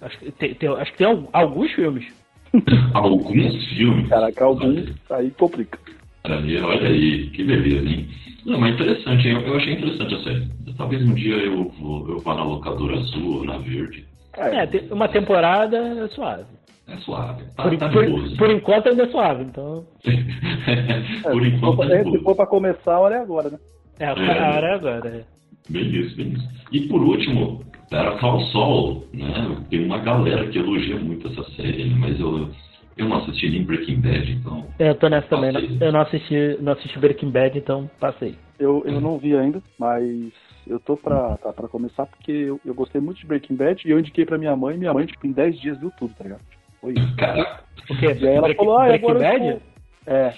Acho 0.00 0.18
que 0.18 0.32
tem, 0.32 0.54
tem- 0.54 0.68
acho 0.70 0.92
que 0.92 0.98
tem 0.98 1.06
al- 1.06 1.28
alguns 1.32 1.70
filmes. 1.72 2.06
alguns 2.94 3.64
filmes. 3.68 4.08
Caraca, 4.08 4.44
algum 4.44 4.84
aí 5.10 5.30
complica. 5.32 5.78
Olha, 6.24 6.66
olha 6.66 6.88
aí, 6.88 7.30
que 7.30 7.44
beleza, 7.44 7.88
hein? 7.88 8.08
Não, 8.44 8.58
mas 8.58 8.74
interessante, 8.74 9.28
hein? 9.28 9.42
eu, 9.46 9.56
achei 9.56 9.74
interessante 9.74 10.14
a 10.14 10.20
série. 10.22 10.48
Talvez 10.76 11.02
um 11.02 11.14
dia 11.14 11.34
eu 11.36 11.68
vou, 11.78 12.08
eu 12.08 12.18
vá 12.18 12.34
na 12.34 12.44
locadora 12.44 12.96
azul 12.98 13.38
ou 13.38 13.44
na 13.44 13.58
verde. 13.58 14.06
É, 14.36 14.66
tem 14.66 14.82
uma 14.90 15.08
temporada 15.08 15.76
é 15.76 16.08
suave. 16.08 16.44
É 16.88 16.96
suave, 16.98 17.44
tá, 17.56 17.62
Por, 17.64 17.76
tá 17.78 17.88
por- 17.88 18.06
boa. 18.06 18.36
por 18.36 18.50
enquanto 18.50 18.88
ainda 18.88 19.04
é 19.04 19.08
suave, 19.08 19.44
então. 19.44 19.84
Por 21.22 21.42
se, 21.42 21.48
enquanto 21.48 21.76
for, 21.76 21.86
tá 21.86 21.94
é, 21.94 21.98
de 21.98 22.04
se 22.04 22.10
boa. 22.10 22.22
for 22.22 22.34
pra 22.36 22.46
começar, 22.46 22.98
olha 22.98 23.20
agora, 23.20 23.50
né? 23.50 23.58
É, 24.00 24.06
a 24.06 24.12
é 24.12 24.74
agora. 24.74 25.08
é. 25.08 25.24
Bem 25.68 25.84
isso, 25.94 26.16
bem 26.16 26.32
isso. 26.32 26.48
E 26.72 26.80
por 26.88 27.00
último, 27.02 27.62
Better 27.90 28.18
Call 28.20 28.40
Saul, 28.52 29.04
né? 29.12 29.56
Tem 29.68 29.84
uma 29.84 29.98
galera 29.98 30.46
que 30.48 30.58
elogia 30.58 30.96
muito 30.96 31.26
essa 31.26 31.42
série, 31.52 31.90
mas 31.90 32.18
eu, 32.20 32.48
eu 32.96 33.08
não 33.08 33.16
assisti 33.18 33.50
nem 33.50 33.64
Breaking 33.64 34.00
Bad, 34.00 34.32
então. 34.32 34.66
É, 34.78 34.90
Eu 34.90 34.94
tô 34.94 35.08
nessa 35.08 35.26
também. 35.26 35.52
Passei. 35.52 35.78
Eu 35.80 35.92
não 35.92 36.00
assisti, 36.00 36.56
não 36.60 36.72
assisti 36.72 36.98
Breaking 36.98 37.30
Bad, 37.30 37.58
então 37.58 37.90
passei. 37.98 38.36
Eu, 38.58 38.82
eu 38.86 39.00
não 39.00 39.18
vi 39.18 39.36
ainda, 39.36 39.60
mas 39.78 40.32
eu 40.66 40.78
tô 40.78 40.96
pra, 40.96 41.36
tá, 41.38 41.52
pra 41.52 41.66
começar 41.66 42.06
porque 42.06 42.30
eu, 42.30 42.60
eu 42.64 42.74
gostei 42.74 43.00
muito 43.00 43.18
de 43.18 43.26
Breaking 43.26 43.56
Bad 43.56 43.82
e 43.86 43.90
eu 43.90 43.98
indiquei 43.98 44.24
pra 44.24 44.38
minha 44.38 44.54
mãe 44.54 44.76
e 44.76 44.78
minha 44.78 44.94
mãe, 44.94 45.06
tipo, 45.06 45.26
em 45.26 45.32
10 45.32 45.60
dias 45.60 45.78
viu 45.80 45.90
tudo, 45.98 46.14
tá 46.14 46.24
ligado? 46.24 46.42
Foi 46.80 46.92
isso. 46.92 47.16
Cara, 47.16 47.60
O 47.90 47.98
quê? 47.98 48.06
E 48.06 48.28
aí 48.28 48.34
ela 48.34 48.42
Breaking, 48.42 48.56
falou, 48.64 48.78
ah, 48.78 48.86
Breaking 48.86 49.10
agora 49.10 49.18
Bad? 49.18 49.46
eu 49.46 49.54
tô... 49.56 50.10
É, 50.12 50.34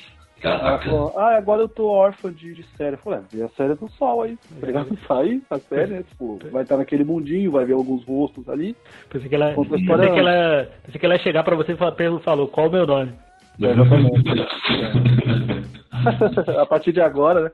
ela 0.48 0.78
falou, 0.78 1.12
ah, 1.16 1.36
agora 1.36 1.62
eu 1.62 1.68
tô 1.68 1.88
órfã 1.88 2.32
de, 2.32 2.54
de 2.54 2.62
série. 2.76 2.94
Eu 2.94 2.98
falei, 2.98 3.20
é, 3.20 3.36
vê 3.36 3.42
a 3.42 3.48
série 3.50 3.74
do 3.74 3.88
sol 3.90 4.22
aí, 4.22 4.36
tá 4.60 4.66
ligado? 4.66 4.98
Sai 5.06 5.40
a 5.50 5.58
série, 5.58 5.92
né? 5.92 6.04
Tipo, 6.10 6.38
vai 6.50 6.62
estar 6.62 6.76
naquele 6.76 7.04
mundinho, 7.04 7.52
vai 7.52 7.64
ver 7.64 7.74
alguns 7.74 8.04
rostos 8.04 8.48
ali. 8.48 8.76
Pensei 9.08 9.28
que 9.28 9.34
ela, 9.34 9.54
pensei 9.54 9.84
que 9.84 9.92
ela, 9.92 10.68
pensei 10.84 11.00
que 11.00 11.06
ela 11.06 11.14
ia 11.14 11.22
chegar 11.22 11.44
pra 11.44 11.56
você 11.56 11.72
e 11.72 11.76
falar, 11.76 11.94
falou, 12.20 12.48
qual 12.48 12.68
o 12.68 12.72
meu 12.72 12.86
nome? 12.86 13.12
a 16.58 16.66
partir 16.66 16.92
de 16.92 17.00
agora, 17.00 17.44
né? 17.44 17.50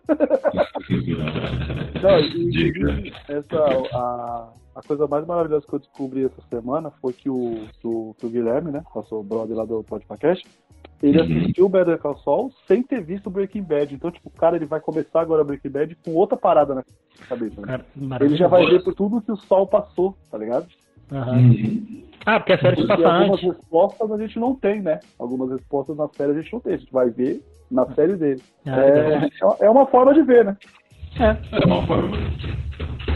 Não, 2.01 2.21
e, 2.21 2.51
Diga. 2.51 2.93
e 2.93 3.13
essa, 3.29 3.59
a, 3.93 4.49
a 4.77 4.83
coisa 4.87 5.07
mais 5.07 5.27
maravilhosa 5.27 5.67
que 5.67 5.75
eu 5.75 5.81
descobri 5.81 6.25
essa 6.25 6.41
semana 6.49 6.91
foi 7.03 7.13
que 7.13 7.29
o, 7.29 7.67
que 7.81 7.87
o, 7.87 8.15
que 8.19 8.27
o 8.27 8.31
Guilherme, 8.31 8.71
né, 8.71 8.83
nosso 8.95 9.23
brother 9.23 9.57
lá 9.57 9.65
do 9.65 9.83
podcast, 9.83 10.47
ele 11.03 11.19
Uhum. 11.19 11.25
assistiu 11.25 11.69
Better 11.69 11.99
Call 11.99 12.19
Saul 12.19 12.53
sem 12.67 12.83
ter 12.83 13.03
visto 13.03 13.31
Breaking 13.31 13.63
Bad. 13.63 13.95
Então, 13.95 14.11
tipo, 14.11 14.29
o 14.29 14.39
cara, 14.39 14.57
ele 14.57 14.67
vai 14.67 14.81
começar 14.81 15.21
agora 15.21 15.45
Breaking 15.45 15.71
Bad 15.71 15.97
com 16.05 16.13
outra 16.15 16.37
parada 16.37 16.75
na 16.75 16.83
cabeça. 17.29 17.61
Né? 17.61 17.67
Cara, 17.67 17.85
Ele 18.25 18.37
já 18.37 18.49
vai 18.49 18.67
ver 18.67 18.83
por 18.83 18.95
tudo 18.95 19.21
que 19.21 19.31
o 19.33 19.37
Sol 19.37 19.67
passou, 19.67 20.17
tá 20.31 20.37
ligado? 20.39 20.67
Aham. 21.13 21.37
Uhum. 21.39 22.03
Ah, 22.27 22.39
porque 22.41 22.53
a 22.53 22.59
série 22.59 22.77
se 22.83 22.87
passa 22.87 23.09
algumas 23.09 23.43
antes. 23.43 23.57
respostas 23.57 24.11
a 24.13 24.19
gente 24.19 24.39
não 24.39 24.55
tem, 24.55 24.83
né? 24.83 25.01
Algumas 25.19 25.51
respostas 25.51 25.97
na 25.97 26.09
série 26.09 26.33
a 26.33 26.43
gente 26.43 26.53
não 26.53 26.61
tem. 26.61 26.75
A 26.75 26.77
gente 26.77 26.93
vai 26.93 27.09
ver 27.09 27.41
na 27.71 27.87
série 27.95 28.17
dele. 28.17 28.43
Ah, 28.67 28.77
legal. 28.77 29.57
É, 29.61 29.65
é 29.67 29.71
uma 29.71 29.87
forma 29.87 30.13
de 30.13 30.23
ver, 30.23 30.45
né? 30.45 30.57
É 31.19 31.65
uma 31.67 31.87
forma 31.87 32.17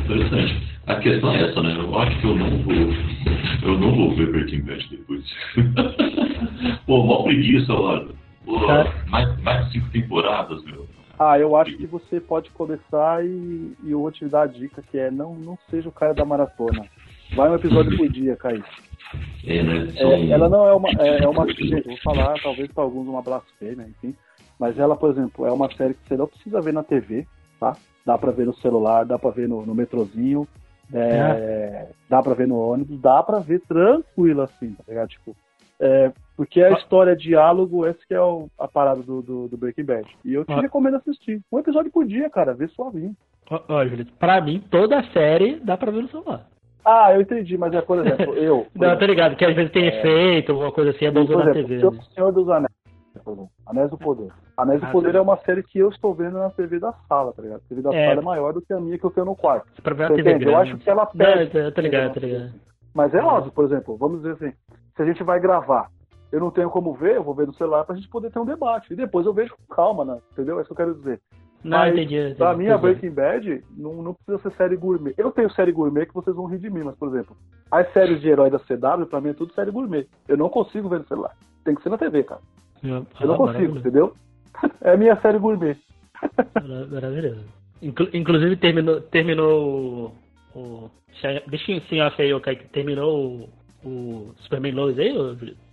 interessante. 0.05 0.73
A 0.93 1.01
questão 1.01 1.33
é 1.33 1.49
essa, 1.49 1.63
né? 1.63 1.75
Eu 1.75 1.99
acho 1.99 2.21
que 2.21 2.27
eu 2.27 2.37
não 2.37 2.51
vou. 2.59 2.75
Eu 3.63 3.79
não 3.79 3.95
vou 3.95 4.15
ver 4.15 4.31
Breaking 4.31 4.61
Bad 4.61 4.89
depois. 4.91 5.25
Pô, 6.87 7.03
mó 7.03 7.23
preguiça, 7.23 7.73
lá. 7.73 8.05
Pô, 8.45 8.67
Tá. 8.67 8.93
mais, 9.09 9.43
mais 9.43 9.73
cinco 9.73 9.89
temporadas, 9.91 10.63
meu. 10.65 10.87
Ah, 11.19 11.39
eu 11.39 11.57
acho 11.57 11.75
que 11.77 11.87
você 11.87 12.21
pode 12.21 12.51
começar 12.51 13.25
e, 13.25 13.73
e 13.85 13.91
eu 13.91 14.01
vou 14.01 14.11
te 14.11 14.27
dar 14.27 14.43
a 14.43 14.47
dica 14.47 14.83
que 14.83 14.99
é 14.99 15.11
não, 15.11 15.35
não 15.35 15.57
seja 15.71 15.89
o 15.89 15.93
cara 15.93 16.13
da 16.13 16.25
maratona. 16.27 16.85
Vai 17.35 17.49
um 17.49 17.55
episódio 17.55 17.97
por 17.97 18.09
dia, 18.11 18.37
Kaique. 18.37 18.63
É, 19.47 19.63
né? 19.63 19.89
É, 19.97 20.29
ela 20.31 20.49
não 20.49 20.67
é 20.67 20.75
uma. 20.75 20.89
É, 20.99 21.23
é 21.25 21.29
uma 21.29 21.47
gente, 21.47 21.87
vou 21.87 21.97
falar, 21.99 22.35
talvez 22.43 22.71
para 22.71 22.85
alguns 22.85 23.09
uma 23.09 23.23
blasfêmia, 23.23 23.87
enfim. 23.89 24.15
Mas 24.59 24.79
ela, 24.79 24.95
por 24.95 25.11
exemplo, 25.11 25.47
é 25.47 25.53
uma 25.53 25.73
série 25.75 25.95
que 25.95 26.07
você 26.07 26.17
não 26.17 26.27
precisa 26.27 26.61
ver 26.61 26.75
na 26.75 26.83
TV, 26.83 27.27
tá? 27.59 27.77
Dá 28.05 28.19
pra 28.19 28.31
ver 28.31 28.47
no 28.47 28.55
celular, 28.57 29.05
dá 29.05 29.19
pra 29.19 29.31
ver 29.31 29.49
no, 29.49 29.65
no 29.65 29.75
metrozinho, 29.75 30.47
é, 30.95 31.89
dá 32.09 32.23
pra 32.23 32.35
ver 32.35 32.47
no 32.47 32.59
ônibus, 32.59 33.01
dá 33.01 33.23
pra 33.23 33.39
ver 33.39 33.61
tranquilo 33.69 34.43
assim, 34.43 34.73
tá 34.75 34.85
ligado? 34.89 35.09
Tipo, 35.09 35.35
é, 35.81 36.13
porque 36.37 36.63
a 36.63 36.71
história 36.73 37.13
é 37.13 37.17
diálogo, 37.17 37.85
essa 37.87 37.99
que 38.07 38.15
é 38.15 38.21
o- 38.21 38.49
a 38.59 38.69
parada 38.69 39.03
do, 39.03 39.21
do, 39.23 39.49
do 39.49 39.57
Breaking 39.57 39.85
Bad. 39.85 40.07
E 40.25 40.33
eu 40.35 40.45
te 40.45 40.53
Ah. 40.53 40.61
recomendo 40.61 40.97
assistir. 40.97 41.41
Um 41.53 41.59
episódio 41.59 41.91
por 41.91 42.05
dia, 42.07 42.29
cara, 42.31 42.55
vê 42.55 42.69
suavinho. 42.69 43.15
Ó, 43.51 43.85
Julito, 43.87 44.13
pra 44.15 44.41
mim, 44.41 44.63
toda 44.71 44.99
a 44.99 45.05
série 45.13 45.57
dá 45.61 45.77
pra 45.77 45.91
ver 45.91 46.03
no 46.03 46.09
celular. 46.09 46.47
Ah, 46.85 47.13
eu 47.15 47.21
entendi, 47.21 47.57
mas 47.59 47.73
é, 47.75 47.81
por 47.81 47.99
exemplo, 47.99 48.35
eu. 48.35 48.67
por 48.73 48.79
Não, 48.81 48.87
exemplo, 48.89 48.99
tô 49.01 49.07
ligado, 49.07 49.37
que 49.37 49.45
às 49.45 49.55
vezes 49.55 49.73
tem 49.73 49.87
efeito, 49.87 50.53
alguma 50.53 50.73
coisa 50.73 50.91
assim, 50.91 51.05
é 51.07 51.11
bom 51.11 51.21
na 51.25 51.51
exemplo, 51.51 51.53
TV. 51.55 51.79
Senhor, 51.79 51.93
né? 51.93 52.01
Senhor 52.15 52.33
dos 52.33 52.49
Anéis. 52.49 52.73
Anéis 53.67 53.91
do 53.91 53.99
Poder. 53.99 54.31
Anéis 54.57 54.81
do 54.81 54.87
Ah, 54.87 54.91
Poder 54.91 55.13
sim. 55.13 55.17
é 55.17 55.21
uma 55.21 55.37
série 55.39 55.63
que 55.63 55.79
eu 55.79 55.89
estou 55.89 56.15
vendo 56.15 56.39
na 56.39 56.51
TV 56.51 56.79
da 56.79 56.93
sala, 57.09 57.33
tá 57.33 57.43
ligado? 57.43 57.59
A 57.65 57.69
TV 57.69 57.83
da 57.83 57.95
É. 57.95 58.09
sala 58.09 58.21
é 58.21 58.25
maior 58.25 58.53
do 58.53 58.61
que 58.61 58.73
a 58.73 58.81
minha 58.81 58.99
que 58.99 59.05
eu 59.05 59.11
tenho 59.11 59.27
no 59.27 59.37
quarto. 59.37 59.67
Você 59.83 60.21
entende? 60.21 60.45
Eu 60.47 60.57
acho 60.57 60.77
que 60.79 60.91
ela 60.91 61.05
Não, 61.05 61.13
perde. 61.13 61.57
eu 61.57 61.73
tô 61.73 61.81
ligado, 61.81 62.15
tô 62.15 62.21
ligado. 62.21 62.53
Mas 62.95 63.15
é 63.15 63.23
óbvio, 63.23 63.53
por 63.53 63.65
exemplo, 63.65 63.97
vamos 63.97 64.23
dizer 64.23 64.33
assim, 64.35 64.53
se 64.97 65.03
a 65.03 65.07
gente 65.07 65.23
vai 65.23 65.41
gravar, 65.41 65.89
eu 66.31 66.41
não 66.41 66.51
tenho 66.51 66.69
como 66.71 66.93
ver, 66.93 67.17
eu 67.17 67.23
vou 67.23 67.35
ver 67.35 67.47
no 67.47 67.55
celular 67.55 67.85
pra 67.85 67.95
gente 67.97 68.09
poder 68.09 68.31
ter 68.31 68.39
um 68.39 68.45
debate. 68.45 68.93
E 68.93 68.97
depois 68.97 69.25
eu 69.27 69.33
vejo 69.33 69.55
com 69.57 69.75
calma, 69.75 70.05
né? 70.05 70.19
Entendeu? 70.33 70.59
É 70.59 70.63
isso 70.63 70.69
que 70.69 70.73
eu 70.73 70.87
quero 70.87 70.95
dizer. 70.95 71.21
Não, 71.65 71.79
Mas, 71.79 71.93
entendi. 71.93 72.17
entendi. 72.19 72.35
Pra 72.35 72.55
mim, 72.57 72.69
a. 72.69 72.77
Breaking 72.77 73.11
Bad 73.13 73.65
não, 73.77 74.03
não 74.03 74.15
precisa 74.15 74.39
ser 74.51 74.57
série 74.57 74.77
gourmet. 74.77 75.15
Eu 75.17 75.31
tenho 75.31 75.49
série 75.53 75.71
gourmet 75.71 76.07
que 76.07 76.13
vocês 76.15 76.35
vão 76.35 76.47
rir 76.47 76.59
de 76.59 76.69
mim, 76.69 76.83
mas, 76.83 76.97
por 76.97 77.09
exemplo, 77.09 77.37
as 77.71 77.91
séries 77.93 78.21
de 78.21 78.29
herói 78.29 78.51
da 78.51 78.59
CW, 78.59 79.07
pra 79.07 79.21
mim 79.21 79.29
é 79.31 79.35
tudo 79.35 79.55
série 79.55 79.71
gourmet. 79.71 80.09
Eu 80.27 80.37
não 80.37 80.49
consigo 80.49 80.89
ver 80.89 80.99
no 80.99 81.07
celular. 81.07 81.37
Tem 81.65 81.75
que 81.77 81.83
ser 81.83 81.89
na 81.91 81.97
TV, 81.99 82.25
cara. 82.25 82.41
Eu 82.83 82.91
não 82.91 83.35
Ah, 83.35 83.37
consigo, 83.37 83.47
maravilhoso. 83.47 83.79
entendeu? 83.81 84.15
É 84.83 84.93
a 84.93 84.97
minha 84.97 85.17
série 85.21 85.39
gourmet. 85.39 85.77
Mara- 86.69 86.87
Maravilhoso. 86.87 87.45
Inclu- 87.81 88.09
inclusive 88.13 88.57
terminou, 88.57 89.01
terminou 89.01 90.13
o. 90.55 90.59
o 90.59 90.91
deixa 91.49 91.73
em 91.73 92.03
off 92.03 92.21
aí, 92.23 92.33
o 92.33 92.41
Kaique, 92.41 92.69
terminou 92.69 93.49
o, 93.85 93.89
o 93.89 94.35
Superman 94.39 94.73
Lois 94.75 94.99
aí? 94.99 95.13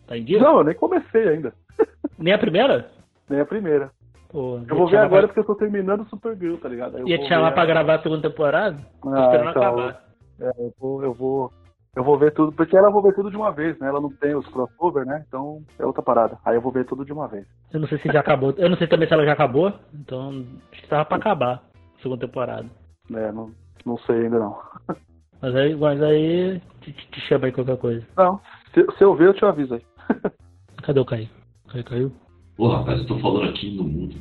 Tá 0.08 0.18
em 0.18 0.24
dia? 0.24 0.40
Não, 0.40 0.58
eu 0.60 0.64
nem 0.64 0.76
comecei 0.76 1.28
ainda. 1.28 1.54
Nem 2.18 2.34
a 2.34 2.38
primeira? 2.40 2.90
Nem 3.30 3.40
a 3.42 3.46
primeira. 3.46 3.92
Pô, 4.30 4.60
Eu 4.68 4.76
vou 4.76 4.88
ver 4.88 4.98
agora 4.98 5.28
porque 5.28 5.40
eu 5.40 5.46
tô 5.46 5.56
terminando 5.56 6.02
o 6.02 6.06
Supergirl, 6.10 6.56
tá 6.58 6.68
ligado? 6.70 6.98
Eu 7.00 7.08
Ia 7.08 7.18
te 7.20 7.28
chamar 7.28 7.50
ver 7.50 7.56
pra 7.56 7.66
gravar 7.66 7.96
a 7.96 8.02
segunda 8.02 8.30
temporada? 8.30 8.78
Ah, 9.06 9.32
então, 9.36 9.48
acabar. 9.50 10.04
é, 10.40 10.50
eu 10.58 10.74
vou, 10.80 11.04
eu 11.04 11.14
vou. 11.14 11.52
Eu 11.96 12.04
vou 12.04 12.18
ver 12.18 12.32
tudo, 12.34 12.52
porque 12.52 12.78
ela 12.78 12.88
eu 12.88 12.92
vou 12.92 13.02
ver 13.02 13.14
tudo 13.14 13.30
de 13.32 13.36
uma 13.38 13.52
vez, 13.52 13.78
né? 13.80 13.88
Ela 13.88 14.00
não 14.00 14.10
tem 14.12 14.36
os 14.36 14.48
crossover, 14.48 15.06
né? 15.06 15.26
Então 15.28 15.64
é 15.78 15.86
outra 15.86 16.02
parada. 16.04 16.38
Aí 16.46 16.56
eu 16.56 16.62
vou 16.62 16.72
ver 16.72 16.86
tudo 16.86 17.04
de 17.04 17.12
uma 17.12 17.28
vez. 17.28 17.46
Eu 17.74 17.80
não 17.80 17.88
sei 17.88 17.98
se 18.00 18.12
já 18.12 18.20
acabou. 18.20 18.54
Eu 18.58 18.70
não 18.70 18.78
sei 18.78 18.88
também 18.88 19.08
se 19.08 19.14
ela 19.14 19.26
já 19.26 19.34
acabou. 19.34 19.74
Então, 19.94 20.46
acho 20.72 20.82
que 20.82 20.88
tava 20.88 21.06
pra 21.06 21.18
acabar 21.18 21.56
a 21.98 22.02
segunda 22.02 22.26
temporada. 22.26 22.68
É, 23.12 23.32
não, 23.32 23.52
não 23.86 23.98
sei 24.00 24.24
ainda 24.24 24.40
não. 24.40 24.58
Mas 25.42 25.56
aí, 25.56 25.74
mas 25.74 26.02
aí 26.04 26.62
te, 26.82 26.92
te- 26.92 27.22
chama 27.22 27.46
aí 27.46 27.54
qualquer 27.54 27.78
coisa. 27.78 28.06
Não, 28.18 28.42
se, 28.74 28.86
se 28.98 29.02
eu 29.06 29.16
ver, 29.16 29.28
eu 29.28 29.34
te 29.34 29.46
aviso 29.46 29.74
aí. 29.74 29.82
Cadê 30.84 31.00
o 31.00 31.06
Kaique? 31.06 31.32
Kaique 31.72 31.90
caiu? 31.90 32.12
Pô, 32.60 32.68
rapaz, 32.68 33.00
eu 33.00 33.06
tô 33.06 33.18
falando 33.20 33.52
aqui 33.52 33.72
no 33.72 33.86
mundo. 33.86 34.14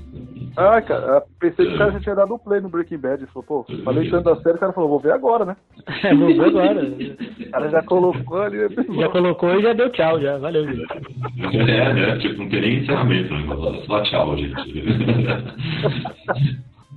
Ah, 0.57 0.81
cara, 0.81 1.05
eu 1.07 1.23
pensei 1.41 1.67
que 1.67 1.75
o 1.75 1.77
cara 1.77 1.91
já 1.91 1.99
tinha 1.99 2.15
dado 2.15 2.35
um 2.35 2.39
play 2.39 2.61
no 2.61 2.69
Breaking 2.69 2.99
Bad. 2.99 3.21
Ele 3.21 3.31
falou, 3.33 3.65
pô, 3.67 3.83
falei 3.83 4.09
tanto 4.09 4.27
da 4.27 4.37
série, 4.37 4.55
o 4.55 4.61
cara 4.61 4.73
falou, 4.73 4.91
vou 4.91 5.01
ver 5.01 5.11
agora, 5.11 5.45
né? 5.45 5.57
É, 6.05 6.15
vou 6.15 6.29
ver 6.29 6.45
agora. 6.45 6.85
O 6.85 7.51
cara 7.51 7.69
já 7.69 7.83
colocou 7.83 8.41
ali. 8.41 8.59
Já 8.97 9.09
colocou 9.09 9.59
e 9.59 9.63
já 9.63 9.73
deu 9.73 9.91
tchau, 9.91 10.21
já. 10.21 10.39
Valeu, 10.39 10.65
Julio. 10.69 10.87
É, 11.53 11.93
né? 11.93 12.19
Tipo, 12.19 12.43
não 12.43 12.49
tem 12.49 12.61
nem 12.61 12.79
encerramento, 12.79 13.35
né? 13.35 13.83
Só 13.87 14.03
tchau, 14.05 14.37
gente. 14.37 14.85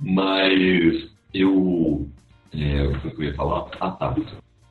Mas 0.00 1.10
eu. 1.34 2.06
É, 2.54 2.82
o 2.84 3.10
que 3.10 3.20
eu 3.20 3.24
ia 3.24 3.34
falar? 3.34 3.66
Ah, 3.80 3.90
tá. 3.90 4.14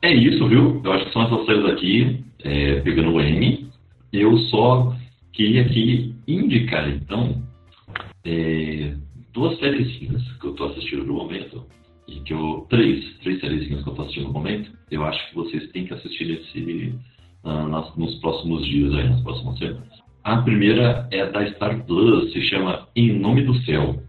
É 0.00 0.10
isso, 0.10 0.48
viu? 0.48 0.80
Eu 0.82 0.92
acho 0.92 1.04
que 1.04 1.12
são 1.12 1.22
essas 1.24 1.44
séries 1.44 1.66
aqui, 1.66 2.24
é, 2.42 2.80
pegando 2.80 3.12
o 3.12 3.20
M. 3.20 3.68
Eu 4.10 4.38
só 4.38 4.94
queria 5.34 5.62
aqui 5.62 6.11
indicar, 6.26 6.88
então, 6.88 7.42
é, 8.24 8.94
duas 9.32 9.58
sériezinhas 9.58 10.22
que 10.40 10.46
eu 10.46 10.52
tô 10.54 10.64
assistindo 10.64 11.04
no 11.04 11.14
momento. 11.14 11.66
E 12.08 12.20
que 12.20 12.32
eu. 12.32 12.66
Três, 12.68 13.18
três 13.18 13.40
sériezinhas 13.40 13.82
que 13.82 13.88
eu 13.88 13.94
tô 13.94 14.02
assistindo 14.02 14.26
no 14.26 14.32
momento. 14.32 14.70
Eu 14.90 15.04
acho 15.04 15.28
que 15.28 15.34
vocês 15.34 15.70
têm 15.70 15.86
que 15.86 15.94
assistir 15.94 16.30
esse, 16.30 16.94
ah, 17.44 17.66
nas- 17.68 17.96
nos 17.96 18.14
próximos 18.16 18.66
dias 18.66 18.92
aí, 18.94 19.08
nas 19.08 19.20
próximas 19.22 19.58
semanas. 19.58 20.02
A 20.24 20.36
primeira 20.42 21.08
é 21.10 21.26
da 21.30 21.46
Star 21.52 21.84
Plus, 21.84 22.32
se 22.32 22.40
chama 22.42 22.86
Em 22.94 23.18
Nome 23.18 23.42
do 23.42 23.54
Céu. 23.64 24.02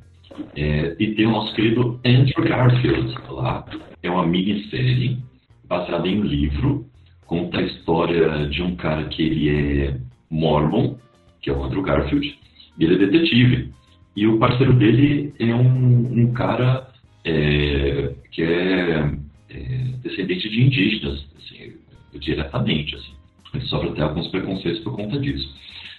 É, 0.55 0.95
e 0.99 1.13
tem 1.15 1.27
o 1.27 1.31
nosso 1.31 1.53
querido 1.55 1.99
Andrew 2.05 2.43
Garfield 2.43 3.15
lá. 3.29 3.65
É 4.01 4.09
uma 4.09 4.25
minissérie 4.25 5.19
baseada 5.67 6.07
em 6.07 6.19
um 6.19 6.23
livro. 6.23 6.85
Conta 7.25 7.59
a 7.59 7.63
história 7.63 8.47
de 8.47 8.61
um 8.61 8.75
cara 8.75 9.05
que 9.05 9.21
ele 9.21 9.49
é 9.49 9.97
mormon 10.29 10.95
que 11.43 11.49
é 11.49 11.53
o 11.53 11.63
Andrew 11.63 11.83
Garfield, 11.83 12.35
e 12.79 12.83
ele 12.83 12.95
é 12.95 12.97
detetive. 12.97 13.71
E 14.15 14.25
o 14.25 14.39
parceiro 14.39 14.73
dele 14.73 15.33
é 15.37 15.53
um, 15.53 16.21
um 16.21 16.33
cara 16.33 16.89
é, 17.25 18.13
que 18.31 18.41
é, 18.41 19.11
é, 19.49 19.77
descendente 20.01 20.49
de 20.49 20.63
indígenas, 20.63 21.25
assim, 21.37 21.73
diretamente. 22.19 22.95
Assim. 22.95 23.11
Ele 23.53 23.65
sofre 23.65 23.89
até 23.89 24.01
alguns 24.01 24.27
preconceitos 24.29 24.81
por 24.81 24.95
conta 24.95 25.19
disso. 25.19 25.53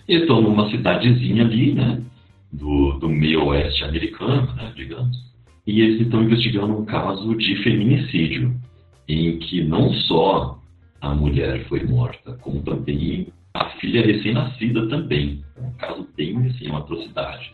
Eles 0.09 0.23
estão 0.23 0.41
numa 0.41 0.71
cidadezinha 0.71 1.45
ali, 1.45 1.73
né, 1.73 2.03
do, 2.53 2.99
do 2.99 3.09
meio 3.09 3.47
oeste 3.47 3.85
americano, 3.85 4.53
né, 4.55 4.73
digamos, 4.75 5.17
e 5.67 5.81
eles 5.81 6.01
estão 6.01 6.23
investigando 6.23 6.77
um 6.77 6.85
caso 6.85 7.35
de 7.37 7.57
feminicídio, 7.63 8.55
em 9.09 9.39
que 9.39 9.63
não 9.63 9.93
só 9.93 10.59
a 11.01 11.15
mulher 11.15 11.65
foi 11.69 11.85
morta, 11.85 12.39
como 12.41 12.63
também 12.63 13.29
filha 13.81 14.05
recém-nascida 14.05 14.89
também. 14.89 15.43
É 15.57 15.61
um 15.61 15.73
caso 15.73 16.09
bem 16.17 16.37
assim, 16.47 16.69
uma 16.69 16.81
atrocidade. 16.81 17.53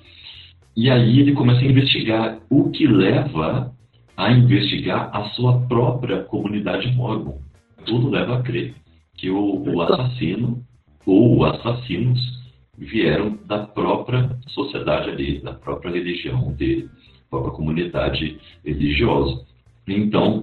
E 0.76 0.88
aí 0.88 1.20
ele 1.20 1.32
começa 1.32 1.60
a 1.60 1.64
investigar 1.64 2.38
o 2.48 2.70
que 2.70 2.86
leva 2.86 3.72
a 4.16 4.32
investigar 4.32 5.10
a 5.14 5.30
sua 5.30 5.60
própria 5.66 6.22
comunidade 6.24 6.92
mormon. 6.92 7.38
Tudo 7.86 8.10
leva 8.10 8.38
a 8.38 8.42
crer 8.42 8.74
que 9.16 9.30
o, 9.30 9.62
o 9.66 9.82
assassino 9.82 10.62
ou 11.06 11.44
assassinos 11.44 12.20
vieram 12.76 13.38
da 13.46 13.58
própria 13.66 14.30
sociedade 14.48 15.10
ali, 15.10 15.40
da 15.40 15.54
própria 15.54 15.90
religião 15.90 16.52
dele, 16.52 16.84
da 16.84 17.30
própria 17.30 17.52
comunidade 17.52 18.38
religiosa. 18.64 19.44
Então, 19.88 20.42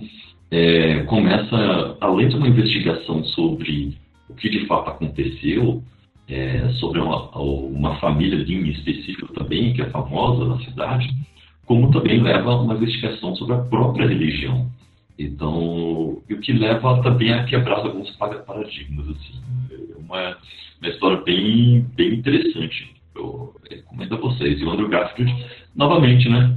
é, 0.52 1.04
começa, 1.04 1.98
além 2.00 2.30
de 2.30 2.36
uma 2.36 2.48
investigação 2.48 3.24
sobre 3.26 3.98
o 4.30 4.34
que 4.36 4.50
de 4.50 4.66
fato 4.66 4.90
aconteceu, 4.90 5.84
é, 6.28 6.70
sobre 6.74 7.00
uma, 7.00 7.32
uma 7.38 7.96
família 8.00 8.44
em 8.44 8.70
específico 8.70 9.34
também, 9.34 9.74
que 9.74 9.82
é 9.82 9.90
famosa 9.90 10.46
na 10.46 10.60
cidade, 10.60 11.08
como 11.66 11.92
também 11.92 12.22
leva 12.22 12.56
uma 12.56 12.76
investigação 12.76 13.36
sobre 13.36 13.56
a 13.56 13.60
própria 13.60 14.08
religião. 14.08 14.70
Então, 15.18 16.22
o 16.30 16.40
que 16.42 16.54
leva 16.54 17.02
também 17.02 17.34
a 17.34 17.44
quebrar 17.46 17.80
alguns 17.80 18.10
paradigmas, 18.12 19.10
assim. 19.10 19.42
É 19.72 19.98
uma, 19.98 20.38
uma 20.80 20.90
história 20.90 21.22
bem, 21.24 21.82
bem 21.96 22.14
interessante. 22.16 22.96
Eu 23.16 23.56
recomendo 23.70 24.16
a 24.16 24.20
vocês. 24.20 24.62
E 24.62 24.64
o 24.64 24.70
Andrew 24.70 24.90
Garfield, 24.90 25.34
novamente, 25.76 26.30
né, 26.30 26.56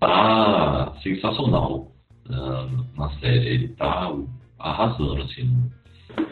tá 0.00 0.92
sensacional 1.02 1.92
uh, 2.28 2.84
na 2.96 3.10
série. 3.20 3.46
Ele 3.46 3.68
tá 3.68 4.12
arrasando, 4.58 5.22
assim, 5.22 5.70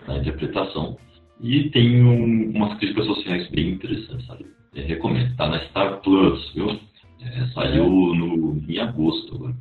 na 0.06 0.18
interpretação. 0.18 0.96
E 1.40 1.70
tem 1.70 2.02
um, 2.02 2.50
umas 2.50 2.78
críticas 2.78 3.06
sociais 3.06 3.48
bem 3.50 3.70
interessantes, 3.70 4.26
sabe? 4.26 4.46
Eu 4.74 4.86
recomendo. 4.86 5.36
Tá 5.36 5.48
na 5.48 5.60
Star 5.66 6.00
Plus, 6.00 6.52
viu? 6.54 6.78
É, 7.20 7.46
saiu 7.54 7.88
no, 7.88 8.62
em 8.68 8.78
agosto 8.78 9.34
agora. 9.34 9.54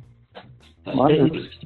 Tá 0.84 0.92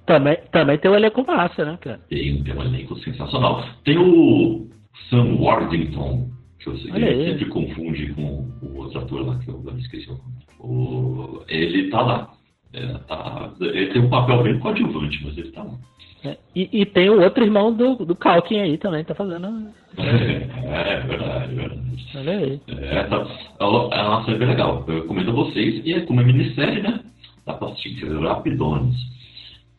também, 0.06 0.36
também 0.50 0.78
tem 0.78 0.90
o 0.90 0.94
elenco 0.94 1.24
massa, 1.26 1.64
né, 1.64 1.78
cara? 1.80 1.98
Tem, 2.08 2.42
tem 2.42 2.54
um 2.54 2.62
elenco 2.62 2.98
sensacional. 3.00 3.64
Tem 3.84 3.96
o 3.98 4.68
Sam 5.08 5.36
Worthington, 5.36 6.30
que 6.58 6.68
eu 6.68 6.78
sei, 6.78 6.90
ele 6.92 7.30
sempre 7.30 7.46
confunde 7.46 8.12
com 8.14 8.48
o 8.62 8.76
outro 8.76 9.00
ator 9.00 9.26
lá, 9.26 9.38
que 9.38 9.48
eu 9.48 9.62
não 9.62 9.78
esqueci 9.78 10.08
o 10.08 10.12
nome. 10.12 10.42
O, 10.58 11.42
ele 11.48 11.90
tá 11.90 12.00
lá. 12.00 12.32
É, 12.72 12.86
tá, 13.06 13.52
ele 13.60 13.92
tem 13.92 14.02
um 14.02 14.08
papel 14.10 14.42
bem 14.42 14.58
coadjuvante, 14.58 15.20
mas 15.24 15.36
ele 15.36 15.50
tá 15.52 15.62
lá. 15.62 15.78
É, 16.24 16.36
e, 16.54 16.82
e, 16.82 16.86
tem 16.86 17.10
o 17.10 17.20
outro 17.20 17.42
irmão 17.42 17.72
do, 17.72 17.96
do 18.04 18.14
Calkin 18.14 18.60
aí 18.60 18.78
também, 18.78 19.04
tá 19.04 19.14
fazendo. 19.14 19.72
É, 19.98 20.02
é 20.94 21.00
verdade, 21.00 21.54
verdade. 21.54 21.82
Olha 22.14 22.38
aí. 22.38 22.60
É, 22.68 23.02
tá, 23.04 23.26
é 23.58 23.64
uma 23.64 24.24
série 24.24 24.38
bem 24.38 24.48
legal. 24.48 24.84
Eu 24.86 25.02
recomendo 25.02 25.30
a 25.30 25.34
vocês. 25.34 25.84
E 25.84 25.92
é 25.92 26.00
como 26.02 26.20
é 26.20 26.24
minissérie, 26.24 26.82
né? 26.82 27.00
Dá 27.44 27.54
pra 27.54 27.68
assistir 27.68 28.06
rapidones. 28.20 28.96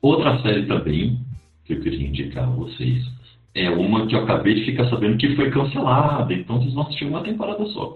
Outra 0.01 0.41
série 0.41 0.65
também 0.65 1.17
que 1.65 1.73
eu 1.73 1.81
queria 1.81 2.07
indicar 2.07 2.43
a 2.43 2.51
vocês 2.51 3.05
é 3.55 3.69
uma 3.69 4.05
que 4.05 4.15
eu 4.15 4.23
acabei 4.23 4.55
de 4.55 4.65
ficar 4.65 4.89
sabendo 4.89 5.17
que 5.17 5.35
foi 5.35 5.49
cancelada. 5.49 6.33
Então 6.33 6.59
vocês 6.59 6.73
vão 6.73 6.83
assistir 6.83 7.05
uma 7.05 7.23
temporada 7.23 7.65
só. 7.67 7.95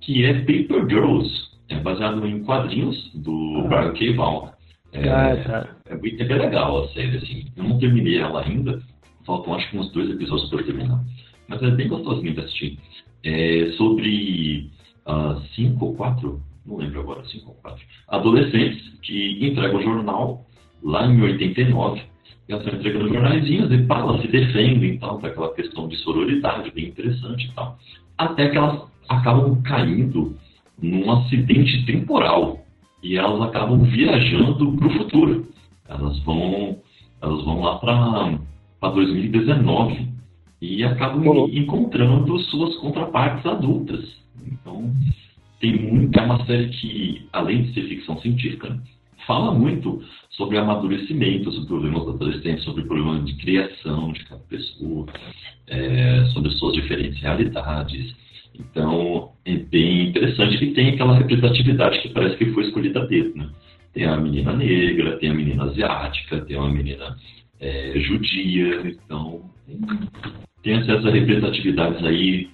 Que 0.00 0.24
é 0.24 0.34
Paper 0.40 0.88
Girls. 0.88 1.52
É 1.68 1.76
baseado 1.76 2.26
em 2.26 2.44
quadrinhos 2.44 3.10
do 3.14 3.62
ah. 3.64 3.68
Brian 3.68 3.92
K. 3.92 4.12
Vaughan. 4.14 4.53
É, 4.94 5.08
ah, 5.08 5.36
tá. 5.36 5.76
é, 5.88 5.94
é 5.94 5.96
bem 5.96 6.16
legal 6.16 6.84
a 6.84 6.88
série, 6.88 7.16
assim. 7.16 7.46
Eu 7.56 7.64
não 7.64 7.78
terminei 7.78 8.18
ela 8.18 8.44
ainda. 8.44 8.80
Faltam 9.26 9.54
acho 9.54 9.68
que 9.70 9.78
uns 9.78 9.90
dois 9.92 10.08
episódios 10.08 10.48
para 10.48 10.62
terminar. 10.62 11.04
Mas 11.48 11.62
é 11.62 11.70
bem 11.70 11.88
gostosinho 11.88 12.32
de 12.32 12.40
assistir. 12.40 12.78
É 13.24 13.72
sobre 13.76 14.70
uh, 15.06 15.40
cinco 15.54 15.86
ou 15.86 15.94
quatro, 15.94 16.40
não 16.64 16.76
lembro 16.76 17.00
agora, 17.00 17.24
cinco 17.26 17.48
ou 17.48 17.54
quatro, 17.56 17.82
adolescentes 18.08 18.98
que 19.02 19.44
entregam 19.44 19.82
jornal 19.82 20.46
lá 20.82 21.06
em 21.06 21.20
89. 21.20 22.02
E 22.46 22.52
elas 22.52 22.64
estão 22.64 22.78
entregando 22.78 23.08
jornaizinhos 23.08 23.70
e 23.72 23.86
elas 23.90 24.20
se 24.20 24.28
defendem 24.28 24.94
e 24.94 24.98
tal, 24.98 25.18
aquela 25.24 25.54
questão 25.54 25.88
de 25.88 25.96
sororidade 25.96 26.70
bem 26.70 26.88
interessante 26.88 27.46
e 27.46 27.52
tal. 27.52 27.78
Até 28.18 28.50
que 28.50 28.58
elas 28.58 28.82
acabam 29.08 29.60
caindo 29.62 30.36
num 30.80 31.10
acidente 31.10 31.84
temporal 31.86 32.63
e 33.04 33.16
elas 33.16 33.40
acabam 33.42 33.82
viajando 33.82 34.72
para 34.72 34.86
o 34.88 34.90
futuro. 34.90 35.46
Elas 35.86 36.18
vão, 36.20 36.78
elas 37.20 37.44
vão 37.44 37.60
lá 37.60 37.78
para 38.80 38.90
2019 38.90 40.08
e 40.62 40.82
acabam 40.82 41.26
uhum. 41.26 41.48
encontrando 41.48 42.38
suas 42.38 42.74
contrapartes 42.76 43.44
adultas. 43.44 44.02
Então, 44.46 44.90
tem 45.60 45.76
muito, 45.76 46.18
é 46.18 46.22
uma 46.22 46.44
série 46.46 46.68
que, 46.68 47.26
além 47.30 47.64
de 47.64 47.74
ser 47.74 47.82
ficção 47.82 48.18
científica, 48.20 48.80
fala 49.26 49.52
muito 49.52 50.02
sobre 50.30 50.56
amadurecimento, 50.56 51.52
sobre 51.52 51.68
problemas 51.68 52.06
da 52.06 52.12
adolescente, 52.12 52.62
sobre 52.62 52.84
problemas 52.84 53.26
de 53.26 53.34
criação 53.34 54.12
de 54.12 54.24
cada 54.24 54.40
pessoa, 54.44 55.06
é, 55.66 56.24
sobre 56.32 56.50
suas 56.52 56.74
diferentes 56.74 57.20
realidades. 57.20 58.14
Então, 58.58 59.32
é 59.44 59.56
bem 59.56 60.08
interessante 60.08 60.58
que 60.58 60.72
tem 60.72 60.90
aquela 60.90 61.16
representatividade 61.16 62.00
que 62.00 62.08
parece 62.10 62.36
que 62.36 62.52
foi 62.52 62.64
escolhida 62.64 63.02
a 63.02 63.06
dedo, 63.06 63.36
né? 63.36 63.50
Tem 63.92 64.04
a 64.04 64.16
menina 64.16 64.52
negra, 64.52 65.18
tem 65.18 65.30
a 65.30 65.34
menina 65.34 65.64
asiática, 65.64 66.40
tem 66.44 66.56
uma 66.56 66.70
menina 66.70 67.16
é, 67.60 67.92
judia, 68.00 68.80
então 68.86 69.42
tem, 70.62 70.74
essas 70.74 71.04
representatividades 71.04 72.04
aí 72.04 72.48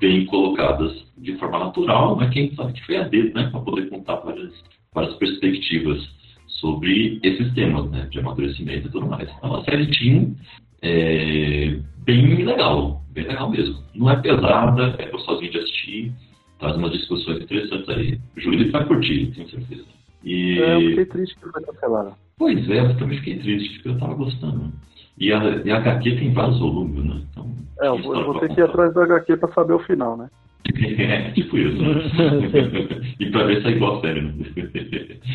bem 0.00 0.26
colocadas 0.26 0.92
de 1.18 1.36
forma 1.36 1.58
natural, 1.58 2.16
mas 2.16 2.30
quem 2.30 2.54
sabe 2.54 2.72
que 2.72 2.84
foi 2.84 2.96
a 2.96 3.04
dedo, 3.04 3.34
né? 3.34 3.48
Para 3.50 3.60
poder 3.60 3.88
contar 3.88 4.16
várias, 4.16 4.52
várias 4.92 5.14
perspectivas 5.16 6.02
sobre 6.48 7.20
esses 7.22 7.52
temas, 7.54 7.90
né? 7.90 8.08
De 8.10 8.18
amadurecimento 8.18 8.88
e 8.88 8.90
tudo 8.90 9.06
mais. 9.06 9.28
É 9.28 9.46
uma 9.46 9.64
série 9.64 9.86
teen 9.86 10.36
é, 10.82 11.78
bem 12.04 12.44
legal, 12.44 13.03
bem 13.14 13.24
legal 13.26 13.50
mesmo. 13.50 13.78
Não 13.94 14.10
é 14.10 14.20
pesada, 14.20 14.94
é 14.98 15.06
gostosinho 15.10 15.50
de 15.50 15.58
assistir, 15.58 16.12
traz 16.58 16.76
umas 16.76 16.92
discussões 16.92 17.42
interessantes 17.42 17.88
aí. 17.88 18.18
O 18.36 18.40
Júlio 18.40 18.70
vai 18.70 18.84
curtir, 18.84 19.32
tenho 19.34 19.48
certeza. 19.48 19.84
E... 20.22 20.58
É, 20.60 20.76
eu 20.76 20.88
fiquei 20.90 21.06
triste 21.06 21.34
que 21.36 21.48
foi 21.50 21.62
cancelada. 21.62 22.12
Pois 22.36 22.68
é, 22.68 22.80
eu 22.80 22.96
também 22.96 23.18
fiquei 23.18 23.38
triste, 23.38 23.74
porque 23.74 23.88
eu 23.90 23.98
tava 23.98 24.14
gostando. 24.14 24.72
E 25.16 25.32
a, 25.32 25.38
e 25.64 25.70
a 25.70 25.76
HQ 25.76 26.16
tem 26.16 26.32
vários 26.32 26.58
volumes, 26.58 27.04
né? 27.04 27.22
Então, 27.30 27.50
é, 27.80 27.86
eu 27.86 28.02
vou, 28.02 28.24
vou 28.24 28.40
ter 28.40 28.52
que 28.52 28.60
ir 28.60 28.64
atrás 28.64 28.92
da 28.92 29.04
HQ 29.04 29.36
pra 29.36 29.52
saber 29.52 29.74
o 29.74 29.78
final, 29.80 30.16
né? 30.16 30.28
é, 30.98 31.30
tipo 31.32 31.56
isso. 31.56 31.80
Né? 31.80 33.14
e 33.20 33.30
pra 33.30 33.44
ver 33.44 33.62
se 33.62 33.68
é 33.68 33.70
igual 33.70 33.98
a 33.98 34.00
série, 34.00 34.22
né? 34.22 34.34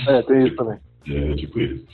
É, 0.08 0.22
tem 0.24 0.48
isso 0.48 0.56
também. 0.56 0.78
É, 1.08 1.36
tipo 1.36 1.60
isso. 1.60 1.86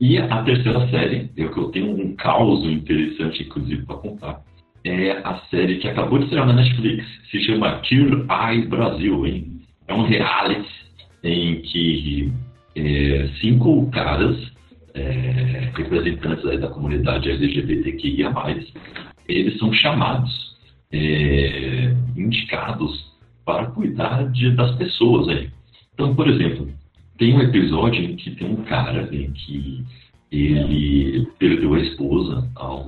E 0.00 0.16
a 0.16 0.42
terceira 0.44 0.86
série, 0.90 1.28
eu 1.36 1.50
eu 1.56 1.70
tenho 1.70 1.90
um 1.90 2.14
caos 2.14 2.64
interessante, 2.64 3.42
inclusive, 3.42 3.84
para 3.84 3.96
contar, 3.96 4.42
é 4.84 5.12
a 5.24 5.40
série 5.50 5.78
que 5.78 5.88
acabou 5.88 6.18
de 6.18 6.24
estrear 6.24 6.46
na 6.46 6.52
Netflix, 6.52 7.04
se 7.30 7.40
chama 7.40 7.80
Kill 7.80 8.26
Eye 8.28 8.66
Brasil, 8.66 9.26
hein? 9.26 9.60
É 9.86 9.94
um 9.94 10.06
reality 10.06 10.68
em 11.22 11.60
que 11.62 12.32
é, 12.76 13.28
cinco 13.40 13.90
caras, 13.90 14.36
é, 14.94 15.70
representantes 15.74 16.60
da 16.60 16.68
comunidade 16.68 17.30
LGBTQIA+, 17.30 18.32
eles 19.28 19.58
são 19.58 19.72
chamados, 19.72 20.56
é, 20.92 21.94
indicados 22.16 23.12
para 23.44 23.66
cuidar 23.66 24.30
de, 24.30 24.50
das 24.54 24.74
pessoas 24.76 25.28
aí. 25.28 25.50
Então, 25.94 26.14
por 26.14 26.28
exemplo, 26.28 26.68
tem 27.18 27.34
um 27.34 27.42
episódio 27.42 28.02
em 28.02 28.16
que 28.16 28.30
tem 28.30 28.48
um 28.48 28.62
cara 28.64 29.08
em 29.12 29.32
que 29.32 29.84
ele 30.30 31.26
perdeu 31.38 31.74
a 31.74 31.80
esposa 31.80 32.48
há 32.56 32.84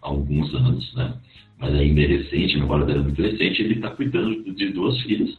alguns 0.00 0.52
anos, 0.54 0.94
né? 0.94 1.14
Mas 1.60 1.74
é 1.74 1.82
recente, 1.82 2.56
a 2.56 2.60
memória 2.60 2.86
dela 2.86 3.00
é 3.00 3.02
muito 3.02 3.20
recente, 3.20 3.62
ele 3.62 3.74
está 3.74 3.90
cuidando 3.90 4.54
de 4.54 4.72
duas 4.72 5.00
filhas. 5.02 5.36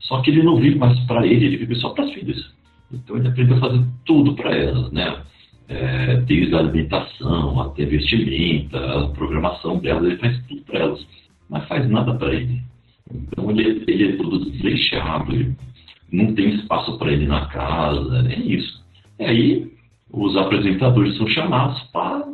Só 0.00 0.20
que 0.20 0.30
ele 0.30 0.42
não 0.42 0.56
vive 0.56 0.78
mais 0.78 0.98
para 1.00 1.26
ele, 1.26 1.46
ele 1.46 1.56
vive 1.56 1.74
só 1.76 1.90
para 1.90 2.04
as 2.04 2.12
filhas. 2.12 2.54
Então 2.92 3.16
ele 3.16 3.28
aprendeu 3.28 3.56
a 3.56 3.60
fazer 3.60 3.84
tudo 4.04 4.34
para 4.34 4.54
elas, 4.54 4.92
né? 4.92 5.22
É, 5.68 6.20
desde 6.20 6.54
a 6.54 6.58
alimentação 6.58 7.60
até 7.60 7.82
a 7.82 7.88
vestimenta, 7.88 8.78
a 8.78 9.08
programação 9.08 9.78
delas, 9.78 10.04
ele 10.04 10.16
faz 10.18 10.40
tudo 10.46 10.62
para 10.62 10.78
elas, 10.78 11.06
mas 11.50 11.66
faz 11.66 11.90
nada 11.90 12.14
para 12.14 12.32
ele. 12.32 12.60
Então 13.12 13.50
ele, 13.50 13.82
ele 13.88 14.12
é 14.12 14.16
todo 14.16 14.48
desleixado, 14.50 15.32
ele 15.32 15.56
não 16.12 16.34
tem 16.34 16.54
espaço 16.54 16.96
para 16.98 17.12
ele 17.12 17.26
na 17.26 17.46
casa, 17.46 18.28
é 18.30 18.38
isso. 18.38 18.84
E 19.18 19.24
aí 19.24 19.72
os 20.12 20.36
apresentadores 20.36 21.16
são 21.16 21.26
chamados 21.28 21.80
para 21.92 22.24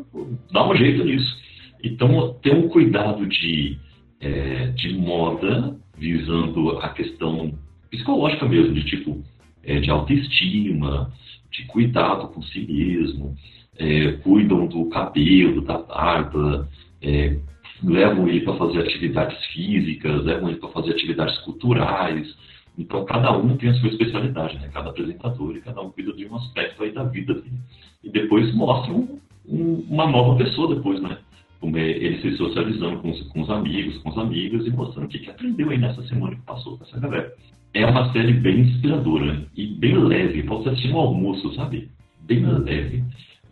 dar 0.52 0.68
um 0.68 0.76
jeito 0.76 1.04
nisso. 1.04 1.41
Então 1.82 2.34
tem 2.42 2.54
um 2.54 2.68
cuidado 2.68 3.26
de, 3.26 3.78
é, 4.20 4.66
de 4.68 4.94
moda 4.94 5.76
visando 5.98 6.78
a 6.78 6.88
questão 6.90 7.52
psicológica 7.90 8.48
mesmo, 8.48 8.74
de 8.74 8.84
tipo 8.84 9.22
é, 9.62 9.80
de 9.80 9.90
autoestima, 9.90 11.12
de 11.50 11.64
cuidado 11.66 12.28
com 12.28 12.42
si 12.42 12.60
mesmo, 12.60 13.36
é, 13.78 14.12
cuidam 14.22 14.66
do 14.66 14.86
cabelo, 14.86 15.62
da 15.62 15.78
barba, 15.78 16.68
é, 17.00 17.36
levam 17.82 18.28
ele 18.28 18.40
para 18.40 18.56
fazer 18.56 18.80
atividades 18.80 19.44
físicas, 19.46 20.24
levam 20.24 20.48
ele 20.48 20.58
para 20.58 20.68
fazer 20.70 20.92
atividades 20.92 21.36
culturais. 21.38 22.34
Então, 22.78 23.04
cada 23.04 23.36
um 23.36 23.56
tem 23.56 23.68
a 23.68 23.74
sua 23.74 23.90
especialidade, 23.90 24.58
né? 24.58 24.70
cada 24.72 24.90
apresentador, 24.90 25.56
e 25.56 25.60
cada 25.60 25.82
um 25.82 25.90
cuida 25.90 26.12
de 26.12 26.26
um 26.26 26.36
aspecto 26.36 26.82
aí 26.82 26.92
da 26.92 27.04
vida 27.04 27.34
dele. 27.34 27.58
E 28.02 28.10
depois 28.10 28.54
mostram 28.54 29.20
um, 29.46 29.84
uma 29.90 30.06
nova 30.06 30.42
pessoa 30.42 30.74
depois, 30.74 31.00
né? 31.02 31.18
É 31.62 31.78
ele 31.78 32.18
se 32.20 32.36
socializando 32.36 32.98
com 32.98 33.10
os, 33.10 33.22
com 33.28 33.40
os 33.40 33.48
amigos, 33.50 33.96
com 33.98 34.08
as 34.10 34.18
amigas, 34.18 34.66
e 34.66 34.70
mostrando 34.70 35.06
o 35.06 35.08
que, 35.08 35.20
que 35.20 35.30
aprendeu 35.30 35.70
aí 35.70 35.78
nessa 35.78 36.02
semana 36.02 36.34
que 36.34 36.42
passou 36.42 36.76
com 36.76 36.84
essa 36.84 36.98
galera. 36.98 37.32
É 37.72 37.86
uma 37.86 38.12
série 38.12 38.32
bem 38.32 38.60
inspiradora 38.60 39.44
e 39.56 39.66
bem 39.68 39.96
leve, 39.96 40.42
pode 40.42 40.64
ser 40.64 40.70
assistir 40.70 40.88
no 40.90 40.98
almoço, 40.98 41.54
sabe? 41.54 41.88
Bem 42.22 42.44
leve. 42.44 43.04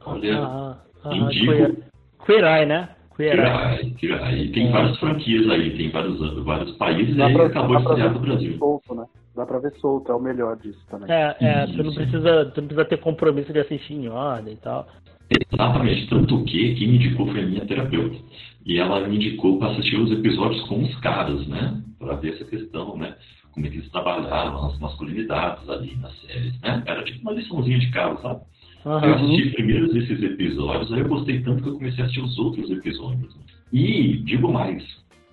Olha, 0.04 0.38
Ah, 0.38 0.76
ah, 1.04 1.14
indico... 1.16 1.52
Queer, 2.26 2.44
Eye, 2.44 2.66
né? 2.66 2.88
Queer 3.16 3.38
Eye. 3.38 4.48
Tem 4.52 4.68
É. 4.68 4.72
várias 4.72 4.98
franquias 4.98 5.48
aí, 5.48 5.76
tem 5.76 5.90
vários, 5.90 6.44
vários 6.44 6.72
países 6.72 7.16
Dá 7.16 7.26
aí 7.26 7.32
pra, 7.32 7.46
acabou 7.46 7.76
de 7.76 7.82
estrear 7.82 8.12
no 8.12 8.18
Brasil. 8.20 8.58
solto, 8.58 8.94
né? 8.94 9.04
Dá 9.36 9.46
pra 9.46 9.58
ver 9.60 9.72
solto, 9.74 10.10
é 10.10 10.14
o 10.14 10.20
melhor 10.20 10.56
disso 10.56 10.80
também. 10.90 11.10
É, 11.10 11.36
é, 11.40 11.66
tu 11.66 11.82
não 11.82 11.94
precisa, 11.94 12.46
tu 12.46 12.60
não 12.60 12.68
precisa 12.68 12.84
ter 12.84 12.98
compromisso 12.98 13.52
de 13.52 13.60
assistir 13.60 13.94
em 13.94 14.08
ordem 14.08 14.54
e 14.54 14.56
tal. 14.56 14.86
Exatamente, 15.30 16.08
tanto 16.08 16.42
que 16.44 16.74
quem 16.74 16.88
me 16.88 16.96
indicou 16.96 17.26
foi 17.28 17.40
a 17.40 17.46
minha 17.46 17.64
terapeuta. 17.64 18.16
E 18.66 18.78
ela 18.78 19.06
me 19.06 19.16
indicou 19.16 19.58
para 19.58 19.70
assistir 19.70 19.96
os 19.96 20.10
episódios 20.10 20.62
com 20.66 20.82
os 20.82 20.94
caras, 20.96 21.46
né? 21.46 21.80
Para 21.98 22.16
ver 22.16 22.34
essa 22.34 22.44
questão, 22.44 22.96
né? 22.96 23.14
Como 23.52 23.66
é 23.66 23.70
que 23.70 23.76
eles 23.76 23.90
trabalharam 23.90 24.66
as 24.66 24.78
masculinidades 24.78 25.68
ali 25.68 25.96
nas 25.96 26.18
séries, 26.20 26.60
né? 26.60 26.82
Era 26.86 27.04
tipo 27.04 27.20
uma 27.22 27.32
liçãozinha 27.32 27.78
de 27.78 27.90
cara, 27.90 28.16
sabe? 28.16 28.40
Eu 28.84 28.92
Aham. 28.92 29.14
assisti 29.14 29.50
primeiro 29.50 29.96
esses 29.96 30.22
episódios, 30.22 30.92
aí 30.92 31.00
eu 31.00 31.08
gostei 31.08 31.40
tanto 31.42 31.62
que 31.62 31.68
eu 31.68 31.74
comecei 31.74 32.02
a 32.02 32.06
assistir 32.06 32.22
os 32.24 32.38
outros 32.38 32.70
episódios. 32.70 33.36
E 33.72 34.16
digo 34.24 34.50
mais, 34.50 34.82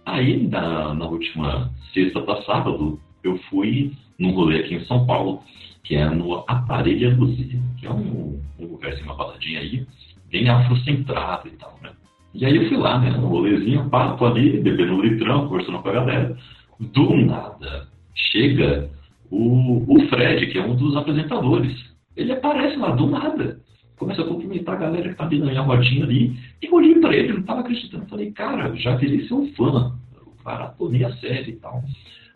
aí 0.05 0.47
na, 0.47 0.93
na 0.93 1.07
última 1.07 1.71
sexta 1.93 2.21
para 2.21 2.41
sábado, 2.43 2.99
eu 3.23 3.37
fui 3.49 3.93
num 4.19 4.31
rolê 4.31 4.59
aqui 4.59 4.75
em 4.75 4.85
São 4.85 5.05
Paulo, 5.05 5.41
que 5.88 5.95
é 5.95 6.09
no 6.09 6.43
Aparelha 6.47 7.15
Luzia, 7.15 7.61
que 7.80 7.88
é 7.88 7.89
um, 7.89 8.38
um 8.59 8.65
lugar, 8.65 8.91
assim, 8.91 9.03
uma 9.03 9.15
baladinha 9.15 9.61
aí, 9.61 9.88
bem 10.30 10.49
afrocentrado 10.49 11.47
e 11.47 11.51
tal, 11.51 11.80
né? 11.81 11.91
E 12.34 12.45
aí 12.45 12.57
eu 12.57 12.68
fui 12.68 12.76
lá, 12.76 12.99
né, 12.99 13.09
no 13.11 13.27
rolezinho, 13.27 13.89
papo 13.89 14.26
ali, 14.26 14.59
bebendo 14.59 14.95
um 14.95 15.01
litrão, 15.01 15.47
conversando 15.47 15.80
com 15.80 15.88
a 15.88 15.93
galera. 15.93 16.38
Do 16.77 17.15
nada, 17.15 17.88
chega 18.14 18.89
o, 19.31 19.81
o 19.88 20.07
Fred, 20.09 20.47
que 20.47 20.57
é 20.57 20.61
um 20.61 20.76
dos 20.76 20.95
apresentadores. 20.97 21.73
Ele 22.18 22.34
aparece 22.34 22.76
lá, 22.76 22.91
do 22.91 23.07
nada. 23.07 23.61
Começa 23.95 24.22
a 24.22 24.27
cumprimentar 24.27 24.76
a 24.76 24.80
galera 24.80 25.09
que 25.09 25.15
tá 25.15 25.23
ali 25.23 25.39
na 25.39 25.61
rodinha 25.61 26.03
ali. 26.03 26.38
E 26.61 26.65
eu 26.65 26.73
olhei 26.73 26.99
pra 26.99 27.15
ele, 27.15 27.34
não 27.34 27.43
tava 27.43 27.61
acreditando. 27.61 28.05
Falei, 28.07 28.31
cara, 28.31 28.76
já 28.76 28.95
virei 28.97 29.26
seu 29.26 29.47
fã. 29.55 29.95
Eu 30.14 30.34
maratonei 30.43 31.05
a 31.05 31.14
série 31.14 31.51
e 31.51 31.55
tal. 31.55 31.81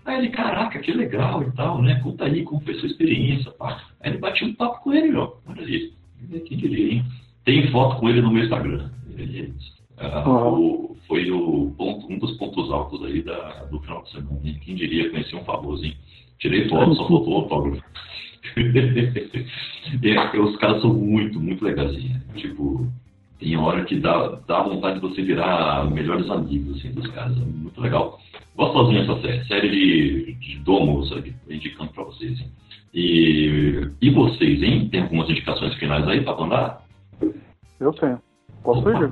Aí 0.05 0.17
ele, 0.17 0.29
caraca, 0.29 0.79
que 0.79 0.91
legal 0.91 1.43
e 1.43 1.51
tal, 1.51 1.81
né? 1.81 1.99
Conta 2.03 2.25
aí 2.25 2.43
como 2.43 2.61
foi 2.61 2.73
sua 2.75 2.87
experiência, 2.87 3.51
pá. 3.51 3.81
Aí 4.01 4.11
ele 4.11 4.17
bati 4.19 4.43
um 4.43 4.53
papo 4.55 4.81
com 4.83 4.93
ele, 4.93 5.15
ó. 5.15 5.33
Olha 5.47 5.61
ali. 5.61 5.93
Quem 6.45 6.57
diria, 6.57 6.93
hein? 6.93 7.05
Tem 7.45 7.67
foto 7.71 7.97
com 7.99 8.09
ele 8.09 8.21
no 8.21 8.31
meu 8.31 8.43
Instagram. 8.43 8.89
Ele, 9.17 9.53
ah, 9.97 10.27
o- 10.29 10.95
foi 11.07 11.29
o 11.31 11.73
ponto- 11.77 12.07
um 12.11 12.17
dos 12.17 12.31
pontos 12.37 12.71
altos 12.71 13.03
aí 13.03 13.21
da, 13.21 13.65
do 13.65 13.79
final 13.81 14.01
de 14.03 14.11
semana. 14.11 14.39
hein? 14.43 14.57
Quem 14.63 14.75
diria 14.75 15.09
conhecer 15.09 15.35
um 15.35 15.43
famoso, 15.43 15.83
hein? 15.85 15.95
Tirei 16.39 16.67
foto, 16.69 16.95
só 16.95 17.07
faltou 17.07 17.33
o 17.33 17.35
autógrafo. 17.37 17.83
É, 20.03 20.39
os 20.39 20.55
caras 20.57 20.81
são 20.81 20.93
muito, 20.93 21.39
muito 21.39 21.63
legais. 21.63 21.89
assim. 21.91 22.11
Tipo, 22.35 22.87
tem 23.39 23.55
hora 23.57 23.83
que 23.85 23.99
dá, 23.99 24.39
dá 24.47 24.63
vontade 24.63 24.95
de 24.95 25.01
você 25.01 25.21
virar 25.21 25.89
melhores 25.91 26.29
amigos 26.29 26.77
assim, 26.77 26.91
dos 26.91 27.07
caras. 27.07 27.35
É 27.37 27.41
muito 27.45 27.79
legal. 27.81 28.19
Gostosinha 28.65 29.01
essa 29.01 29.19
série. 29.21 29.45
Série 29.45 29.69
de, 29.69 30.33
de 30.35 30.59
domo, 30.59 31.03
sabe? 31.05 31.35
Indicando 31.49 31.91
pra 31.91 32.03
vocês. 32.03 32.39
hein? 32.39 32.47
E, 32.93 33.89
e 34.01 34.09
vocês, 34.11 34.61
hein? 34.61 34.87
Tem 34.89 35.01
algumas 35.01 35.29
indicações 35.29 35.73
finais 35.75 36.07
aí 36.07 36.21
pra 36.23 36.35
mandar? 36.35 36.83
Eu 37.79 37.91
tenho. 37.93 38.19
Posso 38.63 38.87
ir? 38.89 39.11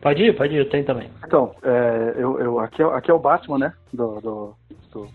Pode 0.00 0.22
ir, 0.22 0.36
pode 0.36 0.54
ir, 0.54 0.58
eu 0.58 0.68
tenho 0.68 0.84
também. 0.84 1.08
Então, 1.26 1.52
é, 1.62 2.14
eu, 2.16 2.38
eu, 2.38 2.58
aqui, 2.60 2.82
é, 2.82 2.84
aqui 2.84 3.10
é 3.10 3.14
o 3.14 3.18
Batman, 3.18 3.58
né? 3.58 3.72
Do, 3.92 4.20
do, 4.20 4.54
do, 4.92 5.08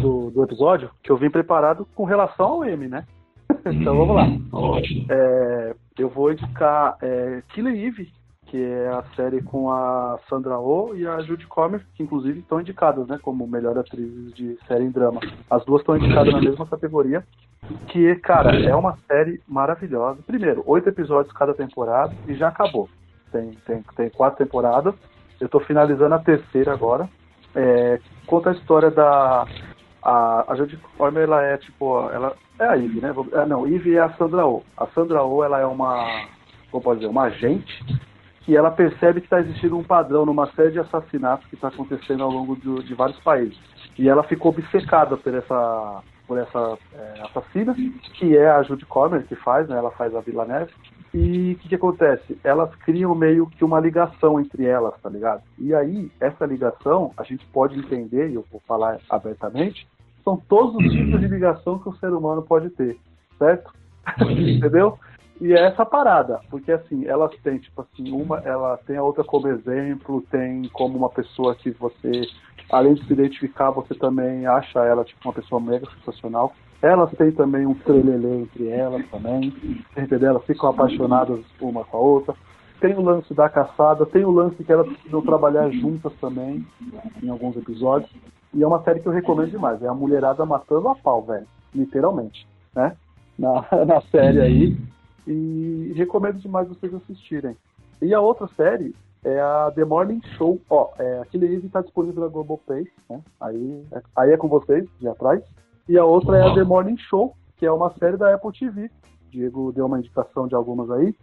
do- 0.00 0.30
do 0.32 0.42
episódio, 0.42 0.90
que 1.02 1.10
eu 1.10 1.16
vim 1.16 1.30
preparado 1.30 1.86
com 1.94 2.04
relação 2.04 2.46
ao 2.46 2.64
M, 2.64 2.88
né? 2.88 3.06
então 3.64 3.96
vamos 3.96 4.14
lá. 4.16 4.24
Hum, 4.24 4.46
Ótimo. 4.52 5.06
É, 5.08 5.74
eu 5.98 6.08
vou 6.10 6.32
indicar 6.32 6.96
é, 7.00 7.42
Killer 7.54 7.74
Eve, 7.86 8.08
que 8.54 8.62
é 8.62 8.86
a 8.86 9.02
série 9.16 9.42
com 9.42 9.68
a 9.68 10.16
Sandra 10.28 10.56
Oh 10.60 10.94
e 10.94 11.04
a 11.04 11.20
Judy 11.22 11.44
Comer, 11.44 11.84
que 11.96 12.04
inclusive 12.04 12.38
estão 12.38 12.60
indicadas, 12.60 13.04
né, 13.08 13.18
como 13.20 13.48
melhor 13.48 13.76
atrizes 13.76 14.32
de 14.32 14.56
série 14.68 14.84
em 14.84 14.92
drama. 14.92 15.18
As 15.50 15.64
duas 15.64 15.80
estão 15.80 15.96
indicadas 15.96 16.32
na 16.32 16.40
mesma 16.40 16.64
categoria. 16.64 17.26
Que, 17.88 18.14
cara, 18.14 18.54
é 18.56 18.72
uma 18.72 18.96
série 19.08 19.40
maravilhosa. 19.48 20.20
Primeiro, 20.24 20.62
oito 20.66 20.88
episódios 20.88 21.34
cada 21.34 21.52
temporada 21.52 22.14
e 22.28 22.34
já 22.36 22.46
acabou. 22.46 22.88
Tem, 23.32 23.58
tem, 23.66 23.82
tem 23.96 24.08
quatro 24.10 24.44
temporadas. 24.44 24.94
Eu 25.40 25.48
tô 25.48 25.58
finalizando 25.58 26.14
a 26.14 26.20
terceira 26.20 26.72
agora. 26.72 27.08
É, 27.56 27.98
conta 28.24 28.50
a 28.50 28.54
história 28.54 28.92
da. 28.92 29.48
A, 30.00 30.52
a 30.52 30.54
Judy 30.54 30.78
Comer, 30.96 31.24
ela 31.24 31.42
é 31.42 31.56
tipo. 31.56 32.08
Ela 32.08 32.36
é 32.60 32.66
a 32.66 32.76
Eve, 32.76 33.00
né? 33.00 33.12
Ah, 33.32 33.46
não, 33.46 33.66
Eve 33.66 33.96
é 33.96 33.98
a 33.98 34.12
Sandra 34.12 34.46
Oh. 34.46 34.62
A 34.76 34.86
Sandra 34.94 35.24
Oh, 35.24 35.42
ela 35.42 35.58
é 35.58 35.66
uma. 35.66 36.28
Como 36.70 36.84
pode 36.84 37.00
dizer? 37.00 37.10
Uma 37.10 37.24
agente 37.24 37.82
que 38.44 38.56
ela 38.56 38.70
percebe 38.70 39.20
que 39.20 39.26
está 39.26 39.40
existindo 39.40 39.76
um 39.76 39.82
padrão 39.82 40.26
numa 40.26 40.46
série 40.52 40.72
de 40.72 40.78
assassinatos 40.78 41.46
que 41.46 41.54
está 41.54 41.68
acontecendo 41.68 42.22
ao 42.22 42.30
longo 42.30 42.54
do- 42.56 42.82
de 42.82 42.94
vários 42.94 43.18
países. 43.20 43.58
E 43.98 44.08
ela 44.08 44.22
ficou 44.22 44.50
obcecada 44.52 45.16
por 45.16 45.34
essa, 45.34 46.02
por 46.26 46.38
essa 46.38 46.78
é, 46.94 47.22
assassina, 47.22 47.74
que 48.14 48.36
é 48.36 48.50
a 48.50 48.62
Judy 48.62 48.84
Comer 48.84 49.24
que 49.24 49.34
faz, 49.34 49.68
né? 49.68 49.76
Ela 49.76 49.90
faz 49.92 50.14
a 50.14 50.20
Vila 50.20 50.44
Neve. 50.44 50.72
E 51.14 51.52
o 51.52 51.58
que, 51.62 51.68
que 51.68 51.74
acontece? 51.76 52.36
Elas 52.42 52.74
criam 52.84 53.14
meio 53.14 53.46
que 53.46 53.64
uma 53.64 53.78
ligação 53.80 54.40
entre 54.40 54.66
elas, 54.66 54.94
tá 55.00 55.08
ligado? 55.08 55.42
E 55.58 55.72
aí, 55.72 56.10
essa 56.20 56.44
ligação, 56.44 57.12
a 57.16 57.22
gente 57.22 57.46
pode 57.46 57.78
entender, 57.78 58.30
e 58.30 58.34
eu 58.34 58.44
vou 58.50 58.60
falar 58.66 58.98
abertamente, 59.08 59.86
são 60.24 60.36
todos 60.36 60.74
os 60.74 60.92
tipos 60.92 61.20
de 61.20 61.28
ligação 61.28 61.78
que 61.78 61.88
o 61.88 61.96
ser 61.96 62.12
humano 62.12 62.42
pode 62.42 62.68
ter, 62.70 62.98
certo? 63.38 63.72
Entendeu? 64.20 64.98
E 65.40 65.52
é 65.52 65.66
essa 65.66 65.84
parada, 65.84 66.40
porque 66.48 66.70
assim, 66.70 67.06
elas 67.06 67.34
têm, 67.42 67.58
tipo 67.58 67.82
assim, 67.82 68.12
uma, 68.12 68.38
ela 68.38 68.76
tem 68.86 68.96
a 68.96 69.02
outra 69.02 69.24
como 69.24 69.48
exemplo, 69.48 70.22
tem 70.30 70.68
como 70.72 70.96
uma 70.96 71.10
pessoa 71.10 71.54
que 71.56 71.70
você, 71.72 72.22
além 72.70 72.94
de 72.94 73.04
se 73.04 73.12
identificar, 73.12 73.70
você 73.70 73.94
também 73.94 74.46
acha 74.46 74.80
ela, 74.84 75.04
tipo, 75.04 75.20
uma 75.26 75.34
pessoa 75.34 75.60
mega 75.60 75.86
sensacional. 75.98 76.52
Elas 76.80 77.10
têm 77.12 77.32
também 77.32 77.66
um 77.66 77.74
trelelê 77.74 78.42
entre 78.42 78.68
elas 78.68 79.04
também, 79.10 79.52
entendeu? 79.96 80.30
Elas 80.30 80.44
ficam 80.44 80.68
apaixonadas 80.68 81.40
uma 81.60 81.84
com 81.84 81.96
a 81.96 82.00
outra. 82.00 82.34
Tem 82.80 82.94
o 82.94 83.02
lance 83.02 83.32
da 83.34 83.48
caçada, 83.48 84.06
tem 84.06 84.24
o 84.24 84.30
lance 84.30 84.62
que 84.62 84.70
elas 84.70 84.86
precisam 84.86 85.22
trabalhar 85.22 85.68
juntas 85.70 86.12
também, 86.20 86.64
em 87.22 87.28
alguns 87.28 87.56
episódios. 87.56 88.10
E 88.52 88.62
é 88.62 88.66
uma 88.66 88.82
série 88.82 89.00
que 89.00 89.08
eu 89.08 89.12
recomendo 89.12 89.50
demais, 89.50 89.82
é 89.82 89.88
a 89.88 89.94
mulherada 89.94 90.44
matando 90.46 90.88
a 90.88 90.94
pau, 90.94 91.22
velho, 91.22 91.46
literalmente, 91.74 92.46
né? 92.74 92.94
Na, 93.36 93.66
na 93.84 94.00
série 94.02 94.40
aí 94.40 94.76
e 95.26 95.92
recomendo 95.96 96.38
demais 96.38 96.68
vocês 96.68 96.92
assistirem. 96.94 97.56
E 98.02 98.12
a 98.12 98.20
outra 98.20 98.48
série 98.56 98.94
é 99.24 99.40
a 99.40 99.72
The 99.74 99.84
Morning 99.84 100.20
Show. 100.36 100.60
Ó, 100.68 100.90
é, 100.98 101.20
aquele 101.20 101.46
livro 101.46 101.66
está 101.66 101.80
disponível 101.80 102.22
na 102.22 102.28
Globoplay, 102.28 102.86
né? 103.08 103.20
Aí, 103.40 103.84
é, 103.92 104.02
aí 104.16 104.30
é 104.32 104.36
com 104.36 104.48
vocês, 104.48 104.86
de 105.00 105.08
atrás. 105.08 105.42
E 105.88 105.98
a 105.98 106.04
outra 106.04 106.38
é 106.38 106.42
a 106.42 106.54
The 106.54 106.64
Morning 106.64 106.98
Show, 106.98 107.34
que 107.56 107.66
é 107.66 107.72
uma 107.72 107.92
série 107.98 108.16
da 108.16 108.34
Apple 108.34 108.52
TV. 108.52 108.90
Diego 109.30 109.72
deu 109.72 109.86
uma 109.86 109.98
indicação 109.98 110.46
de 110.46 110.54
algumas 110.54 110.90
aí. 110.90 111.14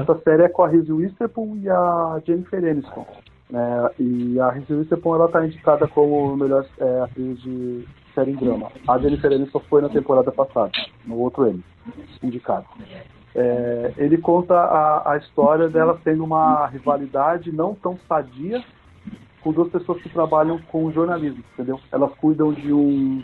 Essa 0.00 0.18
série 0.22 0.44
é 0.44 0.48
com 0.48 0.64
a 0.64 0.68
Reese 0.68 0.92
Witherspoon 0.92 1.56
e 1.58 1.68
a 1.68 2.20
Jennifer 2.26 2.64
Aniston. 2.64 3.06
né? 3.50 3.90
e 3.98 4.40
a 4.40 4.50
Reese 4.50 4.72
Witherspoon 4.72 5.14
ela 5.14 5.26
está 5.26 5.44
indicada 5.46 5.86
como 5.86 6.36
melhor 6.36 6.66
é, 6.78 7.00
atriz 7.00 7.40
de 7.40 7.86
série 8.14 8.32
em 8.32 8.36
drama. 8.36 8.70
A 8.88 8.98
Jennifer 8.98 9.32
Aniston 9.32 9.60
foi 9.60 9.82
na 9.82 9.88
temporada 9.88 10.30
passada, 10.32 10.72
no 11.06 11.18
outro 11.18 11.46
M, 11.46 11.62
indicado. 12.22 12.66
É, 13.34 13.94
ele 13.96 14.18
conta 14.18 14.54
a, 14.54 15.12
a 15.12 15.16
história 15.16 15.68
delas 15.68 15.98
tendo 16.04 16.22
uma 16.22 16.66
rivalidade 16.66 17.50
não 17.50 17.74
tão 17.74 17.98
sadia, 18.08 18.62
com 19.40 19.52
duas 19.52 19.70
pessoas 19.70 20.00
que 20.02 20.08
trabalham 20.08 20.58
com 20.70 20.92
jornalismo, 20.92 21.42
entendeu? 21.52 21.80
Elas 21.90 22.12
cuidam 22.14 22.52
de 22.52 22.72
um, 22.72 23.22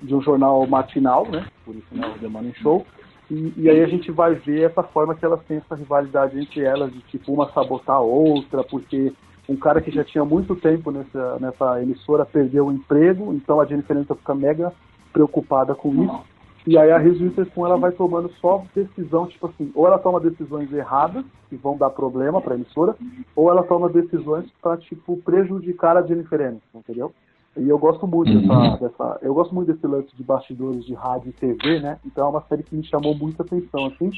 de 0.00 0.14
um 0.14 0.22
jornal 0.22 0.66
matinal, 0.66 1.26
né? 1.26 1.46
Por 1.64 1.74
isso, 1.74 1.88
né? 1.90 2.06
O 2.06 2.18
The 2.18 2.28
Morning 2.28 2.54
Show. 2.54 2.86
E, 3.30 3.52
e, 3.56 3.68
aí 3.68 3.82
a 3.82 3.88
gente 3.88 4.12
vai 4.12 4.34
ver 4.34 4.70
essa 4.70 4.84
forma 4.84 5.14
que 5.14 5.24
elas 5.24 5.42
têm 5.46 5.56
essa 5.56 5.74
rivalidade 5.74 6.38
entre 6.38 6.60
elas, 6.60 6.92
de 6.92 7.00
tipo 7.00 7.32
uma 7.32 7.50
sabotar 7.52 7.96
a 7.96 8.00
outra, 8.00 8.62
porque 8.62 9.12
um 9.48 9.56
cara 9.56 9.80
que 9.80 9.90
já 9.90 10.04
tinha 10.04 10.24
muito 10.24 10.54
tempo 10.54 10.92
nessa, 10.92 11.38
nessa 11.40 11.82
emissora 11.82 12.24
perdeu 12.24 12.66
o 12.66 12.72
emprego, 12.72 13.32
então 13.34 13.60
a 13.60 13.64
Jennifer 13.64 13.96
Aniston 13.96 14.14
fica 14.14 14.34
mega 14.34 14.72
preocupada 15.12 15.74
com 15.74 16.04
isso. 16.04 16.20
E 16.66 16.76
aí 16.76 16.90
a 16.90 16.98
Reese 16.98 17.22
Witherspoon 17.22 17.66
ela 17.66 17.76
vai 17.76 17.92
tomando 17.92 18.28
só 18.40 18.64
decisão, 18.74 19.26
tipo 19.28 19.46
assim, 19.46 19.70
ou 19.74 19.86
ela 19.86 19.98
toma 19.98 20.18
decisões 20.18 20.72
erradas, 20.72 21.24
que 21.48 21.56
vão 21.56 21.76
dar 21.76 21.90
problema 21.90 22.40
para 22.40 22.54
a 22.54 22.56
emissora, 22.56 22.96
ou 23.36 23.50
ela 23.50 23.62
toma 23.62 23.88
decisões 23.88 24.50
para 24.60 24.76
tipo 24.76 25.16
prejudicar 25.18 25.96
a 25.96 26.02
Jennifer 26.02 26.40
Aniston, 26.40 26.78
entendeu? 26.78 27.12
E 27.56 27.68
eu 27.68 27.78
gosto 27.78 28.06
muito 28.06 28.32
Uhum. 28.32 28.40
dessa, 28.40 28.76
dessa, 28.88 29.18
eu 29.22 29.32
gosto 29.32 29.54
muito 29.54 29.72
desse 29.72 29.86
lance 29.86 30.14
de 30.14 30.22
bastidores 30.22 30.84
de 30.84 30.92
rádio 30.94 31.30
e 31.30 31.32
TV, 31.32 31.80
né? 31.80 31.98
Então 32.04 32.26
é 32.26 32.30
uma 32.30 32.42
série 32.42 32.64
que 32.64 32.74
me 32.74 32.84
chamou 32.84 33.14
muita 33.14 33.44
atenção, 33.44 33.86
assim. 33.86 34.10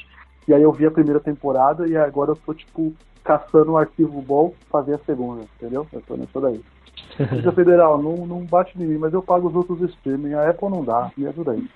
E 0.48 0.54
aí 0.54 0.62
eu 0.62 0.72
vi 0.72 0.86
a 0.86 0.90
primeira 0.90 1.20
temporada 1.20 1.86
e 1.86 1.96
agora 1.96 2.30
eu 2.32 2.36
tô 2.36 2.54
tipo 2.54 2.94
caçando 3.22 3.72
um 3.72 3.76
arquivo 3.76 4.22
bom 4.22 4.54
pra 4.70 4.80
ver 4.80 4.94
a 4.94 4.98
segunda, 5.04 5.44
entendeu? 5.56 5.86
Eu 5.92 6.00
tô 6.00 6.16
nessa 6.16 6.40
daí. 6.40 6.60
Polícia 7.28 7.52
Federal, 7.52 8.02
não, 8.02 8.26
não 8.26 8.40
bate 8.40 8.76
em 8.80 8.86
mim, 8.86 8.96
mas 8.96 9.12
eu 9.12 9.22
pago 9.22 9.48
os 9.48 9.54
outros 9.54 9.82
streaming. 9.90 10.32
A 10.32 10.48
Apple 10.48 10.70
não 10.70 10.82
dá, 10.82 11.10
me 11.16 11.26
ajuda 11.26 11.52
aí. 11.52 11.68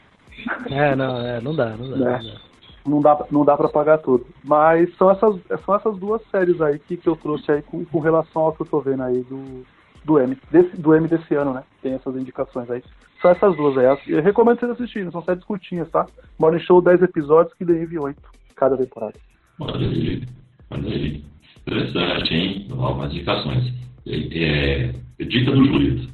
É, 0.70 0.96
não, 0.96 1.18
é, 1.18 1.40
não 1.40 1.54
dá, 1.54 1.76
não 1.76 1.90
dá. 1.90 1.96
Né? 1.96 2.04
Não 2.04 2.22
dá. 2.22 2.40
Não 2.84 3.00
dá, 3.00 3.26
não 3.30 3.44
dá 3.44 3.56
pra 3.56 3.68
pagar 3.68 3.98
tudo. 3.98 4.26
Mas 4.42 4.92
são 4.96 5.10
essas, 5.10 5.36
são 5.64 5.74
essas 5.74 5.96
duas 5.98 6.20
séries 6.30 6.60
aí 6.60 6.78
que, 6.80 6.96
que 6.96 7.08
eu 7.08 7.14
trouxe 7.14 7.50
aí 7.52 7.62
com, 7.62 7.84
com 7.84 8.00
relação 8.00 8.42
ao 8.42 8.52
que 8.52 8.62
eu 8.62 8.66
tô 8.66 8.80
vendo 8.80 9.04
aí 9.04 9.22
do, 9.22 9.64
do 10.04 10.18
M. 10.18 10.36
Desse, 10.50 10.76
do 10.76 10.94
M 10.94 11.06
desse 11.06 11.34
ano, 11.34 11.52
né? 11.54 11.62
Tem 11.80 11.92
essas 11.92 12.16
indicações 12.16 12.68
aí. 12.70 12.82
São 13.20 13.30
essas 13.30 13.56
duas 13.56 13.78
aí. 13.78 13.98
Eu 14.08 14.20
recomendo 14.20 14.58
vocês 14.58 14.72
assistirem, 14.72 15.10
são 15.12 15.22
séries 15.22 15.44
curtinhas, 15.44 15.88
tá? 15.90 16.06
Morning 16.38 16.58
Show 16.60 16.82
10 16.82 17.02
episódios 17.02 17.54
que 17.54 17.64
deve 17.64 17.98
8 17.98 18.20
cada 18.56 18.76
temporada. 18.76 19.14
Olha 19.60 19.88
aí, 19.88 20.22
olha 20.70 20.88
aí. 20.88 21.24
Interessante, 21.64 22.34
hein? 22.34 22.66
Novas 22.68 23.12
indicações. 23.12 23.72
É, 24.06 24.88
é, 25.20 25.24
dica 25.24 25.52
do 25.52 25.64
Julito. 25.64 26.11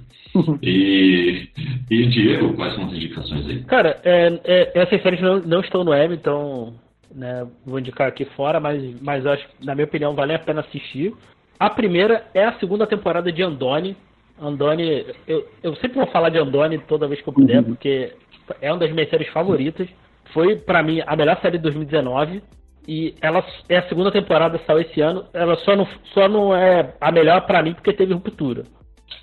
E, 0.62 1.48
e 1.90 2.06
Diego, 2.06 2.54
quais 2.54 2.74
são 2.74 2.86
as 2.86 2.92
indicações 2.92 3.46
aí? 3.46 3.62
Cara, 3.64 4.00
é, 4.04 4.40
é, 4.44 4.72
essas 4.74 5.02
séries 5.02 5.20
não, 5.20 5.40
não 5.40 5.60
estão 5.60 5.84
no 5.84 5.90
web, 5.90 6.14
então 6.14 6.74
né, 7.14 7.46
vou 7.64 7.78
indicar 7.78 8.08
aqui 8.08 8.24
fora, 8.36 8.60
mas, 8.60 9.00
mas 9.00 9.26
acho 9.26 9.46
na 9.62 9.74
minha 9.74 9.86
opinião, 9.86 10.14
vale 10.14 10.34
a 10.34 10.38
pena 10.38 10.60
assistir. 10.60 11.12
A 11.58 11.70
primeira 11.70 12.24
é 12.34 12.44
a 12.44 12.58
segunda 12.58 12.86
temporada 12.86 13.32
de 13.32 13.42
Andoni. 13.42 13.96
Andoni, 14.40 15.04
eu, 15.26 15.48
eu 15.62 15.74
sempre 15.76 15.98
vou 15.98 16.06
falar 16.06 16.28
de 16.28 16.38
Andoni 16.38 16.78
toda 16.78 17.08
vez 17.08 17.20
que 17.20 17.28
eu 17.28 17.32
puder, 17.32 17.62
porque 17.62 18.12
é 18.60 18.70
uma 18.70 18.78
das 18.78 18.92
minhas 18.92 19.10
séries 19.10 19.28
favoritas. 19.28 19.88
Foi, 20.32 20.56
pra 20.56 20.82
mim, 20.82 21.02
a 21.04 21.16
melhor 21.16 21.40
série 21.40 21.56
de 21.56 21.62
2019. 21.64 22.42
E 22.86 23.14
ela 23.20 23.44
é 23.68 23.78
a 23.78 23.88
segunda 23.88 24.10
temporada, 24.10 24.60
saiu 24.66 24.80
esse 24.80 25.00
ano. 25.00 25.26
Ela 25.34 25.56
só 25.56 25.76
não, 25.76 25.86
só 26.14 26.28
não 26.28 26.56
é 26.56 26.94
a 27.00 27.12
melhor 27.12 27.44
pra 27.46 27.62
mim 27.62 27.74
porque 27.74 27.92
teve 27.92 28.14
ruptura. 28.14 28.64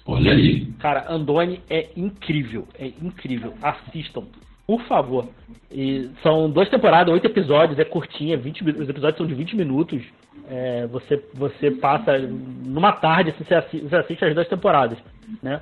Olha 0.06 0.32
aí. 0.34 0.66
Cara, 0.80 1.06
Andoni 1.12 1.62
é 1.70 1.90
incrível, 1.96 2.68
é 2.80 2.88
incrível. 2.88 3.54
Assistam, 3.62 4.24
por 4.68 4.82
favor. 4.84 5.28
E 5.72 6.10
são 6.22 6.50
duas 6.50 6.70
temporadas, 6.70 7.14
oito 7.14 7.26
episódios, 7.26 7.78
é 7.80 7.86
curtinha, 7.86 8.38
20, 8.38 8.64
mi- 8.64 8.72
os 8.72 8.88
episódios 8.90 9.18
são 9.18 9.26
de 9.28 9.34
20 9.34 9.56
minutos. 9.56 10.02
É, 10.48 10.86
você, 10.88 11.24
você 11.34 11.72
passa 11.72 12.18
numa 12.20 12.92
tarde, 12.92 13.32
assim, 13.32 13.44
você, 13.44 13.56
assi- 13.56 13.80
você 13.80 13.96
assiste 13.96 14.24
as 14.26 14.34
duas 14.36 14.48
temporadas, 14.48 14.98
né? 15.42 15.60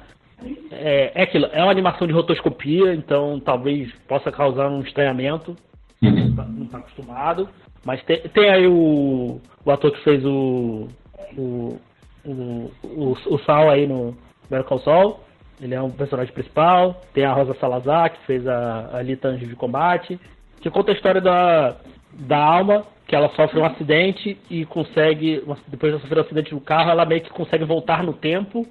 É, 0.72 1.12
é 1.16 1.24
aquilo, 1.24 1.46
é 1.54 1.64
uma 1.64 1.72
animação 1.72 2.06
de 2.06 2.12
rotoscopia, 2.12 2.94
então 2.94 3.40
talvez 3.40 3.90
possa 4.10 4.30
causar 4.32 4.70
um 4.70 4.82
estranhamento, 4.82 5.56
Uhum. 6.02 6.36
não 6.50 6.66
tá 6.66 6.80
acostumado. 6.80 7.48
Mas 7.86 8.04
tem, 8.04 8.20
tem 8.34 8.50
aí 8.50 8.68
o, 8.68 9.40
o 9.64 9.72
ator 9.72 9.92
que 9.92 10.04
fez 10.04 10.26
o, 10.26 10.90
o, 11.38 11.80
o, 12.26 12.72
o, 12.84 13.18
o 13.28 13.40
Sal 13.40 13.70
aí 13.70 13.88
no 13.88 14.16
Better 14.50 14.66
Call 14.66 14.80
Saul. 14.80 15.20
Ele 15.62 15.76
é 15.76 15.82
um 15.82 15.92
personagem 15.92 16.34
principal. 16.34 17.02
Tem 17.14 17.24
a 17.26 17.34
Rosa 17.34 17.54
Salazar, 17.56 18.12
que 18.12 18.26
fez 18.26 18.46
a, 18.48 18.98
a 18.98 19.02
Lita 19.02 19.28
Anjo 19.30 19.46
de 19.46 19.56
Combate. 19.56 20.20
Que 20.62 20.70
conta 20.70 20.92
a 20.92 20.96
história 20.96 21.22
da, 21.22 21.78
da 22.14 22.38
Alma, 22.38 22.86
que 23.08 23.16
ela 23.16 23.30
sofre 23.30 23.60
um 23.60 23.66
acidente 23.66 24.38
e 24.50 24.66
consegue, 24.66 25.44
depois 25.68 25.94
de 25.94 26.02
sofrer 26.02 26.18
um 26.18 26.22
acidente 26.22 26.54
no 26.54 26.62
carro, 26.62 26.90
ela 26.90 27.06
meio 27.06 27.22
que 27.22 27.30
consegue 27.30 27.66
voltar 27.66 28.04
no 28.04 28.14
tempo. 28.14 28.66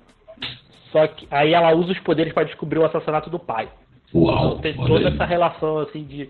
Só 0.91 1.07
que 1.07 1.27
aí 1.31 1.55
ela 1.55 1.75
usa 1.75 1.93
os 1.93 1.99
poderes 2.01 2.33
para 2.33 2.45
descobrir 2.45 2.79
o 2.79 2.85
assassinato 2.85 3.31
do 3.31 3.39
pai. 3.39 3.69
Uau, 4.15 4.47
Então 4.49 4.59
tem 4.59 4.75
toda 4.75 5.09
aí. 5.09 5.15
essa 5.15 5.25
relação, 5.25 5.79
assim, 5.79 6.05
de. 6.05 6.29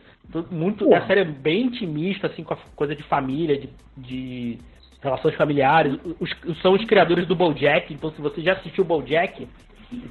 Muito. 0.51 0.95
A 0.95 1.05
série 1.07 1.21
é 1.21 1.25
bem 1.25 1.63
intimista, 1.63 2.29
assim, 2.29 2.45
com 2.45 2.55
a 2.55 2.59
coisa 2.77 2.95
de 2.95 3.03
família, 3.03 3.59
de, 3.59 3.69
de 3.97 4.59
relações 5.03 5.35
familiares. 5.35 5.99
Os- 6.21 6.61
são 6.63 6.73
os 6.73 6.85
criadores 6.85 7.27
do 7.27 7.35
Bojack, 7.37 7.93
então 7.93 8.11
se 8.13 8.21
você 8.21 8.41
já 8.41 8.53
assistiu 8.55 8.85
o 8.85 8.87
Bojack, 8.87 9.49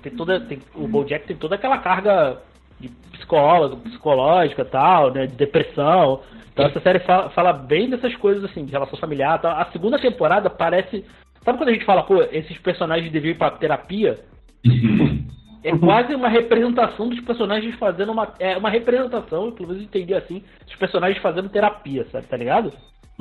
tem 0.03 0.11
toda, 0.15 0.39
tem, 0.41 0.59
o 0.76 0.88
Bojack 0.88 1.26
tem 1.26 1.35
toda 1.35 1.55
aquela 1.55 1.77
carga 1.80 2.41
de 2.80 2.89
psicólogo, 3.13 3.77
psicológica 3.77 4.61
e 4.63 4.65
tal, 4.65 5.11
né? 5.11 5.26
De 5.27 5.35
depressão. 5.35 6.22
Então 6.51 6.65
essa 6.65 6.80
série 6.81 6.99
fala, 6.99 7.30
fala 7.30 7.53
bem 7.53 7.89
dessas 7.89 8.15
coisas, 8.18 8.43
assim, 8.43 8.65
de 8.65 8.72
relação 8.72 8.99
familiar 8.99 9.39
e 9.39 9.41
tal. 9.41 9.51
A 9.57 9.65
segunda 9.72 9.97
temporada 9.97 10.49
parece. 10.49 11.05
Sabe 11.43 11.57
quando 11.57 11.69
a 11.69 11.73
gente 11.73 11.85
fala, 11.85 12.03
pô, 12.03 12.22
esses 12.31 12.57
personagens 12.59 13.11
deviam 13.11 13.31
ir 13.31 13.38
pra 13.38 13.51
terapia? 13.51 14.19
É 15.63 15.77
quase 15.77 16.15
uma 16.15 16.27
representação 16.27 17.07
dos 17.07 17.19
personagens 17.19 17.76
fazendo 17.76 18.11
uma. 18.11 18.34
É 18.39 18.57
uma 18.57 18.68
representação, 18.72 19.51
pelo 19.51 19.68
menos 19.68 19.84
eu 19.84 19.88
entendi 19.88 20.11
assim, 20.11 20.43
dos 20.65 20.76
personagens 20.76 21.22
fazendo 21.22 21.49
terapia, 21.49 22.03
sabe? 22.11 22.26
Tá 22.26 22.35
ligado? 22.35 22.73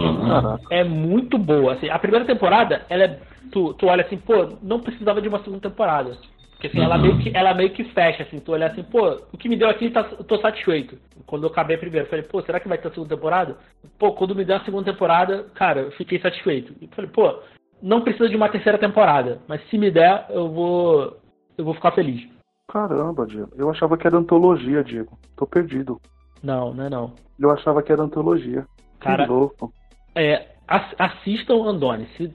Aham. 0.04 0.60
É 0.70 0.84
muito 0.84 1.38
boa. 1.38 1.74
Assim, 1.74 1.88
a 1.88 1.98
primeira 1.98 2.24
temporada, 2.24 2.84
ela 2.88 3.04
é. 3.04 3.20
Tu, 3.52 3.74
tu 3.74 3.86
olha 3.86 4.04
assim, 4.04 4.16
pô, 4.16 4.56
não 4.62 4.80
precisava 4.80 5.20
de 5.20 5.28
uma 5.28 5.42
segunda 5.42 5.68
temporada. 5.68 6.16
Porque 6.52 6.66
assim, 6.66 6.80
ela, 6.80 6.96
Uhum. 6.96 7.02
meio 7.02 7.18
que, 7.18 7.32
ela 7.34 7.54
meio 7.54 7.70
que 7.70 7.84
fecha, 7.84 8.22
assim, 8.22 8.38
tu 8.38 8.52
olha 8.52 8.66
assim, 8.66 8.82
pô, 8.82 9.18
o 9.32 9.38
que 9.38 9.48
me 9.48 9.56
deu 9.56 9.68
aqui, 9.68 9.90
tá, 9.90 10.06
eu 10.18 10.24
tô 10.24 10.36
satisfeito. 10.38 10.98
Quando 11.26 11.44
eu 11.44 11.50
acabei 11.50 11.76
a 11.76 11.78
primeira, 11.78 12.06
eu 12.06 12.10
falei, 12.10 12.22
pô, 12.24 12.42
será 12.42 12.60
que 12.60 12.68
vai 12.68 12.76
ter 12.76 12.88
a 12.88 12.90
segunda 12.90 13.14
temporada? 13.16 13.56
Pô, 13.98 14.12
quando 14.12 14.34
me 14.34 14.44
deu 14.44 14.56
a 14.56 14.60
segunda 14.60 14.92
temporada, 14.92 15.46
cara, 15.54 15.80
eu 15.80 15.90
fiquei 15.92 16.20
satisfeito. 16.20 16.74
E 16.82 16.86
falei, 16.88 17.10
pô, 17.10 17.38
não 17.82 18.02
precisa 18.02 18.28
de 18.28 18.36
uma 18.36 18.50
terceira 18.50 18.76
temporada, 18.76 19.40
mas 19.48 19.66
se 19.70 19.78
me 19.78 19.90
der, 19.90 20.26
eu 20.28 20.50
vou. 20.50 21.16
Eu 21.56 21.64
vou 21.64 21.74
ficar 21.74 21.92
feliz. 21.92 22.28
Caramba, 22.70 23.26
Diego. 23.26 23.50
Eu 23.56 23.70
achava 23.70 23.96
que 23.96 24.06
era 24.06 24.16
antologia, 24.16 24.84
Diego. 24.84 25.18
Tô 25.36 25.46
perdido. 25.46 25.98
Não, 26.42 26.72
não 26.72 26.84
é 26.84 26.90
não. 26.90 27.14
Eu 27.38 27.50
achava 27.50 27.82
que 27.82 27.90
era 27.90 28.02
antologia. 28.02 28.66
Cara, 29.00 29.24
que 29.24 29.30
louco. 29.30 29.72
É, 30.14 30.46
ass- 30.66 30.94
assistam 30.98 31.62
Andoni. 31.64 32.06
Se, 32.16 32.32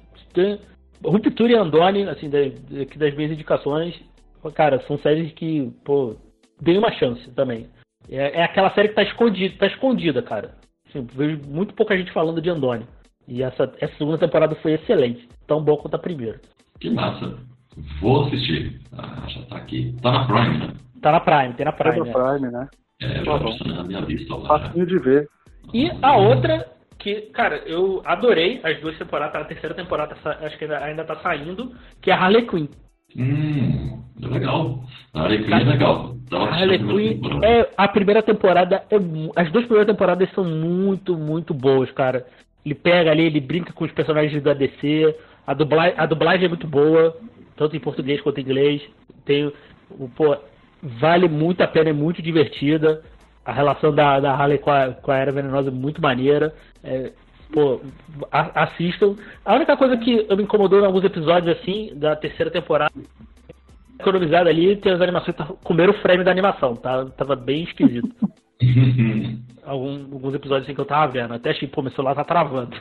Ruptura 1.04 1.52
e 1.52 1.56
Andoni, 1.56 2.04
assim, 2.04 2.30
da- 2.30 2.40
das 2.98 3.16
minhas 3.16 3.32
indicações, 3.32 3.96
cara, 4.54 4.82
são 4.88 4.98
séries 5.00 5.32
que, 5.34 5.72
pô, 5.84 6.16
dei 6.62 6.78
uma 6.78 6.92
chance 6.94 7.30
também. 7.32 7.68
É, 8.10 8.40
é 8.40 8.44
aquela 8.44 8.72
série 8.74 8.90
que 8.90 8.96
tá 8.96 9.04
escondida, 9.04 9.56
tá 9.58 9.68
escondida, 9.68 10.22
cara. 10.22 10.52
Assim, 10.90 11.06
vejo 11.14 11.42
muito 11.48 11.74
pouca 11.74 11.98
gente 11.98 12.12
falando 12.12 12.42
de 12.42 12.50
Andoni. 12.50 12.86
E 13.28 13.42
essa, 13.44 13.72
essa 13.80 13.96
segunda 13.98 14.18
temporada 14.20 14.56
foi 14.56 14.74
excelente. 14.74 15.28
Tão 15.48 15.64
bom 15.64 15.76
quanto 15.78 15.96
a 15.96 16.00
primeira. 16.00 16.40
Que 16.80 16.90
massa. 16.90 17.38
Vou 18.00 18.26
assistir. 18.26 18.80
Ah, 18.94 19.24
já 19.28 19.42
tá 19.44 19.58
aqui. 19.58 19.96
Tá 20.02 20.12
na 20.12 20.26
Prime, 20.26 20.58
né? 20.60 20.74
Tá 21.02 21.12
na 21.12 21.20
Prime, 21.20 21.54
tem 21.56 21.66
na 21.66 21.72
Prime. 21.72 22.00
da 22.00 22.06
né? 22.06 22.14
Prime, 22.14 22.52
né? 22.52 22.68
É, 23.02 23.20
eu 23.20 23.26
Tá 23.26 23.38
já 23.40 23.50
estou 23.50 23.68
na 23.68 23.84
minha 23.84 24.00
lista 24.02 24.36
lá. 24.36 24.48
Facinho 24.48 24.86
de 24.86 24.98
ver. 25.00 25.28
E 25.74 25.92
a 26.02 26.16
outra, 26.18 26.68
que, 27.06 27.22
cara, 27.34 27.58
eu 27.68 28.02
adorei 28.04 28.60
as 28.64 28.82
duas 28.82 28.98
temporadas, 28.98 29.34
tá 29.34 29.40
na 29.40 29.46
terceira 29.46 29.76
temporada, 29.76 30.18
acho 30.42 30.58
que 30.58 30.64
ainda, 30.64 30.84
ainda 30.84 31.04
tá 31.04 31.16
saindo, 31.18 31.72
que 32.02 32.10
é 32.10 32.14
a 32.16 32.18
Harley 32.18 32.48
Quinn. 32.48 32.68
Hum, 33.16 34.02
legal. 34.20 34.84
A 35.14 35.22
Harley 35.22 35.44
Quinn 35.44 35.54
é 35.54 35.64
legal. 35.66 36.16
Tava 36.28 36.46
A 36.46 36.56
Harley 36.56 36.78
a 36.78 36.80
Quinn 36.80 37.22
temporada. 37.22 37.46
é 37.46 37.70
a 37.78 37.88
primeira 37.88 38.24
temporada 38.24 38.84
é 38.90 38.96
as 39.36 39.52
duas 39.52 39.66
primeiras 39.66 39.86
temporadas 39.86 40.32
são 40.34 40.44
muito 40.44 41.16
muito 41.16 41.54
boas 41.54 41.92
cara 41.92 42.26
ele 42.66 42.74
pega 42.74 43.12
ali 43.12 43.26
ele 43.26 43.40
brinca 43.40 43.72
com 43.72 43.86
os 43.86 43.92
personagens 43.92 44.42
da 44.42 44.56
DC 44.56 45.16
a 45.46 45.54
dublagem 45.54 45.94
a 45.96 46.06
dublagem 46.08 46.46
é 46.46 46.50
muito 46.50 46.66
boa 46.66 47.16
tanto 47.56 47.76
em 47.76 47.80
português 47.80 48.20
quanto 48.22 48.40
em 48.40 48.44
inglês 48.44 48.82
tem 49.24 49.54
o 49.92 50.10
pô 50.10 50.36
vale 50.82 51.30
muito 51.30 51.62
a 51.62 51.68
pena 51.68 51.92
é 51.92 51.94
muito 51.94 52.24
divertida 52.24 53.04
a 53.46 53.52
relação 53.52 53.94
da, 53.94 54.20
da 54.20 54.34
Harley 54.34 54.58
com 54.58 54.72
a, 54.72 54.90
com 54.90 55.12
a 55.12 55.18
Era 55.18 55.32
Venenosa 55.32 55.70
é 55.70 55.72
muito 55.72 56.02
maneira 56.02 56.52
é, 56.86 57.12
pô 57.52 57.82
a- 58.32 58.64
assistam 58.64 59.16
a 59.44 59.56
única 59.56 59.76
coisa 59.76 59.98
que 59.98 60.16
me 60.36 60.44
incomodou 60.44 60.80
em 60.80 60.86
alguns 60.86 61.04
episódios 61.04 61.58
assim 61.58 61.92
da 61.96 62.16
terceira 62.16 62.50
temporada 62.52 62.94
economizado 64.00 64.50
ali, 64.50 64.76
tem 64.78 64.92
as 64.92 65.02
animações 65.02 65.36
tá- 65.38 65.46
comeram 65.64 65.94
o 65.94 65.98
frame 65.98 66.24
da 66.24 66.32
animação, 66.32 66.76
tá? 66.76 67.06
Tava 67.18 67.36
bem 67.36 67.64
esquisito. 67.64 68.10
Algum- 69.66 70.14
alguns 70.14 70.34
episódios 70.36 70.66
assim 70.66 70.76
que 70.76 70.82
eu 70.82 70.86
tava 70.86 71.12
vendo. 71.12 71.34
Até 71.34 71.50
achei, 71.50 71.68
pô, 71.68 71.82
meu 71.82 71.92
celular 71.92 72.14
tá 72.14 72.24
travando. 72.24 72.78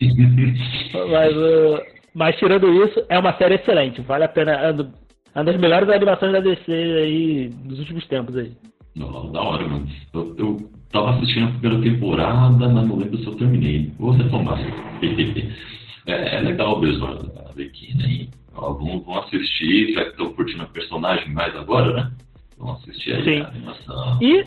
Mas, 0.00 1.36
uh, 1.36 1.82
Mas 2.14 2.36
tirando 2.36 2.72
isso, 2.84 3.04
é 3.08 3.18
uma 3.18 3.36
série 3.36 3.56
excelente. 3.56 4.00
Vale 4.02 4.22
a 4.24 4.28
pena. 4.28 4.52
É 4.52 4.70
uma 4.72 5.44
das 5.44 5.56
melhores 5.56 5.88
animações 5.88 6.32
da 6.32 6.38
DC 6.40 6.70
aí 6.72 7.48
dos 7.64 7.80
últimos 7.80 8.06
tempos 8.06 8.36
aí. 8.36 8.52
Não, 8.94 9.32
da 9.32 9.42
hora, 9.42 9.66
mano. 9.66 9.88
Eu, 10.14 10.34
eu 10.38 10.70
tava 10.90 11.10
assistindo 11.10 11.46
a 11.48 11.50
primeira 11.52 11.80
temporada, 11.82 12.68
mas 12.68 12.72
não 12.88 12.96
lembro 12.96 13.18
se 13.18 13.26
eu 13.26 13.34
terminei. 13.36 13.92
Vou 13.98 14.10
retomar. 14.12 14.58
é, 16.06 16.36
é 16.36 16.40
legal 16.40 16.80
mesmo 16.80 17.06
a 17.06 17.48
Arlequina 17.50 18.04
aí. 18.04 18.28
Alguns 18.54 19.04
vão 19.04 19.18
assistir, 19.20 19.92
já 19.94 20.04
que 20.04 20.10
estão 20.10 20.32
curtindo 20.32 20.62
a 20.64 20.66
personagem 20.66 21.32
mais 21.32 21.54
agora, 21.56 21.92
né? 21.92 22.10
Vão 22.58 22.72
assistir 22.72 23.14
aí 23.14 23.24
Sim. 23.24 23.40
a 23.42 23.48
animação. 23.48 24.18
E 24.20 24.44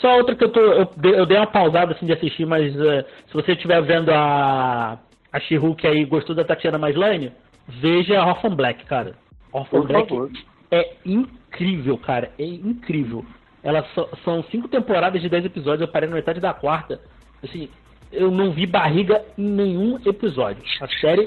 só 0.00 0.16
outra 0.16 0.34
que 0.34 0.44
eu 0.44 0.48
tô. 0.50 0.60
Eu, 0.60 0.90
dei- 0.96 1.18
eu 1.18 1.26
dei 1.26 1.36
uma 1.36 1.46
pausada 1.46 1.92
assim 1.92 2.06
de 2.06 2.12
assistir, 2.14 2.46
mas 2.46 2.74
eh, 2.74 3.04
se 3.26 3.34
você 3.34 3.52
estiver 3.52 3.82
vendo 3.82 4.10
a. 4.10 4.98
A 5.30 5.40
She-Hulk 5.40 5.84
aí 5.84 6.04
gostou 6.04 6.32
da 6.34 6.44
Tatiana 6.44 6.78
Maslany, 6.78 7.32
veja 7.68 8.24
Orphan 8.24 8.54
Black, 8.54 8.84
cara. 8.86 9.14
Orphan 9.52 9.78
Por 9.80 9.88
Black 9.88 10.08
favor. 10.08 10.30
é 10.70 10.94
incrível, 11.04 11.98
cara. 11.98 12.30
É 12.38 12.44
incrível. 12.44 13.26
Elas 13.64 13.86
so- 13.94 14.08
são 14.24 14.44
cinco 14.44 14.68
temporadas 14.68 15.20
de 15.22 15.28
dez 15.28 15.44
episódios, 15.44 15.80
eu 15.80 15.88
parei 15.88 16.08
na 16.08 16.14
metade 16.14 16.38
da 16.38 16.52
quarta. 16.52 17.00
Assim, 17.42 17.68
eu 18.12 18.30
não 18.30 18.52
vi 18.52 18.66
barriga 18.66 19.22
em 19.38 19.42
nenhum 19.48 19.98
episódio. 20.04 20.62
A 20.80 20.86
série. 21.00 21.26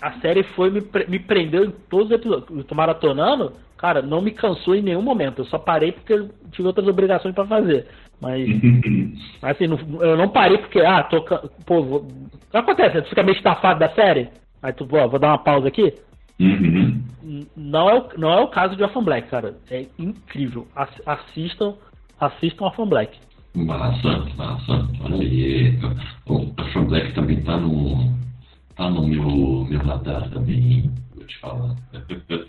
A 0.00 0.12
série 0.20 0.42
foi 0.54 0.70
me, 0.70 0.80
me 1.08 1.18
prendeu 1.18 1.64
em 1.64 1.70
todos 1.90 2.06
os 2.06 2.12
episódios. 2.12 2.66
Maratonando, 2.72 3.52
cara, 3.76 4.00
não 4.02 4.20
me 4.20 4.30
cansou 4.30 4.74
em 4.74 4.82
nenhum 4.82 5.02
momento. 5.02 5.40
Eu 5.42 5.44
só 5.46 5.58
parei 5.58 5.92
porque 5.92 6.12
eu 6.12 6.30
tive 6.52 6.66
outras 6.68 6.86
obrigações 6.88 7.34
pra 7.34 7.44
fazer. 7.46 7.86
Mas, 8.20 8.48
assim, 9.42 9.66
não- 9.66 9.78
eu 10.02 10.16
não 10.16 10.28
parei 10.28 10.58
porque, 10.58 10.80
ah, 10.80 11.02
tô. 11.02 11.22
Pô, 11.66 11.82
vou... 11.82 12.08
acontece? 12.52 13.02
Tu 13.02 13.08
fica 13.10 13.22
meio 13.22 13.36
estafado 13.36 13.80
da 13.80 13.90
série? 13.90 14.28
Aí 14.62 14.72
tu, 14.72 14.86
pô, 14.86 15.08
vou 15.08 15.18
dar 15.18 15.28
uma 15.28 15.38
pausa 15.38 15.68
aqui. 15.68 15.92
Uhum. 16.42 17.46
Não 17.56 17.88
é, 17.88 17.98
o, 17.98 18.08
não 18.18 18.32
é 18.32 18.40
o 18.40 18.48
caso 18.48 18.74
de 18.76 18.82
Orphan 18.82 19.04
Black, 19.04 19.28
cara. 19.28 19.56
É 19.70 19.86
incrível. 19.98 20.66
Ass- 20.74 21.02
Assistam, 21.06 21.74
assistam 22.20 22.64
Orphan 22.64 22.86
Black. 22.86 23.16
Massa, 23.54 24.26
massa. 24.36 24.88
Olha 25.04 25.16
aí. 25.20 25.78
O 26.26 26.52
Afro 26.56 26.84
Black 26.86 27.12
também 27.14 27.42
tá 27.42 27.56
no. 27.58 28.12
tá 28.76 28.88
no 28.90 29.06
meu, 29.06 29.66
meu 29.68 29.80
radar 29.80 30.28
também, 30.30 30.90
vou 31.14 31.24
te 31.26 31.38
falar. 31.38 31.76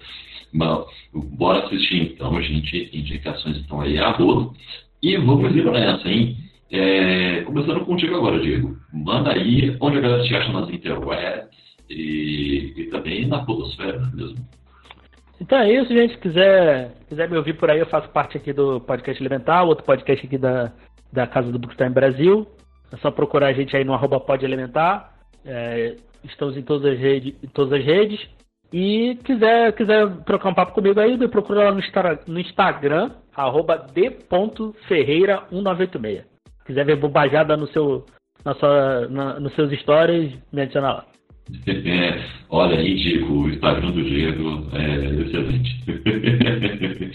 Mas, 0.53 0.85
bora 1.13 1.65
assistir 1.65 2.13
então, 2.13 2.41
gente. 2.41 2.89
Indicações 2.93 3.57
estão 3.57 3.81
aí 3.81 3.97
a 3.97 4.11
rodo. 4.11 4.53
E 5.01 5.17
vamos 5.17 5.53
ir 5.55 5.65
nessa, 5.65 6.07
hein? 6.07 6.37
É, 6.71 7.41
começando 7.41 7.85
contigo 7.85 8.15
agora, 8.15 8.39
Diego. 8.39 8.77
Manda 8.93 9.33
aí 9.33 9.75
onde 9.79 9.97
a 9.97 10.01
galera 10.01 10.23
te 10.23 10.35
acha 10.35 10.51
nas 10.51 10.69
interwebs 10.69 11.49
e, 11.89 12.73
e 12.77 12.85
também 12.89 13.27
na 13.27 13.45
podosfera 13.45 13.99
mesmo. 14.13 14.37
Então 15.39 15.59
é 15.59 15.71
isso, 15.71 15.93
gente. 15.93 16.13
Se 16.13 16.19
quiser, 16.19 16.91
quiser 17.09 17.29
me 17.29 17.37
ouvir 17.37 17.53
por 17.53 17.69
aí, 17.69 17.79
eu 17.79 17.85
faço 17.87 18.09
parte 18.09 18.37
aqui 18.37 18.53
do 18.53 18.79
podcast 18.79 19.21
Elemental, 19.21 19.67
outro 19.67 19.83
podcast 19.83 20.25
aqui 20.25 20.37
da, 20.37 20.71
da 21.11 21.27
Casa 21.27 21.51
do 21.51 21.59
Bookstime 21.59 21.89
Brasil. 21.89 22.47
É 22.91 22.97
só 22.97 23.11
procurar 23.11 23.47
a 23.47 23.53
gente 23.53 23.75
aí 23.75 23.83
no 23.83 23.93
arroba 23.93 24.19
Pod 24.19 24.45
Elementar. 24.45 25.11
É, 25.45 25.95
estamos 26.23 26.55
em 26.55 26.61
todas 26.61 26.93
as 26.93 26.99
redes. 26.99 27.33
Em 27.43 27.47
todas 27.47 27.73
as 27.73 27.85
redes. 27.85 28.25
E 28.71 29.19
quiser, 29.23 29.73
quiser 29.73 30.07
trocar 30.23 30.49
um 30.49 30.53
papo 30.53 30.73
comigo 30.73 30.99
aí, 30.99 31.15
me 31.15 31.27
procura 31.27 31.65
lá 31.65 31.71
no, 31.71 31.79
no 32.27 32.39
Instagram, 32.39 33.11
arroba 33.35 33.85
d.ferreira1986. 33.93 36.23
Quiser 36.65 36.83
ver 36.83 36.95
bobajada 36.95 37.55
no 37.55 37.67
seu, 37.67 38.03
na 38.43 38.55
sua, 38.55 39.07
na, 39.09 39.39
nos 39.39 39.53
seus 39.53 39.71
stories, 39.79 40.33
me 40.51 40.63
adiciona 40.63 40.93
lá. 40.93 41.05
Olha 42.49 42.77
Diego, 42.77 43.33
o 43.33 43.49
Instagram 43.49 43.91
do 43.91 44.03
Diego 44.03 44.67
é 44.73 45.05
excelente. 45.21 45.83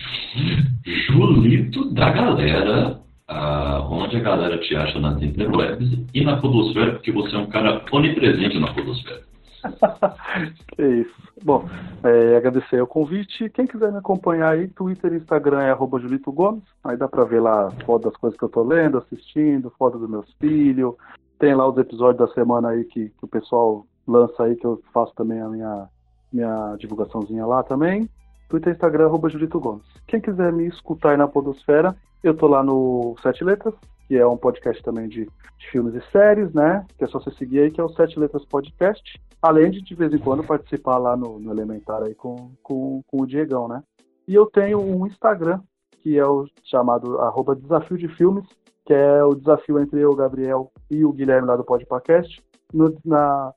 Julito 0.84 1.92
da 1.92 2.10
galera, 2.10 3.00
ah, 3.28 3.86
onde 3.88 4.16
a 4.16 4.20
galera 4.20 4.58
te 4.58 4.74
acha 4.76 4.98
nas 4.98 5.22
interwebs 5.22 6.06
e 6.12 6.24
na 6.24 6.36
podosfera, 6.38 6.92
porque 6.92 7.12
você 7.12 7.34
é 7.36 7.38
um 7.38 7.46
cara 7.46 7.84
onipresente 7.92 8.58
na 8.58 8.72
podosfera. 8.72 9.22
É 10.78 10.86
isso. 10.86 11.14
Bom, 11.42 11.68
é, 12.04 12.36
agradecer 12.36 12.80
o 12.80 12.86
convite. 12.86 13.50
Quem 13.50 13.66
quiser 13.66 13.90
me 13.90 13.98
acompanhar 13.98 14.52
aí, 14.52 14.68
Twitter 14.68 15.12
e 15.12 15.16
Instagram 15.16 15.60
é 15.60 15.70
arroba 15.70 15.98
Julito 15.98 16.30
Gomes. 16.30 16.62
Aí 16.84 16.96
dá 16.96 17.08
pra 17.08 17.24
ver 17.24 17.40
lá 17.40 17.68
foto 17.84 18.04
das 18.04 18.16
coisas 18.16 18.38
que 18.38 18.44
eu 18.44 18.48
tô 18.48 18.62
lendo, 18.62 18.98
assistindo, 18.98 19.72
foto 19.76 19.98
dos 19.98 20.08
meus 20.08 20.32
filhos. 20.34 20.94
Tem 21.40 21.52
lá 21.54 21.68
os 21.68 21.76
episódios 21.76 22.18
da 22.18 22.32
semana 22.32 22.68
aí 22.68 22.84
que, 22.84 23.08
que 23.08 23.24
o 23.24 23.26
pessoal 23.28 23.84
lança 24.08 24.44
aí, 24.44 24.56
que 24.56 24.66
eu 24.66 24.82
faço 24.92 25.14
também 25.14 25.40
a 25.40 25.48
minha, 25.48 25.88
minha 26.32 26.76
divulgaçãozinha 26.76 27.46
lá 27.46 27.62
também. 27.62 28.08
Twitter 28.48 28.72
Instagram, 28.72 29.06
arroba 29.06 29.28
Julito 29.28 29.60
Gomes. 29.60 29.84
Quem 30.06 30.20
quiser 30.20 30.52
me 30.52 30.66
escutar 30.66 31.10
aí 31.10 31.16
na 31.18 31.28
Podosfera, 31.28 31.94
eu 32.24 32.34
tô 32.34 32.46
lá 32.46 32.62
no 32.62 33.14
Sete 33.22 33.44
Letras, 33.44 33.74
que 34.08 34.16
é 34.16 34.26
um 34.26 34.38
podcast 34.38 34.82
também 34.82 35.06
de, 35.06 35.26
de 35.26 35.70
filmes 35.70 35.94
e 35.94 36.00
séries, 36.10 36.52
né? 36.54 36.86
Que 36.96 37.04
é 37.04 37.06
só 37.06 37.20
você 37.20 37.30
seguir 37.32 37.60
aí, 37.60 37.70
que 37.70 37.80
é 37.80 37.84
o 37.84 37.90
Sete 37.90 38.18
Letras 38.18 38.44
Podcast. 38.46 39.20
Além 39.40 39.70
de, 39.70 39.82
de 39.82 39.94
vez 39.94 40.12
em 40.12 40.18
quando, 40.18 40.42
participar 40.42 40.96
lá 40.96 41.14
no, 41.16 41.38
no 41.38 41.52
Elementar 41.52 42.02
aí 42.02 42.14
com, 42.14 42.50
com, 42.62 43.02
com 43.06 43.22
o 43.22 43.26
Diegão, 43.26 43.68
né? 43.68 43.82
E 44.26 44.34
eu 44.34 44.46
tenho 44.46 44.80
um 44.80 45.06
Instagram, 45.06 45.60
que 46.02 46.18
é 46.18 46.26
o 46.26 46.46
chamado 46.64 47.20
arroba 47.20 47.54
Desafio 47.54 47.98
de 47.98 48.08
Filmes, 48.08 48.44
que 48.84 48.94
é 48.94 49.22
o 49.22 49.34
desafio 49.34 49.78
entre 49.78 50.00
eu, 50.00 50.10
o 50.10 50.16
Gabriel 50.16 50.72
e 50.90 51.04
o 51.04 51.12
Guilherme 51.12 51.46
lá 51.46 51.56
do 51.56 51.64
Podcast, 51.64 52.42
no, 52.72 52.96
na, 53.04 53.52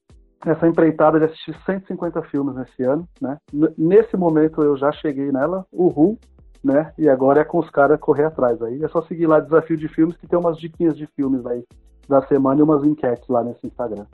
nessa 0.45 0.67
empreitada 0.67 1.19
de 1.19 1.25
assistir 1.25 1.55
150 1.65 2.21
filmes 2.23 2.55
nesse 2.55 2.83
ano, 2.83 3.07
né? 3.21 3.37
N- 3.53 3.73
Nesse 3.77 4.15
momento 4.17 4.61
eu 4.61 4.75
já 4.77 4.91
cheguei 4.91 5.31
nela, 5.31 5.65
uhul, 5.71 6.17
né? 6.63 6.91
E 6.97 7.09
agora 7.09 7.41
é 7.41 7.43
com 7.43 7.59
os 7.59 7.69
caras 7.69 7.99
correr 7.99 8.25
atrás 8.25 8.61
aí. 8.61 8.83
É 8.83 8.87
só 8.87 9.01
seguir 9.03 9.27
lá 9.27 9.39
Desafio 9.39 9.77
de 9.77 9.87
Filmes, 9.87 10.15
que 10.17 10.27
tem 10.27 10.37
umas 10.37 10.57
diquinhas 10.57 10.97
de 10.97 11.07
filmes 11.15 11.45
aí 11.45 11.63
da 12.07 12.21
semana 12.27 12.59
e 12.59 12.63
umas 12.63 12.83
enquetes 12.83 13.27
lá 13.27 13.43
nesse 13.43 13.65
Instagram. 13.65 14.05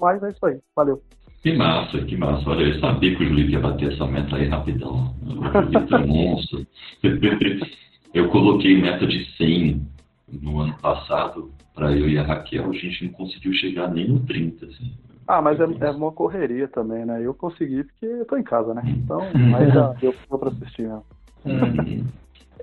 Mais 0.00 0.22
é 0.22 0.28
isso 0.30 0.44
aí. 0.44 0.58
Valeu. 0.76 1.02
Que 1.42 1.56
massa, 1.56 1.98
que 2.04 2.16
massa. 2.16 2.48
Olha, 2.48 2.64
eu 2.64 2.78
sabia 2.78 3.16
que 3.16 3.24
o 3.24 3.28
Julito 3.28 3.50
ia 3.50 3.60
bater 3.60 3.92
essa 3.92 4.06
meta 4.06 4.36
aí 4.36 4.48
rapidão. 4.48 5.12
O 5.22 5.96
um 5.96 6.06
monstro. 6.06 6.64
Eu 8.14 8.28
coloquei 8.28 8.78
meta 8.78 9.06
de 9.06 9.24
100 9.38 9.80
no 10.42 10.60
ano 10.60 10.76
passado 10.82 11.50
para 11.74 11.92
eu 11.92 12.10
e 12.10 12.18
a 12.18 12.22
Raquel. 12.22 12.68
A 12.68 12.72
gente 12.74 13.06
não 13.06 13.12
conseguiu 13.14 13.54
chegar 13.54 13.90
nem 13.90 14.06
no 14.06 14.20
30, 14.20 14.66
assim. 14.66 14.92
Ah, 15.26 15.40
mas 15.40 15.58
é, 15.60 15.64
é 15.64 15.90
uma 15.90 16.12
correria 16.12 16.68
também, 16.68 17.04
né? 17.04 17.20
Eu 17.24 17.34
consegui 17.34 17.84
porque 17.84 18.06
eu 18.06 18.24
tô 18.26 18.36
em 18.36 18.42
casa, 18.42 18.74
né? 18.74 18.82
Então, 18.86 19.20
mas 19.50 19.72
já 19.72 19.88
deu, 19.94 20.14
pra 20.28 20.48
assistir, 20.48 20.88
né? 20.88 21.00
Uhum. 21.44 22.04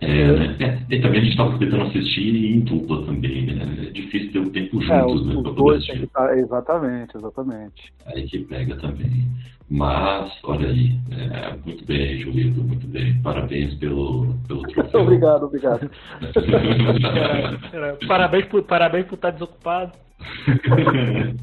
É, 0.02 0.32
né? 0.32 0.56
É, 0.60 0.96
e 0.96 1.02
também 1.02 1.20
a 1.20 1.24
gente 1.24 1.32
estava 1.32 1.58
tentando 1.60 1.84
assistir 1.84 2.54
em 2.56 2.62
dupla 2.62 3.06
também, 3.06 3.46
né? 3.48 3.88
É 3.88 3.92
difícil 3.92 4.32
ter 4.32 4.40
o 4.40 4.50
tempo 4.50 4.82
É, 4.82 4.86
juntos, 4.86 5.22
os, 5.22 5.28
né? 5.28 5.36
os 5.36 5.56
dois 5.56 5.86
tem 5.86 5.98
que 5.98 6.04
estar. 6.06 6.38
Exatamente, 6.38 7.18
exatamente. 7.18 7.94
Aí 8.06 8.26
que 8.28 8.40
pega 8.40 8.78
também. 8.78 9.28
Mas, 9.70 10.32
olha 10.46 10.68
aí, 10.70 10.98
é, 11.12 11.56
muito 11.66 11.86
bem, 11.86 12.18
Julito, 12.22 12.64
muito 12.64 12.88
bem. 12.88 13.22
Parabéns 13.22 13.76
pelo, 13.76 14.34
pelo 14.48 14.62
troféu. 14.74 15.02
obrigado, 15.02 15.44
obrigado. 15.44 15.92
Parabéns 18.08 18.46
por, 18.46 18.64
parabéns 18.64 19.06
por 19.06 19.16
estar 19.16 19.32
desocupado. 19.32 19.92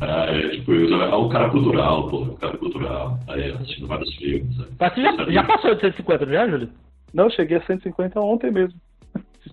ah, 0.00 0.26
é, 0.28 0.48
tipo, 0.50 0.72
eu- 0.72 1.02
é 1.02 1.14
o 1.14 1.28
cara 1.28 1.50
cultural, 1.50 2.08
pô, 2.08 2.22
o 2.22 2.36
cara 2.36 2.56
cultural. 2.58 3.18
Aí, 3.28 3.50
assistindo 3.52 3.86
vários 3.86 4.14
filmes. 4.16 4.56
sabe? 4.56 4.68
Mas 4.78 4.94
você 4.94 5.02
já, 5.02 5.30
já 5.30 5.44
passou 5.44 5.74
de 5.74 5.80
150, 5.80 6.26
não 6.26 6.32
já, 6.32 6.48
Júlio? 6.48 6.68
Não, 7.14 7.30
cheguei 7.30 7.58
a 7.58 7.62
150 7.62 8.20
ontem 8.20 8.50
mesmo. 8.50 8.78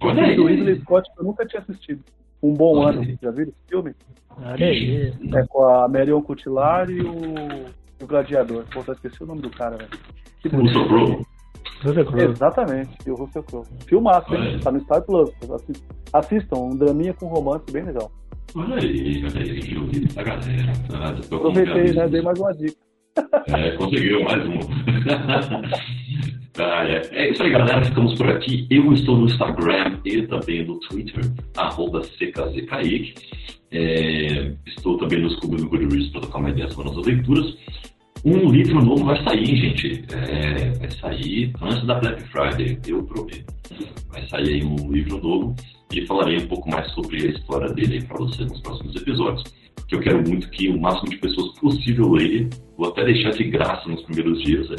Olha 0.01 0.23
filme 0.23 0.35
do 0.35 0.47
aí. 0.47 0.55
Ridley 0.55 0.79
Scott 0.81 1.09
que 1.13 1.19
eu 1.19 1.25
nunca 1.25 1.45
tinha 1.45 1.61
assistido. 1.61 2.03
Um 2.41 2.53
bom 2.53 2.77
Olha 2.77 2.99
ano. 2.99 3.01
aí. 3.01 3.17
Já 3.21 3.31
viram 3.31 3.49
esse 3.49 3.69
filme? 3.69 3.93
Olha 4.37 4.65
aí. 4.65 5.13
É 5.33 5.45
com 5.47 5.63
a 5.65 5.87
Marion 5.87 6.21
Cotillard 6.21 6.91
e 6.93 7.01
o, 7.01 7.65
o 8.01 8.07
Gladiador. 8.07 8.63
Pô, 8.71 8.81
só 8.83 8.93
esqueci 8.93 9.21
o 9.21 9.25
nome 9.27 9.41
do 9.41 9.49
cara, 9.49 9.75
velho. 9.77 9.89
Que 10.41 10.47
O 10.47 10.51
bonito. 10.51 11.25
Exatamente, 12.31 12.89
e 13.05 13.11
o 13.11 13.15
Russell 13.15 13.43
Crowe. 13.43 13.65
Filmaço, 13.87 14.35
hein? 14.35 14.59
Tá 14.61 14.71
no 14.71 14.79
Star 14.81 15.01
Plus. 15.03 15.29
Assi- 15.53 15.83
Assistam, 16.13 16.57
um 16.57 16.75
draminha 16.77 17.13
com 17.13 17.27
romance 17.27 17.71
bem 17.71 17.83
legal. 17.83 18.11
Olha 18.55 18.75
aí, 18.75 19.23
olha 19.25 19.41
aí, 19.41 19.61
Julito, 19.61 20.15
da 20.15 20.23
galera. 20.23 20.73
Ah, 20.93 21.09
Aproveitei, 21.35 21.93
né? 21.93 22.07
Dei 22.07 22.21
mais 22.21 22.39
uma 22.39 22.53
dica. 22.53 22.75
É, 23.47 23.71
conseguiu 23.71 24.23
mais 24.23 24.45
um. 24.47 24.59
ah, 26.59 26.85
é. 26.87 27.01
é 27.11 27.31
isso 27.31 27.43
aí, 27.43 27.51
galera. 27.51 27.83
Ficamos 27.85 28.15
por 28.15 28.27
aqui. 28.29 28.67
Eu 28.69 28.91
estou 28.93 29.17
no 29.17 29.25
Instagram 29.25 29.99
e 30.05 30.23
também 30.27 30.65
no 30.65 30.79
Twitter, 30.79 31.23
arroba 31.57 32.01
CKZKaique. 32.01 33.13
É, 33.71 34.53
estou 34.65 34.97
também 34.97 35.21
no 35.21 35.29
Scooby 35.31 35.61
Goodreads 35.63 36.09
para 36.09 36.21
tocar 36.21 36.39
uma 36.39 36.49
ideia 36.49 36.69
sobre 36.69 36.89
nossas 36.89 37.05
leituras. 37.05 37.55
Um 38.25 38.51
livro 38.51 38.83
novo 38.83 39.05
vai 39.05 39.23
sair, 39.23 39.45
gente. 39.45 40.03
É, 40.13 40.71
vai 40.71 40.91
sair 40.91 41.53
antes 41.61 41.85
da 41.85 41.95
Black 41.95 42.21
Friday, 42.23 42.77
eu 42.87 43.03
prometo. 43.03 43.53
Vai 44.09 44.27
sair 44.27 44.55
aí 44.55 44.63
um 44.63 44.91
livro 44.91 45.21
novo 45.21 45.55
e 45.93 46.05
falarei 46.05 46.37
um 46.37 46.47
pouco 46.47 46.69
mais 46.69 46.91
sobre 46.91 47.27
a 47.27 47.29
história 47.31 47.73
dele 47.73 48.03
para 48.03 48.17
vocês 48.17 48.49
nos 48.49 48.59
próximos 48.61 48.95
episódios. 48.95 49.43
Que 49.87 49.95
eu 49.95 50.01
quero 50.01 50.21
muito 50.27 50.49
que 50.49 50.67
o 50.67 50.79
máximo 50.79 51.09
de 51.09 51.17
pessoas 51.17 51.57
possível 51.59 52.11
leia. 52.11 52.49
Vou 52.77 52.89
até 52.89 53.05
deixar 53.05 53.31
de 53.31 53.45
graça 53.45 53.87
nos 53.87 54.03
primeiros 54.03 54.43
dias, 54.43 54.69
né? 54.69 54.75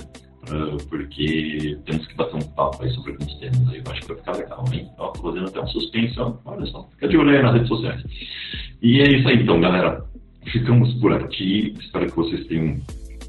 Uh, 0.50 0.76
porque 0.88 1.78
temos 1.84 2.06
que 2.06 2.14
bater 2.14 2.36
um 2.36 2.48
papo 2.52 2.82
aí 2.82 2.90
sobre 2.90 3.12
alguns 3.12 3.34
temas 3.38 3.68
aí. 3.68 3.82
Eu 3.84 3.92
acho 3.92 4.00
que 4.02 4.08
vai 4.08 4.16
ficar 4.18 4.36
legal, 4.36 4.64
hein? 4.72 4.88
Ó, 4.98 5.08
tô 5.08 5.22
fazendo 5.22 5.48
até 5.48 5.60
um 5.60 5.66
suspense, 5.68 6.20
ó. 6.20 6.34
Olha 6.44 6.66
só, 6.66 6.88
fica 6.92 7.08
de 7.08 7.16
olho 7.16 7.30
aí 7.30 7.42
nas 7.42 7.54
redes 7.54 7.68
sociais. 7.68 8.02
E 8.82 9.00
é 9.00 9.18
isso 9.18 9.28
aí 9.28 9.42
então, 9.42 9.60
galera. 9.60 10.04
Ficamos 10.52 10.92
por 10.94 11.12
aqui. 11.12 11.74
Espero 11.78 12.06
que 12.06 12.16
vocês 12.16 12.46
tenham 12.46 12.80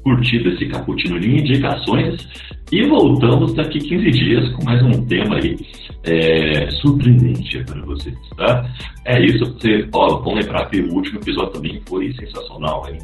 curtido 0.02 0.50
esse 0.50 0.66
cappuccino 0.66 1.18
de 1.18 1.30
indicações. 1.30 2.28
E 2.70 2.86
voltamos 2.86 3.52
daqui 3.54 3.78
15 3.78 4.10
dias 4.10 4.48
com 4.52 4.64
mais 4.64 4.82
um 4.82 5.04
tema 5.06 5.36
aí 5.36 5.56
é, 6.04 6.70
surpreendente 6.70 7.62
para 7.64 7.84
vocês, 7.84 8.16
tá? 8.36 8.66
É 9.04 9.22
isso, 9.22 9.44
você, 9.44 9.86
ó, 9.92 10.20
bom 10.20 10.34
lembrar 10.34 10.66
que 10.70 10.80
o 10.80 10.94
último 10.94 11.18
episódio 11.18 11.52
também 11.52 11.80
foi 11.86 12.12
sensacional, 12.14 12.82
hein? 12.88 12.98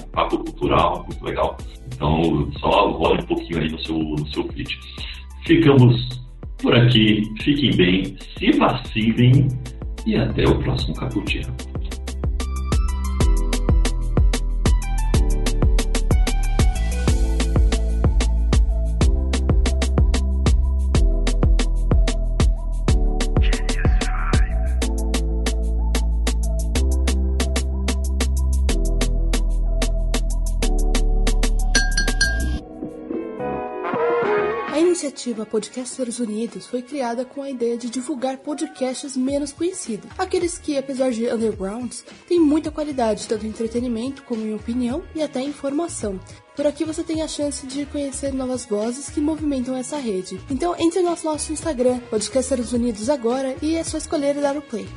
um 0.00 0.10
papo 0.10 0.38
cultural, 0.38 1.04
muito 1.06 1.24
legal. 1.24 1.56
Então, 1.94 2.50
só 2.58 2.90
rola 2.90 3.20
um 3.20 3.26
pouquinho 3.26 3.60
aí 3.60 3.70
no 3.70 3.78
seu, 3.78 3.96
no 3.96 4.26
seu 4.32 4.42
feed. 4.48 4.76
Ficamos 5.46 6.22
por 6.60 6.74
aqui, 6.74 7.22
fiquem 7.40 7.76
bem, 7.76 8.16
se 8.38 8.50
vacinem 8.58 9.48
e 10.06 10.16
até 10.16 10.44
o 10.44 10.58
próximo 10.58 10.94
cappuccino. 10.94 11.71
Podcasters 35.52 36.18
Unidos 36.18 36.66
foi 36.66 36.80
criada 36.80 37.26
com 37.26 37.42
a 37.42 37.50
ideia 37.50 37.76
de 37.76 37.90
divulgar 37.90 38.38
podcasts 38.38 39.14
menos 39.14 39.52
conhecidos, 39.52 40.08
aqueles 40.16 40.56
que, 40.56 40.78
apesar 40.78 41.10
de 41.10 41.30
undergrounds, 41.30 42.02
têm 42.26 42.40
muita 42.40 42.70
qualidade, 42.70 43.28
tanto 43.28 43.44
em 43.44 43.50
entretenimento 43.50 44.22
como 44.22 44.40
em 44.40 44.54
opinião 44.54 45.02
e 45.14 45.22
até 45.22 45.42
informação. 45.42 46.18
Por 46.56 46.66
aqui 46.66 46.86
você 46.86 47.04
tem 47.04 47.20
a 47.20 47.28
chance 47.28 47.66
de 47.66 47.84
conhecer 47.84 48.32
novas 48.32 48.64
vozes 48.64 49.10
que 49.10 49.20
movimentam 49.20 49.76
essa 49.76 49.98
rede. 49.98 50.40
Então 50.50 50.74
entre 50.78 51.02
no 51.02 51.14
nosso 51.22 51.52
Instagram, 51.52 51.98
Podcasters 52.08 52.72
Unidos 52.72 53.10
agora, 53.10 53.54
e 53.60 53.76
é 53.76 53.84
só 53.84 53.98
escolher 53.98 54.40
dar 54.40 54.56
o 54.56 54.62
play. 54.62 54.88